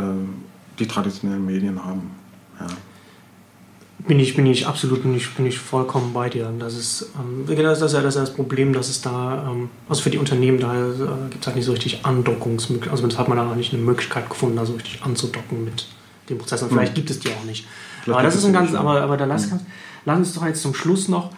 die 0.79 0.87
traditionellen 0.87 1.45
Medien 1.45 1.83
haben. 1.83 2.11
Ja. 2.59 2.67
Bin 4.07 4.19
ich, 4.19 4.35
bin 4.35 4.45
ich 4.45 4.67
absolut 4.67 5.03
bin 5.03 5.15
ich, 5.15 5.33
bin 5.33 5.45
ich 5.45 5.57
vollkommen 5.57 6.11
bei 6.13 6.27
dir. 6.27 6.51
Das 6.59 6.75
ist, 6.75 7.11
ähm, 7.15 7.45
das, 7.45 7.81
ist 7.81 7.93
ja, 7.93 8.01
das, 8.01 8.15
ist 8.15 8.21
das 8.21 8.33
Problem, 8.33 8.73
dass 8.73 8.89
es 8.89 9.01
da, 9.01 9.47
ähm, 9.49 9.69
also 9.87 10.01
für 10.01 10.09
die 10.09 10.17
Unternehmen, 10.17 10.59
da 10.59 10.73
äh, 10.73 11.29
gibt 11.29 11.41
es 11.41 11.47
halt 11.47 11.55
nicht 11.55 11.65
so 11.65 11.71
richtig 11.71 12.05
Andockungsmöglichkeiten. 12.05 12.91
Also 12.91 13.07
das 13.07 13.17
hat 13.17 13.29
man 13.29 13.37
da 13.37 13.45
noch 13.45 13.55
nicht 13.55 13.73
eine 13.73 13.81
Möglichkeit 13.81 14.29
gefunden, 14.29 14.57
da 14.57 14.65
so 14.65 14.73
richtig 14.73 15.03
anzudocken 15.03 15.63
mit 15.63 15.87
dem 16.29 16.37
Prozess. 16.37 16.63
Und 16.63 16.69
vielleicht 16.69 16.89
hm. 16.89 16.95
gibt 16.95 17.11
es 17.11 17.19
die 17.19 17.29
auch 17.29 17.45
nicht. 17.45 17.65
Vielleicht 18.03 18.19
aber 18.19 18.27
das 18.27 18.35
ist 18.35 18.45
ein 18.45 18.53
ganz, 18.53 18.73
aber, 18.73 19.01
aber 19.01 19.15
da 19.15 19.25
lass, 19.25 19.49
hm. 19.51 19.59
lass 20.05 20.17
uns 20.17 20.33
doch 20.33 20.45
jetzt 20.45 20.61
zum 20.61 20.73
Schluss 20.73 21.07
noch 21.07 21.31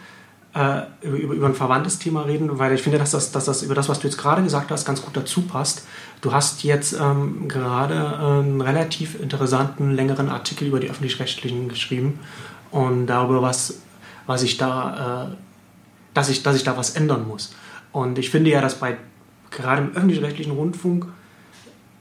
äh, 0.56 0.84
über, 1.02 1.34
über, 1.34 1.48
ein 1.48 1.54
verwandtes 1.54 2.00
Thema 2.00 2.22
reden, 2.22 2.58
weil 2.58 2.74
ich 2.74 2.82
finde, 2.82 2.98
dass 2.98 3.12
das, 3.12 3.32
dass 3.32 3.46
das 3.46 3.62
über 3.62 3.76
das, 3.76 3.90
was 3.90 4.00
du 4.00 4.08
jetzt 4.08 4.18
gerade 4.18 4.42
gesagt 4.42 4.72
hast, 4.72 4.86
ganz 4.86 5.02
gut 5.02 5.16
dazu 5.16 5.42
passt. 5.42 5.86
Du 6.22 6.32
hast 6.32 6.64
jetzt 6.64 6.94
ähm, 6.94 7.48
gerade 7.50 8.18
einen 8.18 8.62
relativ 8.62 9.20
interessanten, 9.20 9.92
längeren 9.92 10.30
Artikel 10.30 10.68
über 10.70 10.80
die 10.80 10.90
Öffentlich-Rechtlichen 10.90 11.68
geschrieben 11.68 12.20
und 12.72 13.08
darüber, 13.08 13.42
was, 13.42 13.82
was 14.28 14.44
ich 14.44 14.58
da, 14.58 15.28
äh, 15.30 15.36
dass, 16.14 16.30
ich, 16.30 16.42
dass 16.42 16.56
ich 16.56 16.64
da 16.64 16.78
was 16.78 16.92
ändern 16.92 17.28
muss. 17.28 17.54
Und 17.92 18.18
ich 18.18 18.30
finde 18.30 18.50
ja, 18.50 18.62
dass 18.62 18.80
bei 18.80 18.98
gerade 19.52 19.82
im 19.82 19.96
öffentlich-rechtlichen 19.96 20.54
Rundfunk 20.54 21.08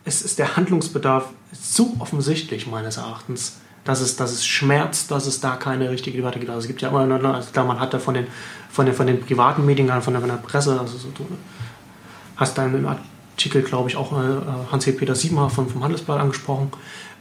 ist, 0.05 0.23
ist 0.23 0.39
der 0.39 0.57
Handlungsbedarf 0.57 1.31
so 1.53 1.97
offensichtlich 1.99 2.67
meines 2.67 2.99
Erachtens, 2.99 3.59
dass 3.85 4.01
es, 4.01 4.17
dass 4.17 4.33
es 4.33 4.47
schmerzt, 4.47 5.11
dass 5.11 5.27
es 5.27 5.41
da 5.41 5.57
keine 5.57 5.91
richtige 5.91 6.17
Debatte 6.17 6.39
gibt. 6.39 6.51
Also 6.51 6.63
es 6.63 6.67
gibt 6.67 6.81
ja 6.83 6.89
immer, 6.89 7.35
also 7.35 7.51
klar, 7.51 7.67
man 7.67 7.79
hat 7.79 7.93
da 7.93 7.99
von 7.99 8.15
den, 8.15 8.27
von 8.71 8.87
den, 8.87 8.95
von 8.95 9.07
den 9.07 9.21
privaten 9.21 9.65
Medien, 9.65 9.89
von 10.01 10.13
der, 10.13 10.21
von 10.21 10.31
der 10.31 10.37
Presse, 10.37 10.79
also 10.81 10.97
so, 10.97 11.09
du 11.09 11.27
hast 12.37 12.57
da 12.57 12.65
im 12.65 12.87
Artikel, 12.87 13.63
glaube 13.63 13.91
ich, 13.91 13.97
auch 13.97 14.13
äh, 14.13 14.41
Hans-Peter 14.73 15.15
Siebenhaar 15.15 15.51
vom, 15.51 15.69
vom 15.69 15.83
Handelsblatt 15.83 16.21
angesprochen, 16.21 16.73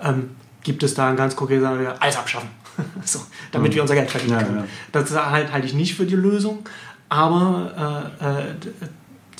ähm, 0.01 0.31
gibt 0.63 0.83
es 0.83 0.93
da 0.93 1.09
ein 1.09 1.17
ganz 1.17 1.35
konkretes, 1.35 1.67
alles 1.99 2.17
abschaffen, 2.17 2.49
so, 3.03 3.19
damit 3.51 3.71
mhm. 3.71 3.75
wir 3.75 3.81
unser 3.81 3.95
Geld 3.95 4.09
verdienen 4.09 4.39
können. 4.39 4.55
Ja, 4.55 4.61
ja. 4.61 4.67
Das 4.93 5.11
halt, 5.11 5.51
halte 5.51 5.67
ich 5.67 5.73
nicht 5.73 5.95
für 5.95 6.05
die 6.05 6.15
Lösung, 6.15 6.59
aber 7.09 8.11
äh, 8.21 8.25
äh 8.25 8.43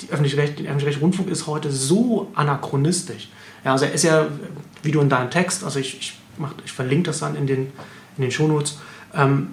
die 0.00 0.10
öffentlich-rechtliche 0.10 0.68
öffentlich 0.68 1.00
Rundfunk 1.00 1.28
ist 1.28 1.46
heute 1.46 1.70
so 1.70 2.32
anachronistisch. 2.34 3.28
Ja, 3.64 3.72
also 3.72 3.84
er 3.84 3.92
ist 3.92 4.02
ja, 4.02 4.26
wie 4.82 4.90
du 4.90 5.00
in 5.00 5.08
deinem 5.08 5.30
Text, 5.30 5.62
also 5.62 5.78
ich, 5.78 5.98
ich 5.98 6.18
macht, 6.38 6.56
ich 6.64 6.72
verlinke 6.72 7.04
das 7.04 7.20
dann 7.20 7.36
in 7.36 7.46
den, 7.46 7.72
in 8.16 8.22
den 8.22 8.30
Shownotes. 8.30 8.78
Ähm, 9.14 9.48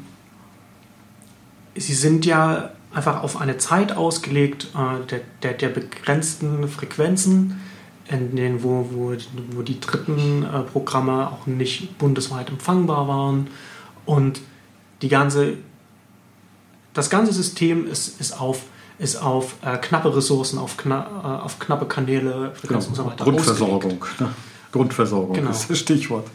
sie 1.75 1.93
sind 1.93 2.25
ja 2.25 2.71
einfach 2.93 3.23
auf 3.23 3.39
eine 3.39 3.57
Zeit 3.57 3.95
ausgelegt 3.95 4.67
äh, 4.75 5.05
der, 5.07 5.21
der, 5.43 5.53
der, 5.53 5.69
begrenzten 5.69 6.67
Frequenzen, 6.67 7.61
in 8.07 8.35
denen, 8.35 8.63
wo, 8.63 8.89
wo, 8.91 9.15
wo 9.51 9.61
die 9.61 9.79
dritten 9.79 10.43
äh, 10.43 10.61
Programme 10.63 11.29
auch 11.29 11.47
nicht 11.47 11.97
bundesweit 11.97 12.49
empfangbar 12.49 13.07
waren. 13.07 13.47
Und 14.05 14.41
die 15.01 15.07
ganze, 15.07 15.53
das 16.93 17.09
ganze 17.09 17.31
System 17.31 17.87
ist, 17.87 18.19
ist 18.19 18.39
auf, 18.39 18.63
ist 18.99 19.15
auf 19.15 19.55
äh, 19.61 19.77
knappe 19.77 20.15
Ressourcen, 20.15 20.59
auf, 20.59 20.75
kna, 20.75 21.07
äh, 21.23 21.43
auf 21.43 21.59
knappe 21.59 21.85
Kanäle, 21.85 22.51
Frequenzen 22.55 22.93
genau. 22.93 23.05
und 23.05 23.17
so 23.17 23.23
weiter. 23.23 23.23
Grundversorgung. 23.23 24.05
Ne? 24.19 24.29
Grundversorgung 24.71 25.33
genau. 25.33 25.51
ist 25.51 25.69
das 25.69 25.79
Stichwort. 25.79 26.27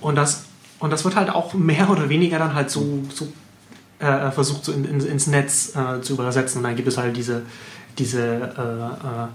Und, 0.00 0.16
das, 0.16 0.44
und 0.78 0.92
das 0.92 1.04
wird 1.04 1.16
halt 1.16 1.30
auch 1.30 1.54
mehr 1.54 1.90
oder 1.90 2.08
weniger 2.08 2.38
dann 2.38 2.54
halt 2.54 2.70
so, 2.70 3.02
so 3.14 3.28
äh, 3.98 4.30
versucht 4.30 4.64
so 4.64 4.72
in, 4.72 4.84
in, 4.84 5.00
ins 5.00 5.26
Netz 5.26 5.74
äh, 5.76 6.00
zu 6.00 6.14
übersetzen. 6.14 6.58
Und 6.58 6.64
dann 6.64 6.76
gibt 6.76 6.88
es 6.88 6.98
halt 6.98 7.16
diese, 7.16 7.42
diese 7.98 8.22
äh, 8.22 9.22
äh, 9.22 9.28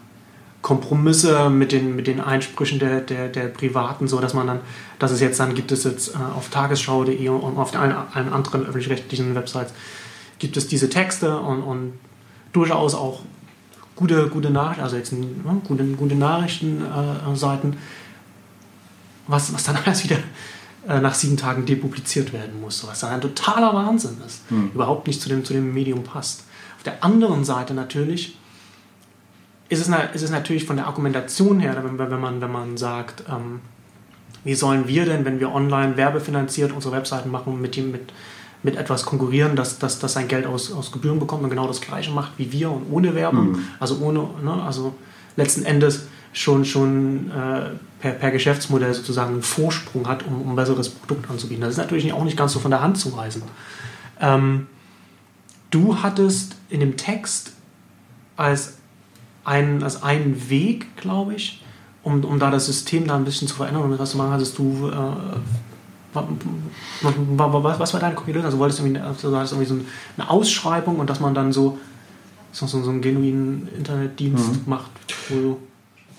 Kompromisse 0.62 1.50
mit 1.50 1.72
den, 1.72 1.96
mit 1.96 2.08
den 2.08 2.22
Einsprüchen 2.22 2.80
der, 2.80 3.02
der, 3.02 3.28
der 3.28 3.48
Privaten, 3.48 4.08
so 4.08 4.20
dass 4.20 4.34
man 4.34 4.48
dann, 4.48 4.60
dass 4.98 5.12
es 5.12 5.20
jetzt 5.20 5.40
dann 5.40 5.54
gibt 5.56 5.72
es 5.72 5.84
jetzt 5.84 6.16
äh, 6.16 6.18
auf 6.18 6.50
tagesschau.de 6.50 7.28
und 7.30 7.58
auf 7.58 7.76
allen, 7.76 7.94
allen 8.14 8.32
anderen 8.32 8.66
öffentlich-rechtlichen 8.66 9.36
Websites 9.36 9.74
gibt 10.40 10.58
es 10.58 10.68
diese 10.68 10.90
Texte 10.90 11.38
und, 11.38 11.62
und 11.62 11.94
durchaus 12.54 12.96
auch 12.96 13.22
gute, 13.96 14.30
gute 14.30 14.50
Nachrichten, 14.50 14.84
also 14.84 14.96
jetzt 14.96 15.14
ne, 15.14 15.62
gute, 15.68 15.84
gute 15.84 16.16
Nachrichtenseiten, 16.16 17.78
was, 19.28 19.54
was 19.54 19.64
dann 19.64 19.78
alles 19.86 20.04
wieder 20.04 20.18
äh, 20.88 21.00
nach 21.00 21.14
sieben 21.14 21.38
Tagen 21.38 21.66
depubliziert 21.66 22.34
werden 22.34 22.60
muss, 22.60 22.86
was 22.88 23.00
dann 23.00 23.12
ein 23.12 23.22
totaler 23.22 23.74
Wahnsinn 23.74 24.18
ist, 24.26 24.50
mhm. 24.52 24.72
überhaupt 24.74 25.08
nicht 25.08 25.22
zu 25.22 25.30
dem, 25.30 25.46
zu 25.46 25.54
dem 25.54 25.74
Medium 25.74 26.04
passt. 26.04 26.44
Auf 26.78 26.84
der 26.84 27.04
anderen 27.04 27.46
Seite 27.46 27.74
natürlich 27.74 28.38
ist 29.70 29.80
es, 29.80 29.96
ist 30.14 30.22
es 30.22 30.30
natürlich 30.30 30.66
von 30.66 30.76
der 30.76 30.88
Argumentation 30.88 31.60
her, 31.60 31.82
wenn, 31.84 31.98
wenn, 31.98 32.20
man, 32.20 32.42
wenn 32.42 32.52
man 32.52 32.78
sagt, 32.78 33.24
ähm, 33.30 33.62
wie 34.44 34.56
sollen 34.56 34.88
wir 34.88 35.06
denn, 35.06 35.26
wenn 35.26 35.40
wir 35.40 35.54
online 35.54 35.96
werbefinanziert 35.98 36.72
unsere 36.74 36.94
Webseiten 36.94 37.32
machen, 37.32 37.62
mit, 37.62 37.76
dem, 37.76 37.92
mit, 37.92 38.12
mit 38.62 38.76
etwas 38.76 39.06
konkurrieren, 39.06 39.56
dass 39.56 39.80
das 39.80 40.00
dass 40.00 40.14
sein 40.14 40.28
Geld 40.28 40.46
aus, 40.46 40.72
aus 40.72 40.92
Gebühren 40.92 41.20
bekommt 41.20 41.44
und 41.44 41.50
genau 41.50 41.68
das 41.68 41.82
Gleiche 41.82 42.12
macht 42.12 42.34
wie 42.38 42.52
wir 42.52 42.72
und 42.72 42.92
ohne 42.92 43.16
Werbung, 43.16 43.54
mhm. 43.54 43.68
also 43.80 44.00
ohne, 44.00 44.28
ne, 44.44 44.62
also 44.64 44.94
letzten 45.38 45.64
Endes 45.64 46.08
schon, 46.34 46.66
schon 46.66 47.32
äh, 47.32 47.70
per, 48.00 48.12
per, 48.12 48.32
Geschäftsmodell 48.32 48.94
sozusagen 48.94 49.34
einen 49.34 49.44
Vorsprung 49.44 50.08
hat, 50.08 50.26
um, 50.26 50.42
um, 50.42 50.50
ein 50.50 50.56
besseres 50.56 50.90
Produkt 50.90 51.30
anzubieten. 51.30 51.62
Das 51.62 51.72
ist 51.72 51.78
natürlich 51.78 52.12
auch 52.12 52.24
nicht 52.24 52.38
ganz 52.38 52.54
so 52.54 52.60
von 52.60 52.72
der 52.72 52.82
Hand 52.82 52.98
zu 52.98 53.16
weisen. 53.16 53.44
Ähm, 54.20 54.68
du 55.72 56.02
hattest 56.02 56.56
in 56.70 56.80
dem 56.80 56.98
Text 56.98 57.54
als, 58.36 58.78
ein, 59.46 59.84
als 59.84 60.04
einen 60.04 60.50
Weg, 60.50 60.98
glaube 60.98 61.36
ich, 61.36 61.64
um, 62.02 62.24
um 62.24 62.40
da 62.40 62.52
das 62.52 62.66
System 62.66 63.08
da 63.08 63.16
ein 63.16 63.26
bisschen 63.26 63.48
zu 63.48 63.56
verändern 63.56 63.84
und 63.84 64.00
was 64.00 64.12
zu 64.12 64.18
machen, 64.18 64.32
hattest 64.32 64.58
du 64.58 64.90
äh, 64.90 65.38
was 66.14 67.94
war 67.94 68.00
deine 68.00 68.16
konkrete 68.16 68.44
Also 68.44 68.60
wolltest 68.60 68.80
du 68.80 68.86
irgendwie, 68.86 69.02
also 69.02 69.32
du 69.32 69.36
irgendwie 69.36 69.66
so 69.66 69.76
eine 70.18 70.30
Ausschreibung 70.30 71.00
und 71.00 71.10
dass 71.10 71.20
man 71.20 71.34
dann 71.34 71.52
so, 71.52 71.80
so, 72.52 72.68
so 72.68 72.78
einen 72.90 73.02
genuinen 73.02 73.68
Internetdienst 73.76 74.52
mhm. 74.52 74.62
macht. 74.66 74.92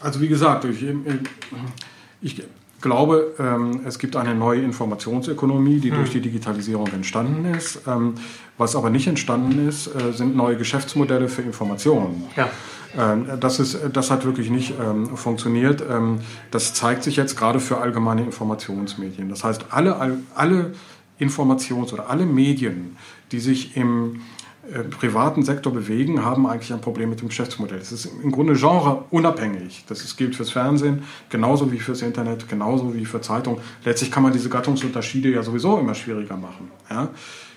Also 0.04 0.20
wie 0.20 0.28
gesagt, 0.28 0.64
ich, 0.66 0.84
ich 2.20 2.42
glaube, 2.80 3.34
ähm, 3.38 3.80
es 3.86 3.98
gibt 3.98 4.14
eine 4.14 4.34
neue 4.34 4.60
Informationsökonomie, 4.60 5.80
die 5.80 5.90
mhm. 5.90 5.96
durch 5.96 6.10
die 6.10 6.20
Digitalisierung 6.20 6.86
entstanden 6.88 7.46
ist. 7.46 7.80
Ähm, 7.86 8.14
was 8.58 8.76
aber 8.76 8.90
nicht 8.90 9.06
entstanden 9.06 9.66
ist, 9.66 9.86
äh, 9.86 10.12
sind 10.12 10.36
neue 10.36 10.56
Geschäftsmodelle 10.56 11.28
für 11.28 11.42
Informationen. 11.42 12.24
Ja. 12.36 12.50
Ähm, 12.96 13.26
das, 13.40 13.58
ist, 13.58 13.78
das 13.92 14.10
hat 14.10 14.26
wirklich 14.26 14.50
nicht 14.50 14.74
ähm, 14.78 15.16
funktioniert. 15.16 15.82
Ähm, 15.90 16.20
das 16.50 16.74
zeigt 16.74 17.02
sich 17.02 17.16
jetzt 17.16 17.36
gerade 17.36 17.58
für 17.58 17.78
allgemeine 17.78 18.22
Informationsmedien. 18.22 19.30
Das 19.30 19.42
heißt, 19.42 19.66
alle, 19.70 20.18
alle 20.34 20.74
Informations- 21.18 21.92
oder 21.94 22.10
alle 22.10 22.26
Medien, 22.26 22.96
die 23.32 23.40
sich 23.40 23.76
im 23.76 24.20
äh, 24.72 24.84
privaten 24.84 25.42
Sektor 25.42 25.72
bewegen, 25.72 26.24
haben 26.24 26.46
eigentlich 26.46 26.72
ein 26.72 26.80
Problem 26.80 27.10
mit 27.10 27.20
dem 27.20 27.28
Geschäftsmodell. 27.28 27.78
Es 27.78 27.92
ist 27.92 28.06
im 28.22 28.32
Grunde 28.32 28.54
genreunabhängig. 28.54 29.84
Das 29.88 30.16
gilt 30.16 30.36
fürs 30.36 30.50
Fernsehen 30.50 31.02
genauso 31.28 31.70
wie 31.72 31.78
fürs 31.78 32.02
Internet, 32.02 32.48
genauso 32.48 32.94
wie 32.94 33.04
für 33.04 33.20
Zeitungen. 33.20 33.60
Letztlich 33.84 34.10
kann 34.10 34.22
man 34.22 34.32
diese 34.32 34.48
Gattungsunterschiede 34.48 35.30
ja 35.30 35.42
sowieso 35.42 35.78
immer 35.78 35.94
schwieriger 35.94 36.36
machen. 36.36 36.70
Ja? 36.90 37.08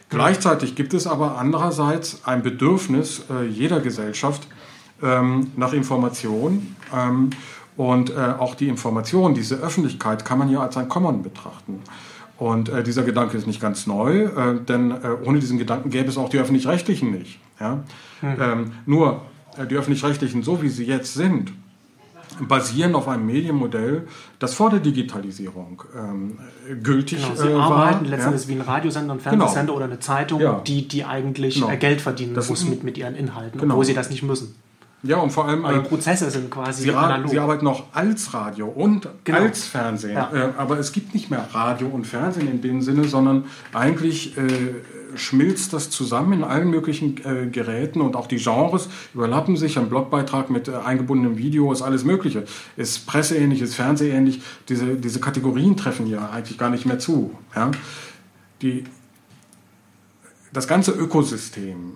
Gleichzeitig 0.09 0.75
gibt 0.75 0.93
es 0.93 1.07
aber 1.07 1.37
andererseits 1.37 2.25
ein 2.25 2.43
Bedürfnis 2.43 3.23
äh, 3.29 3.45
jeder 3.45 3.79
Gesellschaft, 3.79 4.47
ähm, 5.01 5.51
nach 5.55 5.73
Information. 5.73 6.75
Ähm, 6.95 7.29
und 7.75 8.09
äh, 8.09 8.33
auch 8.39 8.55
die 8.55 8.67
Information, 8.67 9.35
diese 9.35 9.55
Öffentlichkeit 9.55 10.25
kann 10.25 10.39
man 10.39 10.49
ja 10.49 10.61
als 10.61 10.77
ein 10.77 10.89
Common 10.89 11.21
betrachten. 11.21 11.83
Und 12.37 12.69
äh, 12.69 12.83
dieser 12.83 13.03
Gedanke 13.03 13.37
ist 13.37 13.47
nicht 13.47 13.61
ganz 13.61 13.87
neu, 13.87 14.25
äh, 14.25 14.59
denn 14.67 14.91
äh, 14.91 14.95
ohne 15.25 15.39
diesen 15.39 15.57
Gedanken 15.57 15.89
gäbe 15.89 16.09
es 16.09 16.17
auch 16.17 16.29
die 16.29 16.37
öffentlich-rechtlichen 16.37 17.11
nicht. 17.11 17.39
Ja? 17.59 17.83
Mhm. 18.21 18.35
Ähm, 18.39 18.71
nur 18.85 19.21
äh, 19.57 19.65
die 19.65 19.75
öffentlich-rechtlichen, 19.75 20.43
so 20.43 20.61
wie 20.61 20.69
sie 20.69 20.85
jetzt 20.85 21.15
sind, 21.15 21.51
basieren 22.47 22.93
auf 22.93 23.07
einem 23.07 23.25
Medienmodell, 23.25 24.07
das 24.37 24.53
vor 24.53 24.69
der 24.69 24.79
Digitalisierung 24.79 25.83
ähm, 25.97 26.37
gültig 26.83 27.23
genau, 27.23 27.35
Sie 27.35 27.47
äh, 27.47 27.53
arbeiten 27.53 28.05
letztendlich 28.05 28.43
ja. 28.43 28.49
wie 28.49 28.53
ein 28.53 28.61
Radiosender, 28.61 29.13
ein 29.13 29.19
Fernsehsender 29.19 29.61
genau. 29.61 29.75
oder 29.75 29.85
eine 29.85 29.99
Zeitung, 29.99 30.41
ja. 30.41 30.61
die, 30.65 30.87
die 30.87 31.05
eigentlich 31.05 31.55
genau. 31.55 31.75
Geld 31.77 32.01
verdienen 32.01 32.35
das 32.35 32.49
muss 32.49 32.67
mit, 32.67 32.83
mit 32.83 32.97
ihren 32.97 33.15
Inhalten, 33.15 33.59
genau. 33.59 33.73
obwohl 33.73 33.85
sie 33.85 33.93
das 33.93 34.09
nicht 34.09 34.23
müssen. 34.23 34.55
Ja, 35.03 35.17
und 35.17 35.29
vor 35.29 35.47
allem. 35.47 35.63
Aber 35.63 35.77
die 35.77 35.85
äh, 35.85 35.87
Prozesse 35.87 36.29
sind 36.31 36.49
quasi 36.49 36.83
sie, 36.83 36.91
analog. 36.91 37.29
Sie 37.29 37.39
arbeiten 37.39 37.65
noch 37.65 37.93
als 37.93 38.33
Radio 38.33 38.67
und 38.67 39.07
genau. 39.23 39.39
als 39.39 39.65
Fernsehen. 39.65 40.15
Ja. 40.15 40.31
Äh, 40.33 40.49
aber 40.57 40.79
es 40.79 40.91
gibt 40.91 41.13
nicht 41.13 41.29
mehr 41.29 41.47
Radio 41.53 41.87
und 41.87 42.07
Fernsehen 42.07 42.49
in 42.49 42.61
dem 42.61 42.81
Sinne, 42.81 43.03
sondern 43.05 43.45
eigentlich 43.73 44.35
äh, 44.37 44.47
schmilzt 45.15 45.73
das 45.73 45.89
zusammen 45.89 46.33
in 46.33 46.43
allen 46.43 46.69
möglichen 46.69 47.17
äh, 47.25 47.47
Geräten 47.47 48.01
und 48.01 48.15
auch 48.15 48.27
die 48.27 48.37
Genres 48.37 48.89
überlappen 49.13 49.55
sich. 49.55 49.77
Ein 49.77 49.89
Blogbeitrag 49.89 50.49
mit 50.49 50.67
äh, 50.67 50.75
eingebundenem 50.75 51.37
Video 51.37 51.71
ist 51.71 51.83
alles 51.83 52.03
Mögliche. 52.03 52.45
Ist 52.75 53.05
presseähnlich, 53.05 53.61
ist 53.61 53.75
fernsehähnlich. 53.75 54.41
Diese, 54.67 54.95
diese 54.95 55.19
Kategorien 55.19 55.77
treffen 55.77 56.07
ja 56.07 56.29
eigentlich 56.29 56.57
gar 56.57 56.69
nicht 56.69 56.85
mehr 56.85 56.97
zu. 56.97 57.31
Ja? 57.55 57.69
Die, 58.63 58.83
das 60.53 60.67
ganze 60.67 60.91
Ökosystem 60.91 61.93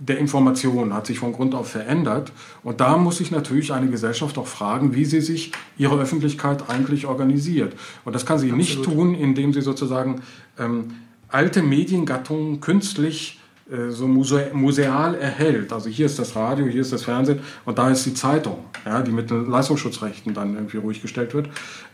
der 0.00 0.18
Information 0.18 0.94
hat 0.94 1.06
sich 1.06 1.18
von 1.18 1.32
Grund 1.32 1.54
auf 1.54 1.70
verändert. 1.70 2.32
Und 2.62 2.80
da 2.80 2.96
muss 2.96 3.18
sich 3.18 3.30
natürlich 3.30 3.72
eine 3.72 3.88
Gesellschaft 3.88 4.38
auch 4.38 4.46
fragen, 4.46 4.94
wie 4.94 5.04
sie 5.04 5.20
sich 5.20 5.52
ihre 5.76 5.98
Öffentlichkeit 5.98 6.68
eigentlich 6.68 7.06
organisiert. 7.06 7.74
Und 8.04 8.14
das 8.14 8.24
kann 8.24 8.38
sie 8.38 8.52
Absolut. 8.52 8.58
nicht 8.58 8.82
tun, 8.84 9.14
indem 9.14 9.52
sie 9.52 9.62
sozusagen 9.62 10.22
ähm, 10.58 10.92
alte 11.28 11.62
Mediengattungen 11.62 12.60
künstlich 12.60 13.40
äh, 13.70 13.90
so 13.90 14.06
muse 14.06 14.50
museal 14.52 15.14
erhält. 15.14 15.72
Also 15.72 15.90
hier 15.90 16.06
ist 16.06 16.18
das 16.18 16.36
Radio, 16.36 16.66
hier 16.66 16.80
ist 16.80 16.92
das 16.92 17.02
Fernsehen 17.02 17.40
und 17.64 17.78
da 17.78 17.90
ist 17.90 18.06
die 18.06 18.14
Zeitung, 18.14 18.58
ja, 18.86 19.02
die 19.02 19.10
mit 19.10 19.30
den 19.30 19.50
Leistungsschutzrechten 19.50 20.32
dann 20.32 20.54
irgendwie 20.54 20.78
ruhig 20.78 21.02
gestellt 21.02 21.34
wird. 21.34 21.50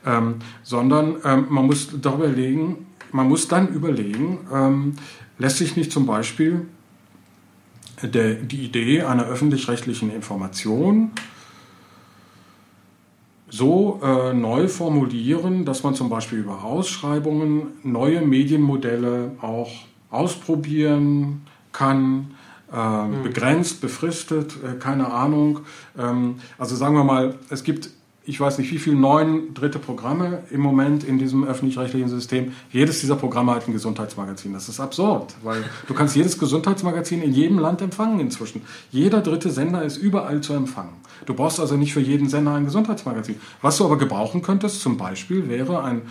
Ähm, 0.06 0.36
sondern 0.62 1.16
ähm, 1.24 1.46
man 1.48 1.66
muss 1.66 1.88
darüber 2.00 2.26
überlegen, 2.26 2.86
man 3.12 3.28
muss 3.28 3.48
dann 3.48 3.68
überlegen, 3.68 4.40
ähm, 4.52 4.94
lässt 5.38 5.58
sich 5.58 5.76
nicht 5.76 5.90
zum 5.90 6.06
Beispiel 6.06 6.66
der, 8.02 8.34
die 8.34 8.64
Idee 8.64 9.02
einer 9.02 9.26
öffentlich-rechtlichen 9.26 10.10
Information 10.10 11.12
so 13.48 14.00
äh, 14.02 14.32
neu 14.32 14.68
formulieren, 14.68 15.64
dass 15.64 15.82
man 15.84 15.94
zum 15.94 16.08
Beispiel 16.08 16.38
über 16.38 16.64
Ausschreibungen 16.64 17.68
neue 17.84 18.20
Medienmodelle 18.20 19.32
auch 19.40 19.70
ausprobieren 20.10 21.42
kann, 21.72 22.34
äh, 22.72 23.04
mhm. 23.04 23.22
begrenzt, 23.22 23.80
befristet, 23.80 24.56
äh, 24.64 24.78
keine 24.78 25.12
Ahnung. 25.12 25.60
Ähm, 25.96 26.36
also 26.58 26.74
sagen 26.74 26.96
wir 26.96 27.04
mal, 27.04 27.36
es 27.50 27.62
gibt 27.62 27.90
ich 28.26 28.40
weiß 28.40 28.58
nicht 28.58 28.72
wie 28.72 28.78
viele 28.78 28.96
neun 28.96 29.52
dritte 29.52 29.78
Programme 29.78 30.44
im 30.50 30.60
Moment 30.60 31.04
in 31.04 31.18
diesem 31.18 31.44
öffentlich-rechtlichen 31.44 32.08
System. 32.08 32.52
Jedes 32.70 33.00
dieser 33.00 33.16
Programme 33.16 33.54
hat 33.54 33.68
ein 33.68 33.72
Gesundheitsmagazin. 33.72 34.52
Das 34.52 34.68
ist 34.68 34.80
absurd, 34.80 35.34
weil 35.42 35.62
du 35.86 35.94
kannst 35.94 36.16
jedes 36.16 36.38
Gesundheitsmagazin 36.38 37.22
in 37.22 37.34
jedem 37.34 37.58
Land 37.58 37.82
empfangen 37.82 38.20
inzwischen. 38.20 38.62
Jeder 38.90 39.20
dritte 39.20 39.50
Sender 39.50 39.82
ist 39.82 39.98
überall 39.98 40.40
zu 40.40 40.54
empfangen. 40.54 40.94
Du 41.26 41.34
brauchst 41.34 41.60
also 41.60 41.76
nicht 41.76 41.92
für 41.92 42.00
jeden 42.00 42.28
Sender 42.28 42.54
ein 42.54 42.64
Gesundheitsmagazin. 42.64 43.36
Was 43.60 43.76
du 43.76 43.84
aber 43.84 43.98
gebrauchen 43.98 44.40
könntest, 44.40 44.80
zum 44.80 44.96
Beispiel, 44.96 45.48
wäre 45.48 45.84
ein 45.84 46.02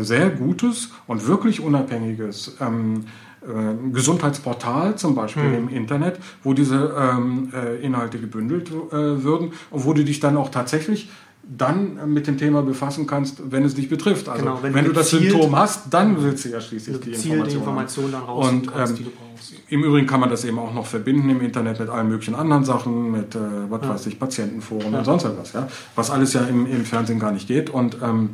sehr 0.00 0.30
gutes 0.30 0.90
und 1.06 1.26
wirklich 1.26 1.60
unabhängiges 1.60 2.56
ähm, 2.60 3.04
äh, 3.42 3.90
Gesundheitsportal 3.92 4.96
zum 4.96 5.14
Beispiel 5.14 5.44
hm. 5.44 5.54
im 5.54 5.68
Internet, 5.68 6.18
wo 6.42 6.52
diese 6.52 6.94
ähm, 6.98 7.50
äh, 7.54 7.80
Inhalte 7.80 8.18
gebündelt 8.18 8.70
äh, 8.70 8.92
würden 8.92 9.52
und 9.70 9.84
wo 9.84 9.94
du 9.94 10.04
dich 10.04 10.20
dann 10.20 10.36
auch 10.36 10.50
tatsächlich 10.50 11.08
dann 11.56 12.12
mit 12.12 12.28
dem 12.28 12.38
Thema 12.38 12.62
befassen 12.62 13.06
kannst, 13.06 13.50
wenn 13.50 13.64
es 13.64 13.74
dich 13.74 13.88
betrifft. 13.88 14.28
Also 14.28 14.44
genau, 14.44 14.58
wenn, 14.62 14.72
wenn 14.72 14.84
du, 14.84 14.92
das 14.92 15.10
Symptom 15.10 15.56
hast, 15.56 15.92
dann 15.92 16.22
willst 16.22 16.44
du 16.44 16.50
ja 16.50 16.60
schließlich 16.60 17.00
die 17.00 17.10
Information, 17.10 17.48
die 17.48 17.54
Information 17.54 18.12
dann 18.12 18.22
raus 18.22 18.48
und 18.48 18.70
ähm, 18.76 18.96
die 18.96 19.04
du 19.04 19.10
brauchst. 19.10 19.54
Im 19.68 19.82
Übrigen 19.82 20.06
kann 20.06 20.20
man 20.20 20.30
das 20.30 20.44
eben 20.44 20.58
auch 20.58 20.72
noch 20.72 20.86
verbinden 20.86 21.28
im 21.30 21.40
Internet 21.40 21.80
mit 21.80 21.88
allen 21.88 22.08
möglichen 22.08 22.36
anderen 22.36 22.64
Sachen, 22.64 23.10
mit 23.10 23.34
äh, 23.34 23.38
was 23.68 23.82
ja. 23.82 23.88
weiß 23.88 24.06
ich, 24.06 24.18
Patientenforen 24.18 24.92
ja. 24.92 24.98
und 24.98 25.04
sonst 25.04 25.24
etwas, 25.24 25.52
ja, 25.52 25.66
was 25.96 26.10
alles 26.10 26.34
ja 26.34 26.42
im, 26.42 26.66
im 26.66 26.84
Fernsehen 26.84 27.18
gar 27.18 27.32
nicht 27.32 27.48
geht 27.48 27.68
und 27.68 27.96
ähm, 28.00 28.30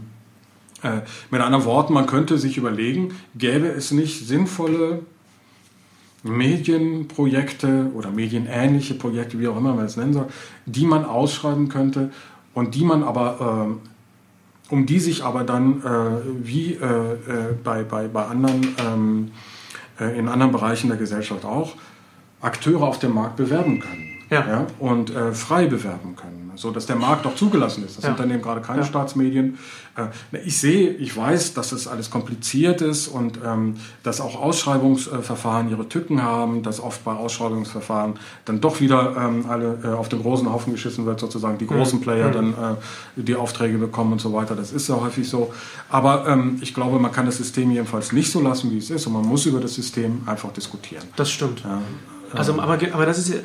äh, 0.82 1.00
mit 1.30 1.40
anderen 1.40 1.64
Worten, 1.64 1.94
man 1.94 2.06
könnte 2.06 2.36
sich 2.36 2.58
überlegen, 2.58 3.14
gäbe 3.34 3.68
es 3.68 3.92
nicht 3.92 4.26
sinnvolle 4.26 5.00
Medienprojekte 6.22 7.92
oder 7.94 8.10
medienähnliche 8.10 8.94
Projekte, 8.94 9.38
wie 9.38 9.48
auch 9.48 9.56
immer 9.56 9.74
man 9.74 9.86
es 9.86 9.96
nennen 9.96 10.12
soll, 10.12 10.26
die 10.66 10.84
man 10.84 11.04
ausschreiben 11.04 11.68
könnte 11.68 12.10
und 12.56 12.74
die 12.74 12.84
man 12.84 13.02
aber, 13.02 13.68
äh, 14.70 14.72
um 14.72 14.86
die 14.86 14.98
sich 14.98 15.22
aber 15.22 15.44
dann 15.44 15.82
äh, 15.82 15.86
wie 16.42 16.72
äh, 16.72 16.84
äh 16.84 17.54
bei, 17.62 17.82
bei, 17.82 18.08
bei 18.08 18.24
anderen, 18.24 18.74
ähm, 18.78 19.30
äh, 20.00 20.18
in 20.18 20.26
anderen 20.26 20.52
Bereichen 20.52 20.88
der 20.88 20.96
Gesellschaft 20.96 21.44
auch, 21.44 21.74
Akteure 22.40 22.84
auf 22.84 22.98
dem 22.98 23.12
Markt 23.12 23.36
bewerben 23.36 23.80
können 23.80 24.08
ja. 24.30 24.46
ja 24.48 24.66
und 24.78 25.10
frei 25.32 25.66
bewerben 25.66 26.16
können 26.16 26.35
so 26.56 26.70
dass 26.70 26.86
der 26.86 26.96
Markt 26.96 27.26
auch 27.26 27.34
zugelassen 27.34 27.84
ist. 27.84 27.96
Das 27.96 28.04
ja. 28.04 28.10
Unternehmen 28.10 28.42
gerade 28.42 28.60
keine 28.60 28.80
ja. 28.80 28.86
Staatsmedien. 28.86 29.58
Äh, 29.96 30.38
ich 30.44 30.58
sehe, 30.58 30.90
ich 30.90 31.16
weiß, 31.16 31.54
dass 31.54 31.70
das 31.70 31.86
alles 31.86 32.10
kompliziert 32.10 32.80
ist 32.80 33.08
und 33.08 33.38
ähm, 33.44 33.76
dass 34.02 34.20
auch 34.20 34.40
Ausschreibungsverfahren 34.40 35.70
ihre 35.70 35.88
Tücken 35.88 36.22
haben, 36.22 36.62
dass 36.62 36.80
oft 36.80 37.04
bei 37.04 37.12
Ausschreibungsverfahren 37.12 38.14
dann 38.44 38.60
doch 38.60 38.80
wieder 38.80 39.16
ähm, 39.16 39.46
alle 39.48 39.78
äh, 39.84 39.88
auf 39.88 40.08
den 40.08 40.22
großen 40.22 40.52
Haufen 40.52 40.72
geschissen 40.72 41.06
wird, 41.06 41.20
sozusagen 41.20 41.58
die 41.58 41.66
großen 41.66 42.00
Player 42.00 42.28
mhm. 42.28 42.32
dann 42.32 42.52
äh, 42.52 43.22
die 43.22 43.34
Aufträge 43.34 43.78
bekommen 43.78 44.12
und 44.12 44.20
so 44.20 44.32
weiter. 44.32 44.54
Das 44.54 44.72
ist 44.72 44.88
ja 44.88 45.00
häufig 45.00 45.28
so. 45.28 45.52
Aber 45.88 46.26
ähm, 46.26 46.58
ich 46.60 46.74
glaube, 46.74 46.98
man 46.98 47.12
kann 47.12 47.26
das 47.26 47.36
System 47.36 47.70
jedenfalls 47.70 48.12
nicht 48.12 48.30
so 48.30 48.40
lassen, 48.40 48.70
wie 48.70 48.78
es 48.78 48.90
ist 48.90 49.06
und 49.06 49.12
man 49.12 49.24
muss 49.24 49.46
über 49.46 49.60
das 49.60 49.74
System 49.74 50.22
einfach 50.26 50.52
diskutieren. 50.52 51.04
Das 51.16 51.30
stimmt. 51.30 51.62
Ja. 51.64 51.80
Also, 52.32 52.60
aber, 52.60 52.78
aber 52.92 53.06
das 53.06 53.18
ist 53.18 53.28
ja, 53.28 53.36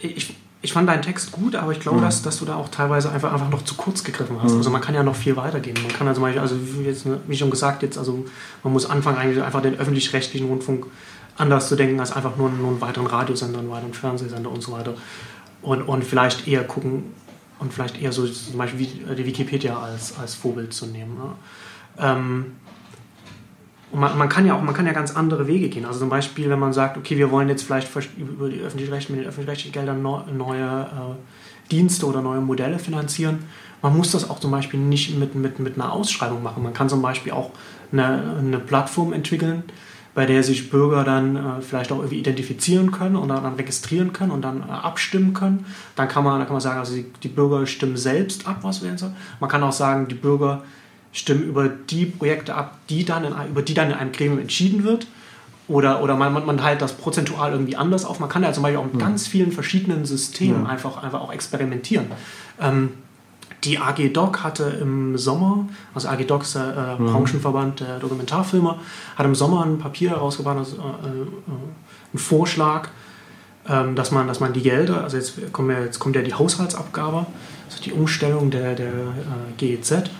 ich, 0.00 0.34
ich 0.62 0.72
fand 0.72 0.88
deinen 0.88 1.02
Text 1.02 1.32
gut, 1.32 1.56
aber 1.56 1.72
ich 1.72 1.80
glaube, 1.80 1.98
mhm. 1.98 2.02
dass, 2.02 2.22
dass 2.22 2.38
du 2.38 2.44
da 2.44 2.56
auch 2.56 2.68
teilweise 2.68 3.10
einfach, 3.10 3.32
einfach 3.32 3.50
noch 3.50 3.64
zu 3.64 3.74
kurz 3.74 4.04
gegriffen 4.04 4.40
hast. 4.40 4.52
Mhm. 4.52 4.58
Also 4.58 4.70
man 4.70 4.80
kann 4.80 4.94
ja 4.94 5.02
noch 5.02 5.16
viel 5.16 5.36
weitergehen. 5.36 5.76
Man 5.82 5.92
kann 5.92 6.06
also, 6.06 6.24
also 6.24 6.56
jetzt, 6.84 7.04
wie 7.26 7.36
schon 7.36 7.50
gesagt, 7.50 7.82
jetzt, 7.82 7.98
also 7.98 8.24
man 8.62 8.72
muss 8.72 8.88
anfangen, 8.88 9.18
eigentlich 9.18 9.42
einfach 9.42 9.60
den 9.60 9.78
öffentlich-rechtlichen 9.78 10.48
Rundfunk 10.48 10.86
anders 11.36 11.68
zu 11.68 11.76
denken, 11.76 11.98
als 11.98 12.12
einfach 12.12 12.36
nur, 12.36 12.48
nur 12.50 12.68
einen 12.68 12.80
weiteren 12.80 13.06
Radiosender, 13.06 13.58
einen 13.58 13.70
weiteren 13.70 13.92
Fernsehsender 13.92 14.50
und 14.50 14.62
so 14.62 14.72
weiter. 14.72 14.94
Und, 15.62 15.82
und 15.82 16.04
vielleicht 16.04 16.46
eher 16.46 16.64
gucken, 16.64 17.04
und 17.62 17.72
vielleicht 17.72 18.02
eher 18.02 18.12
so 18.12 18.26
zum 18.26 18.58
Beispiel 18.58 18.88
die 19.16 19.24
Wikipedia 19.24 19.78
als, 19.78 20.18
als 20.18 20.34
Vorbild 20.34 20.74
zu 20.74 20.86
nehmen. 20.86 21.14
Ne? 21.14 21.34
Ähm, 21.98 22.46
und 23.92 24.00
man, 24.00 24.16
man, 24.16 24.28
kann 24.30 24.46
ja 24.46 24.56
auch, 24.56 24.62
man 24.62 24.74
kann 24.74 24.86
ja 24.86 24.92
ganz 24.92 25.14
andere 25.14 25.46
Wege 25.46 25.68
gehen. 25.68 25.84
Also 25.84 26.00
zum 26.00 26.08
Beispiel, 26.08 26.48
wenn 26.48 26.58
man 26.58 26.72
sagt, 26.72 26.96
okay, 26.96 27.18
wir 27.18 27.30
wollen 27.30 27.50
jetzt 27.50 27.62
vielleicht 27.62 27.88
über 28.16 28.48
die 28.48 28.60
öffentlich-rechtlichen, 28.60 29.16
mit 29.16 29.24
den 29.24 29.28
öffentlich-rechtlichen 29.28 29.72
Geldern 29.72 30.02
neue 30.02 30.64
äh, 30.64 31.70
Dienste 31.70 32.06
oder 32.06 32.22
neue 32.22 32.40
Modelle 32.40 32.78
finanzieren. 32.78 33.44
Man 33.82 33.94
muss 33.94 34.12
das 34.12 34.28
auch 34.30 34.40
zum 34.40 34.50
Beispiel 34.50 34.80
nicht 34.80 35.18
mit, 35.18 35.34
mit, 35.34 35.58
mit 35.58 35.74
einer 35.74 35.92
Ausschreibung 35.92 36.42
machen. 36.42 36.62
Man 36.62 36.72
kann 36.72 36.88
zum 36.88 37.02
Beispiel 37.02 37.32
auch 37.32 37.50
eine, 37.92 38.36
eine 38.38 38.58
Plattform 38.58 39.12
entwickeln, 39.12 39.64
bei 40.14 40.24
der 40.24 40.42
sich 40.42 40.70
Bürger 40.70 41.04
dann 41.04 41.36
äh, 41.36 41.40
vielleicht 41.60 41.92
auch 41.92 41.98
irgendwie 41.98 42.18
identifizieren 42.18 42.92
können 42.92 43.16
und 43.16 43.28
dann 43.28 43.44
registrieren 43.54 44.14
können 44.14 44.30
und 44.30 44.40
dann 44.40 44.60
äh, 44.60 44.72
abstimmen 44.72 45.34
können. 45.34 45.66
Dann 45.96 46.08
kann 46.08 46.24
man, 46.24 46.38
dann 46.38 46.46
kann 46.46 46.54
man 46.54 46.62
sagen, 46.62 46.78
also 46.78 46.94
die, 46.94 47.12
die 47.22 47.28
Bürger 47.28 47.66
stimmen 47.66 47.98
selbst 47.98 48.46
ab, 48.46 48.60
was 48.62 48.82
werden 48.82 48.96
soll. 48.96 49.12
Man 49.38 49.50
kann 49.50 49.62
auch 49.62 49.72
sagen, 49.72 50.08
die 50.08 50.14
Bürger 50.14 50.62
stimmen 51.12 51.44
über 51.44 51.68
die 51.68 52.06
Projekte 52.06 52.54
ab, 52.54 52.78
die 52.88 53.04
dann 53.04 53.24
in, 53.24 53.32
über 53.48 53.62
die 53.62 53.74
dann 53.74 53.90
in 53.90 53.94
einem 53.94 54.12
Gremium 54.12 54.40
entschieden 54.40 54.84
wird. 54.84 55.06
Oder, 55.68 56.02
oder 56.02 56.16
man, 56.16 56.32
man, 56.44 56.58
teilt 56.58 56.82
das 56.82 56.94
prozentual 56.94 57.52
irgendwie 57.52 57.76
anders 57.76 58.04
auf. 58.04 58.18
Man 58.18 58.28
kann 58.28 58.42
ja 58.42 58.52
zum 58.52 58.64
Beispiel 58.64 58.78
auch 58.78 58.84
mit 58.84 59.00
ja. 59.00 59.06
ganz 59.06 59.26
vielen 59.28 59.52
verschiedenen 59.52 60.04
Systemen 60.04 60.64
ja. 60.64 60.68
einfach, 60.68 61.02
einfach 61.02 61.20
auch 61.20 61.32
experimentieren. 61.32 62.06
Ähm, 62.60 62.90
die 63.64 63.78
AG 63.78 64.12
Doc 64.12 64.42
hatte 64.42 64.64
im 64.64 65.16
Sommer, 65.16 65.66
also 65.94 66.08
AG 66.08 66.26
Doc 66.26 66.42
ist 66.42 66.56
der 66.56 66.96
äh, 66.98 67.02
Branchenverband 67.02 67.80
der 67.80 68.00
Dokumentarfilmer, 68.00 68.80
hat 69.16 69.24
im 69.24 69.36
Sommer 69.36 69.64
ein 69.64 69.78
Papier 69.78 70.10
herausgebracht, 70.10 70.58
also, 70.58 70.76
äh, 70.76 70.80
äh, 70.80 71.26
einen 72.12 72.18
Vorschlag, 72.18 72.88
ähm, 73.68 73.94
dass, 73.94 74.10
man, 74.10 74.26
dass 74.26 74.40
man 74.40 74.52
die 74.52 74.62
Gelder, 74.62 75.04
also 75.04 75.16
jetzt, 75.16 75.52
kommt 75.52 75.70
ja, 75.70 75.80
jetzt 75.80 76.00
kommt 76.00 76.16
ja 76.16 76.22
die 76.22 76.34
Haushaltsabgabe, 76.34 77.26
also 77.70 77.82
die 77.84 77.92
Umstellung 77.92 78.50
der, 78.50 78.74
der 78.74 78.88
äh, 78.88 79.52
GEZ, 79.56 80.10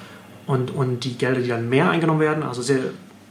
und, 0.47 0.70
und 0.70 1.05
die 1.05 1.16
Gelder, 1.16 1.40
die 1.40 1.49
dann 1.49 1.68
mehr 1.68 1.90
eingenommen 1.90 2.20
werden, 2.20 2.43
also 2.43 2.62
sehr, 2.62 2.78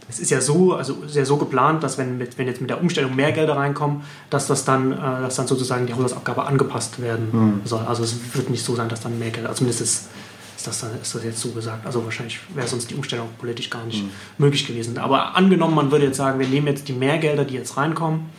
es 0.09 0.19
ist 0.19 0.29
ja 0.29 0.41
so, 0.41 0.75
also 0.75 1.07
sehr 1.07 1.25
so 1.25 1.37
geplant, 1.37 1.83
dass 1.83 1.97
wenn, 1.97 2.17
mit, 2.17 2.37
wenn 2.37 2.47
jetzt 2.47 2.61
mit 2.61 2.69
der 2.69 2.81
Umstellung 2.81 3.15
mehr 3.15 3.31
Gelder 3.31 3.55
reinkommen, 3.55 4.01
dass 4.29 4.47
das 4.47 4.65
dann, 4.65 4.91
äh, 4.91 4.95
dass 4.95 5.35
dann 5.35 5.47
sozusagen 5.47 5.87
die 5.87 5.93
Haushaltsabgabe 5.93 6.45
angepasst 6.45 7.01
werden 7.01 7.29
mhm. 7.31 7.61
soll. 7.65 7.85
Also 7.85 8.03
es 8.03 8.15
wird 8.33 8.49
nicht 8.49 8.63
so 8.63 8.75
sein, 8.75 8.89
dass 8.89 9.01
dann 9.01 9.17
mehr 9.19 9.29
Gelder, 9.29 9.49
also 9.49 9.59
zumindest 9.59 9.81
ist, 9.81 10.09
ist, 10.57 10.67
das, 10.67 10.81
dann, 10.81 10.91
ist 11.01 11.15
das 11.15 11.23
jetzt 11.23 11.39
so 11.39 11.51
gesagt. 11.51 11.85
Also 11.85 12.03
wahrscheinlich 12.03 12.39
wäre 12.53 12.67
sonst 12.67 12.91
die 12.91 12.95
Umstellung 12.95 13.29
politisch 13.39 13.69
gar 13.69 13.83
nicht 13.85 14.03
mhm. 14.03 14.11
möglich 14.37 14.67
gewesen. 14.67 14.97
Aber 14.97 15.35
angenommen, 15.35 15.75
man 15.75 15.91
würde 15.91 16.05
jetzt 16.05 16.17
sagen, 16.17 16.39
wir 16.39 16.47
nehmen 16.47 16.67
jetzt 16.67 16.87
die 16.87 16.93
Mehrgelder, 16.93 17.45
die 17.45 17.55
jetzt 17.55 17.77
reinkommen, 17.77 18.29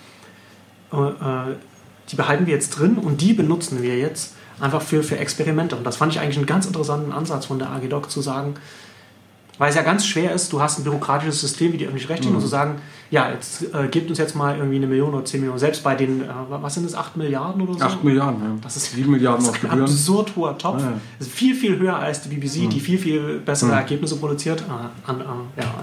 äh, 0.92 0.96
äh 0.96 1.56
die 2.10 2.16
behalten 2.16 2.46
wir 2.46 2.52
jetzt 2.52 2.70
drin 2.70 2.98
und 2.98 3.20
die 3.20 3.32
benutzen 3.32 3.80
wir 3.80 3.96
jetzt 3.96 4.34
einfach 4.62 4.80
für, 4.80 5.02
für 5.02 5.18
Experimente. 5.18 5.76
Und 5.76 5.84
das 5.84 5.96
fand 5.96 6.12
ich 6.12 6.20
eigentlich 6.20 6.38
einen 6.38 6.46
ganz 6.46 6.66
interessanten 6.66 7.12
Ansatz 7.12 7.46
von 7.46 7.58
der 7.58 7.70
AG 7.70 7.88
Doc 7.88 8.10
zu 8.10 8.22
sagen, 8.22 8.54
weil 9.58 9.68
es 9.68 9.76
ja 9.76 9.82
ganz 9.82 10.06
schwer 10.06 10.32
ist, 10.32 10.52
du 10.52 10.62
hast 10.62 10.78
ein 10.78 10.84
bürokratisches 10.84 11.40
System 11.40 11.72
wie 11.72 11.76
die 11.76 11.84
öffentlich-rechtlichen 11.84 12.30
mhm. 12.30 12.36
und 12.36 12.42
zu 12.42 12.48
sagen, 12.48 12.80
ja, 13.10 13.30
jetzt 13.30 13.74
äh, 13.74 13.88
gebt 13.88 14.08
uns 14.08 14.18
jetzt 14.18 14.34
mal 14.34 14.56
irgendwie 14.56 14.76
eine 14.76 14.86
Million 14.86 15.12
oder 15.12 15.24
zehn 15.24 15.40
Millionen, 15.40 15.58
selbst 15.58 15.82
bei 15.84 15.94
den, 15.94 16.22
äh, 16.22 16.26
was 16.48 16.74
sind 16.74 16.86
das, 16.86 16.94
acht 16.94 17.16
Milliarden 17.16 17.62
oder 17.62 17.74
so? 17.74 17.84
Acht 17.84 18.02
Milliarden, 18.02 18.40
ja. 18.40 18.56
Das 18.62 18.76
ist 18.76 18.92
sieben 18.92 19.10
Milliarden 19.10 19.44
das 19.44 19.56
ist 19.56 19.64
ein 19.70 19.82
absurd 19.82 20.32
hoher 20.36 20.56
Topf. 20.56 20.80
Ja, 20.80 20.90
ja. 20.90 21.00
Das 21.18 21.28
ist 21.28 21.36
viel, 21.36 21.54
viel 21.54 21.78
höher 21.78 21.96
als 21.96 22.22
die 22.22 22.28
BBC, 22.34 22.62
mhm. 22.62 22.70
die 22.70 22.80
viel, 22.80 22.98
viel 22.98 23.38
bessere 23.40 23.70
mhm. 23.70 23.76
Ergebnisse 23.76 24.16
produziert. 24.16 24.62
Äh, 24.62 25.10
an, 25.10 25.20
äh, 25.20 25.60
ja, 25.60 25.74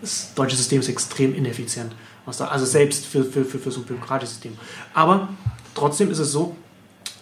das 0.00 0.34
deutsche 0.34 0.56
System 0.56 0.80
ist 0.80 0.88
extrem 0.88 1.34
ineffizient. 1.34 1.94
Also 2.26 2.64
selbst 2.64 3.06
für, 3.06 3.24
für, 3.24 3.44
für, 3.44 3.58
für 3.58 3.70
so 3.70 3.80
ein 3.80 3.84
bürokratisches 3.86 4.34
System. 4.34 4.52
Aber 4.92 5.28
trotzdem 5.74 6.10
ist 6.10 6.18
es 6.18 6.32
so, 6.32 6.54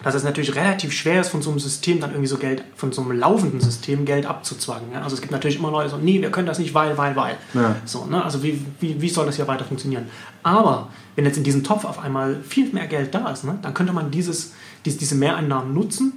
dass 0.03 0.14
es 0.14 0.24
natürlich 0.24 0.55
relativ 0.55 0.92
schwer 0.92 1.20
ist, 1.20 1.28
von 1.28 1.42
so 1.42 1.50
einem 1.50 1.59
System 1.59 2.00
dann 2.00 2.11
irgendwie 2.11 2.28
so 2.28 2.38
Geld, 2.38 2.64
von 2.76 2.92
so 2.92 3.03
einem 3.03 3.12
laufenden 3.12 3.61
System 3.61 4.05
Geld 4.05 4.26
abzuzwangen. 4.26 4.92
Ja? 4.92 5.03
Also 5.03 5.14
es 5.14 5.20
gibt 5.20 5.32
natürlich 5.32 5.59
immer 5.59 5.70
Leute, 5.70 5.90
so, 5.90 5.96
nee, 5.96 6.20
wir 6.20 6.30
können 6.30 6.46
das 6.46 6.59
nicht, 6.59 6.74
weil, 6.74 6.96
weil, 6.98 7.16
weil. 7.16 7.36
Ja. 7.55 7.76
So, 7.84 8.05
ne? 8.07 8.24
Also 8.24 8.42
wie, 8.42 8.64
wie, 8.80 9.00
wie 9.00 9.09
soll 9.09 9.26
das 9.26 9.36
hier 9.36 9.48
weiter 9.48 9.64
funktionieren? 9.64 10.07
Aber 10.42 10.88
wenn 11.16 11.24
jetzt 11.24 11.36
in 11.36 11.44
diesem 11.44 11.62
Topf 11.62 11.84
auf 11.84 11.98
einmal 11.98 12.40
viel 12.42 12.72
mehr 12.72 12.86
Geld 12.86 13.14
da 13.14 13.30
ist, 13.30 13.44
ne, 13.44 13.59
dann 13.62 13.74
könnte 13.74 13.92
man 13.92 14.11
dieses, 14.11 14.53
diese, 14.84 14.98
diese 14.98 15.14
Mehreinnahmen 15.14 15.74
nutzen 15.74 16.14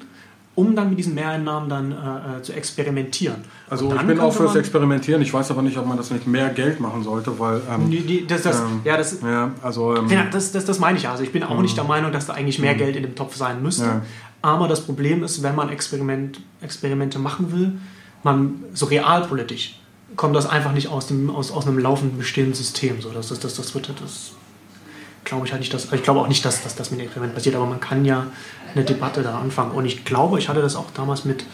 um 0.55 0.75
dann 0.75 0.89
mit 0.89 0.97
diesen 0.97 1.13
Mehreinnahmen 1.13 1.69
dann 1.69 1.91
äh, 1.91 2.39
äh 2.39 2.41
zu 2.41 2.53
experimentieren. 2.53 3.43
Also 3.69 3.93
ich 3.93 4.01
bin 4.01 4.19
auch 4.19 4.33
fürs 4.33 4.55
Experimentieren. 4.55 5.21
Ich 5.21 5.33
weiß 5.33 5.51
aber 5.51 5.61
nicht, 5.61 5.77
ob 5.77 5.85
man 5.85 5.97
das 5.97 6.11
nicht 6.11 6.25
mehr 6.27 6.49
Geld 6.49 6.79
machen 6.79 7.03
sollte, 7.03 7.37
weil 7.37 7.61
ähm, 7.69 7.91
die, 7.91 8.01
die, 8.01 8.27
das, 8.27 8.43
das, 8.43 8.59
ähm, 8.61 8.81
ja, 8.83 8.97
das, 8.97 9.21
ja, 9.21 9.51
also 9.61 9.95
ähm, 9.95 10.09
ja, 10.09 10.25
das, 10.31 10.51
das, 10.51 10.65
das 10.65 10.79
meine 10.79 10.97
ich. 10.97 11.07
Also 11.07 11.23
ich 11.23 11.31
bin 11.31 11.43
auch 11.43 11.61
nicht 11.61 11.75
der 11.77 11.83
Meinung, 11.83 12.11
dass 12.11 12.27
da 12.27 12.33
eigentlich 12.33 12.59
mehr 12.59 12.75
Geld 12.75 12.95
in 12.95 13.03
dem 13.03 13.15
Topf 13.15 13.35
sein 13.35 13.61
müsste. 13.61 13.85
Ja. 13.85 14.01
Aber 14.41 14.67
das 14.67 14.81
Problem 14.81 15.23
ist, 15.23 15.43
wenn 15.43 15.55
man 15.55 15.69
Experiment, 15.69 16.39
Experimente 16.61 17.19
machen 17.19 17.51
will, 17.51 17.73
man 18.23 18.63
so 18.73 18.85
realpolitisch 18.85 19.79
kommt 20.15 20.35
das 20.35 20.47
einfach 20.47 20.71
nicht 20.71 20.87
aus, 20.87 21.07
dem, 21.07 21.29
aus, 21.29 21.51
aus 21.51 21.67
einem 21.67 21.79
laufenden 21.79 22.17
bestehenden 22.17 22.53
System. 22.53 23.01
So, 23.01 23.09
das, 23.09 23.29
das, 23.29 23.39
das, 23.39 23.55
das 23.55 23.73
wird 23.73 23.89
das 24.01 24.31
glaube 25.25 25.45
ich 25.45 25.51
halt 25.51 25.59
nicht, 25.59 25.73
dass, 25.73 25.91
ich 25.91 26.03
glaube 26.03 26.21
auch 26.21 26.27
nicht, 26.27 26.45
dass, 26.45 26.63
dass 26.63 26.75
das 26.75 26.91
mit 26.91 26.99
dem 26.99 27.05
Experiment 27.05 27.35
passiert, 27.35 27.55
aber 27.55 27.65
man 27.65 27.79
kann 27.79 28.05
ja 28.05 28.27
eine 28.73 28.85
Debatte 28.85 29.23
da 29.23 29.39
anfangen. 29.39 29.71
Und 29.71 29.85
ich 29.85 30.05
glaube, 30.05 30.39
ich 30.39 30.47
hatte 30.47 30.61
das 30.61 30.75
auch 30.75 30.91
damals 30.91 31.25
mit, 31.25 31.45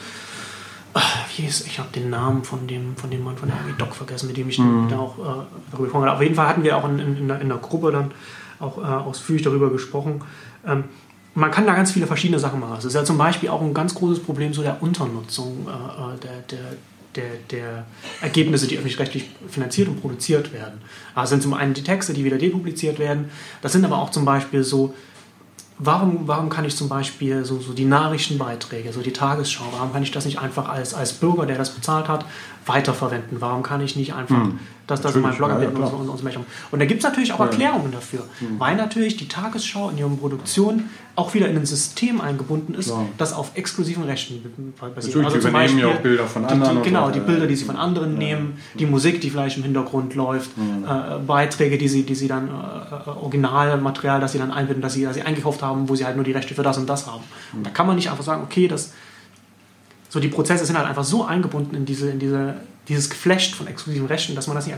ach, 0.94 1.28
wie 1.30 1.44
hieß, 1.44 1.62
ich 1.62 1.80
habe 1.80 1.90
den 1.94 2.10
Namen 2.10 2.44
von 2.44 2.68
dem, 2.68 2.96
von 2.96 3.10
dem 3.10 3.24
Mann 3.24 3.38
von 3.38 3.50
der 3.50 3.58
AG 3.58 3.78
Doc 3.78 3.96
vergessen, 3.96 4.28
mit 4.28 4.38
dem 4.38 4.50
ich 4.50 4.60
mhm. 4.60 4.88
da 4.90 5.00
auch 5.00 5.18
äh, 5.18 5.46
darüber 5.72 5.86
gesprochen 5.86 6.06
habe. 6.06 6.16
Auf 6.16 6.22
jeden 6.22 6.36
Fall 6.36 6.48
hatten 6.48 6.64
wir 6.64 6.78
auch 6.78 6.88
in, 6.88 7.00
in, 7.00 7.18
in, 7.18 7.28
der, 7.28 7.42
in 7.42 7.50
der 7.50 7.58
Gruppe 7.58 7.92
dann 7.92 8.12
auch 8.60 8.78
äh, 8.78 8.82
ausführlich 8.82 9.44
darüber 9.44 9.70
gesprochen. 9.70 10.22
Ähm, 10.66 10.86
man 11.34 11.50
kann 11.50 11.66
da 11.66 11.74
ganz 11.74 11.92
viele 11.92 12.08
verschiedene 12.08 12.40
Sachen 12.40 12.60
machen. 12.60 12.76
Es 12.78 12.86
ist 12.86 12.94
ja 12.94 13.06
zum 13.06 13.18
Beispiel 13.18 13.50
auch 13.50 13.62
ein 13.62 13.74
ganz 13.74 13.96
großes 13.96 14.22
Problem 14.22 14.54
so 14.54 14.62
der 14.62 14.82
Unternutzung 14.84 15.66
äh, 15.68 15.72
äh 15.72 16.20
der, 16.20 16.42
der, 16.52 16.60
der, 17.16 17.38
der 17.50 17.86
Ergebnisse, 18.22 18.68
die 18.68 18.78
öffentlich-rechtlich 18.78 19.30
finanziert 19.50 19.88
und 19.88 20.02
produziert 20.02 20.54
werden. 20.54 20.82
Das 21.16 21.30
sind 21.30 21.44
zum 21.44 21.54
einen 21.54 21.74
die 21.74 21.84
Texte, 21.84 22.14
die 22.14 22.24
wieder 22.24 22.38
depubliziert 22.38 23.00
werden. 23.00 23.30
Das 23.62 23.74
sind 23.74 23.86
aber 23.86 23.98
auch 23.98 24.12
zum 24.12 24.26
Beispiel 24.26 24.64
so, 24.64 24.94
warum, 25.78 26.28
warum 26.28 26.50
kann 26.50 26.66
ich 26.66 26.76
zum 26.76 26.88
Beispiel 26.88 27.44
so, 27.44 27.60
so 27.60 27.74
die 27.74 27.86
Nachrichtenbeiträge, 27.86 28.94
so 28.94 29.02
die 29.02 29.14
Tagesschau, 29.14 29.66
warum 29.72 29.92
kann 29.92 30.04
ich 30.04 30.12
das 30.12 30.26
nicht 30.26 30.40
einfach 30.40 30.70
als, 30.70 30.94
als 30.94 31.14
Bürger, 31.14 31.46
der 31.46 31.58
das 31.58 31.72
bezahlt 31.72 32.08
hat, 32.08 32.26
weiterverwenden? 32.66 33.42
Warum 33.42 33.64
kann 33.64 33.82
ich 33.82 33.96
nicht 33.96 34.14
einfach 34.14 34.44
hm. 34.44 34.60
das, 34.88 35.02
das 35.02 35.16
in 35.16 35.22
meinem 35.22 35.36
Blog 35.36 35.50
ja, 35.50 35.62
ja, 35.62 35.70
und, 35.70 35.76
so, 35.76 35.82
und, 35.96 36.10
und, 36.10 36.20
so 36.20 36.46
und 36.72 36.80
da 36.80 36.86
gibt 36.86 37.00
es 37.00 37.04
natürlich 37.04 37.34
auch 37.34 37.40
Erklärungen 37.40 37.92
dafür, 37.92 38.26
hm. 38.40 38.60
weil 38.60 38.76
natürlich 38.76 39.18
die 39.18 39.28
Tagesschau 39.28 39.90
in 39.90 39.98
ihrer 39.98 40.10
Produktion 40.10 40.90
auch 41.16 41.34
wieder 41.34 41.50
in 41.50 41.58
ein 41.58 41.66
System 41.66 42.22
eingebunden 42.22 42.74
ist, 42.74 42.88
Klar. 42.88 43.06
das 43.18 43.34
auf 43.34 43.52
exklusiven 43.56 44.04
Rechten 44.04 44.42
basiert. 44.80 44.96
Natürlich, 44.96 45.26
also 45.26 45.40
zum 45.40 45.52
Beispiel, 45.52 45.80
ja 45.82 45.88
auch 45.88 46.00
Bilder 46.00 46.26
von 46.26 46.46
anderen. 46.46 46.78
Die, 46.78 46.82
die, 46.82 46.90
genau, 46.90 47.10
die 47.10 47.20
Bilder, 47.20 47.48
die 47.48 47.56
sie 47.56 47.66
von 47.66 47.76
anderen 47.76 48.18
nehmen, 48.18 48.58
die 48.76 48.86
Musik, 48.86 49.20
die 49.20 49.30
vielleicht 49.30 49.58
im 49.58 49.64
Hintergrund 49.64 50.16
läuft, 50.16 50.52
äh, 50.58 51.20
Beiträge, 51.26 51.78
die 51.78 51.90
sie, 51.90 52.04
die 52.04 52.16
sie 52.16 52.28
dann, 52.28 52.48
äh, 52.48 53.10
Originalmaterial, 53.10 54.22
das 54.22 54.32
sie 54.32 54.38
dann 54.38 54.52
einbinden, 54.52 54.82
das 54.82 54.94
sie, 54.94 55.04
das 55.04 55.16
sie 55.16 55.22
eingekauft 55.22 55.62
haben, 55.62 55.90
wo 55.90 55.96
sie 55.96 56.06
halt 56.06 56.16
nur 56.16 56.26
die 56.26 56.32
Rechte 56.32 56.56
für 56.56 56.64
das 56.64 56.78
und 56.78 56.90
das 56.90 57.08
haben. 57.08 57.24
Und 57.54 57.66
da 57.66 57.72
kann 57.72 57.88
man 57.88 57.98
nicht 57.98 58.10
einfach 58.10 58.24
sagen, 58.24 58.44
okay, 58.44 58.68
das 58.68 58.94
so 60.12 60.20
die 60.20 60.28
Prozesse 60.28 60.66
sind 60.66 60.78
halt 60.78 60.90
einfach 60.90 61.06
so 61.06 61.24
eingebunden 61.24 61.74
in, 61.74 61.86
diese, 61.86 62.10
in 62.10 62.20
diese, 62.20 62.56
dieses 62.90 63.10
Geflecht 63.10 63.56
von 63.56 63.68
exklusiven 63.68 64.08
Rechten, 64.08 64.36
dass 64.36 64.46
man 64.48 64.58
das 64.58 64.68
nicht, 64.68 64.78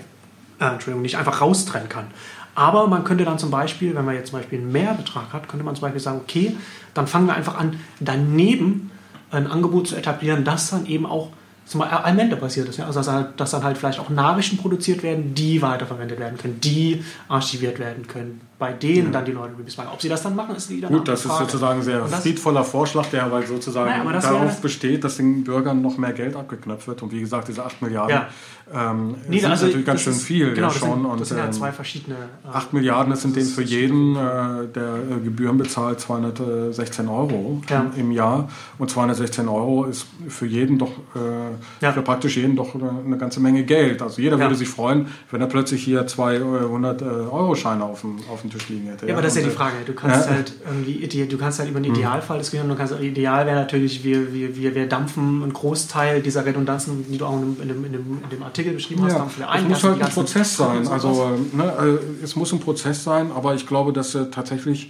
äh, 0.60 0.66
Entschuldigung, 0.66 1.02
nicht 1.02 1.18
einfach 1.18 1.42
raustrennen 1.42 1.90
kann. 1.90 2.06
Aber 2.54 2.86
man 2.86 3.04
könnte 3.04 3.26
dann 3.26 3.40
zum 3.40 3.50
Beispiel, 3.50 3.96
wenn 3.96 4.06
man 4.06 4.14
jetzt 4.14 4.30
zum 4.30 4.38
Beispiel 4.38 4.60
einen 4.60 4.72
Mehrbetrag 4.72 5.34
hat, 5.34 5.50
könnte 5.50 5.66
man 5.66 5.76
zum 5.76 5.82
Beispiel 5.82 6.02
sagen, 6.02 6.20
okay, 6.22 6.56
dann 6.94 7.08
fangen 7.08 7.26
wir 7.26 7.34
einfach 7.34 7.58
an, 7.58 7.80
daneben 8.00 8.92
ein 9.32 9.48
Angebot 9.48 9.88
zu 9.88 9.96
etablieren, 9.96 10.44
das 10.44 10.70
dann 10.70 10.86
eben 10.86 11.08
auch 11.08 11.30
zum 11.66 11.80
Beispiel 11.82 11.98
Almente 11.98 12.36
passiert 12.36 12.68
ist. 12.70 12.78
Ja? 12.78 12.86
Also 12.86 13.00
dass, 13.00 13.08
halt, 13.08 13.40
dass, 13.40 13.52
dann 13.52 13.64
halt 13.64 13.78
vielleicht 13.78 14.00
auch 14.00 14.10
Nachrichten 14.10 14.58
produziert 14.58 15.04
werden, 15.04 15.34
die 15.34 15.62
weiterverwendet 15.62 16.20
werden 16.20 16.38
können, 16.38 16.60
die 16.60 17.04
archiviert 17.28 17.80
werden 17.80 18.08
können, 18.08 18.42
bei 18.60 18.74
denen 18.74 19.08
ja. 19.08 19.12
dann 19.12 19.26
die 19.26 19.32
Leute 19.32 19.54
Reviews 19.58 19.78
machen. 19.78 19.90
Ob 19.94 20.02
sie 20.02 20.10
das 20.10 20.24
dann 20.24 20.36
machen, 20.36 20.56
ist 20.56 20.70
wieder 20.70 20.90
Gut, 20.90 21.08
das 21.08 21.26
ist 21.26 21.38
sozusagen 21.38 21.80
ein 21.80 21.84
sehr 21.84 22.06
friedvoller 22.06 22.64
Vorschlag, 22.64 23.06
der 23.08 23.24
aber 23.24 23.42
sozusagen 23.44 24.06
naja, 24.06 24.20
darauf 24.20 24.62
besteht, 24.62 25.04
dass 25.04 25.18
den 25.18 25.44
Bürgern 25.44 25.82
noch 25.82 25.98
mehr 25.98 26.14
Geld 26.14 26.36
abgeknöpft 26.36 26.88
wird. 26.88 27.02
Und 27.02 27.12
wie 27.12 27.22
gesagt, 27.22 27.48
diese 27.48 27.66
8 27.66 27.82
Milliarden 27.82 28.16
ja. 28.16 28.30
Ähm, 28.74 29.16
nee, 29.28 29.40
sind 29.40 29.52
also 29.52 29.66
natürlich 29.66 29.86
ganz 29.86 30.02
schön 30.02 30.14
ist, 30.14 30.24
viel 30.24 30.54
genau, 30.54 30.68
ja, 30.68 30.74
schon. 30.74 31.04
Sind, 31.04 31.20
das 31.20 31.28
sind 31.30 31.38
ja 31.38 31.46
ähm, 31.46 31.54
zwei 31.54 31.72
verschiedene... 31.72 32.16
Äh, 32.16 32.48
8 32.54 32.74
Milliarden, 32.74 33.12
das 33.12 33.22
sind 33.22 33.36
denen 33.36 33.48
für 33.48 33.62
jeden, 33.62 34.16
äh, 34.16 34.68
der 34.74 34.96
äh, 34.96 35.24
Gebühren 35.24 35.58
bezahlt, 35.58 36.00
216 36.00 37.08
Euro 37.08 37.62
ja. 37.70 37.92
im 37.96 38.12
Jahr. 38.12 38.50
Und 38.78 38.90
216 38.90 39.48
Euro 39.48 39.86
ist 39.86 40.08
für 40.28 40.46
jeden 40.46 40.80
doch, 40.80 40.92
äh, 41.16 41.92
für 41.92 42.02
praktisch 42.02 42.38
jeden 42.38 42.56
doch 42.56 42.76
eine 42.76 43.18
ganze 43.18 43.40
Menge 43.40 43.64
Geld. 43.64 44.02
Also 44.02 44.22
jeder 44.22 44.40
würde 44.40 44.56
sich 44.56 44.70
freuen, 44.70 45.08
wenn 45.30 45.42
er 45.42 45.48
plötzlich 45.48 45.84
hier 45.84 46.08
200 46.08 47.02
äh, 47.02 47.06
Euro 47.06 47.56
Scheine 47.56 47.84
auf 47.84 48.02
dem, 48.02 48.18
auf 48.32 48.42
dem 48.42 48.50
Tisch 48.50 48.70
liegen 48.70 48.88
hätte. 48.88 49.06
Ja, 49.06 49.10
ja 49.10 49.16
aber 49.16 49.22
das 49.22 49.36
ist 49.36 49.44
ja 49.44 49.50
die 49.50 49.56
Frage. 49.56 49.76
Du 49.86 49.94
kannst 49.94 50.28
ja. 50.28 50.34
halt 50.34 50.54
irgendwie, 50.66 51.28
du 51.28 51.38
kannst 51.38 51.60
halt 51.60 51.70
über 51.70 51.78
einen 51.78 51.88
hm. 51.88 51.96
Idealfall 51.96 52.40
diskutieren. 52.40 52.70
Du 52.70 52.76
kannst, 52.76 53.00
ideal 53.00 53.46
wäre 53.46 53.60
natürlich, 53.60 54.04
wir, 54.04 54.34
wir, 54.34 54.56
wir, 54.56 54.76
wir 54.76 54.88
dampfen 54.88 55.44
einen 55.44 55.54
Großteil 55.54 56.22
dieser 56.22 56.46
Redundanzen, 56.46 57.06
die 57.10 57.18
du 57.18 57.26
auch 57.26 57.40
in 57.42 57.56
dem, 57.68 57.86
in 57.86 57.92
dem, 57.94 58.20
in 58.24 58.30
dem 58.30 58.44
Artikel 58.44 58.63
beschrieben 58.72 59.04
hast, 59.04 59.18
dampfen 59.18 59.40
wir 59.40 59.50
ein. 59.50 59.66
Es 59.66 59.70
muss 59.70 59.84
halt 59.84 60.02
ein 60.02 60.10
Prozess 60.12 60.58
sein. 60.58 60.88
Also, 60.88 61.38
ne, 61.52 62.00
äh, 62.22 62.24
es 62.24 62.36
muss 62.36 62.54
ein 62.54 62.60
Prozess 62.60 63.04
sein, 63.04 63.32
aber 63.32 63.56
ich 63.56 63.68
glaube, 63.68 63.94
dass 63.94 64.16
äh, 64.16 64.30
tatsächlich 64.30 64.90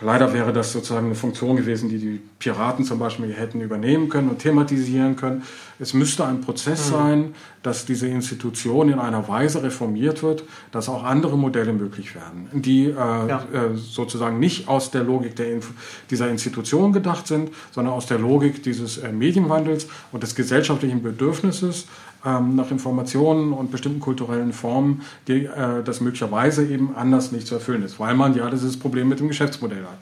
leider 0.00 0.32
wäre 0.32 0.52
das 0.52 0.72
sozusagen 0.72 1.06
eine 1.06 1.14
Funktion 1.14 1.56
gewesen, 1.56 1.88
die 1.88 1.98
die 1.98 2.20
Piraten 2.38 2.84
zum 2.84 2.98
Beispiel 2.98 3.32
hätten 3.32 3.60
übernehmen 3.60 4.08
können 4.08 4.28
und 4.28 4.38
thematisieren 4.38 5.16
können. 5.16 5.42
Es 5.78 5.94
müsste 5.94 6.26
ein 6.26 6.40
Prozess 6.40 6.88
mhm. 6.88 6.94
sein, 6.94 7.34
dass 7.62 7.84
diese 7.84 8.06
Institution 8.06 8.88
in 8.90 8.98
einer 8.98 9.28
Weise 9.28 9.62
reformiert 9.62 10.22
wird, 10.22 10.44
dass 10.72 10.88
auch 10.88 11.04
andere 11.04 11.36
Modelle 11.36 11.72
möglich 11.72 12.14
werden, 12.14 12.48
die 12.52 12.86
äh, 12.86 12.94
ja. 12.94 13.44
äh, 13.52 13.76
sozusagen 13.76 14.38
nicht 14.38 14.68
aus 14.68 14.90
der 14.90 15.04
Logik 15.04 15.36
der 15.36 15.52
Inf 15.52 15.70
dieser 16.10 16.28
Institution 16.30 16.92
gedacht 16.92 17.26
sind, 17.26 17.50
sondern 17.70 17.94
aus 17.94 18.06
der 18.06 18.18
Logik 18.18 18.62
dieses 18.62 18.98
äh, 18.98 19.12
Medienwandels 19.12 19.88
und 20.10 20.22
des 20.22 20.34
gesellschaftlichen 20.34 21.02
Bedürfnisses 21.02 21.86
ähm, 22.24 22.56
nach 22.56 22.70
Informationen 22.70 23.52
und 23.52 23.70
bestimmten 23.70 24.00
kulturellen 24.00 24.52
Formen, 24.52 25.02
die 25.28 25.46
äh, 25.46 25.82
das 25.84 26.00
möglicherweise 26.00 26.66
eben 26.66 26.94
anders 26.94 27.32
nicht 27.32 27.46
zu 27.46 27.54
erfüllen 27.54 27.82
ist, 27.82 27.98
weil 27.98 28.14
man 28.14 28.34
ja 28.34 28.48
dieses 28.50 28.78
Problem 28.78 29.08
mit 29.08 29.20
dem 29.20 29.28
Geschäftsmodell 29.28 29.84
hat 29.84 29.98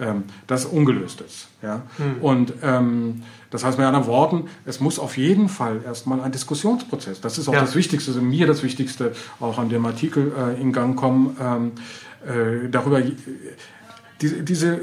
ähm, 0.00 0.24
das 0.46 0.64
ungelöst 0.64 1.20
ist. 1.20 1.48
Ja? 1.62 1.82
Hm. 1.96 2.22
Und 2.22 2.52
ähm, 2.62 3.22
das 3.50 3.64
heißt 3.64 3.78
mit 3.78 3.86
anderen 3.86 4.06
Worten, 4.06 4.44
es 4.64 4.80
muss 4.80 4.98
auf 4.98 5.16
jeden 5.16 5.48
Fall 5.48 5.80
erstmal 5.84 6.20
ein 6.20 6.32
Diskussionsprozess, 6.32 7.20
das 7.20 7.38
ist 7.38 7.48
auch 7.48 7.54
ja. 7.54 7.60
das 7.60 7.74
Wichtigste, 7.74 8.10
also 8.10 8.22
mir 8.22 8.46
das 8.46 8.62
Wichtigste, 8.62 9.12
auch 9.40 9.58
an 9.58 9.68
dem 9.68 9.84
Artikel 9.86 10.32
äh, 10.36 10.60
in 10.60 10.72
Gang 10.72 10.96
kommen, 10.96 11.36
ähm, 11.40 11.72
äh, 12.26 12.68
darüber, 12.68 13.00
die, 13.00 14.44
diese 14.44 14.74
äh, 14.74 14.80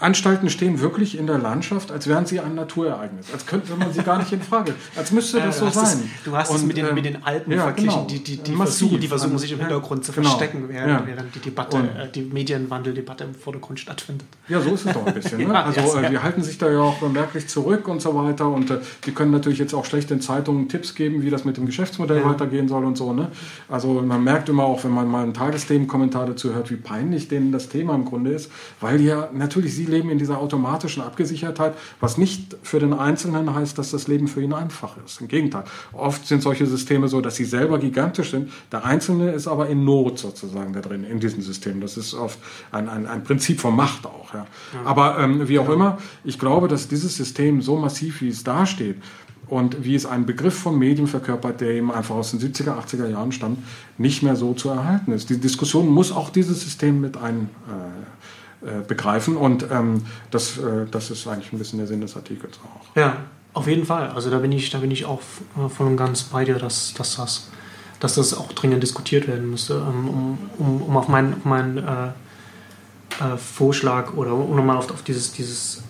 Anstalten 0.00 0.48
stehen 0.48 0.80
wirklich 0.80 1.18
in 1.18 1.26
der 1.26 1.38
Landschaft, 1.38 1.90
als 1.90 2.06
wären 2.06 2.24
sie 2.24 2.40
ein 2.40 2.54
Naturereignis, 2.54 3.26
als 3.32 3.46
könnte 3.46 3.74
man 3.76 3.92
sie 3.92 4.02
gar 4.02 4.18
nicht 4.18 4.32
in 4.32 4.42
Frage, 4.42 4.74
als 4.96 5.10
müsste 5.10 5.38
das 5.40 5.58
so 5.58 5.68
sein. 5.70 5.84
Es, 5.84 6.24
du 6.24 6.36
hast 6.36 6.50
und, 6.50 6.56
es 6.56 6.62
mit 6.62 6.76
den, 6.76 6.86
äh, 6.86 6.92
mit 6.92 7.04
den 7.04 7.24
Alpen 7.24 7.52
ja, 7.52 7.62
verglichen, 7.62 7.90
genau. 7.90 8.06
die, 8.06 8.22
die, 8.22 8.36
die 8.36 8.52
versuchen, 8.54 9.00
die 9.00 9.08
versuchen 9.08 9.38
sich 9.38 9.52
im 9.52 9.58
Hintergrund 9.58 10.04
zu 10.04 10.12
genau. 10.12 10.28
verstecken, 10.28 10.68
während, 10.68 10.88
ja. 10.88 11.02
während 11.04 11.34
die 11.34 11.40
Debatte, 11.40 11.76
und, 11.78 11.88
äh, 11.88 12.10
die 12.14 12.22
Medienwandeldebatte 12.22 13.24
im 13.24 13.34
Vordergrund 13.34 13.80
stattfindet. 13.80 14.26
Ja, 14.48 14.60
so 14.60 14.70
ist 14.70 14.86
es 14.86 14.92
doch 14.92 15.06
ein 15.06 15.14
bisschen. 15.14 15.38
Ne? 15.48 15.64
also 15.64 15.98
äh, 15.98 16.10
die 16.10 16.18
halten 16.18 16.42
sich 16.42 16.58
da 16.58 16.70
ja 16.70 16.80
auch 16.80 17.00
merklich 17.08 17.48
zurück 17.48 17.88
und 17.88 18.02
so 18.02 18.14
weiter 18.14 18.48
und 18.48 18.70
äh, 18.70 18.80
die 19.06 19.12
können 19.12 19.30
natürlich 19.30 19.58
jetzt 19.58 19.72
auch 19.72 19.84
schlecht 19.84 20.10
in 20.10 20.20
Zeitungen 20.20 20.68
Tipps 20.68 20.94
geben, 20.94 21.22
wie 21.22 21.30
das 21.30 21.44
mit 21.44 21.56
dem 21.56 21.64
Geschäftsmodell 21.64 22.24
weitergehen 22.24 22.68
soll 22.68 22.84
und 22.84 22.98
so. 22.98 23.12
Ne? 23.12 23.28
Also 23.68 24.02
man 24.02 24.22
merkt 24.22 24.48
immer 24.48 24.64
auch, 24.64 24.84
wenn 24.84 24.90
man 24.90 25.08
mal 25.08 25.22
einen 25.22 25.32
Tagesthemenkommentar 25.32 26.26
dazu 26.26 26.54
hört, 26.54 26.70
wie 26.70 26.76
peinlich 26.76 27.28
denen 27.28 27.52
das 27.52 27.68
Thema 27.68 27.94
im 27.94 28.04
Grunde 28.04 28.32
ist, 28.32 28.50
weil 28.80 29.00
ja 29.00 29.30
natürlich 29.32 29.74
sie 29.74 29.87
leben 29.88 30.10
in 30.10 30.18
dieser 30.18 30.38
automatischen 30.38 31.02
Abgesichertheit, 31.02 31.74
was 32.00 32.18
nicht 32.18 32.56
für 32.62 32.78
den 32.78 32.92
Einzelnen 32.92 33.54
heißt, 33.54 33.76
dass 33.78 33.90
das 33.90 34.08
Leben 34.08 34.28
für 34.28 34.42
ihn 34.42 34.52
einfach 34.52 34.96
ist. 35.04 35.20
Im 35.20 35.28
Gegenteil. 35.28 35.64
Oft 35.92 36.26
sind 36.26 36.42
solche 36.42 36.66
Systeme 36.66 37.08
so, 37.08 37.20
dass 37.20 37.36
sie 37.36 37.44
selber 37.44 37.78
gigantisch 37.78 38.30
sind. 38.30 38.50
Der 38.70 38.84
Einzelne 38.84 39.32
ist 39.32 39.48
aber 39.48 39.68
in 39.68 39.84
Not 39.84 40.18
sozusagen 40.18 40.72
da 40.72 40.80
drin, 40.80 41.04
in 41.04 41.20
diesem 41.20 41.42
System. 41.42 41.80
Das 41.80 41.96
ist 41.96 42.14
oft 42.14 42.38
ein, 42.70 42.88
ein, 42.88 43.06
ein 43.06 43.24
Prinzip 43.24 43.60
von 43.60 43.74
Macht 43.74 44.06
auch. 44.06 44.32
Ja. 44.34 44.46
Ja. 44.74 44.80
Aber 44.84 45.18
ähm, 45.18 45.48
wie 45.48 45.58
auch 45.58 45.68
ja. 45.68 45.74
immer, 45.74 45.98
ich 46.24 46.38
glaube, 46.38 46.68
dass 46.68 46.88
dieses 46.88 47.16
System 47.16 47.62
so 47.62 47.76
massiv, 47.76 48.20
wie 48.20 48.28
es 48.28 48.44
dasteht, 48.44 48.96
und 49.48 49.84
wie 49.84 49.94
es 49.94 50.06
einen 50.06 50.26
Begriff 50.26 50.54
von 50.54 50.78
Medien 50.78 51.06
verkörpert, 51.06 51.60
der 51.60 51.70
eben 51.70 51.90
einfach 51.90 52.14
aus 52.14 52.30
den 52.32 52.40
70er, 52.40 52.78
80er 52.78 53.08
Jahren 53.08 53.32
stammt, 53.32 53.58
nicht 53.96 54.22
mehr 54.22 54.36
so 54.36 54.52
zu 54.52 54.68
erhalten 54.68 55.12
ist. 55.12 55.30
Die 55.30 55.38
Diskussion 55.38 55.88
muss 55.88 56.12
auch 56.12 56.30
dieses 56.30 56.60
System 56.60 57.00
mit 57.00 57.16
ein, 57.16 57.48
äh, 58.60 58.80
begreifen. 58.86 59.36
Und 59.36 59.66
ähm, 59.70 60.02
das, 60.30 60.58
äh, 60.58 60.86
das 60.90 61.10
ist 61.10 61.26
eigentlich 61.28 61.52
ein 61.52 61.58
bisschen 61.58 61.78
der 61.78 61.86
Sinn 61.86 62.00
des 62.00 62.16
Artikels 62.16 62.58
auch. 62.64 62.96
Ja, 62.96 63.16
auf 63.54 63.66
jeden 63.66 63.86
Fall. 63.86 64.08
Also 64.10 64.30
da 64.30 64.38
bin 64.38 64.52
ich, 64.52 64.70
da 64.70 64.78
bin 64.78 64.90
ich 64.90 65.04
auch 65.04 65.20
äh, 65.56 65.68
voll 65.68 65.86
und 65.86 65.96
ganz 65.96 66.24
bei 66.24 66.44
dir, 66.44 66.56
dass, 66.56 66.94
dass, 66.94 67.16
das, 67.16 67.50
dass 68.00 68.14
das 68.16 68.34
auch 68.34 68.52
dringend 68.52 68.82
diskutiert 68.82 69.28
werden 69.28 69.50
müsste, 69.50 69.74
ähm, 69.74 70.08
um, 70.08 70.38
um, 70.58 70.82
um 70.82 70.96
auf 70.96 71.08
meinen, 71.08 71.40
meinen 71.44 71.78
äh, 71.78 72.08
äh, 73.20 73.36
Vorschlag 73.36 74.14
oder 74.14 74.34
um 74.34 74.56
nochmal 74.56 74.76
auf, 74.76 74.90
auf 74.90 75.02
dieses, 75.02 75.32
dieses, 75.32 75.82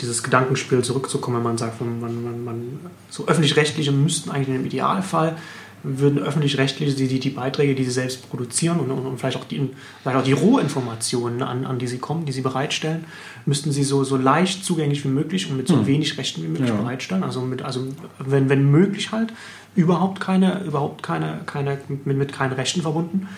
dieses 0.00 0.22
Gedankenspiel 0.22 0.82
zurückzukommen, 0.82 1.38
wenn 1.38 1.44
man 1.44 1.58
sagt, 1.58 1.80
man, 1.80 2.00
man, 2.00 2.44
man, 2.44 2.80
so 3.10 3.26
öffentlich-rechtliche 3.26 3.92
müssten 3.92 4.30
eigentlich 4.30 4.56
im 4.56 4.66
Idealfall 4.66 5.36
würden 5.82 6.18
öffentlich-rechtliche 6.18 6.94
die, 6.94 7.08
die, 7.08 7.20
die, 7.20 7.30
Beiträge, 7.30 7.74
die 7.74 7.84
sie 7.84 7.90
selbst 7.90 8.28
produzieren 8.28 8.78
und, 8.80 8.90
und, 8.90 9.06
und, 9.06 9.18
vielleicht 9.18 9.36
auch 9.36 9.44
die, 9.44 9.70
vielleicht 10.02 10.18
auch 10.18 10.24
die 10.24 10.32
Rohinformationen, 10.32 11.42
an, 11.42 11.66
an 11.66 11.78
die 11.78 11.86
sie 11.86 11.98
kommen, 11.98 12.24
die 12.24 12.32
sie 12.32 12.40
bereitstellen, 12.40 13.04
müssten 13.46 13.72
sie 13.72 13.82
so, 13.82 14.04
so 14.04 14.16
leicht 14.16 14.64
zugänglich 14.64 15.04
wie 15.04 15.08
möglich 15.08 15.50
und 15.50 15.56
mit 15.56 15.68
so 15.68 15.76
hm. 15.76 15.86
wenig 15.86 16.16
Rechten 16.18 16.42
wie 16.42 16.48
möglich 16.48 16.68
ja. 16.68 16.76
bereitstellen. 16.76 17.22
Also, 17.22 17.40
mit, 17.40 17.62
also 17.62 17.86
wenn, 18.18 18.48
wenn 18.48 18.70
möglich 18.70 19.12
halt, 19.12 19.32
überhaupt 19.74 20.20
keine, 20.20 20.62
überhaupt 20.64 21.02
keine, 21.02 21.40
keine 21.46 21.78
mit, 21.88 22.06
mit 22.18 22.32
keinen 22.32 22.52
Rechten 22.52 22.82
verbunden 22.82 23.28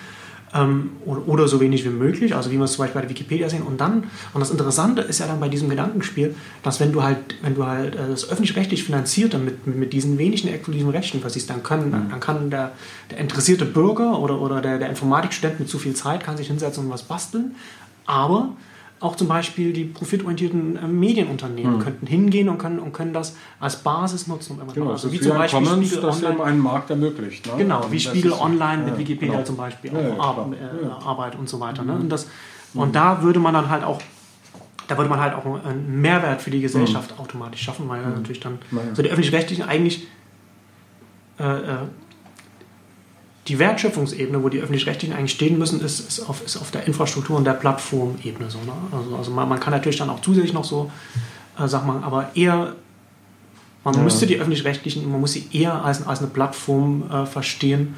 ähm, 0.54 0.90
oder, 1.04 1.28
oder, 1.28 1.48
so 1.48 1.60
wenig 1.60 1.84
wie 1.84 1.90
möglich, 1.90 2.34
also 2.34 2.50
wie 2.50 2.56
wir 2.56 2.64
es 2.64 2.72
zum 2.72 2.84
Beispiel 2.84 3.00
bei 3.00 3.06
der 3.06 3.10
Wikipedia 3.10 3.48
sehen. 3.48 3.62
Und 3.62 3.80
dann, 3.80 4.04
und 4.32 4.40
das 4.40 4.50
Interessante 4.50 5.02
ist 5.02 5.18
ja 5.18 5.26
dann 5.26 5.40
bei 5.40 5.48
diesem 5.48 5.68
Gedankenspiel, 5.68 6.34
dass 6.62 6.80
wenn 6.80 6.92
du 6.92 7.02
halt, 7.02 7.18
wenn 7.42 7.54
du 7.54 7.66
halt 7.66 7.94
äh, 7.94 8.08
das 8.08 8.30
öffentlich-rechtlich 8.30 8.84
finanzierte 8.84 9.38
mit, 9.38 9.66
mit 9.66 9.92
diesen 9.92 10.16
wenigen 10.16 10.48
exklusiven 10.48 10.90
Rechten 10.90 11.20
versiehst, 11.20 11.50
dann, 11.50 11.62
können, 11.62 11.88
mhm. 11.88 12.10
dann 12.10 12.20
kann 12.20 12.50
der, 12.50 12.72
der 13.10 13.18
interessierte 13.18 13.64
Bürger 13.64 14.20
oder, 14.20 14.40
oder 14.40 14.60
der, 14.60 14.78
der 14.78 14.88
Informatikstudent 14.88 15.58
mit 15.58 15.68
zu 15.68 15.78
viel 15.78 15.94
Zeit 15.94 16.22
kann 16.22 16.36
sich 16.36 16.46
hinsetzen 16.46 16.84
und 16.84 16.90
was 16.90 17.02
basteln, 17.02 17.56
aber 18.06 18.50
auch 19.04 19.16
zum 19.16 19.28
Beispiel 19.28 19.74
die 19.74 19.84
profitorientierten 19.84 20.76
äh, 20.76 20.86
Medienunternehmen 20.86 21.74
hm. 21.74 21.80
könnten 21.80 22.06
hingehen 22.06 22.48
und 22.48 22.56
können, 22.56 22.78
und 22.78 22.94
können 22.94 23.12
das 23.12 23.36
als 23.60 23.76
Basis 23.76 24.26
nutzen. 24.26 24.58
Um 24.58 24.72
genau, 24.72 24.92
also 24.92 25.12
wie 25.12 25.20
zum 25.20 25.36
Beispiel 25.36 25.62
Commons, 25.62 25.88
Spiegel 25.88 26.02
das 26.02 26.22
Online, 26.22 26.44
einen 26.44 26.58
Markt 26.60 26.88
ermöglicht. 26.88 27.46
Ne? 27.46 27.52
Genau, 27.58 27.84
wie 27.90 28.00
Spiegel 28.00 28.32
Online 28.32 28.82
mit 28.84 28.96
Wikipedia 28.96 29.34
genau. 29.34 29.44
zum 29.44 29.56
Beispiel 29.56 29.92
ja, 29.92 29.98
auch 30.18 30.50
ja, 30.52 30.54
äh, 30.54 31.04
Arbeit 31.04 31.38
und 31.38 31.50
so 31.50 31.60
weiter. 31.60 31.84
Ne? 31.84 31.92
Mhm. 31.92 32.00
Und, 32.00 32.08
das, 32.08 32.28
mhm. 32.72 32.80
und 32.80 32.96
da 32.96 33.22
würde 33.22 33.40
man 33.40 33.52
dann 33.52 33.68
halt 33.68 33.84
auch 33.84 34.00
da 34.86 34.98
würde 34.98 35.08
man 35.08 35.18
halt 35.18 35.34
auch 35.34 35.46
einen 35.46 36.00
Mehrwert 36.02 36.42
für 36.42 36.50
die 36.50 36.60
Gesellschaft 36.60 37.12
mhm. 37.12 37.24
automatisch 37.24 37.62
schaffen, 37.62 37.88
weil 37.88 38.02
mhm. 38.02 38.14
natürlich 38.14 38.40
dann 38.40 38.58
so 38.92 39.02
die 39.02 39.08
öffentlich-rechtlichen 39.08 39.64
eigentlich 39.64 40.08
äh, 41.38 41.44
äh 41.44 41.76
die 43.48 43.58
Wertschöpfungsebene, 43.58 44.42
wo 44.42 44.48
die 44.48 44.60
öffentlich-rechtlichen 44.60 45.14
eigentlich 45.14 45.32
stehen 45.32 45.58
müssen, 45.58 45.80
ist, 45.80 46.00
ist, 46.00 46.28
auf, 46.28 46.44
ist 46.44 46.56
auf 46.56 46.70
der 46.70 46.86
Infrastruktur- 46.86 47.36
und 47.36 47.44
der 47.44 47.52
Plattformebene 47.52 48.50
so. 48.50 48.58
Ne? 48.58 48.72
Also, 48.90 49.16
also 49.16 49.30
man, 49.30 49.48
man, 49.48 49.60
kann 49.60 49.72
natürlich 49.72 49.98
dann 49.98 50.08
auch 50.10 50.20
zusätzlich 50.20 50.54
noch 50.54 50.64
so, 50.64 50.90
äh, 51.58 51.68
sag 51.68 51.84
mal, 51.86 52.02
aber 52.02 52.30
eher, 52.34 52.74
man 53.84 53.94
ja. 53.94 54.00
müsste 54.00 54.26
die 54.26 54.38
öffentlich-rechtlichen, 54.38 55.10
man 55.10 55.20
muss 55.20 55.32
sie 55.32 55.46
eher 55.52 55.84
als, 55.84 56.06
als 56.06 56.20
eine 56.20 56.28
Plattform 56.28 57.10
äh, 57.10 57.26
verstehen, 57.26 57.94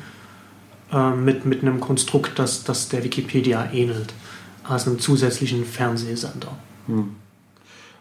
äh, 0.93 1.11
mit, 1.11 1.47
mit 1.47 1.63
einem 1.63 1.79
Konstrukt, 1.79 2.39
das, 2.39 2.65
das 2.65 2.89
der 2.89 3.05
Wikipedia 3.05 3.71
ähnelt, 3.73 4.15
als 4.65 4.89
einem 4.89 4.99
zusätzlichen 4.99 5.65
Fernsehsender. 5.65 6.57
Hm. 6.89 7.15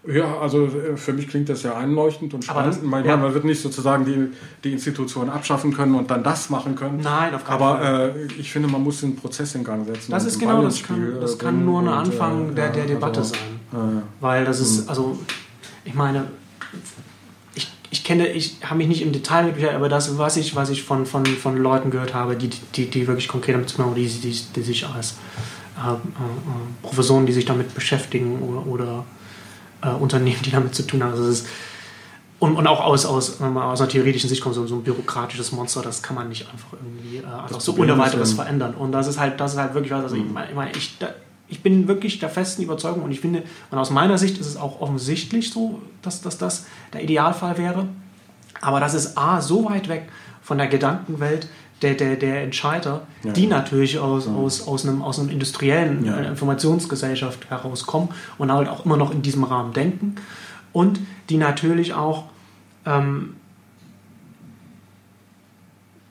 Ja, 0.08 0.38
also 0.38 0.66
äh, 0.66 0.98
für 0.98 1.14
mich 1.14 1.28
klingt 1.28 1.50
das 1.50 1.64
ja 1.64 1.76
einleuchtend 1.76 2.34
und 2.34 2.44
spannend. 2.44 2.76
Das, 2.76 2.82
man, 2.82 3.04
ja. 3.04 3.18
man, 3.18 3.34
wird 3.34 3.44
nicht 3.44 3.62
sozusagen 3.62 4.06
die, 4.06 4.30
die 4.64 4.74
Institution 4.74 5.30
abschaffen 5.30 5.74
können 5.74 5.96
und 5.96 6.12
dann 6.12 6.24
das 6.24 6.50
machen 6.50 6.76
können. 6.76 7.00
Nein, 7.02 7.34
auf 7.34 7.44
keinen 7.44 7.56
Aber, 7.56 7.78
Fall. 7.78 7.94
Aber 7.94 8.16
äh, 8.16 8.26
ich 8.40 8.52
finde, 8.52 8.68
man 8.68 8.84
muss 8.84 9.02
den 9.02 9.16
Prozess 9.16 9.56
in 9.56 9.64
Gang 9.64 9.86
setzen. 9.86 10.12
Das 10.12 10.26
ist 10.26 10.40
genau, 10.40 10.62
das 10.62 10.84
kann, 10.84 11.20
das 11.20 11.40
kann 11.40 11.66
nur 11.66 11.82
ein 11.82 11.88
Anfang 11.88 12.50
und, 12.50 12.56
der, 12.56 12.70
der 12.70 12.86
Debatte 12.86 13.22
also, 13.22 13.34
sein. 13.34 13.60
Ja, 13.74 14.04
Weil 14.20 14.46
das 14.46 14.60
ist, 14.60 14.82
hm. 14.82 14.90
also 14.90 15.20
ich 15.84 15.96
meine, 15.96 16.26
ich, 17.56 17.72
ich 17.90 18.04
kenne, 18.04 18.28
ich 18.28 18.58
habe 18.64 18.78
mich 18.78 18.88
nicht 18.88 19.02
im 19.02 19.12
Detail 19.12 19.44
mit 19.44 19.64
aber 19.64 19.90
das, 19.90 20.18
was 20.20 20.38
ich, 20.38 20.56
was 20.56 20.70
ich 20.70 20.84
von, 20.84 21.08
von, 21.08 21.26
von 21.26 21.58
Leuten 21.58 21.90
gehört 21.90 22.14
habe, 22.14 22.36
die, 22.36 22.50
die, 22.76 22.90
die 22.90 23.08
wirklich 23.08 23.28
konkret 23.28 23.56
damit 23.56 23.70
zu 23.70 23.78
tun 23.78 23.86
haben, 23.86 23.96
die, 23.96 24.08
die, 24.08 24.40
die 24.56 24.62
sich 24.62 24.86
als 24.86 25.16
äh, 25.78 25.94
äh, 25.94 25.96
Professoren, 26.84 27.26
die 27.26 27.34
sich 27.34 27.46
damit 27.46 27.74
beschäftigen 27.74 28.40
oder, 28.40 28.68
oder 28.68 29.06
äh, 29.86 29.90
Unternehmen, 29.90 30.42
die 30.44 30.52
damit 30.52 30.76
zu 30.76 30.84
tun 30.84 31.04
haben. 31.04 31.12
Also 31.12 31.28
ist, 31.28 31.48
und, 32.40 32.58
und, 32.58 32.68
auch 32.68 32.82
aus, 32.82 33.06
aus, 33.06 33.42
aus 33.42 33.82
einer 33.82 33.90
theoretischen 33.90 34.30
Sicht 34.30 34.42
kommt 34.42 34.56
so, 34.56 34.68
so, 34.68 34.76
ein 34.76 34.84
bürokratisches 34.84 35.52
Monster, 35.54 35.82
das 35.82 36.04
kann 36.04 36.16
man 36.16 36.28
nicht 36.28 36.48
einfach 36.52 36.74
irgendwie 36.74 37.18
äh, 37.18 37.26
einfach 37.26 37.62
so 37.62 37.76
ohne 37.78 37.98
weiteres 37.98 38.34
verändern. 38.34 38.74
Und 38.76 38.92
das 38.92 39.08
ist 39.08 39.20
halt, 39.20 39.40
das 39.40 39.54
ist 39.54 39.60
halt 39.60 39.74
wirklich 39.74 39.94
was, 39.94 40.04
also 40.04 40.16
mhm. 40.18 40.38
ich 40.50 40.56
meine, 40.56 40.72
ich, 40.76 40.98
da, 40.98 41.10
ich 41.48 41.62
bin 41.62 41.88
wirklich 41.88 42.20
der 42.20 42.30
festen 42.30 42.64
Überzeugung 42.64 43.04
und 43.04 43.12
ich 43.12 43.22
finde, 43.22 43.44
und 43.72 43.78
aus 43.78 43.90
meiner 43.90 44.18
Sicht 44.18 44.38
ist 44.38 44.48
es 44.48 44.58
auch 44.58 44.82
offensichtlich 44.82 45.52
so, 45.52 45.82
dass, 46.02 46.22
dass 46.22 46.38
das 46.38 46.66
der 46.94 47.04
Idealfall 47.04 47.58
wäre. 47.58 47.88
Aber 48.62 48.80
das 48.80 48.94
ist 48.94 49.18
A, 49.18 49.42
so 49.42 49.66
weit 49.66 49.88
weg 49.88 50.10
von 50.42 50.58
der 50.58 50.68
Gedankenwelt, 50.68 51.48
der, 51.86 51.94
der, 51.94 52.16
der 52.16 52.42
Entscheider, 52.42 53.02
ja. 53.24 53.32
die 53.32 53.46
natürlich 53.48 54.00
aus, 54.00 54.28
aus, 54.28 54.68
aus, 54.68 54.86
einem, 54.86 55.02
aus 55.02 55.20
einem 55.20 55.30
industriellen 55.30 56.04
ja. 56.06 56.18
Äh, 56.18 56.28
Informationsgesellschaft 56.28 57.50
herauskommen 57.50 58.10
und 58.38 58.52
halt 58.52 58.68
auch 58.68 58.86
immer 58.86 58.98
noch 58.98 59.12
in 59.12 59.22
diesem 59.22 59.44
Rahmen 59.44 59.74
denken 59.74 60.16
und 60.74 61.00
die 61.30 61.38
natürlich 61.38 61.94
auch, 61.94 62.26
ähm, 62.86 63.36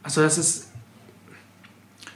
also 0.02 0.22
das 0.22 0.38
ist, 0.38 0.68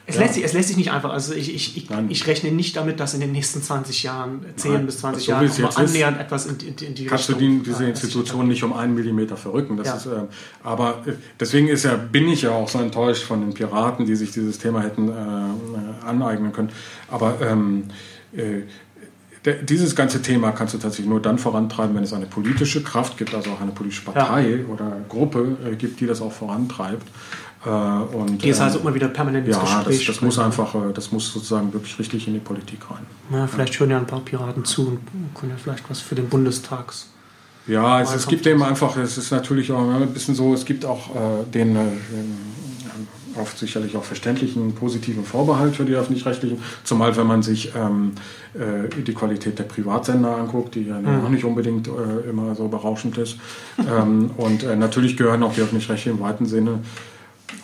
es, 0.08 0.14
ja. 0.14 0.22
lässt 0.22 0.34
sich, 0.34 0.44
es 0.44 0.52
lässt 0.54 0.68
sich 0.68 0.76
nicht 0.78 0.90
einfach, 0.90 1.10
also 1.10 1.34
ich, 1.34 1.54
ich, 1.54 1.76
ich, 1.76 1.90
ich, 2.08 2.26
rechne 2.26 2.50
nicht 2.50 2.74
damit, 2.76 2.98
dass 2.98 3.12
in 3.12 3.20
den 3.20 3.30
nächsten 3.30 3.62
20 3.62 4.02
Jahren, 4.04 4.40
10 4.56 4.72
Nein. 4.72 4.86
bis 4.86 4.98
20 5.00 5.22
so 5.22 5.32
Jahren, 5.32 5.50
annähernd 5.74 6.18
etwas 6.18 6.46
in, 6.46 6.56
in, 6.60 6.74
in 6.78 6.94
die 6.94 7.04
Kannst 7.04 7.28
Richtung, 7.28 7.58
du 7.58 7.58
die, 7.58 7.62
diese 7.70 7.84
Institution 7.84 8.48
nicht 8.48 8.64
um 8.64 8.72
einen 8.72 8.94
Millimeter 8.94 9.36
verrücken. 9.36 9.76
Das 9.76 9.86
ja. 9.86 9.96
ist, 9.96 10.06
äh, 10.06 10.22
aber 10.64 11.02
äh, 11.06 11.12
deswegen 11.38 11.68
ist 11.68 11.84
ja, 11.84 11.96
bin 11.96 12.26
ich 12.26 12.42
ja 12.42 12.52
auch 12.52 12.70
so 12.70 12.78
enttäuscht 12.78 13.24
von 13.24 13.42
den 13.42 13.52
Piraten, 13.52 14.06
die 14.06 14.16
sich 14.16 14.30
dieses 14.30 14.58
Thema 14.58 14.80
hätten 14.80 15.10
äh, 15.10 16.06
aneignen 16.06 16.54
können. 16.54 16.70
Aber 17.10 17.42
ähm, 17.42 17.84
äh, 18.32 18.62
dieses 19.62 19.94
ganze 19.94 20.22
Thema 20.22 20.52
kannst 20.52 20.74
du 20.74 20.78
tatsächlich 20.78 21.08
nur 21.08 21.20
dann 21.20 21.38
vorantreiben, 21.38 21.94
wenn 21.94 22.02
es 22.02 22.12
eine 22.12 22.26
politische 22.26 22.82
Kraft 22.82 23.18
gibt, 23.18 23.34
also 23.34 23.50
auch 23.50 23.60
eine 23.60 23.72
politische 23.72 24.04
Partei 24.04 24.48
ja. 24.48 24.72
oder 24.72 24.96
Gruppe 25.08 25.56
äh, 25.64 25.76
gibt, 25.76 26.00
die 26.00 26.06
das 26.06 26.22
auch 26.22 26.32
vorantreibt. 26.32 27.06
Äh, 27.68 28.16
und, 28.16 28.42
die 28.42 28.48
ist 28.48 28.60
also 28.60 28.78
immer 28.78 28.94
wieder 28.94 29.08
permanent 29.08 29.46
ins 29.46 29.56
ja, 29.56 29.62
Gespräch. 29.62 30.06
Das, 30.06 30.16
das 30.16 30.22
muss 30.22 30.38
einfach, 30.38 30.74
äh, 30.74 30.92
das 30.94 31.12
muss 31.12 31.30
sozusagen 31.32 31.72
wirklich 31.72 31.98
richtig 31.98 32.26
in 32.26 32.34
die 32.34 32.40
Politik 32.40 32.78
rein. 32.90 33.06
Ja, 33.30 33.46
vielleicht 33.46 33.74
ja. 33.74 33.80
hören 33.80 33.90
ja 33.90 33.98
ein 33.98 34.06
paar 34.06 34.20
Piraten 34.20 34.64
zu 34.64 34.88
und 34.88 35.00
können 35.34 35.52
ja 35.52 35.58
vielleicht 35.62 35.88
was 35.90 36.00
für 36.00 36.14
den 36.14 36.28
Bundestags. 36.28 37.10
Ja, 37.66 38.00
es, 38.00 38.14
es 38.14 38.26
gibt 38.26 38.46
eben 38.46 38.62
einfach, 38.62 38.96
es 38.96 39.18
ist 39.18 39.30
natürlich 39.30 39.70
auch 39.70 39.86
ein 39.86 40.14
bisschen 40.14 40.34
so, 40.34 40.54
es 40.54 40.64
gibt 40.64 40.86
auch 40.86 41.14
äh, 41.14 41.44
den, 41.52 41.76
äh, 41.76 41.80
oft 43.38 43.58
sicherlich 43.58 43.94
auch 43.96 44.04
verständlichen 44.04 44.74
positiven 44.74 45.22
Vorbehalt 45.22 45.76
für 45.76 45.84
die 45.84 45.94
öffentlich-rechtlichen, 45.94 46.58
zumal 46.82 47.16
wenn 47.18 47.26
man 47.26 47.42
sich 47.42 47.72
ähm, 47.76 48.12
äh, 48.54 49.02
die 49.02 49.12
Qualität 49.12 49.58
der 49.58 49.64
Privatsender 49.64 50.34
anguckt, 50.36 50.74
die 50.74 50.84
ja 50.86 50.98
mhm. 50.98 51.26
auch 51.26 51.28
nicht 51.28 51.44
unbedingt 51.44 51.88
äh, 51.88 52.28
immer 52.28 52.54
so 52.54 52.68
berauschend 52.68 53.18
ist. 53.18 53.36
ähm, 53.78 54.30
und 54.38 54.62
äh, 54.62 54.74
natürlich 54.74 55.18
gehören 55.18 55.42
auch 55.42 55.52
die 55.52 55.60
öffentlich-rechtlichen 55.60 56.18
im 56.18 56.24
weiten 56.24 56.46
Sinne 56.46 56.80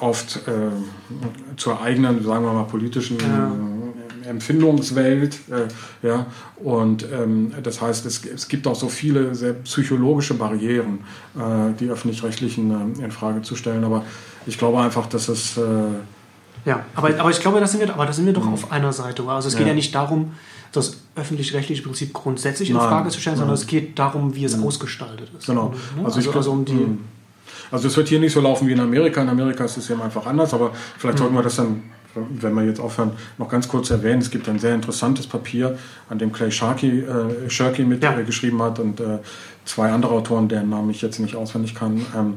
oft 0.00 0.36
äh, 0.48 0.70
zur 1.56 1.80
eigenen, 1.80 2.24
sagen 2.24 2.44
wir 2.44 2.52
mal, 2.52 2.64
politischen 2.64 3.18
ja. 3.18 3.52
Empfindungswelt. 4.28 5.38
Äh, 5.50 6.06
ja, 6.06 6.26
und 6.56 7.06
ähm, 7.12 7.52
das 7.62 7.80
heißt, 7.80 8.06
es, 8.06 8.24
es 8.24 8.48
gibt 8.48 8.66
auch 8.66 8.74
so 8.74 8.88
viele 8.88 9.34
sehr 9.34 9.54
psychologische 9.54 10.34
Barrieren, 10.34 11.00
äh, 11.36 11.72
die 11.78 11.88
öffentlich-rechtlichen 11.88 12.98
äh, 13.00 13.04
in 13.04 13.10
Frage 13.10 13.42
zu 13.42 13.56
stellen. 13.56 13.84
Aber 13.84 14.04
ich 14.46 14.58
glaube 14.58 14.80
einfach, 14.80 15.06
dass 15.06 15.28
es. 15.28 15.56
Äh, 15.56 15.62
ja, 16.64 16.84
aber, 16.94 17.18
aber 17.20 17.30
ich 17.30 17.40
glaube, 17.40 17.60
da 17.60 17.66
sind 17.66 17.80
wir, 17.80 17.92
aber 17.92 18.06
da 18.06 18.12
sind 18.12 18.24
wir 18.26 18.32
doch 18.32 18.46
mhm. 18.46 18.54
auf 18.54 18.72
einer 18.72 18.92
Seite. 18.92 19.22
Also 19.24 19.48
es 19.48 19.54
geht 19.54 19.62
ja, 19.62 19.68
ja 19.68 19.74
nicht 19.74 19.94
darum, 19.94 20.32
das 20.72 20.96
öffentlich-rechtliche 21.14 21.82
Prinzip 21.82 22.12
grundsätzlich 22.12 22.70
in 22.70 22.76
Frage 22.76 23.10
zu 23.10 23.20
stellen, 23.20 23.36
sondern 23.36 23.54
es 23.54 23.66
geht 23.66 23.98
darum, 23.98 24.34
wie 24.34 24.44
es 24.44 24.56
mhm. 24.56 24.64
ausgestaltet 24.64 25.30
ist. 25.38 25.46
Genau. 25.46 25.74
Ne? 25.96 26.04
Also, 26.04 26.18
also, 26.18 26.32
also, 26.32 26.52
um 26.52 26.64
die. 26.64 26.98
Mhm. 27.70 27.74
Also 27.74 27.88
es 27.88 27.96
wird 27.96 28.08
hier 28.08 28.20
nicht 28.20 28.32
so 28.32 28.40
laufen 28.40 28.68
wie 28.68 28.72
in 28.72 28.80
Amerika. 28.80 29.22
In 29.22 29.28
Amerika 29.28 29.64
ist 29.64 29.76
es 29.76 29.90
eben 29.90 30.02
einfach 30.02 30.26
anders, 30.26 30.54
aber 30.54 30.72
vielleicht 30.98 31.18
sollten 31.18 31.34
wir 31.34 31.42
das 31.42 31.56
dann 31.56 31.82
wenn 32.14 32.54
wir 32.54 32.64
jetzt 32.64 32.80
aufhören, 32.80 33.12
noch 33.38 33.48
ganz 33.48 33.68
kurz 33.68 33.90
erwähnen, 33.90 34.20
es 34.20 34.30
gibt 34.30 34.48
ein 34.48 34.58
sehr 34.58 34.74
interessantes 34.74 35.26
Papier, 35.26 35.78
an 36.08 36.18
dem 36.18 36.32
Clay 36.32 36.50
Sharkey, 36.50 37.00
äh, 37.00 37.50
Shirky 37.50 37.84
mitgeschrieben 37.84 38.58
ja. 38.58 38.66
äh, 38.66 38.70
hat 38.70 38.78
und 38.78 39.00
äh, 39.00 39.18
zwei 39.64 39.90
andere 39.90 40.14
Autoren, 40.14 40.48
deren 40.48 40.70
Namen 40.70 40.90
ich 40.90 41.02
jetzt 41.02 41.18
nicht 41.18 41.36
auswendig 41.36 41.74
kann. 41.74 42.04
Ähm, 42.16 42.34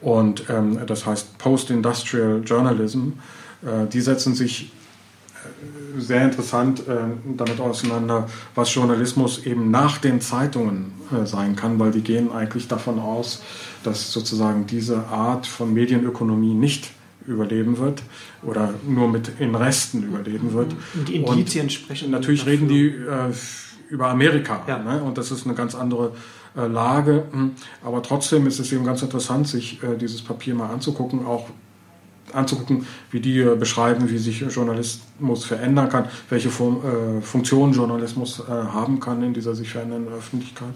und 0.00 0.44
ähm, 0.48 0.78
das 0.86 1.06
heißt 1.06 1.38
Post-Industrial 1.38 2.42
Journalism. 2.44 3.12
Äh, 3.62 3.86
die 3.86 4.00
setzen 4.00 4.34
sich 4.34 4.72
äh, 5.34 5.75
sehr 5.96 6.24
interessant 6.24 6.86
äh, 6.88 6.96
damit 7.36 7.60
auseinander, 7.60 8.28
was 8.54 8.74
Journalismus 8.74 9.44
eben 9.44 9.70
nach 9.70 9.98
den 9.98 10.20
Zeitungen 10.20 10.92
sein 11.24 11.54
kann, 11.54 11.78
weil 11.78 11.92
die 11.92 12.00
gehen 12.00 12.32
eigentlich 12.32 12.66
davon 12.66 12.98
aus, 12.98 13.40
dass 13.84 14.10
sozusagen 14.10 14.66
diese 14.66 15.06
Art 15.06 15.46
von 15.46 15.72
Medienökonomie 15.72 16.52
nicht 16.52 16.90
überleben 17.26 17.78
wird 17.78 18.02
oder 18.42 18.74
nur 18.86 19.08
mit 19.08 19.32
in 19.38 19.54
Resten 19.54 20.02
überleben 20.02 20.52
wird. 20.52 20.74
Und 20.94 21.08
die 21.08 21.16
Indizien 21.16 21.70
sprechen. 21.70 22.10
Natürlich 22.10 22.40
dafür. 22.40 22.52
reden 22.52 22.68
die 22.68 22.86
äh, 22.88 23.32
über 23.88 24.08
Amerika 24.08 24.62
ja. 24.66 24.78
ne? 24.78 25.02
und 25.02 25.18
das 25.18 25.30
ist 25.30 25.46
eine 25.46 25.54
ganz 25.54 25.74
andere 25.74 26.12
äh, 26.56 26.66
Lage. 26.66 27.24
Hm. 27.30 27.52
Aber 27.84 28.02
trotzdem 28.02 28.46
ist 28.46 28.58
es 28.58 28.72
eben 28.72 28.84
ganz 28.84 29.02
interessant, 29.02 29.48
sich 29.48 29.82
äh, 29.82 29.96
dieses 29.96 30.22
Papier 30.22 30.54
mal 30.54 30.70
anzugucken, 30.70 31.26
auch 31.26 31.48
anzugucken, 32.32 32.86
wie 33.10 33.20
die 33.20 33.40
äh, 33.40 33.56
beschreiben, 33.56 34.08
wie 34.10 34.18
sich 34.18 34.40
Journalismus 34.40 35.44
verändern 35.44 35.88
kann, 35.88 36.06
welche 36.28 36.50
Form, 36.50 36.80
äh, 36.84 37.20
Funktion 37.22 37.72
Journalismus 37.72 38.40
äh, 38.40 38.50
haben 38.50 39.00
kann 39.00 39.22
in 39.22 39.34
dieser 39.34 39.54
sich 39.54 39.70
verändernden 39.70 40.12
Öffentlichkeit. 40.12 40.74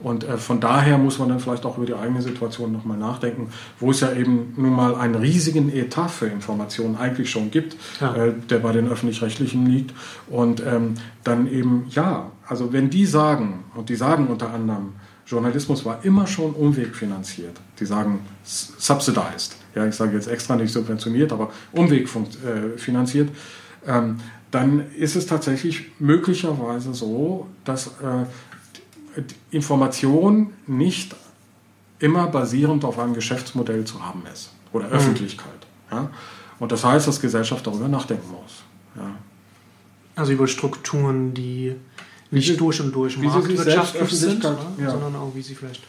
Und 0.00 0.24
äh, 0.24 0.36
von 0.38 0.60
daher 0.60 0.96
muss 0.98 1.18
man 1.18 1.28
dann 1.28 1.40
vielleicht 1.40 1.64
auch 1.66 1.76
über 1.76 1.86
die 1.86 1.94
eigene 1.94 2.22
Situation 2.22 2.72
nochmal 2.72 2.96
nachdenken, 2.96 3.48
wo 3.80 3.90
es 3.90 4.00
ja 4.00 4.12
eben 4.12 4.54
nun 4.56 4.72
mal 4.72 4.94
einen 4.94 5.16
riesigen 5.16 5.74
Etat 5.74 6.08
für 6.08 6.26
Informationen 6.26 6.96
eigentlich 6.96 7.30
schon 7.30 7.50
gibt, 7.50 7.76
ja. 8.00 8.14
äh, 8.14 8.32
der 8.48 8.60
bei 8.60 8.72
den 8.72 8.88
öffentlich-rechtlichen 8.88 9.66
liegt. 9.66 9.94
Und 10.28 10.62
ähm, 10.64 10.94
dann 11.24 11.50
eben, 11.50 11.86
ja, 11.90 12.30
also 12.46 12.72
wenn 12.72 12.90
die 12.90 13.06
sagen, 13.06 13.64
und 13.74 13.88
die 13.88 13.96
sagen 13.96 14.28
unter 14.28 14.52
anderem, 14.52 14.92
Journalismus 15.28 15.84
war 15.84 16.04
immer 16.04 16.26
schon 16.26 16.52
umwegfinanziert. 16.52 17.60
Die 17.78 17.84
sagen 17.84 18.20
subsidized. 18.44 19.56
Ja, 19.74 19.86
ich 19.86 19.94
sage 19.94 20.14
jetzt 20.16 20.26
extra 20.26 20.56
nicht 20.56 20.72
subventioniert, 20.72 21.32
aber 21.32 21.50
umwegfinanziert. 21.72 23.28
Äh, 23.86 23.98
ähm, 23.98 24.20
dann 24.50 24.90
ist 24.96 25.16
es 25.16 25.26
tatsächlich 25.26 25.90
möglicherweise 25.98 26.94
so, 26.94 27.46
dass 27.64 27.88
äh, 27.88 29.22
Information 29.50 30.52
nicht 30.66 31.14
immer 31.98 32.28
basierend 32.28 32.84
auf 32.84 32.98
einem 32.98 33.12
Geschäftsmodell 33.12 33.84
zu 33.84 34.02
haben 34.02 34.22
ist 34.32 34.50
oder 34.72 34.86
mhm. 34.86 34.92
Öffentlichkeit. 34.92 35.66
Ja? 35.90 36.10
Und 36.58 36.72
das 36.72 36.84
heißt, 36.84 37.06
dass 37.06 37.20
Gesellschaft 37.20 37.66
darüber 37.66 37.88
nachdenken 37.88 38.30
muss. 38.30 38.62
Ja? 38.96 39.10
Also 40.16 40.32
über 40.32 40.48
Strukturen, 40.48 41.34
die 41.34 41.74
nicht 42.30 42.50
wie 42.50 42.56
durch 42.56 42.80
und 42.80 42.94
durch 42.94 43.18
marktwirtschaftlich 43.18 44.10
sind, 44.10 44.44
ja. 44.44 44.90
sondern 44.90 45.16
auch 45.16 45.34
wie 45.34 45.42
sie 45.42 45.54
vielleicht 45.54 45.82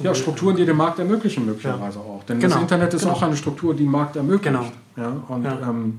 ja, 0.00 0.14
Strukturen, 0.14 0.56
die 0.56 0.64
den 0.64 0.76
Markt 0.76 0.98
ermöglichen, 0.98 1.44
möglicherweise 1.44 1.98
ja. 1.98 2.04
auch. 2.04 2.24
Denn 2.24 2.40
genau. 2.40 2.54
das 2.54 2.62
Internet 2.62 2.94
ist 2.94 3.02
genau. 3.02 3.14
auch 3.14 3.22
eine 3.22 3.36
Struktur, 3.36 3.74
die 3.74 3.84
Markt 3.84 4.16
ermöglicht. 4.16 4.44
Genau. 4.44 4.72
Ja, 4.96 5.12
und 5.28 5.44
ähm, 5.44 5.98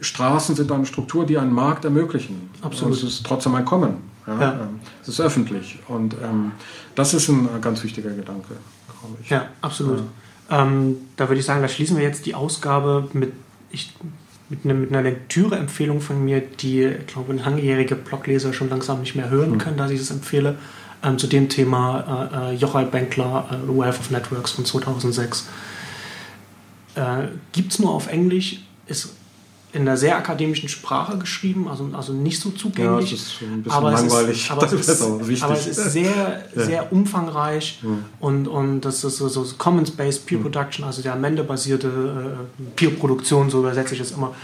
Straßen 0.00 0.54
sind 0.54 0.70
eine 0.70 0.84
Struktur, 0.84 1.24
die 1.24 1.38
einen 1.38 1.52
Markt 1.52 1.86
ermöglichen. 1.86 2.50
Absolut. 2.60 2.92
Und 2.92 2.98
es 2.98 3.02
ist 3.02 3.24
trotzdem 3.24 3.54
ein 3.54 3.64
Kommen. 3.64 3.96
Ähm, 4.28 4.80
es 5.00 5.08
ist 5.08 5.20
öffentlich 5.20 5.78
und 5.88 6.14
ähm, 6.22 6.52
das 6.94 7.14
ist 7.14 7.28
ein 7.28 7.48
ganz 7.62 7.82
wichtiger 7.82 8.10
Gedanke, 8.10 8.56
glaube 9.00 9.16
ich. 9.22 9.30
Ja, 9.30 9.46
absolut. 9.62 10.02
Ähm, 10.50 10.96
da 11.16 11.28
würde 11.28 11.40
ich 11.40 11.46
sagen, 11.46 11.62
da 11.62 11.68
schließen 11.68 11.96
wir 11.96 12.04
jetzt 12.04 12.26
die 12.26 12.34
Ausgabe 12.34 13.08
mit, 13.12 13.32
ich, 13.70 13.94
mit, 14.48 14.64
ne, 14.64 14.74
mit 14.74 14.90
einer 14.90 15.02
Lektüre-Empfehlung 15.02 16.00
von 16.00 16.24
mir, 16.24 16.40
die, 16.40 16.84
ich 16.84 17.06
glaube, 17.06 17.34
langjährige 17.34 17.94
Blogleser 17.94 18.52
schon 18.52 18.70
langsam 18.70 19.00
nicht 19.00 19.14
mehr 19.14 19.30
hören 19.30 19.52
mhm. 19.52 19.58
können, 19.58 19.76
dass 19.76 19.90
ich 19.90 20.00
es 20.00 20.10
empfehle. 20.10 20.56
Ähm, 21.02 21.18
zu 21.18 21.28
dem 21.28 21.48
Thema 21.48 22.50
äh, 22.50 22.52
äh 22.52 22.54
Jochai 22.56 22.84
Benkler, 22.84 23.48
äh, 23.50 23.68
Wealth 23.68 24.00
of 24.00 24.10
Networks 24.10 24.52
von 24.52 24.64
2006. 24.64 25.48
Äh, 26.96 27.28
Gibt 27.52 27.72
es 27.72 27.78
nur 27.78 27.92
auf 27.92 28.08
Englisch, 28.08 28.60
ist 28.86 29.10
in 29.72 29.82
einer 29.82 29.96
sehr 29.96 30.16
akademischen 30.16 30.68
Sprache 30.68 31.18
geschrieben, 31.18 31.68
also, 31.68 31.90
also 31.92 32.12
nicht 32.14 32.40
so 32.40 32.50
zugänglich. 32.50 33.10
Ja, 33.10 33.16
das 33.16 33.26
ist 33.26 33.42
ein 33.42 33.62
bisschen 33.62 33.78
aber 33.78 33.90
langweilig. 33.90 34.38
Es 34.38 34.44
ist, 34.44 34.50
aber, 34.50 34.62
es 34.64 34.72
ist, 34.72 34.88
ist 34.88 35.42
aber 35.42 35.54
es 35.54 35.66
ist 35.66 35.92
sehr, 35.92 36.44
sehr 36.54 36.70
ja. 36.70 36.86
umfangreich 36.90 37.80
ja. 37.82 37.90
und, 38.20 38.48
und 38.48 38.80
das 38.80 39.04
ist 39.04 39.18
so, 39.18 39.28
so 39.28 39.44
Commons-Based 39.58 40.24
Peer 40.24 40.38
Production, 40.38 40.84
also 40.86 41.02
der 41.02 41.12
am 41.12 41.24
Ende 41.24 41.44
basierte 41.44 41.88
äh, 41.88 42.62
Peer-Produktion, 42.76 43.50
so 43.50 43.60
übersetze 43.60 43.94
ich 43.94 44.00
es 44.00 44.12
immer, 44.12 44.34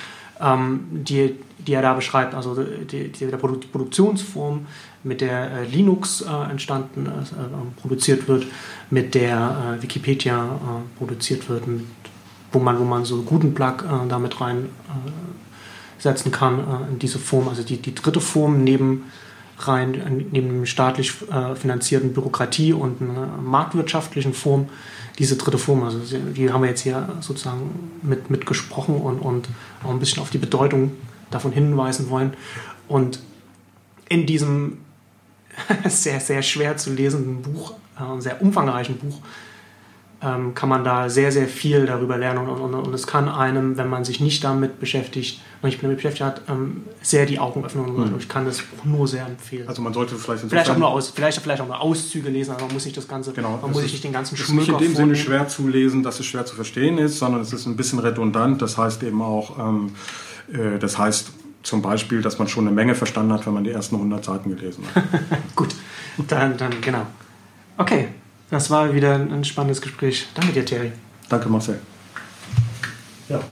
ähm, 0.41 0.81
die, 0.91 1.37
die 1.59 1.73
er 1.73 1.83
da 1.83 1.95
beschreibt, 1.95 2.35
also 2.35 2.55
die, 2.55 3.09
die, 3.09 3.27
der 3.27 3.39
Produktionsform, 3.39 4.67
mit 5.05 5.21
der 5.21 5.51
äh, 5.51 5.65
Linux 5.67 6.23
äh, 6.23 6.51
entstanden, 6.51 7.07
äh, 7.07 7.81
produziert 7.81 8.29
wird, 8.29 8.47
mit 8.91 9.15
der 9.15 9.79
äh, 9.79 9.83
Wikipedia 9.83 10.45
äh, 10.45 10.99
produziert 10.99 11.49
wird, 11.49 11.67
mit 11.67 11.85
wo 12.55 12.59
man, 12.61 12.79
wo 12.79 12.85
man 12.85 13.05
so 13.05 13.23
guten 13.23 13.55
Plug 13.55 13.83
äh, 13.83 14.09
damit 14.09 14.37
reinsetzen 14.41 16.33
äh, 16.33 16.35
kann 16.35 16.59
äh, 16.59 16.93
in 16.93 16.99
diese 16.99 17.19
Form. 17.19 17.49
Also 17.49 17.63
die, 17.63 17.77
die 17.77 17.95
dritte 17.95 18.21
Form 18.21 18.65
neben 18.65 19.05
rein 19.59 19.95
äh, 19.95 20.25
neben 20.31 20.67
staatlich 20.67 21.15
äh, 21.31 21.55
finanzierten 21.55 22.13
Bürokratie 22.13 22.73
und 22.73 23.03
einer 23.03 23.27
marktwirtschaftlichen 23.43 24.35
Form 24.35 24.69
diese 25.19 25.37
dritte 25.37 25.59
Form. 25.59 25.83
Also 25.85 26.01
die 26.01 26.53
haben 26.53 26.63
wir 26.63 26.71
jetzt 26.71 26.83
hier 26.83 27.09
sozusagen 27.21 27.91
mit, 28.03 28.31
mit 28.31 28.49
und, 28.49 29.19
und 29.19 29.49
auch 29.85 29.91
ein 29.91 29.99
bisschen 29.99 30.23
auf 30.23 30.31
die 30.31 30.39
Bedeutung 30.39 30.93
davon 31.31 31.53
hinweisen 31.53 32.11
wollen. 32.11 32.35
Und 32.89 33.21
in 34.09 34.27
diesem 34.27 34.79
sehr, 35.89 36.21
sehr 36.21 36.43
schwer 36.43 36.77
zu 36.77 36.93
lesenden 36.93 37.43
Buch, 37.43 37.75
äh, 37.99 38.21
sehr 38.21 38.43
umfangreichen 38.43 38.97
Buch, 38.99 39.21
ähm, 40.25 40.55
kann 40.55 40.69
man 40.69 40.85
da 40.85 41.09
sehr, 41.09 41.31
sehr 41.31 41.49
viel 41.49 41.87
darüber 41.87 42.17
lernen 42.17 42.49
und, 42.49 42.61
und, 42.61 42.75
und, 42.75 42.95
es 42.95 43.07
kann 43.07 43.29
einem, 43.29 43.77
wenn 43.77 43.89
man 43.89 44.05
sich 44.05 44.21
nicht 44.21 44.43
damit 44.43 44.81
beschäftigt, 44.81 45.41
noch 45.61 45.69
nicht 45.69 45.83
damit 45.83 45.97
beschäftigt 45.97 46.25
hat, 46.25 46.41
ähm, 46.49 46.85
sehr 47.03 47.27
die 47.27 47.39
Augen 47.39 47.65
öffnen 47.65 47.85
und 47.85 48.13
mhm. 48.13 48.19
ich 48.19 48.29
kann 48.29 48.47
das 48.47 48.63
nur 48.85 49.07
sehr 49.07 49.27
empfehlen. 49.27 49.69
Also 49.69 49.83
man 49.83 49.93
sollte 49.93 50.15
vielleicht 50.15 50.45
vielleicht 50.45 50.71
auch 50.71 50.79
nur 50.79 50.89
aus, 50.89 51.11
vielleicht, 51.11 51.41
vielleicht 51.41 51.61
auch 51.61 51.67
nur 51.67 51.81
Auszüge 51.81 52.31
lesen, 52.31 52.53
aber 52.53 52.63
man 52.65 52.73
muss 52.73 52.85
nicht 52.87 52.97
das 52.97 53.07
ganze, 53.07 53.33
genau, 53.33 53.59
man 53.61 53.71
muss 53.71 53.83
sich 53.83 53.93
nicht 53.93 54.05
den 54.05 54.13
ganzen 54.13 54.37
Schmuck 54.37 54.63
Es 54.63 54.69
ist 54.69 54.73
nicht 54.73 54.81
in 54.81 54.87
dem 54.87 54.97
Sinne 54.97 55.17
schwer 55.17 55.47
zu 55.49 55.69
lesen, 55.69 56.03
dass 56.03 56.21
es 56.21 56.27
schwer 56.27 56.47
zu 56.47 56.55
verstehen 56.55 56.97
ist, 56.97 57.19
sondern 57.19 57.43
es 57.43 57.53
ist 57.53 57.67
ein 57.67 57.77
bisschen 57.77 57.99
redundant. 57.99 58.63
Das 58.63 58.79
heißt 58.79 59.03
eben 59.03 59.21
auch, 59.21 59.59
ähm, 59.59 59.93
äh, 60.53 60.79
das 60.79 60.97
heißt 60.97 61.33
zum 61.63 61.83
Beispiel, 61.83 62.23
dass 62.23 62.39
man 62.39 62.49
schon 62.49 62.67
eine 62.67 62.75
Menge 62.75 62.95
verstanden 62.95 63.33
hat, 63.33 63.47
wenn 63.47 63.55
man 63.55 63.65
die 63.65 63.71
ersten 63.71 63.97
100 63.97 64.25
Seiten 64.25 64.55
gelesen 64.55 64.85
hat. 64.95 65.05
Gut, 65.57 65.75
dann, 66.29 66.57
dann 66.57 66.81
genau. 66.81 67.07
Okay, 67.77 68.09
das 68.51 68.71
war 68.71 68.95
wieder 68.95 69.15
ein 69.15 69.45
spannendes 69.45 69.81
Gespräch. 69.81 70.27
Danke 70.35 70.53
dir, 70.53 70.65
Thierry. 70.65 70.93
Danke, 71.29 71.49
Marcel. 71.49 71.79